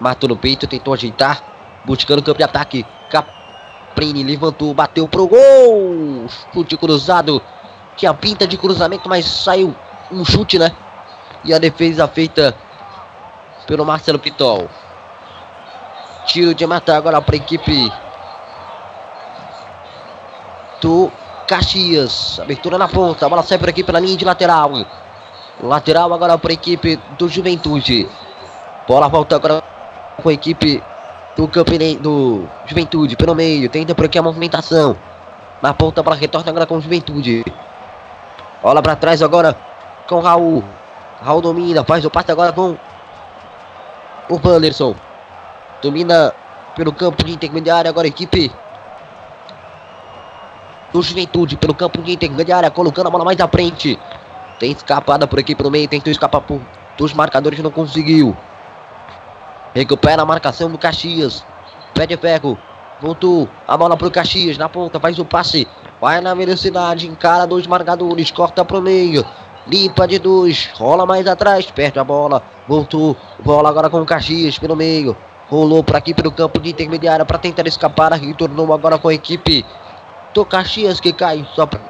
Matou 0.00 0.28
no 0.28 0.36
peito, 0.36 0.66
tentou 0.66 0.94
ajeitar. 0.94 1.42
Buscando 1.84 2.18
o 2.18 2.22
campo 2.22 2.38
de 2.38 2.44
ataque. 2.44 2.86
Caprini 3.10 4.22
levantou, 4.22 4.74
bateu 4.74 5.06
pro 5.06 5.28
gol. 5.28 6.26
Chute 6.52 6.76
cruzado. 6.76 7.42
Tinha 7.96 8.12
pinta 8.12 8.46
de 8.46 8.56
cruzamento, 8.56 9.08
mas 9.08 9.24
saiu 9.24 9.74
um 10.10 10.24
chute, 10.24 10.58
né? 10.58 10.72
E 11.44 11.52
a 11.52 11.58
defesa 11.58 12.08
feita 12.08 12.56
pelo 13.66 13.84
Marcelo 13.84 14.18
Pitol. 14.18 14.68
Tiro 16.26 16.54
de 16.54 16.66
mata 16.66 16.96
agora 16.96 17.20
para 17.20 17.36
a 17.36 17.38
equipe 17.38 17.92
do 20.80 21.10
Caxias. 21.46 22.40
Abertura 22.40 22.78
na 22.78 22.88
ponta. 22.88 23.26
A 23.26 23.28
bola 23.28 23.42
sai 23.42 23.58
por 23.58 23.68
aqui 23.68 23.84
pela 23.84 24.00
linha 24.00 24.16
de 24.16 24.24
lateral. 24.24 24.72
Lateral 25.62 26.12
agora 26.12 26.36
para 26.38 26.50
a 26.50 26.54
equipe 26.54 26.98
do 27.18 27.28
Juventude. 27.28 28.08
Bola 28.88 29.08
volta 29.08 29.36
agora 29.36 29.62
com 30.22 30.28
a 30.28 30.32
equipe 30.32 30.82
do 31.36 31.48
Campinense, 31.48 31.98
do 31.98 32.44
Juventude 32.66 33.16
pelo 33.16 33.34
meio. 33.34 33.68
Tenta 33.68 33.94
por 33.94 34.04
aqui 34.06 34.18
a 34.18 34.22
movimentação. 34.22 34.96
Na 35.62 35.72
ponta 35.72 36.02
para 36.02 36.14
retorna 36.14 36.50
agora 36.50 36.66
com 36.66 36.76
o 36.76 36.80
Juventude. 36.80 37.44
Bola 38.62 38.82
para 38.82 38.96
trás 38.96 39.22
agora 39.22 39.56
com 40.06 40.20
Raul. 40.20 40.64
Raul 41.22 41.40
domina, 41.40 41.84
faz 41.84 42.04
o 42.04 42.10
passe 42.10 42.30
agora 42.30 42.52
com 42.52 42.76
o 44.28 44.40
Wanderson. 44.42 44.94
Domina 45.82 46.32
pelo 46.74 46.92
campo 46.92 47.24
de 47.24 47.32
intermediária, 47.32 47.88
agora 47.88 48.06
a 48.06 48.08
equipe 48.08 48.50
do 50.92 51.02
Juventude 51.02 51.56
pelo 51.56 51.74
campo 51.74 52.02
de 52.02 52.12
intermediária, 52.12 52.70
colocando 52.70 53.08
a 53.08 53.10
bola 53.10 53.24
mais 53.24 53.40
à 53.40 53.48
frente. 53.48 53.98
Tem 54.58 54.70
escapada 54.70 55.26
por 55.26 55.38
aqui 55.38 55.54
pelo 55.54 55.70
meio, 55.70 55.88
tentou 55.88 56.10
escapar 56.10 56.40
por 56.40 56.60
dos 56.96 57.12
marcadores, 57.12 57.58
não 57.58 57.70
conseguiu. 57.70 58.36
Recupera 59.74 60.22
a 60.22 60.26
marcação 60.26 60.70
do 60.70 60.78
Caxias. 60.78 61.44
Pede 61.94 62.16
ferro. 62.16 62.56
Voltou 63.00 63.48
a 63.66 63.76
bola 63.76 63.96
pro 63.96 64.10
Caxias 64.10 64.56
na 64.56 64.68
ponta, 64.68 65.00
faz 65.00 65.18
o 65.18 65.24
passe. 65.24 65.66
Vai 66.00 66.20
na 66.20 66.32
velocidade, 66.34 67.08
encara 67.08 67.46
dois 67.46 67.66
marcadores, 67.66 68.30
corta 68.30 68.64
pro 68.64 68.80
meio. 68.80 69.24
Limpa 69.66 70.06
de 70.06 70.18
dois, 70.18 70.70
rola 70.74 71.04
mais 71.06 71.26
atrás, 71.26 71.70
perde 71.70 71.98
a 71.98 72.04
bola, 72.04 72.42
voltou, 72.68 73.16
bola 73.42 73.68
agora 73.68 73.88
com 73.88 74.00
o 74.00 74.06
Caxias 74.06 74.58
pelo 74.58 74.76
meio. 74.76 75.16
Rolou 75.48 75.82
por 75.82 75.96
aqui 75.96 76.14
pelo 76.14 76.30
campo 76.30 76.60
de 76.60 76.70
intermediária 76.70 77.24
para 77.24 77.38
tentar 77.38 77.66
escapar. 77.66 78.12
Retornou 78.12 78.72
agora 78.72 78.98
com 78.98 79.08
a 79.08 79.14
equipe 79.14 79.64
do 80.32 80.44
Caxias 80.44 81.00
que 81.00 81.12
cai 81.12 81.46
só 81.54 81.66
para 81.66 81.80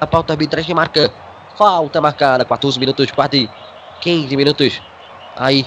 a 0.00 0.06
pauta 0.06 0.32
arbitragem 0.32 0.74
marca. 0.74 1.10
Falta 1.56 2.00
marcada. 2.00 2.44
14 2.44 2.78
minutos, 2.78 3.10
quase 3.10 3.50
15 4.00 4.36
minutos. 4.36 4.82
Aí, 5.36 5.66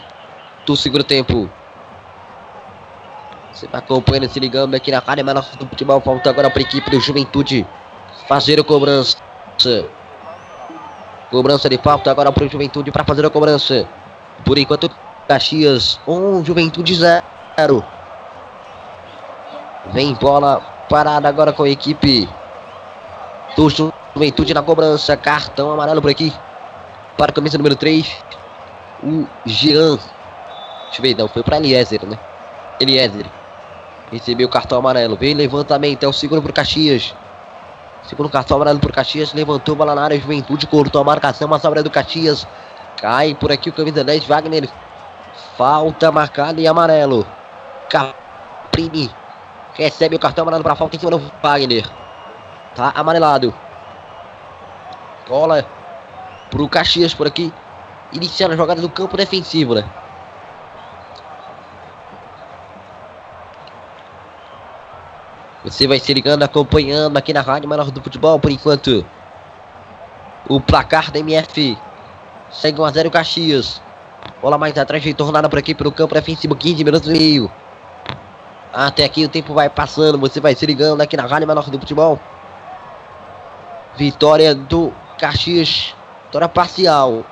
do 0.68 0.76
segundo 0.76 1.04
tempo. 1.04 1.50
Você 3.52 3.68
vai 3.68 3.80
acompanhando, 3.80 4.30
se 4.30 4.40
ligando 4.40 4.76
aqui 4.76 4.92
na 4.92 5.02
área 5.08 5.24
menor 5.24 5.44
do 5.58 5.66
futebol. 5.66 6.00
Falta 6.02 6.30
agora 6.30 6.50
para 6.50 6.60
a 6.60 6.62
equipe 6.62 6.92
do 6.92 7.00
Juventude 7.00 7.66
fazer 8.28 8.60
a 8.60 8.64
cobrança. 8.64 9.18
Cobrança 11.32 11.70
de 11.70 11.78
falta 11.78 12.12
agora 12.12 12.32
para 12.32 12.46
o 12.46 12.50
Juventude 12.50 12.92
para 12.92 13.04
fazer 13.04 13.26
a 13.26 13.30
cobrança. 13.30 13.88
Por 14.46 14.58
enquanto, 14.58 14.92
Caxias 15.28 16.00
1, 16.06 16.14
um, 16.14 16.46
Juventude 16.46 16.94
0. 16.94 17.84
Vem 19.94 20.14
bola 20.16 20.60
parada 20.90 21.28
agora 21.30 21.54
com 21.54 21.64
a 21.64 21.70
equipe 21.70 22.30
do 23.56 23.70
Juventude 23.70 24.54
na 24.54 24.62
cobrança. 24.62 25.16
Cartão 25.16 25.72
amarelo 25.72 26.02
por 26.02 26.12
aqui. 26.12 26.32
Para 27.18 27.32
a 27.32 27.34
camisa 27.34 27.58
número 27.58 27.76
3. 27.76 28.06
O 29.02 29.26
Jean. 29.46 29.98
Deixa 30.88 31.00
eu 31.00 31.04
ver, 31.04 31.16
não, 31.16 31.28
foi 31.28 31.44
para 31.44 31.58
Eliezer, 31.58 32.06
né? 32.06 32.18
Eliezer. 32.80 33.26
Recebeu 34.12 34.48
o 34.48 34.50
cartão 34.50 34.80
amarelo. 34.80 35.18
Vem 35.18 35.34
levantamento. 35.34 36.04
É 36.04 36.08
o 36.08 36.14
segundo 36.14 36.42
para 36.42 36.52
o 36.52 36.54
Caxias. 36.54 37.14
Segundo 38.04 38.30
cartão 38.30 38.56
amarelo 38.56 38.80
por 38.80 38.92
Caxias. 38.92 39.34
Levantou 39.34 39.76
bola 39.76 39.94
na 39.94 40.04
área. 40.04 40.20
Juventude 40.20 40.66
cortou 40.66 41.02
a 41.02 41.04
marcação. 41.04 41.48
Uma 41.48 41.60
sobra 41.60 41.84
do 41.84 41.90
Caxias. 41.90 42.48
Cai 42.98 43.36
por 43.36 43.52
aqui 43.52 43.70
o 43.70 43.74
camisa 43.74 44.04
10. 44.04 44.26
Wagner. 44.26 44.70
Falta 45.58 46.12
marcada 46.12 46.62
e 46.62 46.68
amarelo. 46.68 47.28
Caprini. 47.90 49.12
Recebe 49.74 50.16
o 50.16 50.20
cartão 50.20 50.44
amarelo 50.44 50.64
para 50.64 50.76
falta 50.76 50.96
em 50.96 51.00
cima 51.00 51.12
do 51.12 51.32
Wagner. 51.44 51.86
Tá 52.76 52.94
amarelado. 52.96 53.54
Bola 55.28 55.66
pro 56.50 56.70
Caxias 56.70 57.14
por 57.14 57.28
aqui. 57.28 57.54
Iniciando 58.14 58.54
a 58.54 58.58
jogada 58.58 58.80
do 58.80 58.90
campo 58.90 59.18
defensivo, 59.18 59.76
né? 59.76 59.84
Você 65.70 65.86
vai 65.86 66.00
se 66.00 66.14
ligando, 66.14 66.44
acompanhando 66.44 67.18
aqui 67.18 67.34
na 67.34 67.42
Rádio 67.42 67.68
Menor 67.68 67.92
do 67.92 68.02
Futebol 68.02 68.40
por 68.40 68.50
enquanto. 68.50 69.06
O 70.48 70.62
placar 70.62 71.12
da 71.12 71.20
MF 71.20 71.78
segue 72.50 72.80
1x0 72.80 73.10
Caxias. 73.10 73.82
Bola 74.42 74.58
mais 74.58 74.78
atrás, 74.78 75.04
retornada 75.04 75.50
por 75.50 75.60
aqui 75.60 75.76
pelo 75.76 75.92
campo 75.92 76.14
defensivo, 76.14 76.56
15 76.56 76.84
minutos 76.86 77.10
e 77.10 77.12
meio. 77.12 77.52
Até 78.74 79.04
aqui 79.04 79.26
o 79.26 79.30
tempo 79.30 79.54
vai 79.54 79.70
passando, 79.70 80.18
você 80.18 80.40
vai 80.40 80.56
se 80.56 80.66
ligando 80.66 81.02
aqui 81.02 81.18
na 81.18 81.26
Rádio 81.26 81.46
Menor 81.46 81.70
do 81.70 81.80
Futebol. 81.80 82.18
Vitória 83.98 84.56
do 84.56 84.94
Caxias, 85.20 85.94
vitória 86.28 86.48
parcial. 86.48 87.26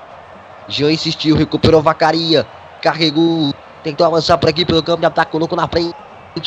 Jean 0.67 0.91
insistiu, 0.91 1.37
recuperou 1.37 1.81
Vacaria, 1.81 2.45
carregou, 2.81 3.53
tentou 3.81 4.05
avançar 4.05 4.37
por 4.37 4.49
aqui 4.49 4.65
pelo 4.65 4.83
campo 4.83 4.99
de 4.99 5.05
ataque, 5.05 5.31
colocou 5.31 5.55
na 5.55 5.69
frente, 5.69 5.93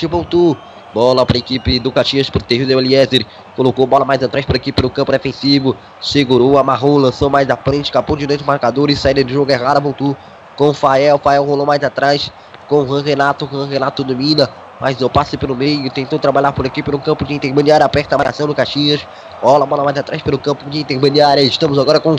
voltou. 0.07 0.55
Bola 0.95 1.27
para 1.27 1.37
a 1.37 1.39
equipe 1.39 1.79
do 1.79 1.93
Caxias, 1.93 2.31
protegeu 2.31 2.77
o 2.77 2.81
Eliezer. 2.81 3.27
Colocou 3.55 3.87
bola 3.87 4.05
mais 4.05 4.23
atrás 4.23 4.47
para 4.47 4.57
aqui 4.57 4.73
pelo 4.73 4.89
campo 4.89 5.13
defensivo. 5.13 5.77
Segurou, 6.01 6.57
amarrou, 6.59 6.99
lançou 6.99 7.29
mais 7.29 7.49
à 7.51 7.57
frente, 7.57 7.93
capou 7.93 8.17
de 8.17 8.27
dois 8.27 8.41
marcadores. 8.43 8.99
Saída 8.99 9.23
de 9.23 9.33
jogo 9.33 9.51
errada, 9.51 9.81
voltou 9.81 10.17
com 10.57 10.69
o 10.69 10.75
Fael. 10.75 11.19
Fael 11.19 11.45
rolou 11.45 11.67
mais 11.67 11.83
atrás 11.85 12.33
com 12.69 12.81
o 12.81 13.01
Renato. 13.01 13.45
O 13.45 13.67
Renato 13.67 14.03
domina, 14.03 14.49
mas 14.81 15.01
o 15.03 15.11
passe 15.11 15.37
pelo 15.37 15.55
meio. 15.55 15.91
Tentou 15.91 16.19
trabalhar 16.19 16.53
por 16.53 16.67
aqui 16.67 16.83
pelo 16.83 16.99
campo 16.99 17.25
de 17.25 17.35
intermediária. 17.35 17.85
Aperta 17.85 18.15
a 18.15 18.19
marcação 18.19 18.47
do 18.47 18.55
Caxias. 18.55 19.07
Bola, 19.43 19.67
bola 19.67 19.85
mais 19.85 19.99
atrás 19.99 20.23
pelo 20.23 20.39
campo 20.39 20.69
de 20.71 20.81
intermediária. 20.81 21.43
Estamos 21.43 21.79
agora 21.79 22.01
com 22.01 22.17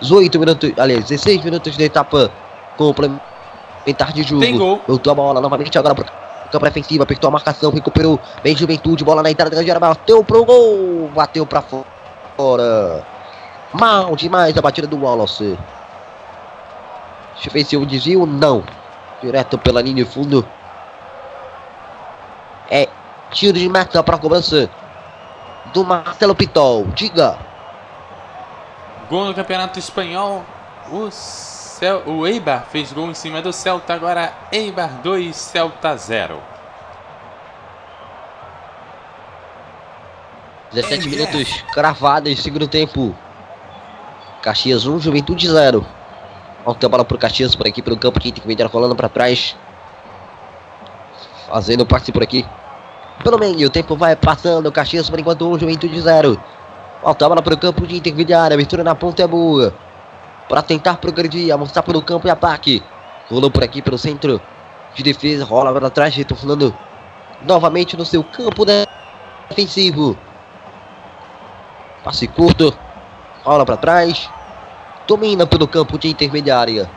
18 0.00 0.38
minutos, 0.40 0.72
aliás, 0.78 1.04
16 1.04 1.44
minutos 1.44 1.76
de 1.76 1.84
etapa 1.84 2.30
complementar 2.78 4.12
de 4.14 4.22
jogo. 4.22 4.80
Voltou 4.88 5.10
a 5.10 5.14
bola 5.14 5.40
novamente 5.40 5.78
agora 5.78 5.94
para 5.94 6.25
campo 6.50 6.64
defensivo, 6.64 7.02
apertou 7.02 7.28
a 7.28 7.30
marcação, 7.32 7.70
recuperou, 7.70 8.18
vem 8.42 8.56
Juventude, 8.56 9.04
bola 9.04 9.22
na 9.22 9.30
entrada 9.30 9.50
da 9.50 9.56
grande 9.56 9.70
área, 9.70 9.80
bateu 9.80 10.22
pro 10.24 10.44
gol, 10.44 11.10
bateu 11.14 11.46
pra 11.46 11.62
fora. 11.62 13.04
Mal 13.72 14.14
demais 14.16 14.56
a 14.56 14.62
batida 14.62 14.86
do 14.86 15.02
Wallace. 15.02 15.58
Se 17.36 17.76
eu 17.76 17.84
desvio, 17.84 18.26
não. 18.26 18.64
Direto 19.22 19.58
pela 19.58 19.82
linha 19.82 20.04
de 20.04 20.10
fundo. 20.10 20.46
É 22.70 22.88
tiro 23.30 23.58
de 23.58 23.68
meta 23.68 24.02
para 24.02 24.18
cobrança 24.18 24.68
do 25.72 25.84
Marcelo 25.84 26.34
Pitol. 26.34 26.86
Diga. 26.94 27.38
Gol 29.08 29.26
no 29.26 29.34
Campeonato 29.34 29.78
Espanhol. 29.78 30.44
O, 30.90 31.10
Cel 31.78 32.02
o 32.06 32.26
Eibar 32.26 32.64
fez 32.70 32.90
gol 32.90 33.10
em 33.10 33.14
cima 33.14 33.42
do 33.42 33.52
Celta. 33.52 33.92
Agora 33.92 34.32
Eibar 34.50 34.88
2, 35.02 35.36
Celta 35.36 35.94
0. 35.94 36.40
17 40.72 41.06
minutos 41.10 41.62
cravados, 41.74 42.42
segundo 42.42 42.66
tempo. 42.66 43.14
Caxias 44.40 44.86
1, 44.86 45.00
Juventude 45.00 45.46
0. 45.50 45.84
Volta 46.64 46.86
a 46.86 46.88
bola 46.88 47.04
pro 47.04 47.18
Caxias 47.18 47.54
por 47.54 47.66
aqui, 47.66 47.82
pelo 47.82 47.98
campo. 47.98 48.20
Quem 48.20 48.32
tem 48.32 48.40
que 48.40 48.48
vender 48.48 48.64
rolando 48.64 48.96
para 48.96 49.10
trás. 49.10 49.54
Fazendo 51.46 51.84
passe 51.84 52.10
por 52.10 52.22
aqui. 52.22 52.46
Pelo 53.22 53.38
meio, 53.38 53.66
o 53.66 53.70
tempo 53.70 53.94
vai 53.96 54.16
passando. 54.16 54.72
Caxias 54.72 55.10
por 55.10 55.20
enquanto 55.20 55.46
1, 55.46 55.58
Juventude 55.58 56.00
0. 56.00 56.42
Volta 57.02 57.26
a 57.26 57.28
bola 57.28 57.42
pro 57.42 57.58
campo 57.58 57.86
de 57.86 57.96
intermediária. 57.96 58.54
Abertura 58.54 58.82
na 58.82 58.94
ponta 58.94 59.22
é 59.22 59.26
boa. 59.26 59.74
Para 60.48 60.62
tentar 60.62 60.98
progredir, 60.98 61.52
avançar 61.52 61.82
pelo 61.82 62.02
campo 62.02 62.26
e 62.26 62.30
ataque. 62.30 62.82
Rolou 63.30 63.50
por 63.50 63.64
aqui 63.64 63.82
pelo 63.82 63.98
centro 63.98 64.40
de 64.94 65.02
defesa. 65.02 65.44
Rola 65.44 65.72
para 65.72 65.90
trás, 65.90 66.14
retornando 66.14 66.74
novamente 67.42 67.96
no 67.96 68.04
seu 68.04 68.22
campo 68.22 68.64
defensivo. 68.64 70.16
Passe 72.04 72.28
curto. 72.28 72.76
Rola 73.44 73.66
para 73.66 73.76
trás. 73.76 74.30
Domina 75.06 75.46
pelo 75.46 75.66
campo 75.66 75.98
de 75.98 76.08
intermediária. 76.08 76.88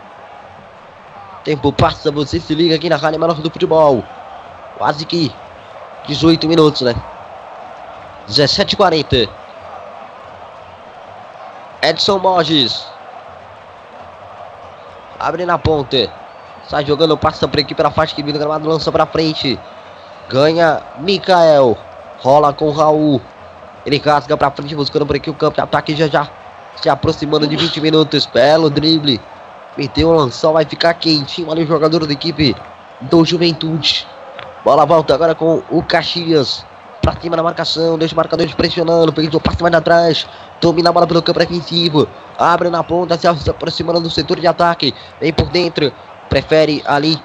Tempo 1.44 1.72
passa, 1.72 2.12
você 2.12 2.40
se 2.40 2.54
liga 2.54 2.76
aqui 2.76 2.90
na 2.90 2.96
Rádio 2.96 3.20
Menor 3.20 3.36
do 3.36 3.50
Futebol. 3.50 4.04
Quase 4.78 5.06
que 5.06 5.34
18 6.08 6.48
minutos, 6.48 6.82
né? 6.82 6.96
17h40. 8.28 9.30
Edson 11.82 12.20
Borges. 12.20 12.86
Abre 15.20 15.46
na 15.46 15.58
ponta. 15.58 16.10
Sai 16.68 16.86
jogando, 16.86 17.18
passa 17.18 17.48
por 17.48 17.60
aqui 17.60 17.76
pela 17.76 17.92
faixa 17.92 18.16
que 18.16 18.24
vira 18.24 18.38
gramado, 18.38 18.70
lança 18.70 18.92
pra 18.92 19.06
frente. 19.06 19.60
Ganha 20.30 20.82
Mikael. 21.00 21.78
Rola 22.20 22.54
com 22.54 22.72
Raul. 22.72 23.22
Ele 23.86 23.98
rasga 23.98 24.38
pra 24.38 24.52
frente, 24.52 24.76
buscando 24.76 25.06
por 25.06 25.16
aqui 25.16 25.30
o 25.30 25.34
campo 25.34 25.56
de 25.56 25.62
ataque 25.62 25.96
já 25.96 26.08
já. 26.08 26.30
Se 26.76 26.90
aproximando 26.90 27.48
de 27.48 27.58
20 27.58 27.82
minutos. 27.82 28.26
Belo 28.26 28.70
drible. 28.70 29.20
Meteu 29.78 30.10
o 30.10 30.14
lançol, 30.14 30.54
vai 30.54 30.66
ficar 30.66 30.94
quentinho 30.94 31.52
ali 31.52 31.64
o 31.64 31.68
jogador 31.68 32.06
da 32.06 32.14
equipe 32.14 32.56
do 33.02 33.26
Juventude. 33.26 34.08
Bola 34.64 34.86
volta 34.86 35.14
agora 35.14 35.34
com 35.34 35.64
o 35.70 35.82
Caxias. 35.82 36.66
Pra 37.02 37.14
cima 37.20 37.36
da 37.38 37.44
marcação, 37.44 37.98
deixa 37.98 38.14
o 38.14 38.18
marcador 38.18 38.48
pressionando. 38.56 39.12
Fez 39.14 39.34
o 39.34 39.40
passe 39.40 39.62
mais 39.62 39.74
atrás. 39.74 40.28
Domina 40.60 40.90
a 40.90 40.94
bola 40.94 41.08
pelo 41.08 41.22
campo 41.22 41.40
defensivo. 41.40 42.08
Abre 42.38 42.70
na 42.70 42.84
ponta, 42.84 43.18
se 43.18 43.28
aproximando 43.50 44.02
do 44.02 44.10
setor 44.10 44.40
de 44.40 44.48
ataque. 44.48 44.94
Vem 45.20 45.32
por 45.32 45.48
dentro. 45.50 45.92
Prefere 46.30 46.84
ali 46.86 47.22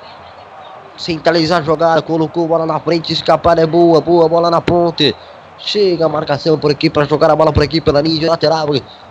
centralizar 0.97 1.61
a 1.61 1.65
jogada. 1.65 2.03
Colocou 2.03 2.45
a 2.45 2.49
bola 2.49 2.67
na 2.67 2.79
frente. 2.79 3.13
Escapar 3.13 3.59
é 3.59 3.67
boa. 3.67 4.01
Boa 4.01 4.29
bola 4.29 4.51
na 4.51 4.61
ponte. 4.61 5.15
Chega 5.59 6.07
a 6.07 6.09
marcação 6.09 6.59
por 6.59 6.71
aqui 6.71 6.89
para 6.89 7.05
jogar 7.05 7.31
a 7.31 7.37
bola 7.37 7.53
por 7.53 7.63
aqui 7.63 7.81
pela 7.81 8.01
linha 8.01 8.31
lateral. 8.31 8.69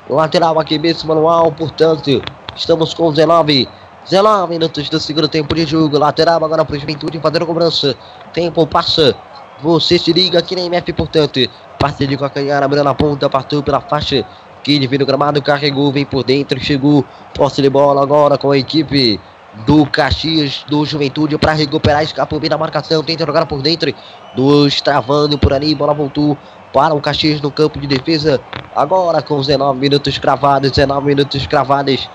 Lateral 0.10 0.60
aqui 0.60 0.80
mesmo, 0.80 1.10
manual. 1.14 1.52
Portanto, 1.52 2.22
estamos 2.56 2.94
com 2.94 3.11
19. 3.11 3.68
19 4.06 4.49
minutos 4.49 4.90
do 4.90 4.99
segundo 4.99 5.27
tempo 5.27 5.53
de 5.56 5.65
jogo. 5.65 5.98
Lateral 5.98 6.44
agora 6.44 6.65
para 6.65 6.76
o 6.76 6.80
Juventude 6.80 7.19
fazer 7.19 7.44
a 7.44 7.45
cobrança. 7.45 7.95
Tempo 8.34 8.65
passa. 8.65 9.15
Você 9.64 9.98
se 9.98 10.11
liga 10.11 10.40
aqui 10.40 10.57
na 10.57 10.64
MF, 10.64 10.91
portanto. 10.91 11.40
Passe 11.80 12.06
de 12.06 12.18
calcanhar, 12.18 12.61
abrindo 12.61 12.88
a 12.88 12.94
ponta, 12.94 13.30
partiu 13.30 13.64
pela 13.64 13.80
faixa. 13.80 14.26
Que 14.61 14.77
divide 14.77 15.03
o 15.03 15.06
gramado, 15.06 15.41
carregou, 15.41 15.90
vem 15.90 16.03
por 16.03 16.22
dentro, 16.22 16.60
chegou. 16.60 17.06
Posse 17.34 17.61
de 17.61 17.69
bola 17.69 18.03
agora 18.03 18.38
com 18.38 18.52
a 18.52 18.57
equipe 18.57 19.19
do 19.65 19.85
Caxias, 19.85 20.65
do 20.68 20.84
Juventude, 20.84 21.38
para 21.38 21.53
recuperar, 21.53 22.03
escapou 22.03 22.41
bem 22.41 22.49
da 22.49 22.57
marcação, 22.57 23.02
tenta 23.03 23.26
jogar 23.26 23.45
por 23.45 23.61
dentro. 23.61 23.94
Dos 24.35 24.81
travando 24.81 25.38
por 25.38 25.53
ali, 25.53 25.73
bola 25.73 25.94
voltou 25.94 26.38
para 26.73 26.94
o 26.94 26.99
Caxias 26.99 27.40
no 27.40 27.49
campo 27.49 27.80
de 27.80 27.88
defesa. 27.88 28.41
Agora 28.76 29.22
com 29.22 29.40
19 29.40 29.80
minutos 29.80 30.18
cravados, 30.18 30.72
19 30.72 31.06
minutos 31.06 31.48
cravados. 31.48 32.10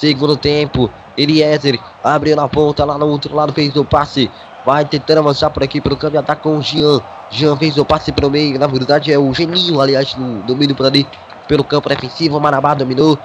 Segundo 0.00 0.36
tempo, 0.36 0.90
Eliezer 1.16 1.78
abriu 2.04 2.36
na 2.36 2.48
ponta, 2.48 2.84
lá 2.84 2.96
no 2.96 3.06
outro 3.06 3.34
lado 3.34 3.52
fez 3.52 3.74
o 3.76 3.84
passe. 3.84 4.30
Vai 4.68 4.84
tentando 4.84 5.20
avançar 5.20 5.48
por 5.48 5.62
aqui 5.62 5.80
pelo 5.80 5.96
campo 5.96 6.10
de 6.10 6.18
ataque 6.18 6.42
com 6.42 6.58
o 6.58 6.62
Jean. 6.62 7.00
Jean 7.30 7.56
fez 7.56 7.78
o 7.78 7.86
passe 7.86 8.12
pelo 8.12 8.30
meio. 8.30 8.58
Na 8.58 8.66
verdade 8.66 9.10
é 9.10 9.18
o 9.18 9.32
Geninho, 9.32 9.80
aliás, 9.80 10.14
no 10.14 10.42
domínio 10.42 10.76
por 10.76 10.84
ali 10.84 11.08
pelo 11.48 11.64
campo 11.64 11.88
defensivo. 11.88 12.38
Marabá 12.38 12.74
dominou. 12.74 13.18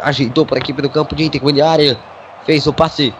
Ajeitou 0.00 0.44
por 0.44 0.58
aqui 0.58 0.72
pelo 0.72 0.90
campo 0.90 1.14
de 1.14 1.22
intermediária. 1.22 1.96
Fez 2.44 2.66
o 2.66 2.72
passe 2.72 3.14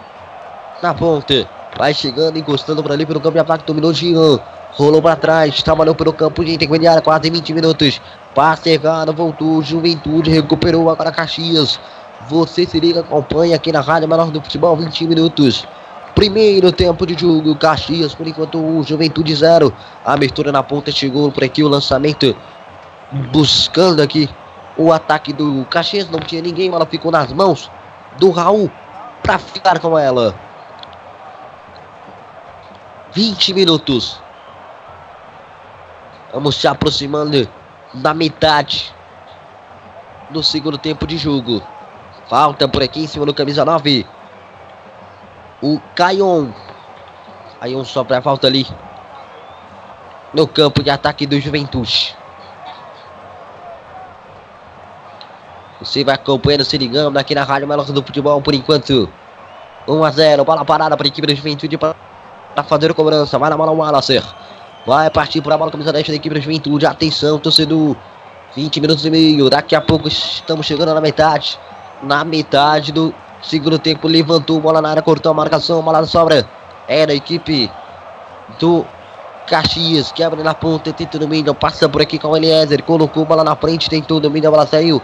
na 0.82 0.92
ponta. 0.92 1.48
Vai 1.78 1.94
chegando, 1.94 2.36
encostando 2.36 2.82
por 2.82 2.90
ali 2.90 3.06
pelo 3.06 3.20
campo 3.20 3.34
de 3.34 3.38
ataque. 3.38 3.64
Dominou 3.64 3.94
Jean. 3.94 4.40
Rolou 4.72 5.00
para 5.00 5.14
trás. 5.14 5.62
Trabalhou 5.62 5.94
pelo 5.94 6.12
campo 6.12 6.44
de 6.44 6.54
intermediária. 6.54 7.00
Quase 7.00 7.30
20 7.30 7.54
minutos. 7.54 8.00
Passe 8.34 8.70
errado. 8.70 9.12
Voltou. 9.12 9.62
Juventude 9.62 10.32
recuperou 10.32 10.90
agora 10.90 11.12
Caxias. 11.12 11.78
Você 12.28 12.66
se 12.66 12.80
liga, 12.80 13.00
acompanha 13.00 13.54
aqui 13.54 13.70
na 13.70 13.80
Rádio 13.80 14.08
Menor 14.08 14.32
do 14.32 14.40
Futebol. 14.40 14.76
20 14.76 15.06
minutos. 15.06 15.64
Primeiro 16.14 16.70
tempo 16.70 17.06
de 17.06 17.18
jogo, 17.18 17.56
Caxias 17.56 18.14
por 18.14 18.26
enquanto 18.26 18.58
o 18.58 18.82
Juventude 18.82 19.34
0. 19.34 19.72
Abertura 20.04 20.52
na 20.52 20.62
ponta, 20.62 20.92
chegou 20.92 21.32
por 21.32 21.42
aqui 21.42 21.62
o 21.62 21.68
lançamento. 21.68 22.36
Buscando 23.30 24.00
aqui 24.00 24.28
o 24.76 24.92
ataque 24.92 25.32
do 25.32 25.64
Caxias. 25.70 26.10
Não 26.10 26.20
tinha 26.20 26.42
ninguém, 26.42 26.68
ela 26.68 26.86
ficou 26.86 27.10
nas 27.10 27.32
mãos 27.32 27.70
do 28.18 28.30
Raul 28.30 28.70
para 29.22 29.38
ficar 29.38 29.78
com 29.78 29.98
ela. 29.98 30.34
20 33.12 33.54
minutos. 33.54 34.20
Vamos 36.32 36.56
se 36.56 36.66
aproximando 36.66 37.48
da 37.94 38.14
metade 38.14 38.94
do 40.30 40.42
segundo 40.42 40.78
tempo 40.78 41.06
de 41.06 41.16
jogo. 41.16 41.62
Falta 42.28 42.66
por 42.66 42.82
aqui 42.82 43.04
em 43.04 43.06
cima 43.06 43.26
do 43.26 43.34
camisa 43.34 43.64
9 43.64 44.06
o 45.62 45.80
Caion. 45.94 46.48
Caion 47.60 47.84
sopra 47.84 48.18
a 48.18 48.22
falta 48.22 48.48
ali 48.48 48.66
no 50.34 50.46
campo 50.46 50.82
de 50.82 50.90
ataque 50.90 51.26
do 51.26 51.38
Juventude. 51.40 52.16
Você 55.80 56.04
vai 56.04 56.14
acompanhando, 56.14 56.64
se 56.64 56.78
ligando 56.78 57.16
aqui 57.16 57.34
na 57.34 57.44
Rádio 57.44 57.66
Melhor 57.66 57.84
do 57.84 58.02
Futebol 58.02 58.40
por 58.42 58.54
enquanto. 58.54 59.08
1 59.86 60.04
a 60.04 60.10
0, 60.10 60.44
bola 60.44 60.64
parada 60.64 60.96
para 60.96 61.06
a 61.06 61.08
equipe 61.08 61.26
da 61.26 61.34
Juventude 61.34 61.76
para 61.76 61.94
fazer 62.64 62.90
a 62.90 62.94
cobrança. 62.94 63.38
Vai 63.38 63.50
na 63.50 63.56
bola 63.56 63.72
o 63.72 63.76
Wallacer. 63.76 64.22
Vai 64.86 65.10
partir 65.10 65.40
para 65.40 65.54
a 65.54 65.58
bola 65.58 65.70
camisa 65.70 65.92
10 65.92 66.08
da 66.08 66.14
equipe 66.14 66.34
da 66.34 66.40
Juventude. 66.40 66.86
Atenção, 66.86 67.38
torcedor. 67.38 67.96
20 68.54 68.80
minutos 68.80 69.04
e 69.04 69.10
meio. 69.10 69.50
Daqui 69.50 69.74
a 69.74 69.80
pouco 69.80 70.06
estamos 70.06 70.66
chegando 70.66 70.94
na 70.94 71.00
metade. 71.00 71.58
Na 72.00 72.24
metade 72.24 72.92
do 72.92 73.12
Segundo 73.42 73.78
tempo, 73.78 74.06
levantou, 74.06 74.60
bola 74.60 74.80
na 74.80 74.90
área, 74.90 75.02
cortou 75.02 75.30
a 75.30 75.34
marcação, 75.34 75.82
bola 75.82 76.00
na 76.00 76.06
sobra. 76.06 76.48
É 76.88 77.06
da 77.06 77.14
equipe 77.14 77.70
do 78.60 78.84
Caxias, 79.46 80.12
que 80.12 80.22
abre 80.22 80.42
na 80.42 80.54
ponta, 80.54 80.92
tenta 80.92 81.18
domínio, 81.18 81.54
passa 81.54 81.88
por 81.88 82.00
aqui 82.00 82.18
com 82.18 82.28
o 82.28 82.36
Eliezer, 82.36 82.82
colocou 82.84 83.24
bola 83.24 83.42
na 83.42 83.56
frente, 83.56 83.90
tentou 83.90 84.20
domínio, 84.20 84.48
a 84.48 84.50
bola 84.50 84.66
saiu 84.66 85.02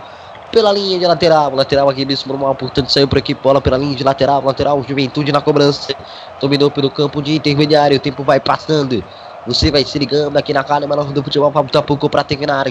pela 0.50 0.72
linha 0.72 0.98
de 0.98 1.06
lateral, 1.06 1.54
lateral 1.54 1.90
aqui 1.90 2.04
mesmo 2.04 2.32
normal, 2.32 2.54
portanto 2.54 2.90
saiu 2.90 3.06
por 3.06 3.18
aqui, 3.18 3.34
bola 3.34 3.60
pela 3.60 3.76
linha 3.76 3.94
de 3.94 4.04
lateral, 4.04 4.42
lateral, 4.42 4.82
Juventude 4.82 5.32
na 5.32 5.40
cobrança, 5.40 5.94
dominou 6.40 6.70
pelo 6.70 6.90
campo 6.90 7.20
de 7.20 7.34
intermediário, 7.34 7.96
o 7.96 8.00
tempo 8.00 8.22
vai 8.22 8.40
passando, 8.40 9.04
você 9.46 9.70
vai 9.70 9.84
se 9.84 9.98
ligando 9.98 10.36
aqui 10.36 10.52
na 10.52 10.64
cara, 10.64 10.86
menor 10.86 11.04
do 11.12 11.22
futebol, 11.22 11.52
falta 11.52 11.82
pouco 11.82 12.08
para 12.08 12.24
terminar, 12.24 12.66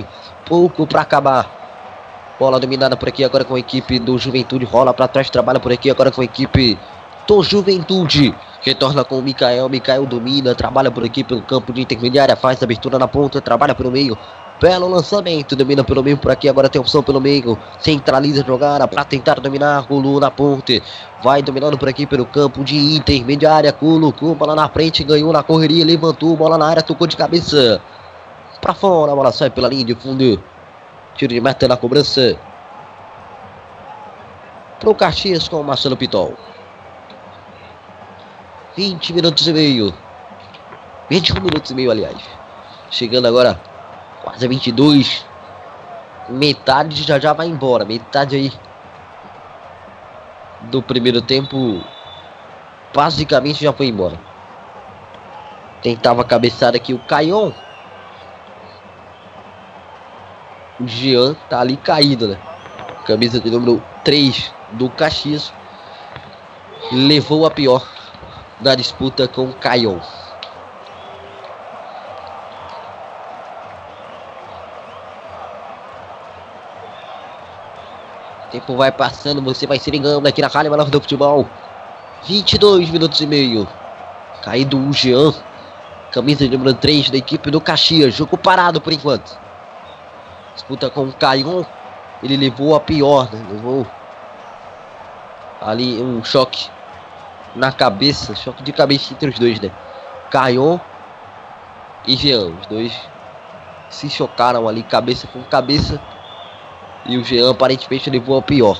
pouco 0.45 0.87
para 0.87 1.01
acabar. 1.01 1.56
Bola 2.39 2.59
dominada 2.59 2.95
por 2.95 3.09
aqui 3.09 3.23
agora 3.23 3.43
com 3.43 3.55
a 3.55 3.59
equipe 3.59 3.97
do 3.97 4.15
Juventude. 4.15 4.63
Rola 4.63 4.93
para 4.93 5.07
trás, 5.07 5.27
trabalha 5.27 5.59
por 5.59 5.71
aqui 5.71 5.89
agora 5.89 6.11
com 6.11 6.21
a 6.21 6.23
equipe 6.23 6.77
do 7.27 7.41
Juventude. 7.41 8.35
Retorna 8.61 9.03
com 9.03 9.17
o 9.17 9.21
Mikael. 9.23 9.67
Mikael 9.67 10.05
domina, 10.05 10.53
trabalha 10.53 10.91
por 10.91 11.03
aqui 11.03 11.23
pelo 11.23 11.41
campo 11.41 11.73
de 11.73 11.81
intermediária. 11.81 12.35
Faz 12.35 12.61
abertura 12.61 12.99
na 12.99 13.07
ponta, 13.07 13.41
trabalha 13.41 13.73
pelo 13.73 13.89
meio. 13.89 14.15
Belo 14.61 14.87
lançamento, 14.87 15.55
domina 15.55 15.83
pelo 15.83 16.03
meio 16.03 16.15
por 16.15 16.29
aqui. 16.29 16.47
Agora 16.47 16.69
tem 16.69 16.79
opção 16.79 17.01
pelo 17.01 17.19
meio. 17.19 17.57
Centraliza 17.79 18.43
a 18.43 18.45
jogada 18.45 18.87
para 18.87 19.03
tentar 19.03 19.39
dominar. 19.39 19.79
Rolou 19.89 20.19
na 20.19 20.29
ponte. 20.29 20.83
Vai 21.23 21.41
dominando 21.41 21.75
por 21.75 21.89
aqui 21.89 22.05
pelo 22.05 22.25
campo 22.27 22.63
de 22.63 22.77
intermediária. 22.95 23.73
Colocou 23.73 24.35
bola 24.35 24.53
na 24.53 24.69
frente, 24.69 25.03
ganhou 25.03 25.33
na 25.33 25.41
correria. 25.41 25.83
Levantou, 25.83 26.37
bola 26.37 26.55
na 26.55 26.67
área, 26.67 26.83
tocou 26.83 27.07
de 27.07 27.17
cabeça. 27.17 27.81
Para 28.61 28.75
fora, 28.75 29.11
a 29.11 29.15
bola 29.15 29.31
sai 29.31 29.49
pela 29.49 29.67
linha 29.67 29.85
de 29.85 29.95
fundo. 29.95 30.39
Tiro 31.17 31.33
de 31.33 31.41
meta 31.41 31.67
na 31.67 31.75
cobrança. 31.75 32.39
Pro 34.79 34.93
Caxias 34.93 35.47
com 35.47 35.59
o 35.59 35.63
Marcelo 35.63 35.97
Pitol. 35.97 36.35
20 38.75 39.13
minutos 39.13 39.47
e 39.47 39.53
meio. 39.53 39.93
21 41.09 41.41
minutos 41.41 41.71
e 41.71 41.73
meio, 41.73 41.89
aliás. 41.89 42.17
Chegando 42.91 43.27
agora 43.27 43.59
quase 44.23 44.47
22. 44.47 45.25
Metade 46.29 47.01
já 47.01 47.19
já 47.19 47.33
vai 47.33 47.47
embora. 47.47 47.83
Metade 47.83 48.35
aí 48.35 48.53
do 50.69 50.83
primeiro 50.83 51.21
tempo 51.21 51.83
basicamente 52.93 53.63
já 53.63 53.73
foi 53.73 53.87
embora. 53.87 54.19
Tentava 55.81 56.23
cabeçar 56.23 56.75
aqui 56.75 56.93
o 56.93 56.99
Caion. 56.99 57.51
O 60.79 60.87
Jean 60.87 61.35
tá 61.49 61.59
ali 61.59 61.75
caído, 61.75 62.27
né? 62.27 62.37
Camisa 63.05 63.39
de 63.39 63.49
número 63.49 63.81
3 64.03 64.53
do 64.73 64.89
Caxias. 64.89 65.51
Levou 66.91 67.45
a 67.45 67.51
pior 67.51 67.87
na 68.61 68.75
disputa 68.75 69.27
com 69.27 69.45
o 69.45 69.53
Caion. 69.53 69.99
Tempo 78.51 78.77
vai 78.77 78.91
passando, 78.91 79.41
você 79.41 79.65
vai 79.65 79.79
se 79.79 79.89
ligando 79.89 80.25
aqui 80.27 80.41
na 80.41 80.47
Rádio 80.47 80.71
Menor 80.71 80.89
do 80.89 81.01
Futebol. 81.01 81.49
22 82.25 82.89
minutos 82.89 83.19
e 83.19 83.25
meio. 83.25 83.67
Caído 84.43 84.77
o 84.77 84.93
Jean. 84.93 85.33
Camisa 86.11 86.47
número 86.47 86.73
3 86.75 87.09
da 87.09 87.17
equipe 87.17 87.49
do 87.49 87.59
Caxias. 87.59 88.13
Jogo 88.13 88.37
parado 88.37 88.79
por 88.79 88.93
enquanto. 88.93 89.46
Disputa 90.67 90.89
com 90.89 91.03
o 91.03 91.13
Caion. 91.13 91.63
Ele 92.21 92.35
levou 92.35 92.75
a 92.75 92.81
pior, 92.81 93.31
né? 93.31 93.41
Levou 93.53 93.87
ali 95.61 96.01
um 96.01 96.21
choque 96.25 96.69
na 97.55 97.71
cabeça. 97.71 98.35
Choque 98.35 98.61
de 98.61 98.73
cabeça 98.73 99.13
entre 99.13 99.29
os 99.29 99.39
dois, 99.39 99.61
né? 99.61 99.71
Caion 100.29 100.77
e 102.05 102.17
Jean. 102.17 102.47
Os 102.47 102.67
dois 102.67 102.93
se 103.89 104.09
chocaram 104.09 104.67
ali, 104.67 104.83
cabeça 104.83 105.25
com 105.27 105.41
cabeça. 105.43 106.01
E 107.05 107.15
o 107.15 107.23
Jean 107.23 107.49
aparentemente 107.49 108.09
levou 108.09 108.37
a 108.37 108.41
pior. 108.41 108.77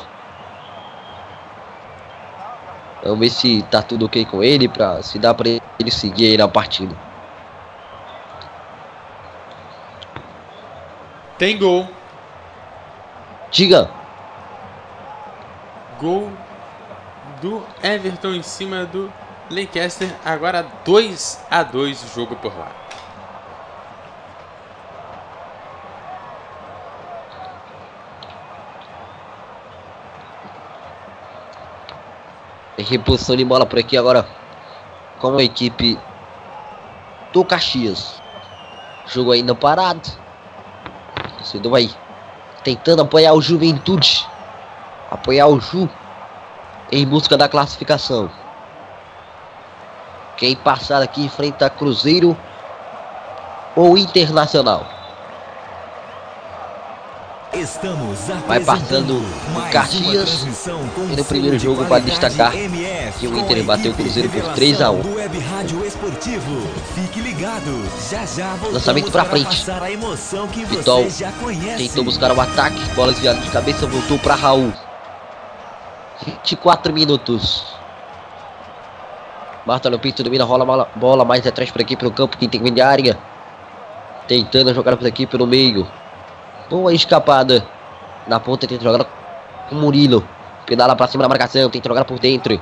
Vamos 3.02 3.20
ver 3.20 3.30
se 3.30 3.64
tá 3.72 3.82
tudo 3.82 4.08
ok 4.08 4.26
com 4.26 4.44
ele, 4.44 4.68
pra, 4.68 5.02
se 5.02 5.18
dá 5.18 5.34
pra 5.34 5.48
ele 5.48 5.92
seguir 5.92 6.32
aí 6.32 6.38
na 6.38 6.50
partida. 6.50 7.07
Tem 11.38 11.58
gol. 11.58 11.88
Diga. 13.52 13.90
Gol 16.00 16.32
do 17.42 17.64
Everton 17.84 18.34
em 18.34 18.42
cima 18.42 18.86
do 18.86 19.12
Leicester. 19.50 20.14
Agora 20.26 20.66
2 20.84 21.46
a 21.50 21.64
2 21.64 22.04
o 22.04 22.08
jogo 22.16 22.36
por 22.38 22.58
lá. 22.58 22.72
Reposição 32.80 33.36
de 33.36 33.44
bola 33.44 33.66
por 33.66 33.80
aqui 33.80 33.98
agora 33.98 34.28
com 35.20 35.36
a 35.38 35.44
equipe 35.44 36.00
do 37.34 37.44
Caxias. 37.44 38.22
Jogo 39.08 39.32
ainda 39.32 39.54
parado. 39.54 40.27
Cedo 41.48 41.70
vai 41.70 41.90
tentando 42.64 43.02
apoiar 43.02 43.34
o 43.34 43.42
Juventude. 43.42 44.28
Apoiar 45.10 45.48
o 45.48 45.60
Ju 45.60 45.90
em 46.92 47.08
busca 47.08 47.38
da 47.38 47.48
classificação. 47.48 48.30
Quem 50.36 50.56
passar 50.56 51.02
aqui 51.02 51.24
enfrenta 51.24 51.70
Cruzeiro 51.70 52.38
ou 53.76 53.98
Internacional. 53.98 54.97
Vai 58.48 58.60
passando 58.60 59.18
o 59.18 59.72
Caxias 59.72 60.46
e 61.12 61.16
no 61.16 61.26
primeiro 61.26 61.58
jogo 61.58 61.84
vai 61.86 62.00
destacar 62.02 62.52
que 62.52 63.28
o 63.28 63.36
Inter 63.36 63.64
bateu 63.64 63.92
o 63.92 63.96
Cruzeiro 63.96 64.30
por 64.30 64.54
3 64.54 64.82
a 64.82 64.92
1. 64.92 65.02
Do 65.02 65.16
Web 65.16 65.40
Rádio 65.40 65.86
Esportivo. 65.86 66.68
Fique 66.94 67.20
ligado. 67.20 67.84
Já 68.12 68.26
já 68.26 68.50
voltamos 68.50 68.74
Lançamento 68.74 69.12
pra 69.12 69.26
para 69.26 69.32
frente. 69.32 69.66
Vitol. 70.68 71.08
Tentou 71.78 72.04
buscar 72.04 72.32
o 72.32 72.40
ataque, 72.40 72.80
bola 72.96 73.12
desviada 73.12 73.40
de 73.40 73.50
cabeça, 73.50 73.88
voltou 73.88 74.20
para 74.20 74.36
Raul. 74.36 74.72
24 76.26 76.94
minutos. 76.94 77.66
Marta 79.66 79.98
Pinto 79.98 80.24
domina, 80.24 80.44
rola 80.46 80.84
a 80.84 80.98
bola 80.98 81.26
mais 81.26 81.46
atrás 81.46 81.72
por 81.72 81.82
aqui 81.82 81.96
pelo 81.98 82.12
campo, 82.12 82.38
quem 82.38 82.48
tem 82.48 82.62
que 82.62 82.82
a 82.82 82.88
área. 82.88 83.18
Tentando 84.28 84.74
jogar 84.76 84.96
por 84.96 85.08
aqui 85.08 85.26
pelo 85.26 85.48
meio. 85.48 85.88
Boa 86.70 86.94
escapada. 86.94 87.66
Na 88.28 88.42
ponta 88.42 88.68
tenta 88.68 88.84
jogar 88.84 89.06
com 89.70 89.76
o 89.76 89.80
Murilo. 89.80 90.28
Pedala 90.66 90.98
pra 90.98 91.08
cima 91.08 91.24
da 91.24 91.30
marcação, 91.30 91.70
tenta 91.70 91.88
jogar 91.88 92.04
por 92.04 92.20
dentro. 92.20 92.62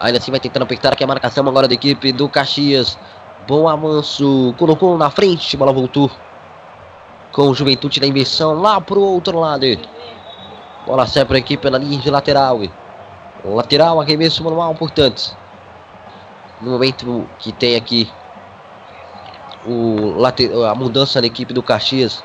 Ainda 0.00 0.18
assim 0.18 0.30
vai 0.30 0.40
tentando 0.40 0.62
apertar 0.62 0.94
aqui 0.94 1.04
a 1.04 1.06
marcação 1.06 1.46
agora 1.46 1.68
da 1.68 1.74
equipe 1.74 2.12
do 2.12 2.30
Caxias. 2.30 2.98
Bom 3.46 3.68
avanço. 3.68 4.54
Colocou 4.58 4.96
na 4.96 5.10
frente, 5.10 5.54
bola 5.54 5.70
voltou. 5.70 6.10
Com 7.30 7.50
o 7.50 7.54
Juventude 7.54 8.00
da 8.00 8.06
inversão 8.06 8.58
lá 8.58 8.80
pro 8.80 9.02
outro 9.02 9.38
lado. 9.38 9.66
Bola 10.86 11.06
sai 11.06 11.26
por 11.26 11.36
aqui 11.36 11.58
pela 11.58 11.76
linha 11.76 11.98
de 11.98 12.10
lateral. 12.10 12.58
Lateral, 13.44 14.00
arremesso 14.00 14.42
manual, 14.42 14.74
portanto. 14.74 15.36
No 16.58 16.70
momento 16.70 17.28
que 17.38 17.52
tem 17.52 17.76
aqui 17.76 18.10
o 19.66 20.16
a 20.66 20.74
mudança 20.74 21.20
na 21.20 21.26
equipe 21.26 21.52
do 21.52 21.62
Caxias. 21.62 22.24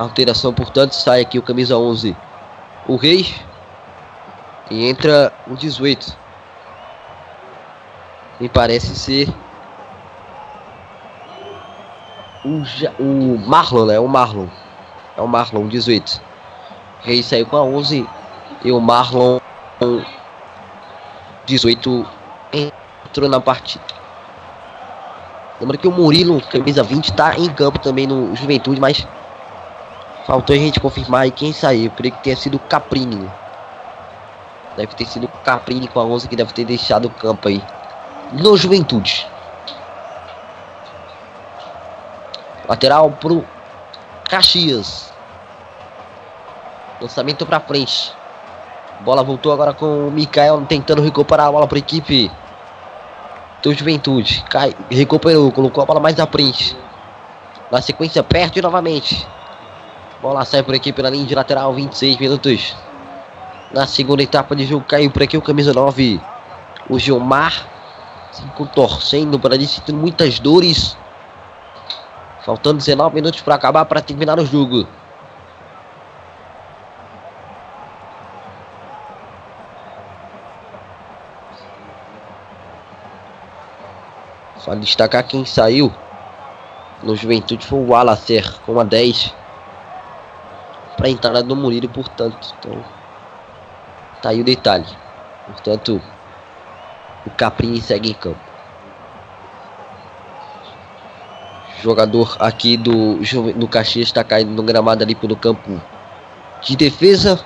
Alteração, 0.00 0.54
portanto, 0.54 0.92
sai 0.92 1.20
aqui 1.20 1.38
o 1.38 1.42
camisa 1.42 1.76
11, 1.76 2.16
o 2.88 2.96
Reis. 2.96 3.34
E 4.70 4.88
entra 4.88 5.30
o 5.46 5.54
18. 5.54 6.16
Me 8.40 8.48
parece 8.48 8.96
ser 8.96 9.28
o, 12.42 12.62
o 12.98 13.38
Marlon, 13.46 13.84
né? 13.84 14.00
O 14.00 14.08
Marlon. 14.08 14.46
É 15.18 15.20
o 15.20 15.28
Marlon, 15.28 15.68
18. 15.68 16.22
Reis 17.02 17.26
saiu 17.26 17.44
com 17.44 17.58
a 17.58 17.62
11 17.62 18.08
e 18.64 18.72
o 18.72 18.80
Marlon 18.80 19.38
18 21.44 22.06
entrou 22.54 23.28
na 23.28 23.38
partida. 23.38 23.84
Lembra 25.60 25.76
que 25.76 25.86
o 25.86 25.92
Murilo, 25.92 26.40
camisa 26.40 26.82
20, 26.82 27.12
tá 27.12 27.36
em 27.36 27.50
campo 27.50 27.78
também 27.80 28.06
no 28.06 28.34
Juventude, 28.34 28.80
mas 28.80 29.06
faltou 30.30 30.54
a 30.54 30.58
gente 30.60 30.78
confirmar 30.78 31.22
aí 31.22 31.32
quem 31.32 31.52
saiu. 31.52 31.90
creio 31.90 32.14
que 32.14 32.22
tenha 32.22 32.36
sido 32.36 32.54
o 32.54 32.60
Caprini. 32.60 33.28
Deve 34.76 34.94
ter 34.94 35.04
sido 35.04 35.24
o 35.24 35.28
Caprini 35.28 35.88
com 35.88 35.98
a 35.98 36.04
11 36.04 36.28
que 36.28 36.36
deve 36.36 36.52
ter 36.52 36.64
deixado 36.64 37.06
o 37.06 37.10
campo 37.10 37.48
aí 37.48 37.60
no 38.34 38.56
Juventude. 38.56 39.26
Lateral 42.68 43.10
pro 43.10 43.44
Caxias. 44.28 45.12
Lançamento 47.00 47.44
para 47.44 47.58
frente. 47.58 48.12
Bola 49.00 49.24
voltou 49.24 49.52
agora 49.52 49.74
com 49.74 50.06
o 50.06 50.12
Mikael 50.12 50.64
tentando 50.68 51.02
recuperar 51.02 51.48
a 51.48 51.50
bola 51.50 51.66
para 51.66 51.78
a 51.78 51.80
equipe 51.80 52.30
do 53.60 53.74
Juventude. 53.74 54.44
Cai, 54.48 54.76
recuperou, 54.88 55.50
colocou 55.50 55.82
a 55.82 55.86
bola 55.86 55.98
mais 55.98 56.20
à 56.20 56.26
frente. 56.28 56.76
Na 57.68 57.82
sequência, 57.82 58.22
perde 58.22 58.62
novamente. 58.62 59.26
Bola 60.20 60.44
sai 60.44 60.62
por 60.62 60.74
aqui 60.74 60.92
pela 60.92 61.08
linha 61.08 61.24
de 61.24 61.34
lateral, 61.34 61.72
26 61.72 62.18
minutos. 62.18 62.76
Na 63.72 63.86
segunda 63.86 64.22
etapa 64.22 64.54
de 64.54 64.66
jogo, 64.66 64.84
caiu 64.84 65.10
por 65.10 65.22
aqui 65.22 65.34
o 65.38 65.40
camisa 65.40 65.72
9. 65.72 66.20
O 66.90 66.98
Gilmar 66.98 67.66
se 68.30 68.42
contorcendo 68.48 69.38
para 69.38 69.54
ali, 69.54 69.66
sentindo 69.66 69.96
muitas 69.96 70.38
dores. 70.38 70.94
Faltando 72.44 72.76
19 72.76 73.14
minutos 73.14 73.40
para 73.40 73.54
acabar, 73.54 73.86
para 73.86 74.02
terminar 74.02 74.38
o 74.38 74.44
jogo. 74.44 74.86
Só 84.58 84.74
destacar 84.74 85.22
quem 85.24 85.46
saiu 85.46 85.90
no 87.02 87.16
Juventude 87.16 87.64
foi 87.64 87.78
o 87.78 87.94
Alacer 87.94 88.60
com 88.66 88.78
a 88.78 88.84
10 88.84 89.39
para 91.00 91.08
a 91.08 91.10
entrada 91.10 91.42
do 91.42 91.56
Murilo, 91.56 91.88
portanto. 91.88 92.54
Então, 92.58 92.84
tá 94.20 94.28
aí 94.28 94.42
o 94.42 94.44
detalhe. 94.44 94.86
Portanto, 95.46 95.98
o 97.26 97.30
Caprini 97.30 97.80
segue 97.80 98.10
em 98.10 98.12
campo. 98.12 98.38
Jogador 101.82 102.36
aqui 102.38 102.76
do, 102.76 103.16
do 103.54 103.66
Caxias 103.66 104.08
está 104.08 104.22
caindo 104.22 104.50
no 104.50 104.62
gramado 104.62 105.02
ali 105.02 105.14
pelo 105.14 105.34
campo 105.34 105.80
de 106.60 106.76
defesa. 106.76 107.42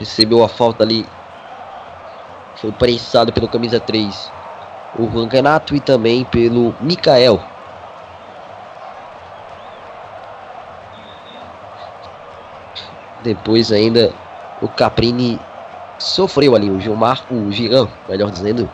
Recebeu 0.00 0.42
a 0.42 0.48
falta 0.48 0.82
ali 0.82 1.06
foi 2.56 2.72
prensado 2.72 3.32
pelo 3.32 3.48
camisa 3.48 3.78
3, 3.78 4.30
o 4.98 5.06
Renato 5.26 5.74
e 5.74 5.80
também 5.80 6.24
pelo 6.24 6.74
Mikael. 6.80 7.40
Depois 13.22 13.70
ainda 13.70 14.12
o 14.62 14.68
Caprini 14.68 15.38
sofreu 15.98 16.54
ali, 16.54 16.70
o 16.70 16.80
Gilmar, 16.80 17.22
o 17.30 17.50
Gian, 17.52 17.88
melhor 18.08 18.30
dizendo, 18.30 18.68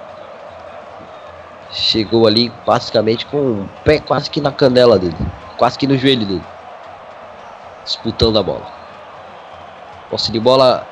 chegou 1.72 2.26
ali 2.26 2.52
basicamente 2.64 3.26
com 3.26 3.36
o 3.36 3.68
pé 3.84 3.98
quase 3.98 4.30
que 4.30 4.40
na 4.40 4.52
canela 4.52 4.98
dele, 4.98 5.16
quase 5.56 5.78
que 5.78 5.86
no 5.86 5.96
joelho 5.96 6.24
dele, 6.24 6.44
disputando 7.84 8.38
a 8.38 8.42
bola. 8.42 8.66
Posse 10.08 10.30
de 10.30 10.38
bola 10.38 10.86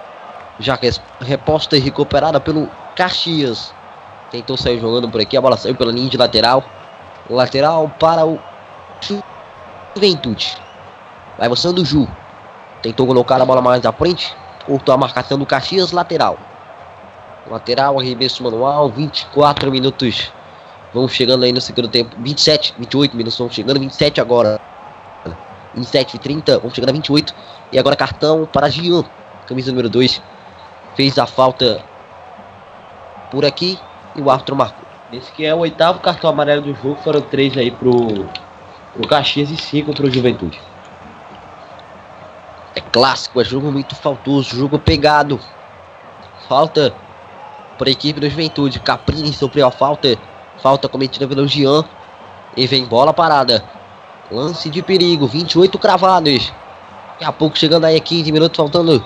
já 0.58 0.78
reposta 1.20 1.76
e 1.76 1.80
recuperada 1.80 2.40
pelo 2.40 2.68
Caxias. 2.96 3.72
Tentou 4.30 4.56
sair 4.56 4.80
jogando 4.80 5.08
por 5.08 5.20
aqui. 5.20 5.36
A 5.36 5.40
bola 5.40 5.56
saiu 5.56 5.74
pela 5.74 5.92
linha 5.92 6.08
de 6.08 6.16
lateral. 6.16 6.64
Lateral 7.30 7.88
para 8.00 8.26
o 8.26 8.38
Juventude. 9.94 10.56
Vai 11.38 11.46
avançando 11.46 11.80
o 11.80 11.84
Ju. 11.84 12.08
Tentou 12.84 13.06
colocar 13.06 13.40
a 13.40 13.46
bola 13.46 13.62
mais 13.62 13.86
à 13.86 13.92
frente. 13.92 14.36
Cortou 14.66 14.94
a 14.94 14.98
marcação 14.98 15.38
do 15.38 15.46
Caxias. 15.46 15.90
Lateral. 15.90 16.38
Lateral, 17.50 17.98
arremesso 17.98 18.42
manual. 18.42 18.90
24 18.90 19.70
minutos. 19.70 20.30
Vamos 20.92 21.12
chegando 21.12 21.44
aí 21.44 21.52
no 21.52 21.62
segundo 21.62 21.88
tempo. 21.88 22.14
27, 22.18 22.74
28 22.76 23.16
minutos. 23.16 23.38
Vamos 23.38 23.54
chegando. 23.54 23.80
27 23.80 24.20
agora. 24.20 24.60
27 25.74 26.16
e 26.16 26.18
30. 26.18 26.58
Vamos 26.58 26.74
chegando 26.74 26.90
a 26.90 26.92
28. 26.92 27.34
E 27.72 27.78
agora 27.78 27.96
cartão 27.96 28.46
para 28.52 28.68
Gian. 28.68 29.02
Camisa 29.46 29.70
número 29.70 29.88
2. 29.88 30.20
Fez 30.94 31.18
a 31.18 31.24
falta 31.26 31.82
por 33.30 33.46
aqui 33.46 33.78
e 34.14 34.20
o 34.20 34.30
árbitro 34.30 34.54
marcou. 34.54 34.84
Esse 35.10 35.32
que 35.32 35.46
é 35.46 35.54
o 35.54 35.58
oitavo 35.60 36.00
cartão 36.00 36.28
amarelo 36.28 36.60
do 36.60 36.74
jogo, 36.74 36.96
foram 36.96 37.22
três 37.22 37.56
aí 37.56 37.70
pro, 37.70 38.26
pro 38.92 39.08
Caxias 39.08 39.50
e 39.50 39.56
cinco 39.56 39.94
pro 39.94 40.10
Juventude. 40.10 40.60
É 42.74 42.80
clássico, 42.80 43.40
é 43.40 43.44
jogo 43.44 43.70
muito 43.70 43.94
faltoso, 43.94 44.56
jogo 44.56 44.78
pegado. 44.78 45.38
Falta 46.48 46.94
a 47.78 47.90
equipe 47.90 48.20
do 48.20 48.28
Juventude. 48.28 48.80
Caprini 48.80 49.32
sofreu 49.32 49.66
a 49.66 49.70
falta. 49.70 50.18
Falta 50.62 50.88
cometida 50.88 51.26
pelo 51.26 51.46
Jean. 51.46 51.84
E 52.56 52.66
vem 52.66 52.84
bola 52.84 53.12
parada. 53.12 53.64
Lance 54.30 54.68
de 54.70 54.82
perigo, 54.82 55.26
28 55.26 55.78
cravados. 55.78 56.52
Daqui 57.12 57.24
a 57.24 57.32
pouco 57.32 57.56
chegando 57.58 57.84
aí 57.84 58.00
15 58.00 58.32
minutos, 58.32 58.56
faltando 58.56 59.04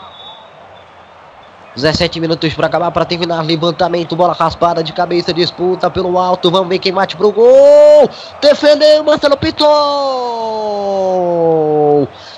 17 1.74 2.20
minutos 2.20 2.54
para 2.54 2.66
acabar, 2.66 2.90
para 2.90 3.04
terminar. 3.04 3.44
Levantamento, 3.44 4.16
bola 4.16 4.32
raspada 4.32 4.82
de 4.82 4.92
cabeça, 4.92 5.32
disputa 5.32 5.90
pelo 5.90 6.18
alto. 6.18 6.50
Vamos 6.50 6.68
ver 6.68 6.78
quem 6.78 6.92
mate 6.92 7.16
pro 7.16 7.30
gol. 7.30 8.08
Defendeu, 8.40 9.04
Marcelo 9.04 9.36
Piton. 9.36 9.66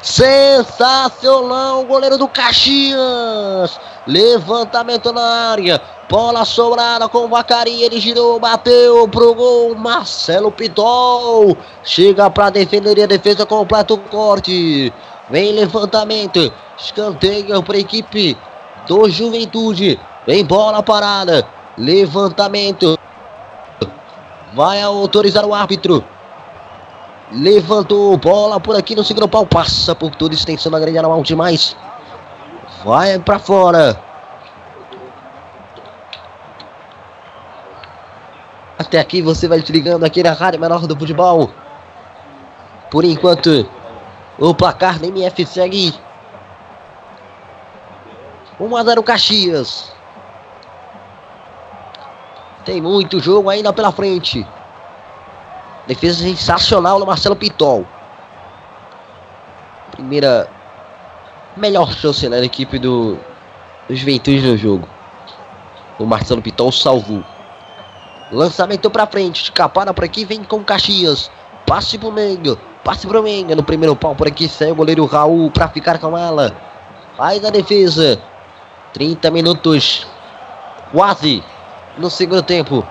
Sensacional, 0.03 1.85
goleiro 1.85 2.17
do 2.17 2.27
Caxias. 2.27 3.79
Levantamento 4.07 5.13
na 5.13 5.51
área. 5.51 5.81
Bola 6.09 6.45
sobrada 6.45 7.09
com 7.09 7.27
o 7.27 7.29
Vacari. 7.29 7.83
Ele 7.83 8.01
girou, 8.01 8.41
bateu 8.41 9.07
pro 9.09 9.35
gol. 9.35 9.75
Marcelo 9.75 10.51
Piton. 10.51 11.55
Chega 11.85 12.31
para 12.31 12.51
defender 12.51 12.97
e 12.97 13.03
a 13.03 13.07
defesa 13.07 13.45
completa 13.45 13.93
o 13.93 13.99
corte. 13.99 14.93
Vem 15.29 15.53
levantamento. 15.53 16.51
Escanteio 16.79 17.63
para 17.63 17.77
a 17.77 17.81
equipe 17.81 18.37
do 18.89 19.09
Juventude. 19.11 20.01
Vem 20.27 20.45
bola 20.45 20.83
parada. 20.83 21.47
Levantamento. 21.77 22.99
Vai 24.55 24.81
autorizar 24.81 25.45
o 25.45 25.55
árbitro. 25.55 26.03
Levantou 27.33 28.17
bola 28.17 28.59
por 28.59 28.77
aqui 28.77 28.95
no 28.95 29.05
segundo 29.05 29.29
pau. 29.29 29.47
Passa 29.47 29.95
por 29.95 30.15
toda 30.15 30.35
extensão 30.35 30.71
da 30.73 30.81
grande 30.81 30.99
área 30.99 31.09
mal 31.09 31.23
demais. 31.23 31.77
Vai 32.85 33.19
para 33.19 33.39
fora. 33.39 34.01
Até 38.79 38.99
aqui 38.99 39.23
você 39.23 39.47
vai 39.47 39.61
te 39.63 39.71
ligando 39.71 40.05
aqui 40.05 40.23
na 40.23 40.33
Rádio 40.33 40.61
Menor 40.61 40.87
do 40.87 40.99
Futebol. 40.99 41.51
Por 42.91 43.05
enquanto, 43.05 43.69
O 44.43 44.55
placar 44.55 44.99
da 44.99 45.07
MF 45.07 45.45
segue 45.45 45.95
1 48.59 48.77
a 48.77 48.85
0 48.85 49.03
Caxias. 49.03 49.93
Tem 52.65 52.81
muito 52.81 53.21
jogo 53.21 53.51
ainda 53.51 53.71
pela 53.71 53.93
frente. 53.93 54.47
Defesa 55.91 56.23
sensacional 56.23 57.01
do 57.01 57.05
Marcelo 57.05 57.35
Pitol. 57.35 57.85
Primeira 59.91 60.49
melhor 61.57 61.93
chance 61.93 62.29
né, 62.29 62.39
da 62.39 62.47
equipe 62.47 62.79
do, 62.79 63.19
do 63.89 63.97
Juventude 63.97 64.41
no 64.41 64.57
jogo. 64.57 64.89
O 65.99 66.07
Marcelo 66.07 66.41
Pitol 66.41 66.71
salvou. 66.71 67.25
Lançamento 68.31 68.89
pra 68.89 69.05
frente. 69.05 69.43
Escapada 69.43 69.93
por 69.93 70.05
aqui. 70.05 70.25
Vem 70.25 70.45
com 70.45 70.63
Caxias. 70.63 71.29
Passe 71.67 71.99
pro 71.99 72.13
Menga. 72.13 72.57
Passe 72.85 73.05
pro 73.05 73.21
Menga. 73.21 73.57
No 73.57 73.65
primeiro 73.65 73.97
pau 73.97 74.15
por 74.15 74.29
aqui. 74.29 74.49
Sai 74.49 74.71
o 74.71 74.77
goleiro 74.77 75.05
Raul 75.07 75.51
pra 75.51 75.67
ficar 75.67 75.99
com 75.99 76.17
ela. 76.17 76.57
Faz 77.17 77.45
a 77.45 77.51
defesa. 77.51 78.23
30 78.93 79.29
minutos. 79.33 80.07
Quase. 80.93 81.43
No 81.99 82.09
segundo 82.09 82.45
tempo. 82.45 82.87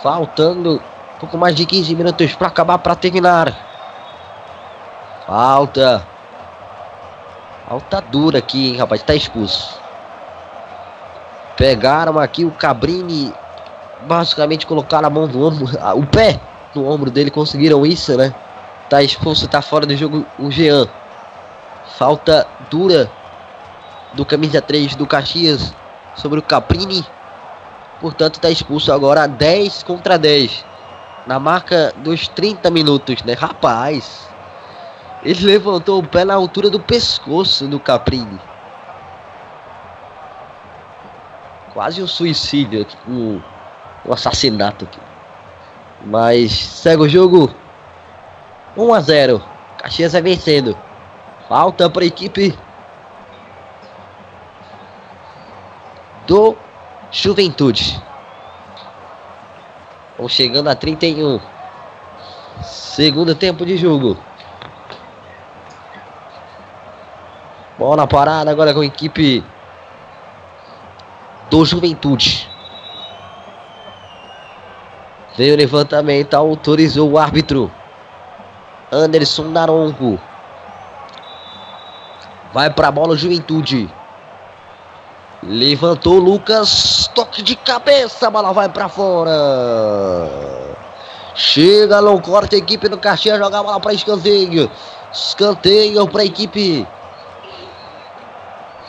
Faltando 0.00 0.80
pouco 1.18 1.36
mais 1.36 1.54
de 1.54 1.66
15 1.66 1.94
minutos 1.94 2.34
para 2.34 2.48
acabar, 2.48 2.78
para 2.78 2.94
terminar. 2.94 3.54
Falta. 5.26 6.06
Falta 7.68 8.00
dura 8.00 8.38
aqui, 8.38 8.70
hein, 8.70 8.76
rapaz. 8.76 9.02
Tá 9.02 9.14
expulso. 9.14 9.78
Pegaram 11.56 12.18
aqui 12.18 12.44
o 12.44 12.50
Cabrini. 12.50 13.34
Basicamente 14.02 14.66
colocaram 14.66 15.08
a 15.08 15.10
mão 15.10 15.26
no 15.26 15.46
ombro. 15.46 15.66
O 15.96 16.06
pé 16.06 16.40
no 16.74 16.88
ombro 16.88 17.10
dele. 17.10 17.30
Conseguiram 17.30 17.84
isso, 17.84 18.16
né? 18.16 18.32
Tá 18.88 19.02
expulso, 19.02 19.46
tá 19.46 19.60
fora 19.60 19.84
do 19.84 19.94
jogo 19.96 20.24
o 20.38 20.50
Jean. 20.50 20.88
Falta 21.98 22.46
dura 22.70 23.10
do 24.14 24.24
camisa 24.24 24.62
3 24.62 24.94
do 24.94 25.06
Caxias 25.06 25.74
sobre 26.14 26.38
o 26.38 26.42
Caprini. 26.42 27.04
Portanto, 28.00 28.36
está 28.36 28.48
expulso 28.48 28.92
agora 28.92 29.26
10 29.26 29.82
contra 29.82 30.16
10. 30.16 30.64
Na 31.28 31.38
marca 31.38 31.92
dos 31.98 32.26
30 32.26 32.70
minutos, 32.70 33.22
né? 33.22 33.34
Rapaz, 33.34 34.30
ele 35.22 35.44
levantou 35.44 35.98
o 35.98 36.06
pé 36.06 36.24
na 36.24 36.34
altura 36.34 36.70
do 36.70 36.80
pescoço 36.80 37.68
do 37.68 37.78
Caprini. 37.78 38.40
Quase 41.74 42.02
um 42.02 42.06
suicídio, 42.06 42.86
um, 43.06 43.42
um 44.06 44.12
assassinato 44.14 44.86
aqui. 44.86 44.98
Mas 46.06 46.50
segue 46.50 47.02
o 47.02 47.08
jogo 47.08 47.54
1 48.74 48.94
a 48.94 49.00
0. 49.00 49.44
Caxias 49.76 50.14
vai 50.14 50.22
vencendo. 50.22 50.74
Falta 51.46 51.90
para 51.90 52.04
a 52.04 52.06
equipe 52.06 52.58
do 56.26 56.56
Juventude. 57.10 58.07
Vamos 60.18 60.32
chegando 60.32 60.68
a 60.68 60.74
31. 60.74 61.40
Segundo 62.60 63.36
tempo 63.36 63.64
de 63.64 63.76
jogo. 63.76 64.18
Bola 67.78 68.04
parada 68.04 68.50
agora 68.50 68.74
com 68.74 68.80
a 68.80 68.86
equipe 68.86 69.44
do 71.48 71.64
Juventude. 71.64 72.50
Veio 75.36 75.54
o 75.54 75.56
levantamento, 75.56 76.34
autorizou 76.34 77.12
o 77.12 77.16
árbitro. 77.16 77.70
Anderson 78.90 79.44
Naronco. 79.44 80.18
Vai 82.52 82.70
para 82.70 82.88
a 82.88 82.90
bola 82.90 83.16
Juventude. 83.16 83.88
Levantou 85.42 86.18
Lucas, 86.18 87.08
toque 87.14 87.42
de 87.42 87.54
cabeça, 87.54 88.26
a 88.26 88.30
bola 88.30 88.52
vai 88.52 88.68
para 88.68 88.88
fora. 88.88 90.28
Chega 91.34 92.00
no 92.00 92.20
corte, 92.20 92.56
a 92.56 92.58
equipe 92.58 92.88
do 92.88 92.98
Caxias 92.98 93.38
joga 93.38 93.60
a 93.60 93.62
bola 93.62 93.78
para 93.78 93.94
escanteio. 93.94 94.68
Escanteio 95.12 96.08
para 96.08 96.22
a 96.22 96.24
equipe 96.24 96.86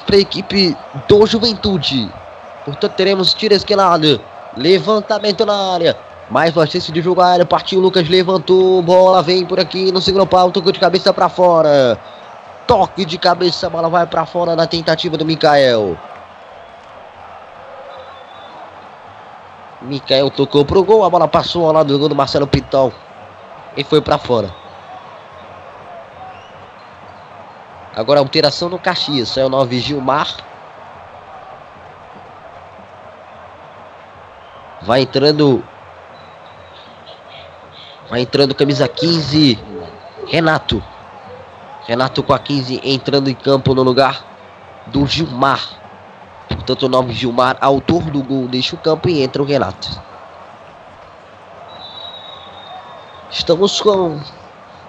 para 0.08 0.16
a 0.16 0.20
equipe 0.20 0.76
do 1.08 1.26
Juventude. 1.28 2.12
Portanto, 2.66 2.94
teremos 2.96 3.32
tiro 3.36 3.54
esquelado. 3.54 4.20
Levantamento 4.58 5.46
na 5.46 5.74
área. 5.74 5.96
Mais 6.32 6.56
uma 6.56 6.66
chance 6.66 6.92
de 6.92 7.00
jogar 7.00 7.28
área. 7.28 7.46
Partiu 7.46 7.80
Lucas, 7.80 8.10
levantou. 8.10 8.82
Bola 8.82 9.22
vem 9.22 9.46
por 9.46 9.60
aqui 9.60 9.92
no 9.92 10.02
segundo 10.02 10.26
pau. 10.26 10.52
Tocou 10.52 10.72
de 10.72 10.80
cabeça 10.80 11.14
para 11.14 11.30
fora. 11.30 12.00
Toque 12.66 13.06
de 13.06 13.20
cabeça, 13.20 13.68
a 13.68 13.70
bola 13.70 13.88
vai 13.88 14.08
para 14.08 14.26
fora 14.26 14.56
na 14.56 14.66
tentativa 14.66 15.16
do 15.16 15.26
Mikael. 15.26 15.96
Mikael 19.82 20.30
tocou 20.30 20.66
pro 20.66 20.84
gol, 20.84 21.06
a 21.06 21.10
bola 21.10 21.28
passou 21.28 21.66
ao 21.66 21.74
lado 21.74 21.94
do 21.94 22.00
gol 22.00 22.10
do 22.10 22.16
Marcelo 22.16 22.48
Pitão 22.48 22.92
e 23.78 23.84
foi 23.84 24.02
para 24.02 24.18
fora. 24.18 24.54
Agora 27.96 28.20
alteração 28.20 28.70
no 28.70 28.80
Caxias, 28.80 29.30
saiu 29.30 29.48
o 29.48 29.50
9 29.50 29.80
Gilmar. 29.80 30.28
Vai 34.82 35.02
entrando 35.02 35.64
Vai 38.10 38.22
entrando 38.22 38.56
camisa 38.56 38.88
15 38.88 39.60
Renato. 40.28 40.84
Renato 41.86 42.22
com 42.22 42.34
a 42.34 42.40
15 42.40 42.82
entrando 42.84 43.30
em 43.30 43.36
campo 43.36 43.74
no 43.74 43.84
lugar 43.84 44.24
do 44.88 45.06
Gilmar. 45.06 45.79
Portanto, 46.70 46.86
o 46.86 46.90
nome 46.90 47.14
Gilmar, 47.14 47.58
autor 47.62 48.04
do 48.12 48.22
gol, 48.22 48.48
deixa 48.48 48.76
o 48.76 48.80
campo 48.80 49.10
e 49.10 49.24
entra 49.24 49.42
o 49.42 49.46
Renato. 49.46 49.90
Estamos 53.32 53.82
com 53.82 54.22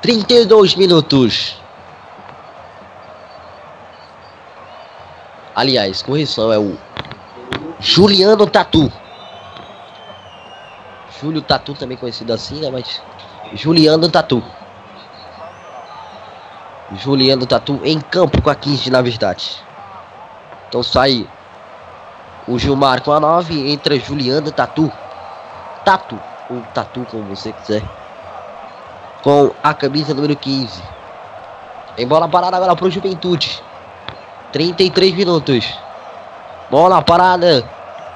32 0.02 0.74
minutos. 0.74 1.58
Aliás, 5.56 6.02
correção, 6.02 6.52
é 6.52 6.58
o 6.58 6.76
Juliano 7.78 8.46
Tatu. 8.46 8.92
Júlio 11.18 11.40
Tatu 11.40 11.72
também 11.72 11.96
conhecido 11.96 12.34
assim, 12.34 12.60
né? 12.60 12.68
Mas 12.70 13.00
Juliano 13.54 14.10
Tatu. 14.10 14.44
Juliano 16.92 17.46
Tatu 17.46 17.80
em 17.82 17.98
campo 17.98 18.42
com 18.42 18.50
a 18.50 18.54
15 18.54 18.90
na 18.90 19.00
verdade. 19.00 19.64
Então 20.68 20.82
sai 20.82 21.26
o 22.46 22.58
Gilmar 22.58 23.02
com 23.02 23.12
a 23.12 23.20
9, 23.20 23.70
entra 23.70 23.98
Juliano 23.98 24.50
Tatu. 24.50 24.90
Tatu, 25.84 26.18
ou 26.50 26.62
Tatu 26.74 27.06
como 27.10 27.34
você 27.34 27.52
quiser. 27.52 27.82
Com 29.22 29.50
a 29.62 29.74
camisa 29.74 30.14
número 30.14 30.34
15. 30.34 30.82
Em 31.98 32.06
bola 32.06 32.28
parada 32.28 32.56
agora 32.56 32.74
pro 32.74 32.90
Juventude. 32.90 33.62
33 34.52 35.14
minutos. 35.14 35.78
Bola 36.70 37.02
parada. 37.02 37.64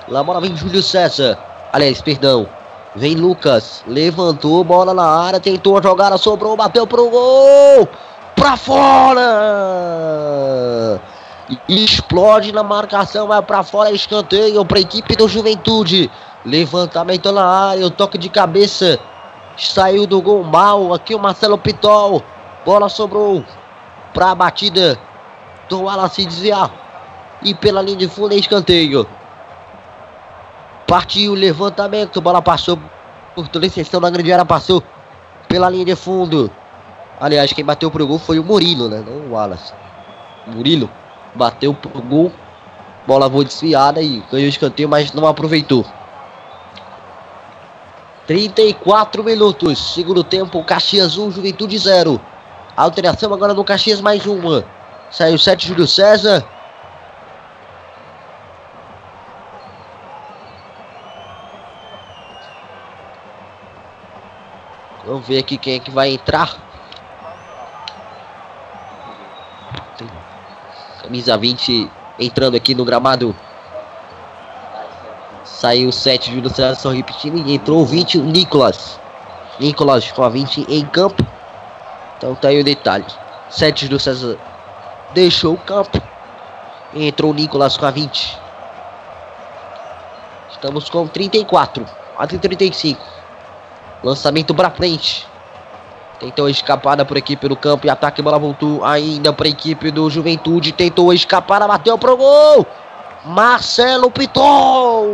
Lá 0.09 0.23
bola 0.23 0.41
vem 0.41 0.57
Júlio 0.57 0.83
César. 0.83 1.39
Aliás, 1.73 2.01
perdão. 2.01 2.49
Vem 2.95 3.15
Lucas. 3.17 3.83
Levantou, 3.87 4.63
bola 4.65 4.95
na 4.95 5.07
área. 5.07 5.41
Tentou 5.41 5.83
jogar, 5.83 6.17
sobrou, 6.19 6.57
bateu 6.57 6.87
pro 6.87 7.11
gol. 7.11 7.89
Pra 8.35 8.57
fora. 8.57 9.21
Explode 11.69 12.53
na 12.53 12.63
marcação, 12.63 13.29
vai 13.29 13.43
para 13.43 13.63
fora, 13.63 13.91
escanteio 13.91 14.65
para 14.65 14.79
a 14.79 14.81
equipe 14.81 15.15
do 15.15 15.29
Juventude. 15.29 16.11
Levantamento 16.45 17.31
na 17.33 17.45
área, 17.45 17.87
o 17.87 17.91
toque 17.91 18.17
de 18.17 18.29
cabeça. 18.29 18.99
Saiu 19.57 20.07
do 20.07 20.21
gol 20.23 20.43
mal. 20.43 20.95
Aqui 20.95 21.15
o 21.15 21.19
Marcelo 21.19 21.59
Pitol. 21.59 22.23
Bola 22.65 22.89
sobrou 22.89 23.45
para 24.13 24.31
a 24.31 24.35
batida 24.35 24.99
do 25.69 25.83
Wallace 25.83 26.25
desviar. 26.25 26.71
E 27.43 27.55
pela 27.55 27.83
linha 27.83 27.99
de 27.99 28.09
fundo 28.09 28.35
é 28.35 28.39
escanteio. 28.39 29.07
Partiu 30.87 31.35
levantamento. 31.35 32.23
Bola 32.23 32.41
passou 32.41 32.79
por 33.35 33.49
toda 33.49 33.67
a 33.67 33.69
extensão 33.69 34.01
da 34.01 34.09
grande 34.09 34.33
área. 34.33 34.45
Passou 34.47 34.83
pela 35.47 35.69
linha 35.69 35.85
de 35.85 35.95
fundo. 35.95 36.51
Aliás, 37.21 37.53
quem 37.53 37.65
bateu 37.65 37.91
pro 37.91 38.07
gol 38.07 38.19
foi 38.19 38.39
o 38.39 38.45
Murilo, 38.45 38.89
né? 38.89 39.05
Não 39.07 39.29
o 39.29 39.33
Wallace. 39.33 39.73
Murilo 40.47 40.91
bateu 41.35 41.75
pro 41.75 42.03
gol, 42.03 42.33
bola 43.07 43.29
voou 43.29 43.45
desviada 43.45 44.01
e 44.01 44.23
ganhou 44.31 44.49
escanteio, 44.49 44.89
mas 44.89 45.13
não 45.13 45.27
aproveitou. 45.27 45.85
34 48.27 49.23
minutos, 49.23 49.95
segundo 49.95 50.25
tempo, 50.25 50.65
Caxias 50.65 51.19
1, 51.19 51.31
Juventude 51.31 51.77
0. 51.77 52.21
Alteração 52.77 53.33
agora 53.33 53.53
no 53.53 53.65
Caxias, 53.65 54.01
mais 54.01 54.25
uma. 54.27 54.65
Saiu 55.11 55.39
7 55.39 55.69
Júlio 55.69 55.87
César. 55.87 56.45
Vamos 65.07 65.27
ver 65.27 65.39
aqui 65.39 65.59
quem 65.59 65.75
é 65.75 65.79
que 65.79 65.91
vai 65.91 66.15
entrar. 66.15 66.64
Camisa 71.05 71.37
20 71.37 71.91
entrando 72.19 72.57
aqui 72.57 72.75
no 72.75 72.85
gramado. 72.85 73.37
Saiu 75.45 75.93
7 75.93 76.33
Júlio 76.33 76.49
César, 76.49 76.75
só 76.75 76.91
repetindo. 76.91 77.37
E 77.47 77.55
entrou 77.55 77.83
o 77.83 77.85
20, 77.85 78.19
o 78.19 78.25
Nicolas. 78.25 78.99
Nicolas 79.61 80.11
com 80.11 80.23
a 80.23 80.29
20 80.29 80.67
em 80.69 80.85
campo. 80.87 81.25
Então 82.17 82.35
tá 82.35 82.49
aí 82.49 82.61
o 82.61 82.65
detalhe. 82.65 83.05
7 83.51 83.85
Júlio 83.85 84.01
César 84.01 84.39
deixou 85.13 85.55
o 85.55 85.59
campo. 85.59 86.01
Entrou 86.95 87.33
o 87.33 87.35
Nicolas 87.35 87.77
com 87.77 87.85
a 87.85 87.91
20. 87.91 88.39
Estamos 90.53 90.89
com 90.89 91.07
34. 91.07 91.85
Até 92.17 92.39
35. 92.39 93.01
Lançamento 94.03 94.55
pra 94.55 94.71
frente. 94.71 95.27
Tentou 96.25 96.49
escapada 96.49 97.05
por 97.05 97.19
aqui 97.19 97.37
pelo 97.37 97.55
campo 97.55 97.87
e 97.87 97.91
ataque. 97.91 98.23
Bola 98.23 98.39
voltou 98.39 98.83
ainda 98.83 99.31
para 99.31 99.47
a 99.47 99.51
equipe 99.51 99.91
do 99.91 100.09
Juventude. 100.09 100.73
Tentou 100.73 101.13
escapar, 101.13 101.69
bateu 101.69 101.99
pro 101.99 102.17
gol. 102.17 102.67
Marcelo 103.27 104.11
Piton. 104.11 105.07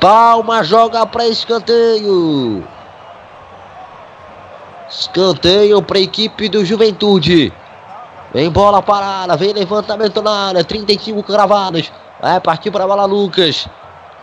Palma 0.00 0.64
joga 0.64 1.04
para 1.04 1.26
escanteio. 1.26 2.66
Escanteio 4.88 5.82
para 5.82 5.98
a 5.98 6.00
equipe 6.00 6.48
do 6.48 6.64
Juventude. 6.64 7.52
Vem 8.32 8.50
bola 8.50 8.80
parada, 8.80 9.36
vem 9.36 9.52
levantamento 9.52 10.22
na 10.22 10.48
área. 10.48 10.64
35 10.64 11.22
cravados. 11.22 11.92
Vai 12.18 12.40
partir 12.40 12.70
para 12.70 12.84
a 12.84 12.86
bola 12.86 13.04
Lucas. 13.04 13.68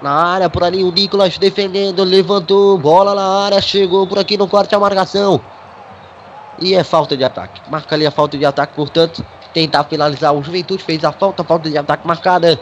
Na 0.03 0.11
área 0.11 0.49
por 0.49 0.65
ali 0.65 0.84
o 0.84 0.91
Nicolas 0.91 1.38
defendendo, 1.38 2.03
levantou, 2.03 2.77
bola 2.77 3.15
na 3.15 3.45
área, 3.45 3.61
chegou 3.61 4.05
por 4.05 4.19
aqui 4.19 4.35
no 4.35 4.49
corte 4.49 4.75
a 4.75 4.80
marcação. 4.80 5.39
E 6.59 6.75
é 6.75 6.84
falta 6.84 7.15
de 7.15 7.23
ataque. 7.23 7.61
Marca 7.71 7.95
ali 7.95 8.05
a 8.05 8.11
falta 8.11 8.38
de 8.38 8.45
ataque, 8.45 8.75
portanto, 8.75 9.25
tentar 9.53 9.85
finalizar 9.85 10.35
o 10.35 10.43
Juventude 10.43 10.84
fez 10.84 11.05
a 11.05 11.13
falta, 11.13 11.41
falta 11.45 11.69
de 11.69 11.77
ataque 11.77 12.05
marcada. 12.05 12.59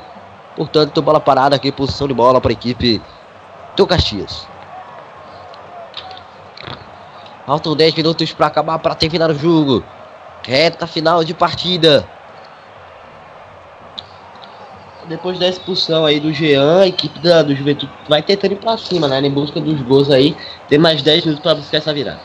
Portanto, 0.56 1.02
bola 1.02 1.20
parada 1.20 1.56
aqui, 1.56 1.72
posição 1.72 2.08
de 2.08 2.14
bola 2.14 2.40
para 2.40 2.52
a 2.52 2.54
equipe 2.54 3.02
do 3.76 3.88
Caxias. 3.88 4.48
Faltam 7.48 7.76
10 7.76 7.96
minutos 7.96 8.32
para 8.34 8.46
acabar, 8.46 8.78
para 8.78 8.94
terminar 8.94 9.32
o 9.32 9.36
jogo. 9.36 9.84
Reta 10.44 10.86
final 10.86 11.24
de 11.24 11.34
partida. 11.34 12.08
Depois 15.08 15.40
da 15.40 15.48
expulsão 15.48 16.06
aí 16.06 16.20
do 16.20 16.32
Jean, 16.32 16.82
a 16.82 16.88
equipe 16.88 17.20
da, 17.20 17.42
do 17.42 17.56
Juventude 17.56 17.92
vai 18.08 18.22
tentando 18.22 18.54
ir 18.54 18.58
pra 18.58 18.78
cima, 18.78 19.08
né? 19.08 19.20
Em 19.20 19.32
busca 19.32 19.60
dos 19.60 19.82
gols 19.82 20.10
aí. 20.12 20.36
Tem 20.70 20.78
mais 20.78 21.02
10 21.02 21.26
minutos 21.26 21.44
para 21.44 21.56
buscar 21.56 21.78
essa 21.78 21.94
virada. 21.94 22.20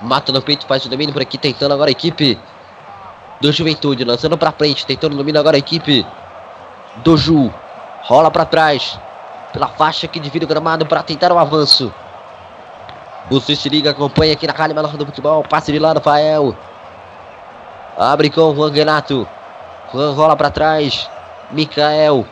Mata 0.00 0.32
no 0.32 0.40
peito, 0.40 0.66
faz 0.66 0.84
o 0.84 0.88
domínio 0.88 1.12
por 1.12 1.20
aqui, 1.20 1.36
tentando 1.36 1.74
agora 1.74 1.90
a 1.90 1.92
equipe 1.92 2.38
do 3.40 3.52
Juventude, 3.52 4.02
lançando 4.02 4.36
pra 4.36 4.50
frente, 4.50 4.86
tentando 4.86 5.12
o 5.12 5.16
domínio 5.16 5.40
agora 5.40 5.56
a 5.56 5.58
equipe 5.58 6.06
do 6.96 7.16
Ju. 7.16 7.52
Rola 8.04 8.30
para 8.30 8.46
trás, 8.46 8.98
pela 9.52 9.68
faixa 9.68 10.08
que 10.08 10.18
divide 10.18 10.46
o 10.46 10.48
gramado 10.48 10.86
para 10.86 11.02
tentar 11.02 11.32
o 11.32 11.38
avanço. 11.38 11.92
Você 13.30 13.54
se 13.54 13.68
liga, 13.68 13.90
acompanha 13.90 14.32
aqui 14.32 14.46
na 14.46 14.52
Rádio 14.52 14.74
Melhor 14.74 14.96
do 14.96 15.06
Futebol. 15.06 15.44
Passe 15.44 15.70
de 15.70 15.78
lado, 15.78 15.98
Rafael. 15.98 16.56
Abre 17.96 18.30
com 18.30 18.40
o 18.40 18.54
Juan 18.54 18.72
Renato. 18.72 19.28
Rola 19.92 20.36
para 20.36 20.50
trás. 20.50 21.08
Mikael. 21.50 22.24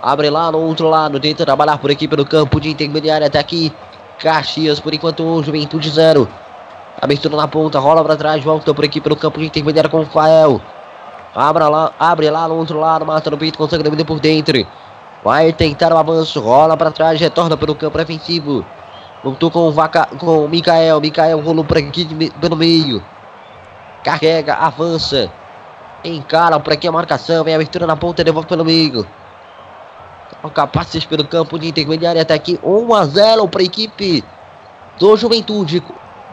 Abre 0.00 0.30
lá 0.30 0.50
no 0.50 0.58
outro 0.58 0.88
lado. 0.88 1.20
Tenta 1.20 1.44
trabalhar 1.44 1.78
por 1.78 1.90
aqui 1.90 2.08
pelo 2.08 2.24
campo 2.24 2.60
de 2.60 2.70
intermediária 2.70 3.26
até 3.26 3.38
aqui. 3.38 3.72
Caxias, 4.18 4.80
por 4.80 4.94
enquanto, 4.94 5.42
Juventude 5.42 5.90
zero. 5.90 6.28
Abertura 7.00 7.36
na 7.36 7.48
ponta, 7.48 7.80
rola 7.80 8.04
para 8.04 8.16
trás, 8.16 8.44
volta 8.44 8.72
por 8.72 8.84
aqui 8.84 9.00
pelo 9.00 9.16
campo 9.16 9.40
de 9.40 9.46
intermediária 9.46 9.90
com 9.90 9.98
o 9.98 10.04
Rafael. 10.04 10.60
Abre 11.34 11.64
lá, 11.64 11.92
abre 11.98 12.30
lá 12.30 12.46
no 12.46 12.54
outro 12.54 12.78
lado, 12.78 13.04
mata 13.04 13.30
no 13.30 13.38
peito, 13.38 13.58
consegue 13.58 13.82
dominar 13.82 14.04
por 14.04 14.20
dentro. 14.20 14.64
Vai 15.24 15.52
tentar 15.52 15.92
o 15.92 15.98
avanço, 15.98 16.40
rola 16.40 16.76
para 16.76 16.90
trás, 16.90 17.20
retorna 17.20 17.56
pelo 17.56 17.74
campo 17.74 17.98
defensivo. 17.98 18.64
Voltou 19.24 19.50
com 19.50 19.68
o, 19.68 19.72
Vaca, 19.72 20.06
com 20.18 20.44
o 20.44 20.48
Mikael. 20.48 21.00
Mikael 21.00 21.40
rolou 21.40 21.64
por 21.64 21.78
aqui 21.78 22.30
pelo 22.40 22.56
meio. 22.56 23.02
Carrega, 24.04 24.54
avança. 24.54 25.30
Encara 26.04 26.58
por 26.58 26.72
aqui 26.72 26.88
a 26.88 26.92
marcação. 26.92 27.44
Vem 27.44 27.54
a 27.54 27.56
abertura 27.56 27.86
na 27.86 27.96
ponta, 27.96 28.24
devolve 28.24 28.48
pelo 28.48 28.64
meio. 28.64 29.06
Troca 30.40 30.66
passes 30.66 31.04
pelo 31.04 31.26
campo 31.26 31.58
de 31.58 31.68
intermediária 31.68 32.22
até 32.22 32.34
aqui. 32.34 32.58
1 32.62 32.94
a 32.94 33.04
0 33.04 33.48
para 33.48 33.62
a 33.62 33.64
equipe 33.64 34.24
do 34.98 35.16
Juventude. 35.16 35.82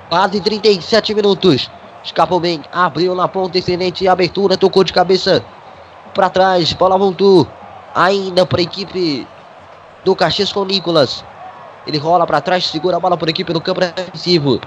Quase 0.10 0.41
37 0.41 1.14
minutos. 1.14 1.70
Escapou 2.04 2.40
bem, 2.40 2.64
abriu 2.72 3.14
na 3.14 3.28
ponta, 3.28 3.58
excelente 3.58 4.08
abertura, 4.08 4.58
tocou 4.58 4.84
de 4.84 4.94
cabeça 4.94 5.44
para 6.14 6.30
trás, 6.30 6.74
bola 6.74 6.98
voltou. 6.98 7.48
Ainda 7.94 8.46
para 8.46 8.62
a 8.62 8.64
equipe 8.64 9.28
do 10.04 10.16
Caxias 10.16 10.52
com 10.52 10.62
o 10.62 10.66
Nicolas. 10.66 11.24
Ele 11.86 11.98
rola 11.98 12.26
para 12.26 12.41
trás, 12.41 12.68
segura 12.68 12.98
a 12.98 13.00
bola 13.00 13.18
por 13.18 13.30
aqui 13.30 13.44
pelo 13.44 13.62
campo 13.62 13.82
defensivo. 13.82 14.60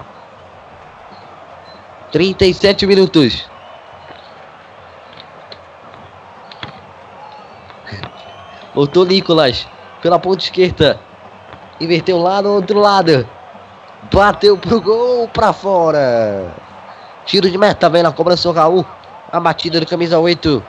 37 2.11 2.85
minutos. 2.85 3.52
Voltou 8.73 9.05
Nicolas 9.05 9.67
pela 10.01 10.19
ponta 10.19 10.43
esquerda. 10.43 10.99
Inverteu 11.79 12.17
lá 12.17 12.41
no 12.41 12.53
outro 12.55 12.79
lado. 12.79 13.27
Bateu 14.11 14.57
pro 14.57 14.81
gol 14.81 15.27
para 15.27 15.53
fora. 15.53 16.53
Tiro 17.25 17.49
de 17.49 17.57
meta, 17.57 17.89
vem 17.89 18.03
na 18.03 18.11
cobrança 18.11 18.49
o 18.49 18.51
Raul. 18.51 18.85
A 19.31 19.39
batida 19.39 19.79
do 19.79 19.85
camisa 19.85 20.19
8. 20.19 20.63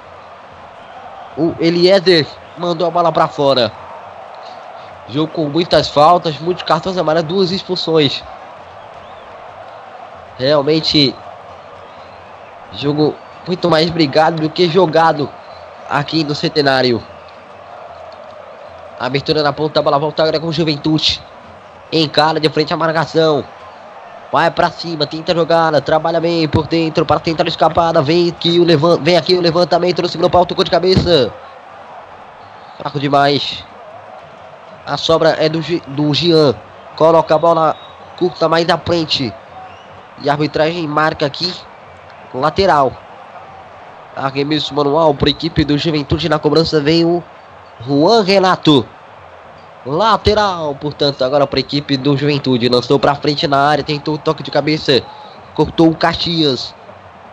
O 1.37 1.55
Eliezer 1.59 2.27
mandou 2.57 2.87
a 2.87 2.91
bola 2.91 3.11
para 3.11 3.27
fora. 3.27 3.73
Jogo 5.09 5.33
com 5.33 5.49
muitas 5.49 5.89
faltas, 5.89 6.39
muitos 6.39 6.63
cartões 6.63 6.97
amarelos, 6.97 7.29
duas 7.29 7.51
expulsões. 7.51 8.23
Realmente, 10.39 11.15
jogo 12.73 13.15
muito 13.47 13.69
mais 13.69 13.91
brigado 13.91 14.43
do 14.43 14.51
que 14.51 14.69
jogado 14.69 15.29
aqui 15.89 16.25
no 16.25 16.35
Centenário. 16.35 17.03
Abertura 18.99 19.43
na 19.43 19.53
ponta, 19.53 19.81
a 19.81 19.83
bola 19.83 19.99
volta 19.99 20.23
agora 20.23 20.39
com 20.39 20.47
o 20.47 20.53
Juventude. 20.53 21.23
Encara 21.93 22.39
de 22.39 22.49
frente 22.49 22.73
à 22.73 22.77
marcação. 22.77 23.45
Vai 24.33 24.51
para 24.51 24.71
cima, 24.71 25.07
tenta 25.07 25.35
jogada, 25.35 25.81
trabalha 25.81 26.21
bem 26.21 26.49
por 26.49 26.67
dentro 26.67 27.05
para 27.05 27.21
tentar 27.21 27.47
escapada. 27.47 28.03
Vem 28.03 28.31
aqui 28.31 28.59
o. 28.59 28.99
Vem 29.01 29.17
aqui 29.17 29.35
o 29.35 29.41
levantamento 29.41 30.03
no 30.03 30.09
segundo 30.09 30.31
pau, 30.31 30.45
tocou 30.45 30.65
de 30.65 30.71
cabeça. 30.71 31.33
Fraco 32.79 32.99
demais. 32.99 33.65
A 34.87 34.97
sobra 34.97 35.37
é 35.39 35.49
do, 35.49 35.61
do 35.89 36.13
Gian. 36.13 36.55
Coloca 36.97 37.35
a 37.35 37.39
bola 37.39 37.77
curta 38.19 38.49
mais 38.49 38.69
à 38.69 38.79
frente. 38.79 39.33
E 40.23 40.29
a 40.29 40.33
arbitragem 40.33 40.87
marca 40.87 41.27
aqui. 41.27 41.55
Lateral. 42.33 42.93
Arremesso 44.17 44.75
manual 44.75 45.15
para 45.15 45.29
a 45.29 45.31
equipe 45.31 45.65
do 45.65 45.79
Juventude. 45.79 46.29
Na 46.29 46.39
cobrança 46.39 46.81
vem 46.81 47.05
o 47.05 47.23
Juan 47.81 48.23
Renato. 48.23 48.87
Lateral, 49.87 50.75
portanto, 50.77 51.23
agora 51.23 51.47
para 51.47 51.59
a 51.59 51.61
equipe 51.61 51.97
do 51.97 52.17
Juventude. 52.17 52.69
Lançou 52.69 52.99
para 52.99 53.15
frente 53.15 53.47
na 53.47 53.59
área. 53.59 53.85
Tentou 53.85 54.15
o 54.15 54.19
toque 54.19 54.43
de 54.43 54.51
cabeça. 54.51 55.03
Cortou 55.55 55.91
o 55.91 55.95
Caxias. 55.95 56.75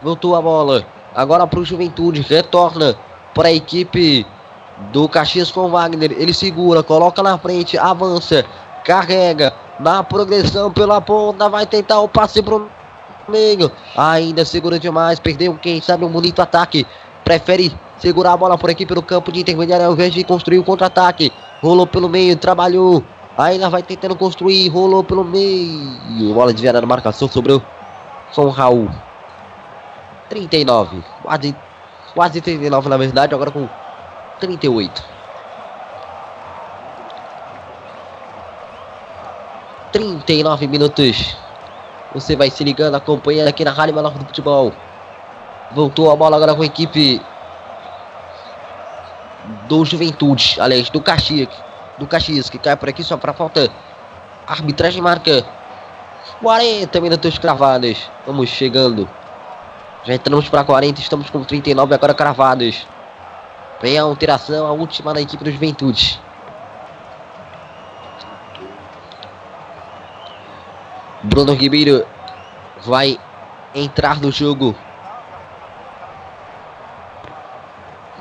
Voltou 0.01 0.35
a 0.35 0.41
bola. 0.41 0.85
Agora 1.15 1.47
para 1.47 1.59
o 1.59 1.65
Juventude. 1.65 2.22
Retorna 2.22 2.95
para 3.34 3.49
a 3.49 3.53
equipe 3.53 4.26
do 4.91 5.07
Caxias 5.07 5.51
com 5.51 5.69
Wagner. 5.69 6.11
Ele 6.11 6.34
segura, 6.34 6.81
coloca 6.81 7.22
na 7.22 7.38
frente, 7.38 7.77
avança, 7.77 8.43
carrega 8.84 9.53
na 9.80 10.03
progressão 10.03 10.72
pela 10.72 10.99
ponta, 10.99 11.49
vai 11.49 11.65
tentar 11.65 11.99
o 11.99 12.09
passe 12.09 12.41
pro 12.41 12.69
meio. 13.27 13.72
Ainda 13.95 14.43
segura 14.43 14.80
demais, 14.80 15.19
perdeu 15.19 15.57
quem 15.61 15.81
sabe 15.81 16.03
um 16.03 16.09
bonito 16.09 16.41
ataque. 16.41 16.85
Prefere 17.23 17.73
segurar 18.02 18.34
a 18.34 18.38
bola 18.38 18.57
por 18.57 18.69
aqui 18.69 18.84
pelo 18.84 19.03
campo 19.03 19.32
de 19.32 19.41
intermediário 19.41 19.86
ao 19.86 19.94
invés 19.94 20.11
de 20.11 20.23
construir 20.23 20.57
o 20.57 20.64
contra-ataque. 20.64 21.32
Rolou 21.61 21.86
pelo 21.86 22.10
meio, 22.10 22.36
trabalhou. 22.36 23.03
Ainda 23.38 23.69
vai 23.69 23.84
tentando 23.84 24.15
construir, 24.15 24.68
rolou 24.69 25.03
pelo 25.03 25.23
meio. 25.23 26.34
Bola 26.34 26.52
desviada 26.52 26.82
na 26.82 26.88
marcação, 26.88 27.28
sobrou 27.28 27.61
com 28.34 28.41
o 28.41 28.49
Raul. 28.49 28.90
39, 30.30 31.03
quase, 31.22 31.56
quase 32.15 32.41
39 32.41 32.90
na 32.90 32.98
verdade, 32.98 33.36
agora 33.36 33.52
com 33.52 33.69
38. 34.40 35.03
39 39.91 40.68
minutos. 40.68 41.38
Você 42.15 42.36
vai 42.36 42.49
se 42.49 42.64
ligando, 42.64 42.95
acompanhando 42.95 43.48
aqui 43.48 43.64
na 43.64 43.72
Rádio 43.72 43.94
Menor 43.94 44.14
do 44.14 44.26
Futebol. 44.26 44.73
Voltou 45.72 46.11
a 46.11 46.15
bola 46.15 46.36
agora 46.36 46.56
com 46.56 46.64
a 46.64 46.65
equipe 46.65 47.22
do 49.68 49.84
Juventude, 49.85 50.57
aliás, 50.59 50.89
do 50.89 51.01
Caxias, 51.01 51.49
do 51.97 52.07
Caxias, 52.07 52.49
que 52.49 52.57
cai 52.57 52.76
por 52.76 52.89
aqui 52.89 53.03
só 53.03 53.18
para 53.18 53.34
falta. 53.34 53.69
Arbitragem 54.47 55.01
marca 55.01 55.45
40 56.41 56.99
minutos 57.01 57.38
cravados. 57.38 58.09
Vamos 58.26 58.49
chegando 58.49 59.07
Já 60.03 60.15
entramos 60.15 60.49
para 60.49 60.63
40, 60.63 60.99
estamos 60.99 61.30
com 61.30 61.43
39 61.43 61.93
agora 61.93 62.13
cravados. 62.13 62.88
Vem 63.81 63.99
a 63.99 64.03
alteração, 64.03 64.65
a 64.65 64.72
última 64.72 65.13
na 65.13 65.22
equipe 65.22 65.43
do 65.43 65.51
Juventude. 65.51 66.19
Bruno 71.23 71.53
Ribeiro 71.53 72.03
vai 72.84 73.19
entrar 73.76 74.19
no 74.19 74.31
jogo. 74.31 74.76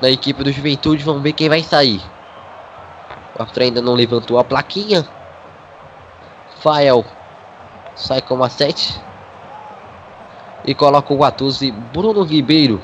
Da 0.01 0.10
equipe 0.10 0.43
do 0.43 0.51
Juventude, 0.51 1.05
vamos 1.05 1.22
ver 1.22 1.32
quem 1.32 1.48
vai 1.48 1.62
sair. 1.62 2.01
O 3.39 3.43
árbitro 3.43 3.62
ainda 3.62 3.82
não 3.82 3.94
levantou 3.94 4.39
a 4.39 4.44
plaquinha. 4.44 5.06
Fael 6.56 7.05
sai 7.94 8.22
com 8.22 8.43
a 8.43 8.48
7. 8.48 9.01
E 10.64 10.74
coloca 10.74 11.12
o 11.12 11.18
14, 11.18 11.70
Bruno 11.70 12.22
Ribeiro. 12.22 12.81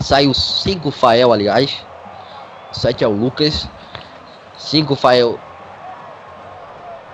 Sai 0.00 0.26
o 0.26 0.34
5 0.34 0.90
Fael, 0.90 1.32
aliás. 1.32 1.84
7 2.72 3.04
é 3.04 3.08
o 3.08 3.12
Lucas. 3.12 3.68
5 4.58 4.94
Fael 4.96 5.38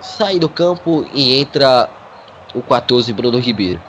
sai 0.01 0.39
do 0.39 0.49
campo 0.49 1.05
e 1.13 1.39
entra 1.39 1.89
o 2.53 2.61
14 2.61 3.11
Bruno 3.13 3.39
Ribeiro. 3.39 3.81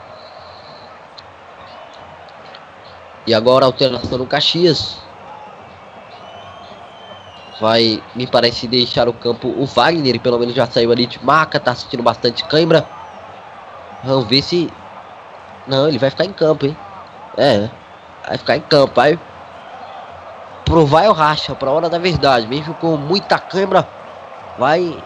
E 3.25 3.33
agora 3.33 3.65
alteração 3.65 4.17
no 4.17 4.25
Caxias. 4.25 4.97
Vai, 7.59 8.01
me 8.15 8.25
parece, 8.25 8.67
deixar 8.67 9.07
o 9.07 9.13
campo 9.13 9.47
o 9.47 9.65
Wagner, 9.67 10.19
pelo 10.19 10.39
menos 10.39 10.55
já 10.55 10.65
saiu 10.65 10.91
ali 10.91 11.05
de 11.05 11.23
marca, 11.23 11.59
tá 11.59 11.75
sentindo 11.75 12.01
bastante 12.01 12.43
cãibra. 12.45 12.87
Vamos 14.03 14.25
ver 14.27 14.41
se. 14.41 14.71
Não, 15.67 15.87
ele 15.87 15.99
vai 15.99 16.09
ficar 16.09 16.25
em 16.25 16.33
campo, 16.33 16.65
hein? 16.65 16.75
É, 17.37 17.69
vai 18.27 18.37
ficar 18.37 18.57
em 18.57 18.61
campo, 18.61 18.93
vai. 18.95 19.19
Provar 20.65 21.07
o 21.09 21.13
racha, 21.13 21.53
pra 21.53 21.69
hora 21.69 21.89
da 21.89 21.99
verdade, 21.99 22.47
mesmo 22.47 22.73
com 22.75 22.97
muita 22.97 23.37
câimbra, 23.37 23.87
vai 24.57 24.97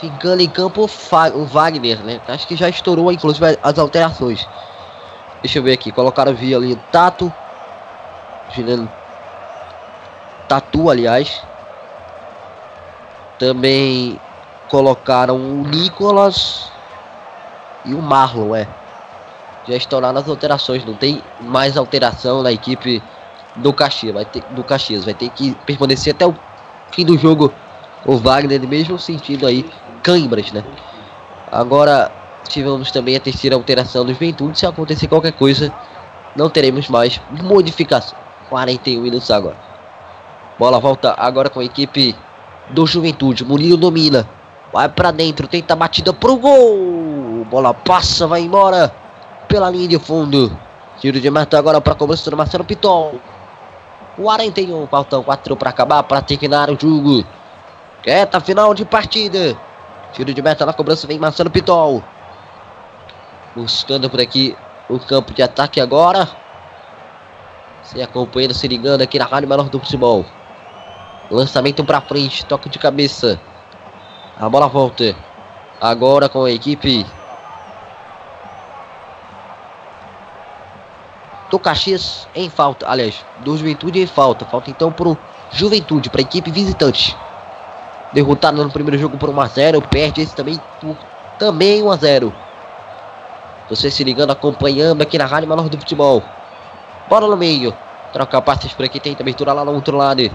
ficando 0.00 0.40
em 0.40 0.48
campo 0.48 0.88
o 1.34 1.44
Wagner, 1.46 1.98
né? 2.04 2.20
Acho 2.28 2.46
que 2.46 2.54
já 2.54 2.68
estourou, 2.68 3.10
inclusive, 3.10 3.58
as 3.62 3.78
alterações. 3.78 4.46
Deixa 5.42 5.58
eu 5.58 5.62
ver 5.62 5.72
aqui, 5.72 5.90
colocaram 5.90 6.34
via 6.34 6.56
ali 6.56 6.74
o 6.74 6.76
Tato. 6.92 7.32
Juliano 8.50 8.90
Tatu, 10.48 10.90
aliás. 10.90 11.42
Também 13.38 14.18
colocaram 14.68 15.36
o 15.36 15.66
Nicolas 15.66 16.70
e 17.84 17.94
o 17.94 18.00
Marlon, 18.00 18.54
é. 18.54 18.66
Já 19.66 19.76
estouraram 19.76 20.18
as 20.18 20.28
alterações, 20.28 20.84
não 20.84 20.94
tem 20.94 21.22
mais 21.40 21.76
alteração 21.76 22.42
na 22.42 22.52
equipe 22.52 23.02
do 23.56 23.72
Caxias, 23.72 24.14
vai 24.14 24.24
ter, 24.24 24.42
do 24.50 24.62
Caxias, 24.62 25.04
vai 25.04 25.14
ter 25.14 25.30
que 25.30 25.54
permanecer 25.66 26.14
até 26.14 26.26
o 26.26 26.34
fim 26.90 27.04
do 27.04 27.16
jogo 27.16 27.52
o 28.04 28.16
Wagner, 28.16 28.60
mesmo 28.68 28.98
sentindo 28.98 29.46
aí 29.46 29.64
cãibras, 30.02 30.52
né? 30.52 30.62
Agora 31.50 32.10
tivemos 32.48 32.90
também 32.90 33.16
a 33.16 33.20
terceira 33.20 33.56
alteração 33.56 34.04
do 34.04 34.12
Juventude, 34.12 34.58
se 34.58 34.66
acontecer 34.66 35.08
qualquer 35.08 35.32
coisa, 35.32 35.72
não 36.36 36.50
teremos 36.50 36.88
mais 36.88 37.20
modificação. 37.42 38.23
41 38.48 39.00
minutos 39.00 39.30
agora. 39.30 39.56
Bola 40.58 40.78
volta 40.78 41.14
agora 41.18 41.50
com 41.50 41.60
a 41.60 41.64
equipe 41.64 42.16
do 42.70 42.86
Juventude. 42.86 43.44
Murilo 43.44 43.76
domina. 43.76 44.28
Vai 44.72 44.88
para 44.88 45.10
dentro, 45.10 45.46
tenta 45.46 45.74
a 45.74 45.76
batida 45.76 46.12
pro 46.12 46.36
gol. 46.36 47.46
Bola 47.50 47.72
passa, 47.72 48.26
vai 48.26 48.42
embora 48.42 48.92
pela 49.48 49.70
linha 49.70 49.88
de 49.88 49.98
fundo. 49.98 50.56
Tiro 51.00 51.20
de 51.20 51.30
meta 51.30 51.58
agora 51.58 51.80
para 51.80 51.94
cobrança 51.94 52.30
do 52.30 52.36
Marcelo 52.36 52.64
Pitol. 52.64 53.20
41, 54.16 54.86
faltam 54.86 55.22
4 55.22 55.56
para 55.56 55.70
acabar, 55.70 56.02
para 56.04 56.22
terminar 56.22 56.70
o 56.70 56.78
jogo. 56.80 57.24
Reta 58.04 58.40
final 58.40 58.74
de 58.74 58.84
partida. 58.84 59.56
Tiro 60.12 60.32
de 60.32 60.42
meta 60.42 60.64
na 60.64 60.72
cobrança 60.72 61.06
vem 61.06 61.18
Marcelo 61.18 61.50
Pitol. 61.50 62.02
Buscando 63.56 64.08
por 64.08 64.20
aqui 64.20 64.56
o 64.88 64.98
campo 64.98 65.32
de 65.32 65.42
ataque 65.42 65.80
agora. 65.80 66.28
Acompanhando, 68.02 68.54
se 68.54 68.66
ligando 68.66 69.02
aqui 69.02 69.18
na 69.18 69.24
Rádio 69.24 69.48
Menor 69.48 69.68
do 69.68 69.78
Futebol. 69.78 70.24
Lançamento 71.30 71.84
para 71.84 72.00
frente, 72.00 72.44
toque 72.44 72.68
de 72.68 72.78
cabeça. 72.78 73.40
A 74.38 74.48
bola 74.48 74.68
volta. 74.68 75.14
Agora 75.80 76.28
com 76.28 76.44
a 76.44 76.50
equipe 76.50 77.06
do 81.50 81.58
Caxias 81.58 82.26
em 82.34 82.50
falta. 82.50 82.88
Aliás, 82.88 83.24
do 83.44 83.56
Juventude 83.56 84.00
em 84.00 84.06
falta. 84.06 84.44
Falta 84.44 84.70
então 84.70 84.90
para 84.90 85.08
o 85.08 85.18
Juventude, 85.52 86.10
para 86.10 86.20
a 86.20 86.22
equipe 86.22 86.50
visitante. 86.50 87.16
Derrotado 88.12 88.62
no 88.62 88.70
primeiro 88.70 88.98
jogo 88.98 89.16
por 89.16 89.30
1x0. 89.30 89.82
Perde 89.88 90.20
esse 90.20 90.34
também 90.34 90.60
por 90.80 90.96
também 91.38 91.82
1x0. 91.82 92.32
Você 93.70 93.90
se 93.90 94.04
ligando, 94.04 94.30
acompanhando 94.30 95.02
aqui 95.02 95.16
na 95.16 95.26
Rádio 95.26 95.48
Menor 95.48 95.68
do 95.68 95.78
Futebol. 95.78 96.22
Bola 97.08 97.28
no 97.28 97.36
meio. 97.36 97.76
Troca 98.12 98.40
passes 98.40 98.72
por 98.72 98.84
aqui. 98.84 98.98
Tenta 98.98 99.22
abertura 99.22 99.52
lá 99.52 99.64
no 99.64 99.72
outro 99.74 99.96
lado. 99.96 100.30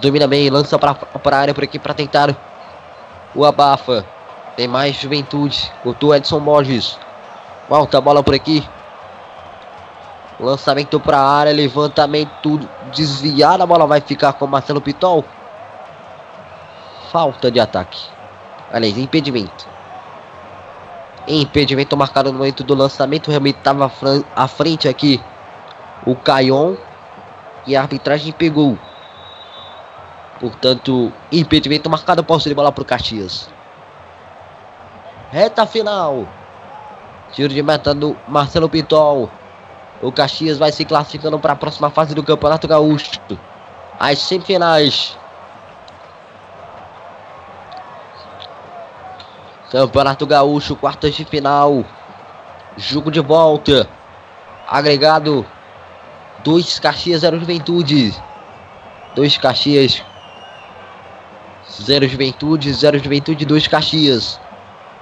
Domina 0.00 0.26
bem. 0.26 0.50
Lança 0.50 0.78
para 0.78 0.96
a 1.36 1.40
área 1.40 1.54
por 1.54 1.64
aqui 1.64 1.78
para 1.78 1.94
tentar 1.94 2.36
o 3.34 3.44
abafa. 3.44 4.04
Tem 4.56 4.68
mais 4.68 4.96
juventude. 4.96 5.72
Cortou 5.82 6.14
Edson 6.14 6.40
Borges. 6.40 6.98
Volta 7.68 7.98
a 7.98 8.00
bola 8.00 8.22
por 8.22 8.34
aqui. 8.34 8.68
Lançamento 10.38 11.00
para 11.00 11.18
a 11.18 11.30
área. 11.30 11.52
Levantamento 11.52 12.58
desviado. 12.94 13.62
A 13.62 13.66
bola 13.66 13.86
vai 13.86 14.00
ficar 14.00 14.32
com 14.34 14.46
Marcelo 14.46 14.80
Pitol. 14.80 15.24
Falta 17.10 17.50
de 17.50 17.58
ataque. 17.58 18.00
Aliás, 18.72 18.96
impedimento. 18.98 19.66
Impedimento 21.32 21.96
marcado 21.96 22.32
no 22.32 22.38
momento 22.38 22.64
do 22.64 22.74
lançamento. 22.74 23.30
Realmente 23.30 23.58
estava 23.58 23.90
à 24.34 24.48
frente 24.48 24.88
aqui 24.88 25.22
o 26.04 26.16
Caion. 26.16 26.74
E 27.66 27.76
a 27.76 27.82
arbitragem 27.82 28.32
pegou. 28.32 28.76
Portanto, 30.40 31.12
impedimento 31.30 31.88
marcado. 31.88 32.24
Posse 32.24 32.48
de 32.48 32.54
bola 32.54 32.72
para 32.72 32.82
o 32.82 32.84
Caxias. 32.84 33.48
Reta 35.30 35.64
final. 35.66 36.26
Tiro 37.32 37.54
de 37.54 37.62
meta 37.62 37.94
do 37.94 38.16
Marcelo 38.26 38.68
Pitol. 38.68 39.30
O 40.02 40.10
Caxias 40.10 40.58
vai 40.58 40.72
se 40.72 40.84
classificando 40.84 41.38
para 41.38 41.52
a 41.52 41.56
próxima 41.56 41.90
fase 41.90 42.14
do 42.14 42.22
Campeonato 42.24 42.66
Gaúcho. 42.66 43.20
As 43.98 44.18
semifinais. 44.18 45.16
Campeonato 49.70 50.26
Gaúcho, 50.26 50.74
quartas 50.74 51.14
de 51.14 51.24
final. 51.24 51.84
Jogo 52.76 53.10
de 53.10 53.20
volta. 53.20 53.88
Agregado. 54.68 55.46
Dois 56.42 56.78
Caxias, 56.78 57.20
zero 57.20 57.38
Juventude. 57.38 58.14
Dois 59.14 59.38
Caxias. 59.38 60.02
Zero 61.82 62.06
Juventude, 62.08 62.72
zero 62.72 62.98
Juventude, 62.98 63.44
dois 63.44 63.68
Caxias. 63.68 64.40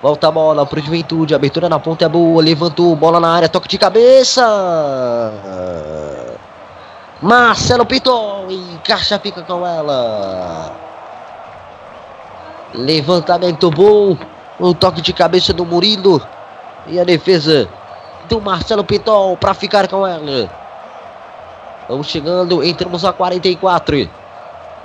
Volta 0.03 0.29
a 0.29 0.31
bola 0.31 0.67
pro 0.67 0.81
Juventude. 0.81 1.35
Abertura 1.35 1.69
na 1.69 1.79
ponta 1.79 2.05
é 2.05 2.09
boa. 2.09 2.43
Levantou. 2.43 2.95
Bola 2.95 3.19
na 3.19 3.35
área. 3.35 3.49
Toque 3.49 3.69
de 3.69 3.79
cabeça. 3.79 4.45
Marcelo 7.23 7.87
Piton. 7.87 8.47
Encaixa, 8.51 9.19
fica 9.19 9.43
com 9.43 9.67
ela. 9.67 10.73
Levantamento 12.75 13.71
bom. 13.71 14.17
O 14.59 14.75
toque 14.75 15.01
de 15.01 15.13
cabeça 15.13 15.53
do 15.53 15.65
Murilo. 15.65 16.21
E 16.87 16.99
a 16.99 17.05
defesa 17.05 17.69
do 18.29 18.41
Marcelo 18.41 18.85
Piton 18.85 19.37
para 19.37 19.55
ficar 19.55 19.89
com 19.89 20.07
ela. 20.07 20.51
Vamos 21.89 22.07
chegando. 22.09 22.63
Entramos 22.63 23.05
a 23.05 23.13
44. 23.13 24.09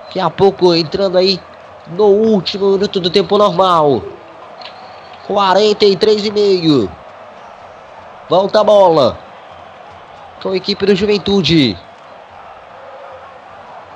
Daqui 0.05 0.19
a 0.19 0.29
pouco 0.29 0.73
entrando 0.73 1.17
aí 1.17 1.39
no 1.87 2.05
último 2.05 2.71
minuto 2.71 2.99
do 2.99 3.09
tempo 3.09 3.37
normal. 3.37 4.03
43 5.27 6.25
e 6.25 6.31
meio. 6.31 6.91
Volta 8.29 8.61
a 8.61 8.63
bola. 8.63 9.17
Com 10.41 10.49
a 10.49 10.55
equipe 10.55 10.85
do 10.85 10.95
Juventude. 10.95 11.77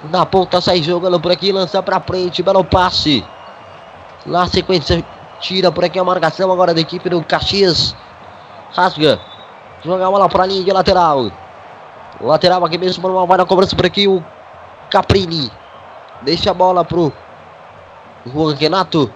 Na 0.09 0.25
ponta 0.25 0.61
sai 0.61 0.81
jogando 0.81 1.19
por 1.19 1.31
aqui, 1.31 1.51
lança 1.51 1.81
para 1.81 1.99
frente, 1.99 2.43
belo 2.43 2.63
passe. 2.63 3.25
Na 4.25 4.47
sequência, 4.47 5.03
tira 5.39 5.71
por 5.71 5.85
aqui 5.85 5.99
a 5.99 6.03
marcação 6.03 6.51
agora 6.51 6.73
da 6.73 6.81
equipe 6.81 7.09
do 7.09 7.23
Caxias. 7.23 7.95
Rasga. 8.73 9.19
Joga 9.83 10.07
a 10.07 10.11
bola 10.11 10.29
para 10.29 10.43
a 10.43 10.47
linha 10.47 10.63
de 10.63 10.71
lateral. 10.71 11.31
Lateral 12.19 12.65
aqui 12.65 12.77
mesmo, 12.77 13.27
vai 13.27 13.37
na 13.37 13.45
cobrança 13.45 13.75
por 13.75 13.85
aqui 13.85 14.07
o 14.07 14.23
Caprini. 14.89 15.51
Deixa 16.21 16.51
a 16.51 16.53
bola 16.53 16.83
pro 16.83 17.13
Juan 18.25 18.55
Renato. 18.55 19.11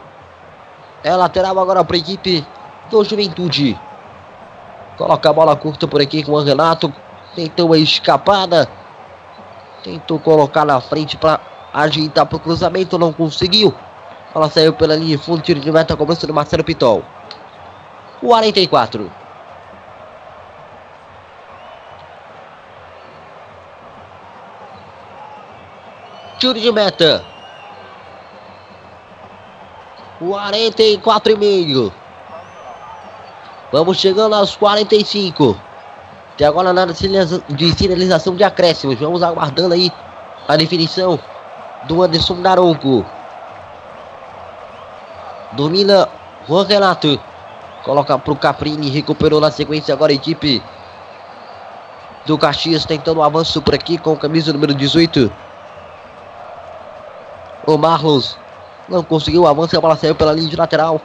É 1.04 1.16
lateral 1.16 1.58
agora 1.60 1.84
para 1.84 1.96
a 1.96 2.00
equipe 2.00 2.46
do 2.90 3.04
Juventude. 3.04 3.80
Coloca 4.98 5.30
a 5.30 5.34
bola 5.34 5.56
curta 5.56 5.88
por 5.88 6.00
aqui 6.00 6.24
com 6.24 6.34
o 6.34 6.44
Renato. 6.44 6.94
Tentou 7.36 7.68
uma 7.68 7.78
escapada. 7.78 8.70
Tentou 9.84 10.20
colocar 10.20 10.64
na 10.64 10.80
frente 10.80 11.18
para 11.18 11.40
ajeitar 11.74 12.26
para 12.28 12.36
o 12.36 12.40
cruzamento. 12.40 13.00
Não 13.00 13.12
conseguiu. 13.12 13.74
Ela 14.34 14.50
saiu 14.50 14.74
pela 14.74 14.96
linha 14.96 15.18
de 15.18 15.24
fundo. 15.24 15.42
Tiro 15.42 15.60
de 15.60 15.72
meta. 15.72 15.96
Cobrança 15.96 16.26
do 16.26 16.34
Marcelo 16.34 16.64
Pitol. 16.64 17.04
44. 18.22 19.12
Tiro 26.40 26.60
de 26.60 26.72
meta. 26.72 27.24
44 30.20 31.32
e 31.32 31.38
meio. 31.38 31.94
Vamos 33.72 33.98
chegando 33.98 34.36
aos 34.36 34.56
45. 34.56 35.60
Até 36.34 36.46
agora 36.46 36.74
nada 36.74 36.94
de 36.94 37.74
sinalização 37.76 38.36
de 38.36 38.44
acréscimos. 38.44 39.00
Vamos 39.00 39.24
aguardando 39.24 39.74
aí 39.74 39.92
a 40.48 40.56
definição 40.56 41.20
do 41.88 42.02
Anderson 42.04 42.42
Daronco. 42.42 43.06
Domina 45.54 46.08
Juan 46.48 46.66
Renato. 46.66 47.20
Coloca 47.84 48.18
para 48.18 48.34
o 48.34 48.36
Caprini. 48.36 48.90
Recuperou 48.90 49.42
na 49.42 49.52
sequência 49.52 49.94
agora 49.94 50.12
a 50.12 50.16
equipe 50.16 50.62
do 52.26 52.38
Caxias 52.38 52.86
tentando 52.86 53.20
um 53.20 53.24
avanço 53.24 53.62
por 53.62 53.74
aqui 53.74 53.98
com 53.98 54.16
camisa 54.16 54.54
número 54.54 54.74
18. 54.74 55.32
O 57.66 57.78
Marlos 57.78 58.38
não 58.88 59.04
conseguiu 59.04 59.44
o 59.44 59.48
avanço, 59.48 59.78
a 59.78 59.82
bola 59.82 59.96
saiu 59.96 60.16
pela 60.16 60.34
linha 60.34 60.50
de 60.50 60.56
lateral. 60.56 61.02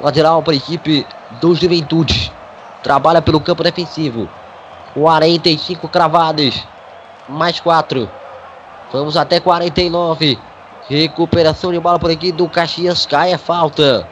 Lateral 0.00 0.42
para 0.42 0.52
a 0.52 0.56
equipe 0.56 1.06
do 1.40 1.54
Juventude. 1.54 2.32
Trabalha 2.82 3.22
pelo 3.22 3.40
campo 3.40 3.62
defensivo. 3.62 4.28
45 4.94 5.88
cravadas. 5.88 6.66
Mais 7.28 7.60
4. 7.60 8.08
Vamos 8.92 9.16
até 9.16 9.40
49. 9.40 10.38
Recuperação 10.88 11.72
de 11.72 11.80
bola 11.80 11.98
por 11.98 12.10
aqui 12.10 12.30
do 12.32 12.48
Caxias. 12.48 13.06
Cai 13.06 13.32
é 13.32 13.38
falta. 13.38 14.06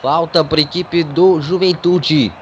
Falta 0.00 0.44
para 0.44 0.58
a 0.58 0.62
equipe 0.62 1.04
do 1.04 1.40
Juventude. 1.40 2.32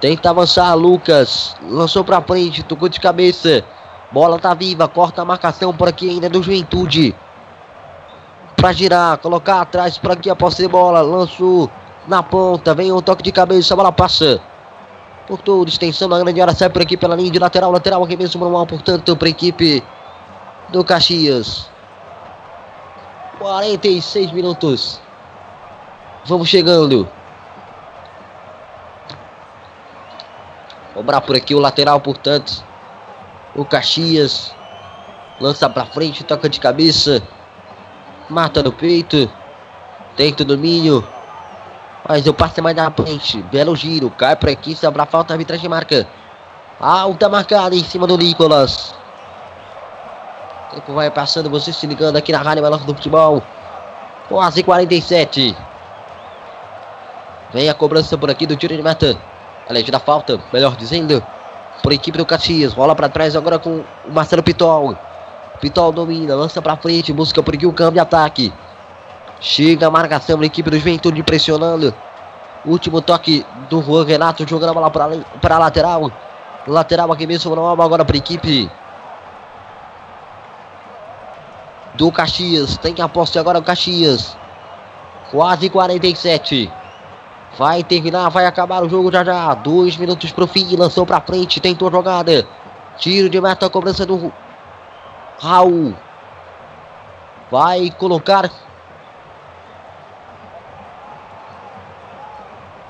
Tenta 0.00 0.30
avançar 0.30 0.74
Lucas. 0.74 1.56
Lançou 1.62 2.04
para 2.04 2.20
frente. 2.20 2.62
Tocou 2.62 2.88
de 2.88 2.98
cabeça. 2.98 3.64
Bola 4.10 4.38
tá 4.38 4.54
viva. 4.54 4.88
Corta 4.88 5.22
a 5.22 5.24
marcação 5.24 5.74
por 5.74 5.88
aqui 5.88 6.10
ainda 6.10 6.28
do 6.28 6.42
Juventude 6.42 7.14
para 8.58 8.72
girar, 8.72 9.18
colocar 9.18 9.60
atrás 9.60 9.98
para 9.98 10.14
aqui 10.14 10.28
a 10.28 10.34
posse 10.34 10.62
de 10.62 10.68
bola, 10.68 11.00
lançou 11.00 11.70
na 12.08 12.24
ponta, 12.24 12.74
vem 12.74 12.90
um 12.90 13.00
toque 13.00 13.22
de 13.22 13.30
cabeça, 13.30 13.72
a 13.72 13.76
bola 13.76 13.92
passa 13.92 14.40
por 15.28 15.38
toda 15.38 15.70
extensão 15.70 16.08
da 16.08 16.18
grande 16.18 16.40
área, 16.40 16.52
sai 16.52 16.68
por 16.68 16.82
aqui 16.82 16.96
pela 16.96 17.14
linha 17.14 17.30
de 17.30 17.38
lateral, 17.38 17.70
lateral 17.70 18.02
aqui 18.02 18.16
mesmo 18.16 18.40
manual, 18.40 18.66
portanto, 18.66 19.16
para 19.16 19.28
a 19.28 19.30
equipe 19.30 19.80
do 20.68 20.84
Caxias. 20.84 21.68
46 23.38 24.32
minutos. 24.32 25.00
Vamos 26.24 26.48
chegando. 26.48 27.08
Cobrar 30.92 31.20
por 31.20 31.36
aqui 31.36 31.54
o 31.54 31.60
lateral, 31.60 32.00
portanto. 32.00 32.64
O 33.54 33.64
Caxias 33.64 34.54
lança 35.40 35.68
para 35.70 35.86
frente, 35.86 36.24
toca 36.24 36.48
de 36.48 36.60
cabeça. 36.60 37.22
Mata 38.28 38.62
no 38.62 38.72
peito. 38.72 39.30
Tenta 40.16 40.42
o 40.42 40.46
domínio. 40.46 41.06
Mas 42.06 42.26
eu 42.26 42.34
passe 42.34 42.60
mais 42.60 42.74
na 42.74 42.90
frente. 42.90 43.40
Belo 43.42 43.76
giro. 43.76 44.10
Cai 44.10 44.34
para 44.34 44.50
aqui. 44.50 44.74
Sobra 44.74 45.06
falta. 45.06 45.32
Arbitragem 45.32 45.68
marca. 45.68 46.06
Alta 46.80 47.28
marcada 47.28 47.74
em 47.74 47.84
cima 47.84 48.06
do 48.06 48.18
Nicolas. 48.18 48.97
Tempo 50.74 50.92
vai 50.92 51.10
passando. 51.10 51.48
Você 51.50 51.72
se 51.72 51.86
ligando 51.86 52.16
aqui 52.16 52.32
na 52.32 52.38
Rádio 52.38 52.62
Balanço 52.62 52.84
do 52.84 52.94
Futebol. 52.94 53.42
Quase 54.28 54.62
47. 54.62 55.56
Vem 57.52 57.68
a 57.68 57.74
cobrança 57.74 58.18
por 58.18 58.30
aqui 58.30 58.46
do 58.46 58.56
tiro 58.56 58.76
de 58.76 58.82
meta. 58.82 59.16
Além 59.68 59.84
da 59.84 59.98
falta. 59.98 60.38
Melhor 60.52 60.76
dizendo. 60.76 61.24
Por 61.82 61.92
equipe 61.92 62.18
do 62.18 62.26
Caxias. 62.26 62.74
Bola 62.74 62.94
para 62.94 63.08
trás 63.08 63.34
agora 63.34 63.58
com 63.58 63.82
o 64.06 64.12
Marcelo 64.12 64.42
Pitol. 64.42 64.96
Pitol 65.60 65.90
domina, 65.90 66.34
lança 66.36 66.62
pra 66.62 66.76
frente, 66.76 67.12
busca 67.12 67.42
por 67.42 67.54
aqui 67.54 67.66
o 67.66 67.72
câmbio 67.72 67.94
de 67.94 68.00
ataque. 68.00 68.52
Chega 69.40 69.86
a 69.86 69.90
marcação 69.90 70.38
da 70.38 70.46
equipe 70.46 70.70
do 70.70 70.78
Juventude 70.78 71.22
pressionando. 71.22 71.94
Último 72.64 73.00
toque 73.00 73.44
do 73.68 73.82
Juan 73.82 74.04
Renato 74.04 74.46
jogando 74.48 74.70
a 74.70 74.74
bola 74.74 74.90
para 74.90 75.16
para 75.40 75.58
lateral. 75.58 76.12
Lateral 76.66 77.10
aqui 77.12 77.26
mesmo, 77.26 77.54
agora 77.80 78.04
para 78.04 78.16
a 78.16 78.18
equipe 78.18 78.70
do 81.98 82.12
Caxias. 82.12 82.78
Tem 82.78 82.94
a 83.00 83.08
posse 83.08 83.38
agora 83.38 83.58
o 83.58 83.62
Caxias. 83.62 84.36
Quase 85.30 85.68
47. 85.68 86.70
Vai 87.58 87.82
terminar, 87.82 88.28
vai 88.28 88.46
acabar 88.46 88.84
o 88.84 88.88
jogo 88.88 89.10
já 89.10 89.24
já. 89.24 89.52
Dois 89.52 89.96
minutos 89.96 90.30
pro 90.30 90.46
fim. 90.46 90.76
Lançou 90.76 91.04
pra 91.04 91.20
frente, 91.20 91.60
tentou 91.60 91.90
jogada. 91.90 92.46
Tiro 92.96 93.28
de 93.28 93.40
meta, 93.40 93.68
cobrança 93.68 94.06
do 94.06 94.32
Raul. 95.40 95.94
Vai 97.50 97.90
colocar 97.90 98.48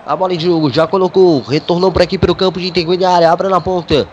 a 0.06 0.16
bola 0.16 0.34
em 0.34 0.40
jogo. 0.40 0.70
Já 0.70 0.86
colocou. 0.86 1.40
Retornou 1.40 1.90
para 1.90 2.04
aqui 2.04 2.18
para 2.18 2.30
o 2.30 2.36
campo 2.36 2.60
de 2.60 2.68
intermediária. 2.68 3.32
Abre 3.32 3.48
na 3.48 3.60
ponta. 3.60 4.06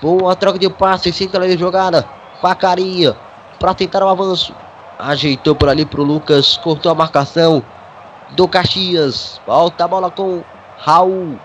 Boa 0.00 0.34
troca 0.34 0.58
de 0.58 0.70
passe. 0.70 1.12
Central 1.12 1.46
de 1.46 1.58
jogada. 1.58 2.08
Pacaria. 2.40 3.14
Para 3.62 3.74
tentar 3.74 4.02
o 4.02 4.08
avanço. 4.08 4.52
Ajeitou 4.98 5.54
por 5.54 5.68
ali 5.68 5.86
para 5.86 6.00
o 6.00 6.04
Lucas. 6.04 6.56
Cortou 6.56 6.90
a 6.90 6.96
marcação 6.96 7.62
do 8.30 8.48
Caxias. 8.48 9.40
Volta 9.46 9.84
a 9.84 9.88
bola 9.88 10.10
com 10.10 10.42
Raul. 10.78 11.38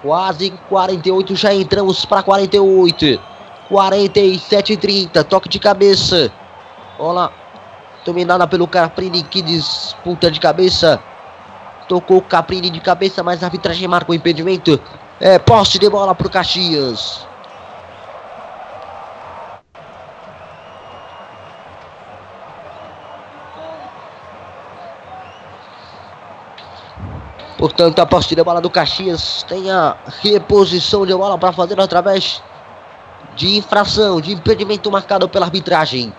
Quase 0.00 0.50
48. 0.70 1.36
Já 1.36 1.52
entramos 1.52 2.06
para 2.06 2.22
48. 2.22 3.20
47 3.68 4.78
30, 4.78 5.24
toque 5.24 5.50
de 5.50 5.58
cabeça. 5.58 6.32
Bola 6.96 7.30
dominada 8.02 8.46
pelo 8.46 8.66
Caprini 8.66 9.22
que 9.22 9.42
disputa 9.42 10.30
de 10.30 10.40
cabeça. 10.40 10.98
Tocou 11.86 12.16
o 12.16 12.22
Caprini 12.22 12.70
de 12.70 12.80
cabeça, 12.80 13.22
mas 13.22 13.42
a 13.42 13.46
arbitragem 13.46 13.86
marca 13.86 14.10
o 14.10 14.14
impedimento. 14.14 14.80
É 15.20 15.38
poste 15.38 15.78
de 15.78 15.90
bola 15.90 16.14
para 16.14 16.26
o 16.26 16.30
Caxias. 16.30 17.28
Portanto, 27.60 27.98
a 27.98 28.06
poste 28.06 28.34
de 28.34 28.42
bola 28.42 28.58
do 28.58 28.70
Caxias 28.70 29.44
tem 29.46 29.70
a 29.70 29.94
reposição 30.22 31.04
de 31.04 31.14
bola 31.14 31.36
para 31.36 31.52
fazer 31.52 31.78
através 31.78 32.42
de 33.36 33.58
infração, 33.58 34.18
de 34.18 34.32
impedimento 34.32 34.90
marcado 34.90 35.28
pela 35.28 35.44
arbitragem. 35.44 36.10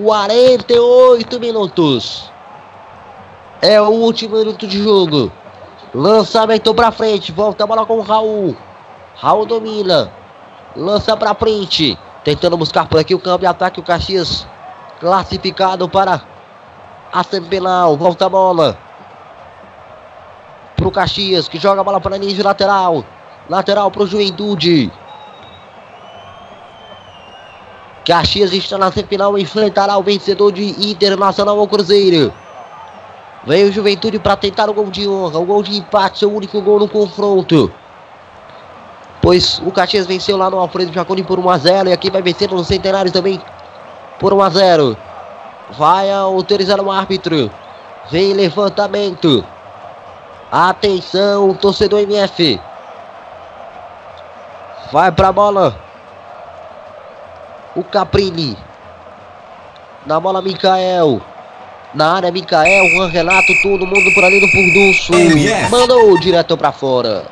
48 0.00 1.40
minutos. 1.40 2.30
É 3.60 3.82
o 3.82 3.88
último 3.88 4.36
minuto 4.36 4.64
de 4.64 4.80
jogo. 4.80 5.32
Lançamento 5.92 6.72
para 6.72 6.92
frente, 6.92 7.32
volta 7.32 7.64
a 7.64 7.66
bola 7.66 7.84
com 7.84 7.98
o 7.98 8.00
Raul. 8.02 8.56
Raul 9.16 9.44
domina. 9.44 10.12
Lança 10.76 11.16
para 11.16 11.34
frente, 11.34 11.98
tentando 12.22 12.56
buscar 12.56 12.86
por 12.86 13.00
aqui 13.00 13.16
o 13.16 13.18
campo 13.18 13.40
de 13.40 13.46
ataque 13.46 13.80
o 13.80 13.82
Caxias 13.82 14.46
classificado 15.00 15.88
para 15.88 16.22
a 17.12 17.24
semifinal. 17.24 17.96
Volta 17.96 18.26
a 18.26 18.28
bola 18.28 18.91
para 20.82 20.88
o 20.88 20.92
Caxias 20.92 21.48
que 21.48 21.58
joga 21.58 21.80
a 21.80 21.84
bola 21.84 22.00
para 22.00 22.16
a 22.16 22.18
linha 22.18 22.34
de 22.34 22.42
lateral. 22.42 23.04
Lateral 23.48 23.90
para 23.90 24.02
o 24.02 24.06
Juventude. 24.06 24.90
Caxias 28.04 28.52
está 28.52 28.76
na 28.76 28.90
semifinal 28.90 29.38
enfrentará 29.38 29.96
o 29.96 30.02
vencedor 30.02 30.50
de 30.50 30.90
Internacional 30.90 31.58
ao 31.58 31.68
Cruzeiro. 31.68 32.32
Vem 33.46 33.64
o 33.64 33.72
Juventude 33.72 34.18
para 34.18 34.36
tentar 34.36 34.68
o 34.68 34.74
gol 34.74 34.86
de 34.86 35.06
honra, 35.06 35.38
o 35.38 35.44
gol 35.44 35.62
de 35.62 35.76
empate, 35.76 36.18
seu 36.18 36.32
único 36.32 36.60
gol 36.60 36.80
no 36.80 36.88
confronto. 36.88 37.72
Pois 39.20 39.62
o 39.64 39.70
Caxias 39.70 40.06
venceu 40.06 40.36
lá 40.36 40.50
no 40.50 40.58
Alfredo 40.58 40.92
Jaconi 40.92 41.22
por 41.22 41.38
1 41.38 41.48
a 41.50 41.58
0 41.58 41.88
e 41.90 41.92
aqui 41.92 42.10
vai 42.10 42.22
vencer 42.22 42.50
no 42.50 42.64
Centenário 42.64 43.12
também 43.12 43.40
por 44.18 44.32
1 44.32 44.42
a 44.42 44.50
0. 44.50 44.96
Vai 45.78 46.10
autorizar 46.10 46.80
o 46.80 46.90
árbitro. 46.90 47.48
Vem 48.10 48.32
levantamento. 48.32 49.44
Atenção, 50.52 51.54
torcedor 51.54 52.00
MF. 52.00 52.60
Vai 54.92 55.10
para 55.10 55.28
a 55.28 55.32
bola 55.32 55.74
o 57.74 57.82
Caprini. 57.82 58.54
Na 60.04 60.20
bola, 60.20 60.42
Mikael. 60.42 61.22
Na 61.94 62.16
área, 62.16 62.30
Micael, 62.30 62.86
Juan 62.90 63.08
Renato, 63.08 63.52
todo 63.62 63.86
mundo 63.86 64.12
por 64.12 64.24
ali 64.24 64.40
no 64.40 64.48
Furdunço. 64.48 65.12
Mandou 65.70 66.18
direto 66.18 66.54
pra 66.56 66.70
fora. 66.70 67.24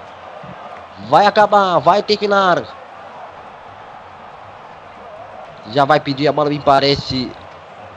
Vai 1.08 1.26
acabar, 1.26 1.78
vai 1.78 2.02
terminar. 2.02 2.62
Já 5.72 5.84
vai 5.84 6.00
pedir 6.00 6.26
a 6.26 6.32
bola, 6.32 6.48
me 6.48 6.58
parece. 6.58 7.30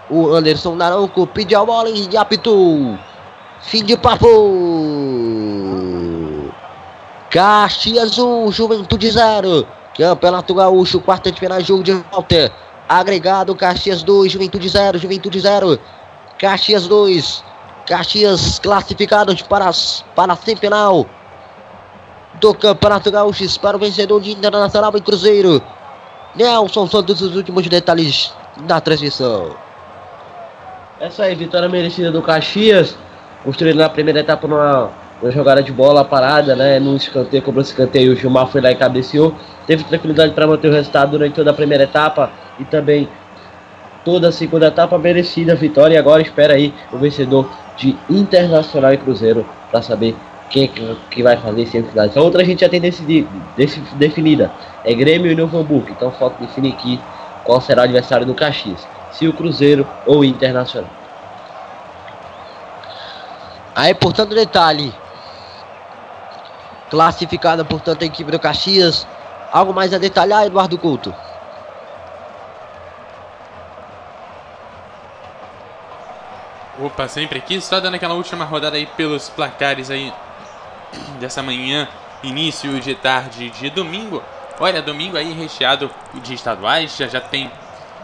O 0.10 0.34
Anderson 0.34 0.76
Naranco 0.76 1.26
pediu 1.28 1.62
a 1.62 1.66
bola 1.66 1.90
e 1.90 2.18
apitou. 2.18 2.98
Fim 3.62 3.84
de 3.84 3.98
papo. 3.98 4.28
Caxias 7.34 8.20
1, 8.20 8.52
Juventude 8.52 9.10
0. 9.10 9.66
Campeonato 9.98 10.54
Gaúcho, 10.54 11.02
quarta 11.02 11.32
de 11.32 11.40
final, 11.40 11.60
jogo 11.62 11.82
de 11.82 11.92
volta. 11.94 12.54
Agregado, 12.88 13.56
Caxias 13.56 14.04
2, 14.04 14.34
Juventude 14.34 14.70
0, 14.70 15.00
Juventude 15.00 15.42
0. 15.42 15.80
Caxias 16.38 16.88
2. 16.88 17.44
Caxias 17.88 18.60
classificados 18.60 19.42
para, 19.42 19.72
para 20.16 20.34
a 20.34 20.36
semifinal 20.36 21.08
do 22.40 22.54
Campeonato 22.54 23.10
Gaúcho 23.10 23.60
para 23.60 23.78
o 23.78 23.80
vencedor 23.80 24.22
de 24.22 24.30
Internacional 24.30 24.96
e 24.96 25.02
Cruzeiro. 25.02 25.60
Nelson 26.36 26.86
Santos, 26.86 27.20
os 27.20 27.36
últimos 27.36 27.68
detalhes 27.68 28.32
da 28.68 28.80
transmissão. 28.80 29.56
Essa 31.00 31.24
aí, 31.24 31.34
vitória 31.34 31.68
merecida 31.68 32.12
do 32.12 32.22
Caxias, 32.22 32.96
construído 33.44 33.78
na 33.78 33.90
primeira 33.90 34.20
etapa 34.20 34.48
numa, 34.48 34.92
numa 35.22 35.32
jogada 35.32 35.62
de 35.64 35.72
bola 35.72 36.04
parada, 36.04 36.56
né? 36.56 36.80
Num 36.80 36.96
escanteio, 36.96 37.44
cobrou 37.44 37.64
escanteio, 37.64 38.14
o 38.14 38.16
Gilmar 38.16 38.48
foi 38.48 38.62
lá 38.62 38.72
e 38.72 38.76
cabeceou. 38.76 39.38
Teve 39.66 39.84
tranquilidade 39.84 40.34
para 40.34 40.48
manter 40.48 40.70
o 40.70 40.74
resultado 40.74 41.12
durante 41.12 41.34
toda 41.36 41.52
a 41.52 41.54
primeira 41.54 41.84
etapa 41.86 42.34
e 42.60 42.66
também 42.66 43.10
toda 44.04 44.28
a 44.28 44.32
segunda 44.32 44.68
etapa 44.68 44.98
merecida 44.98 45.56
vitória. 45.56 45.96
E 45.96 45.98
agora 45.98 46.22
espera 46.22 46.54
aí 46.56 46.76
o 46.92 46.98
vencedor 46.98 47.56
de 47.76 47.98
Internacional 48.10 48.94
e 48.94 48.98
Cruzeiro 48.98 49.50
para 49.72 49.82
saber 49.82 50.18
quem 50.50 50.66
é 50.66 50.68
que, 51.10 51.24
vai 51.24 51.36
fazer 51.38 51.66
semifinais. 51.66 52.16
A 52.16 52.22
outra 52.22 52.42
a 52.42 52.46
gente 52.46 52.60
já 52.60 52.70
tem 52.70 52.80
decidi, 52.80 53.24
deci- 53.56 53.96
definida, 53.96 54.54
é 54.84 54.94
Grêmio 54.94 55.32
e 55.32 55.36
Novo 55.36 55.58
Hamburgo. 55.58 55.90
Então 55.90 56.12
falta 56.12 56.40
definir 56.40 56.74
aqui 56.74 57.04
qual 57.44 57.60
será 57.60 57.82
o 57.82 57.86
adversário 57.86 58.26
do 58.26 58.36
Caxias, 58.36 58.88
se 59.10 59.28
o 59.28 59.34
Cruzeiro 59.34 59.88
ou 60.06 60.20
o 60.20 60.26
Internacional. 60.26 60.92
Aí, 63.76 63.94
portanto, 63.96 64.36
detalhe. 64.36 65.03
Classificada, 66.94 67.66
portanto, 67.66 68.04
a 68.04 68.06
equipe 68.06 68.30
do 68.30 68.38
Caxias. 68.38 69.08
Algo 69.52 69.74
mais 69.74 69.96
a 69.96 69.98
detalhar, 69.98 70.46
Eduardo 70.46 70.78
Couto? 70.78 71.12
Opa, 76.80 77.08
sempre 77.08 77.40
aqui, 77.40 77.60
só 77.60 77.80
dando 77.80 77.96
aquela 77.96 78.14
última 78.14 78.46
rodada 78.46 78.78
aí 78.78 78.86
pelos 78.86 79.28
placares 79.28 79.90
aí 79.90 80.14
dessa 81.20 81.42
manhã, 81.42 81.88
início 82.22 82.80
de 82.80 82.94
tarde 82.94 83.50
de 83.50 83.72
domingo. 83.72 84.22
Olha, 84.60 84.80
domingo 84.80 85.18
aí 85.18 85.34
recheado 85.34 85.90
de 86.14 86.36
estaduais, 86.36 86.96
já 86.96 87.08
já 87.08 87.20
tem 87.20 87.52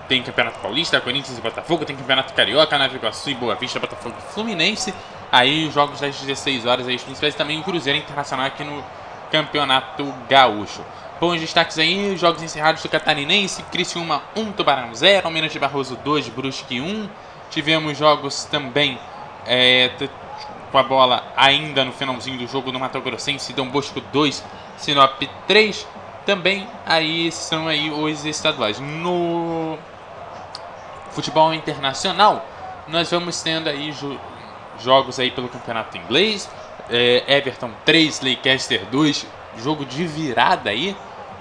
tem 0.07 0.23
Campeonato 0.23 0.57
Paulista, 0.61 0.99
Corinthians 0.99 1.37
e 1.37 1.41
Botafogo, 1.41 1.85
tem 1.85 1.95
Campeonato 1.95 2.33
Carioca, 2.33 2.75
Nova 2.75 2.95
Iguaçu 2.95 3.29
e 3.29 3.35
Boa 3.35 3.53
Vista, 3.53 3.79
Botafogo 3.79 4.15
e 4.17 4.33
Fluminense. 4.33 4.91
Aí 5.31 5.69
jogos 5.71 5.99
das 5.99 6.19
16 6.19 6.65
horas 6.65 6.87
aí 6.87 6.95
os 6.95 7.03
principais 7.03 7.35
também 7.35 7.59
o 7.59 7.63
Cruzeiro 7.63 7.99
Internacional 7.99 8.47
aqui 8.47 8.63
no 8.63 8.83
Campeonato 9.31 10.11
Gaúcho. 10.27 10.83
Bons 11.19 11.39
destaques 11.39 11.77
aí, 11.77 12.15
jogos 12.17 12.41
encerrados 12.41 12.81
do 12.81 12.89
Catarinense, 12.89 13.61
Criciúma 13.63 14.23
1, 14.35 14.53
Tubarão 14.53 14.95
0, 14.95 15.27
Almeida 15.27 15.49
de 15.49 15.59
Barroso 15.59 15.97
2, 15.97 16.29
Brusque 16.29 16.79
1. 16.79 17.09
Tivemos 17.51 17.97
jogos 17.97 18.45
também 18.45 18.97
é, 19.45 19.91
com 20.71 20.77
a 20.77 20.83
bola 20.83 21.23
ainda 21.35 21.83
no 21.83 21.91
finalzinho 21.91 22.37
do 22.37 22.47
jogo 22.47 22.71
no 22.71 22.79
Mato 22.79 23.01
Grossense, 23.01 23.53
Dom 23.53 23.67
Bosco 23.67 23.99
2, 23.99 24.43
Sinop 24.77 25.21
3. 25.47 25.87
Também 26.25 26.67
aí 26.85 27.31
são 27.31 27.67
aí 27.67 27.91
os 27.91 28.25
estaduais. 28.25 28.79
No 28.79 29.77
futebol 31.11 31.53
internacional, 31.53 32.45
nós 32.87 33.11
vamos 33.11 33.41
tendo 33.41 33.67
aí 33.67 33.91
jogos 34.79 35.19
aí 35.19 35.31
pelo 35.31 35.47
campeonato 35.47 35.97
inglês. 35.97 36.49
É, 36.89 37.23
Everton 37.27 37.71
3, 37.85 38.21
Leicester 38.21 38.85
2, 38.85 39.27
jogo 39.57 39.85
de 39.85 40.05
virada 40.05 40.69
aí. 40.69 40.95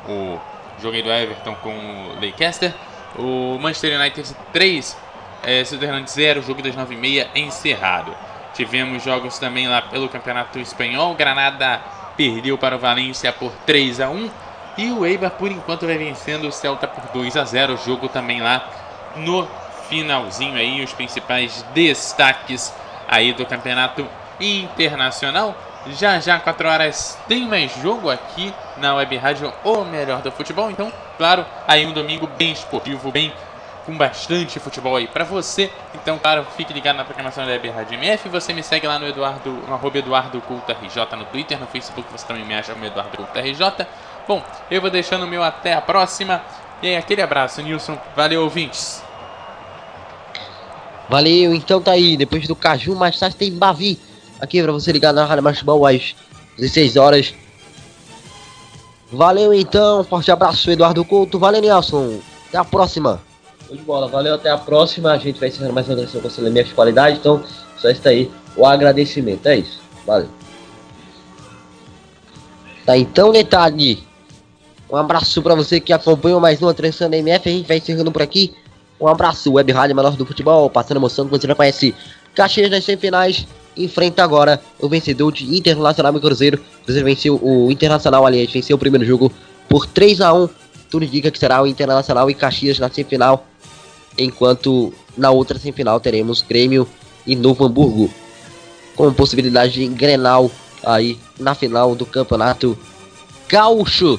O 0.09 0.39
jogo 0.81 0.97
aí 0.97 1.02
do 1.02 1.10
Everton 1.10 1.55
com 1.56 1.70
o 1.70 2.20
Leicester. 2.20 2.74
O 3.16 3.59
Manchester 3.59 3.98
United 3.98 4.36
3, 4.52 4.97
é, 5.43 5.65
Sunderland 5.65 6.10
0, 6.10 6.43
jogo 6.43 6.62
das 6.62 6.77
9h30 6.77 7.28
encerrado. 7.35 8.15
Tivemos 8.55 9.02
jogos 9.02 9.39
também 9.39 9.69
lá 9.69 9.82
pelo 9.82 10.09
campeonato 10.09 10.59
espanhol. 10.59 11.15
Granada 11.15 11.81
perdeu 12.16 12.59
para 12.59 12.77
o 12.77 12.78
Valência 12.78 13.32
por 13.32 13.52
3 13.65 14.01
a 14.01 14.10
1 14.10 14.31
e 14.77 14.90
o 14.90 15.06
Eibar 15.06 15.31
por 15.32 15.51
enquanto 15.51 15.86
vai 15.86 15.97
vencendo 15.97 16.48
o 16.48 16.52
Celta 16.52 16.86
por 16.86 17.05
2 17.12 17.36
a 17.36 17.44
0. 17.44 17.77
Jogo 17.85 18.09
também 18.09 18.40
lá 18.40 18.69
no 19.16 19.48
finalzinho 19.89 20.56
aí 20.56 20.82
os 20.82 20.93
principais 20.93 21.65
destaques 21.74 22.73
aí 23.09 23.33
do 23.33 23.47
campeonato 23.47 24.07
internacional. 24.39 25.57
Já 25.87 26.21
já 26.21 26.39
4 26.39 26.69
horas 26.69 27.19
tem 27.27 27.47
mais 27.47 27.75
jogo 27.77 28.11
aqui 28.11 28.53
na 28.77 28.95
Web 28.95 29.17
Rádio 29.17 29.53
O 29.65 29.85
Melhor 29.85 30.21
do 30.21 30.31
Futebol. 30.31 30.71
Então, 30.71 30.93
claro, 31.17 31.47
aí 31.67 31.87
um 31.87 31.93
domingo 31.93 32.27
bem 32.27 32.53
esportivo, 32.53 33.11
bem 33.11 33.33
com 33.87 33.97
bastante 33.97 34.61
futebol 34.61 34.97
aí 34.97 35.07
pra 35.07 35.25
você. 35.25 35.73
Então, 35.95 36.19
claro, 36.19 36.47
fique 36.55 36.75
ligado 36.75 36.97
na 36.97 37.05
programação 37.05 37.47
da 37.47 37.53
Web 37.53 37.71
Rádio 37.71 37.95
MF. 37.95 38.29
Você 38.29 38.53
me 38.53 38.63
segue 38.63 38.87
lá 38.87 38.99
no 38.99 39.09
Eduardo, 39.09 39.51
no 39.51 39.73
arroba 39.73 39.97
Eduardo 39.97 40.39
Culto 40.43 40.71
RJ 40.71 41.17
no 41.17 41.25
Twitter, 41.25 41.59
no 41.59 41.67
Facebook 41.67 42.07
você 42.13 42.27
também 42.27 42.45
me 42.45 42.55
acha 42.55 42.75
como 42.75 42.85
Eduardo 42.85 43.17
Culto 43.17 43.39
RJ. 43.39 43.87
Bom, 44.27 44.43
eu 44.71 44.83
vou 44.83 44.91
deixando 44.91 45.25
o 45.25 45.27
meu 45.27 45.43
até 45.43 45.73
a 45.73 45.81
próxima. 45.81 46.43
E 46.83 46.89
aí, 46.89 46.97
aquele 46.97 47.23
abraço, 47.23 47.63
Nilson. 47.63 47.99
Valeu, 48.15 48.43
ouvintes. 48.43 49.08
Valeu, 51.09 51.55
então 51.55 51.81
tá 51.81 51.93
aí. 51.93 52.17
Depois 52.17 52.47
do 52.47 52.55
Caju, 52.55 52.95
mais 52.95 53.19
tarde 53.19 53.37
tem 53.37 53.53
Bavi. 53.53 53.99
Aqui 54.41 54.63
pra 54.63 54.73
você 54.73 54.93
ligar 54.93 55.13
na 55.13 55.25
Rádio 55.25 55.43
Machibal 55.43 55.85
às 55.87 56.15
16 56.57 56.97
horas. 56.97 57.35
Valeu 59.11 59.55
então, 59.55 60.05
forte 60.05 60.31
abraço, 60.31 60.71
Eduardo 60.71 61.05
Couto. 61.05 61.39
Valeu, 61.39 61.63
Nelson. 61.63 62.19
Até 62.49 62.59
a 62.59 62.65
próxima. 62.65 63.21
Show 63.67 63.77
de 63.77 63.83
bola, 63.83 64.07
valeu, 64.07 64.35
até 64.35 64.51
a 64.51 64.59
próxima. 64.59 65.13
A 65.13 65.19
gente 65.19 65.41
vai 65.41 65.49
encerrando 65.49 65.73
mais 65.73 65.89
uma 65.89 65.99
edição 65.99 66.21
com 66.21 66.29
Cineminha 66.29 66.65
de 66.65 66.75
qualidade. 66.75 67.19
Então, 67.19 67.43
só 67.79 67.89
está 67.89 68.11
aí 68.11 68.31
o 68.55 68.67
agradecimento. 68.67 69.47
É 69.47 69.57
isso. 69.57 69.81
Valeu. 70.07 70.29
Tá 72.85 72.97
então, 72.97 73.33
detalhe. 73.33 74.07
Um 74.91 74.97
abraço 74.97 75.43
pra 75.43 75.55
você 75.55 75.81
que 75.81 75.93
acompanhou 75.93 76.41
mais 76.41 76.61
uma 76.61 76.73
transmissão 76.73 77.11
da 77.11 77.17
MF. 77.17 77.49
A 77.49 77.53
gente 77.53 77.67
vai 77.67 77.79
encerrando 77.79 78.13
por 78.13 78.23
aqui. 78.23 78.55
Um 79.01 79.07
abraço, 79.07 79.53
Web 79.53 79.70
Rádio 79.73 79.95
Menor 79.95 80.16
do 80.16 80.27
Futebol. 80.27 80.69
Passando 80.69 80.97
emoção 80.97 81.25
que 81.25 81.31
você 81.31 81.47
já 81.47 81.55
conhece. 81.55 81.95
Caxias 82.35 82.70
nas 82.70 82.85
semifinais. 82.85 83.47
Enfrenta 83.77 84.25
agora 84.25 84.61
o 84.81 84.89
vencedor 84.89 85.33
de 85.33 85.57
Internacional 85.57 86.16
e 86.16 86.20
Cruzeiro. 86.20 86.61
Cruzeiro 86.85 87.07
venceu 87.07 87.39
o 87.41 87.70
Internacional, 87.70 88.27
aliás, 88.27 88.51
venceu 88.51 88.77
o 88.77 88.79
primeiro 88.79 89.05
jogo 89.05 89.33
por 89.69 89.87
3 89.87 90.20
a 90.20 90.33
1 90.33 90.49
Tudo 90.91 91.05
indica 91.05 91.31
que 91.31 91.39
será 91.39 91.62
o 91.62 91.66
Internacional 91.66 92.29
e 92.29 92.35
Caxias 92.35 92.79
na 92.79 92.91
semifinal. 92.91 93.47
Enquanto 94.19 94.93
na 95.16 95.31
outra 95.31 95.59
semifinal 95.59 96.01
teremos 96.01 96.43
Grêmio 96.43 96.89
e 97.25 97.37
Novo 97.37 97.65
Hamburgo. 97.65 98.12
Com 98.97 99.12
possibilidade 99.12 99.75
de 99.75 99.87
Grenal 99.87 100.51
aí 100.85 101.19
na 101.39 101.55
final 101.55 101.95
do 101.95 102.05
campeonato 102.05 102.77
gaúcho. 103.49 104.19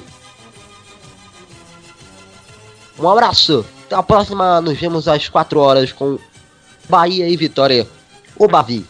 Um 2.97 3.10
abraço. 3.10 3.65
A 3.91 4.03
próxima. 4.03 4.61
Nos 4.61 4.78
vemos 4.78 5.07
às 5.07 5.28
4 5.28 5.60
horas 5.60 5.91
com 5.91 6.18
Bahia 6.88 7.28
e 7.28 7.36
Vitória. 7.36 7.88
O 8.38 8.48
Bavi. 8.48 8.86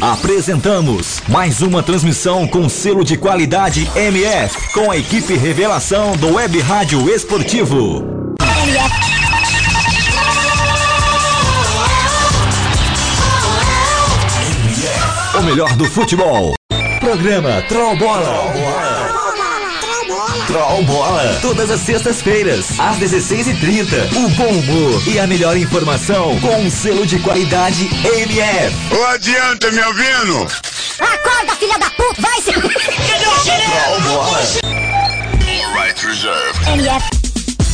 Apresentamos 0.00 1.22
mais 1.28 1.62
uma 1.62 1.82
transmissão 1.82 2.46
com 2.46 2.68
selo 2.68 3.02
de 3.02 3.16
qualidade 3.16 3.90
MF, 3.96 4.72
com 4.72 4.90
a 4.90 4.96
equipe 4.96 5.34
Revelação 5.34 6.16
do 6.16 6.34
Web 6.34 6.60
Rádio 6.60 7.08
Esportivo. 7.08 8.04
O 15.34 15.42
melhor 15.42 15.74
do 15.76 15.86
futebol. 15.86 16.54
Programa 17.00 17.62
Troll 17.68 17.96
Bola. 17.96 19.05
Troll 20.56 20.84
Bola. 20.84 21.38
Todas 21.42 21.70
as 21.70 21.80
sextas-feiras, 21.82 22.80
às 22.80 22.96
16h30. 22.96 24.16
O 24.16 24.28
bom 24.30 24.48
humor 24.48 25.02
e 25.06 25.18
a 25.18 25.26
melhor 25.26 25.54
informação 25.54 26.40
com 26.40 26.56
um 26.62 26.70
selo 26.70 27.04
de 27.04 27.18
qualidade 27.18 27.90
MF. 28.02 28.74
Ô, 28.90 29.04
adianta, 29.04 29.70
me 29.70 29.82
ouvindo? 29.82 30.46
Acorda, 30.98 31.54
filha 31.56 31.78
da 31.78 31.90
puta! 31.90 32.22
Vai 32.22 32.40
se... 32.40 32.52
Troll 32.54 34.00
Bola. 34.00 34.40
Right, 35.74 36.06
reserved. 36.06 36.66
MF. 36.66 37.25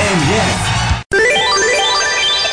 MF 0.00 0.79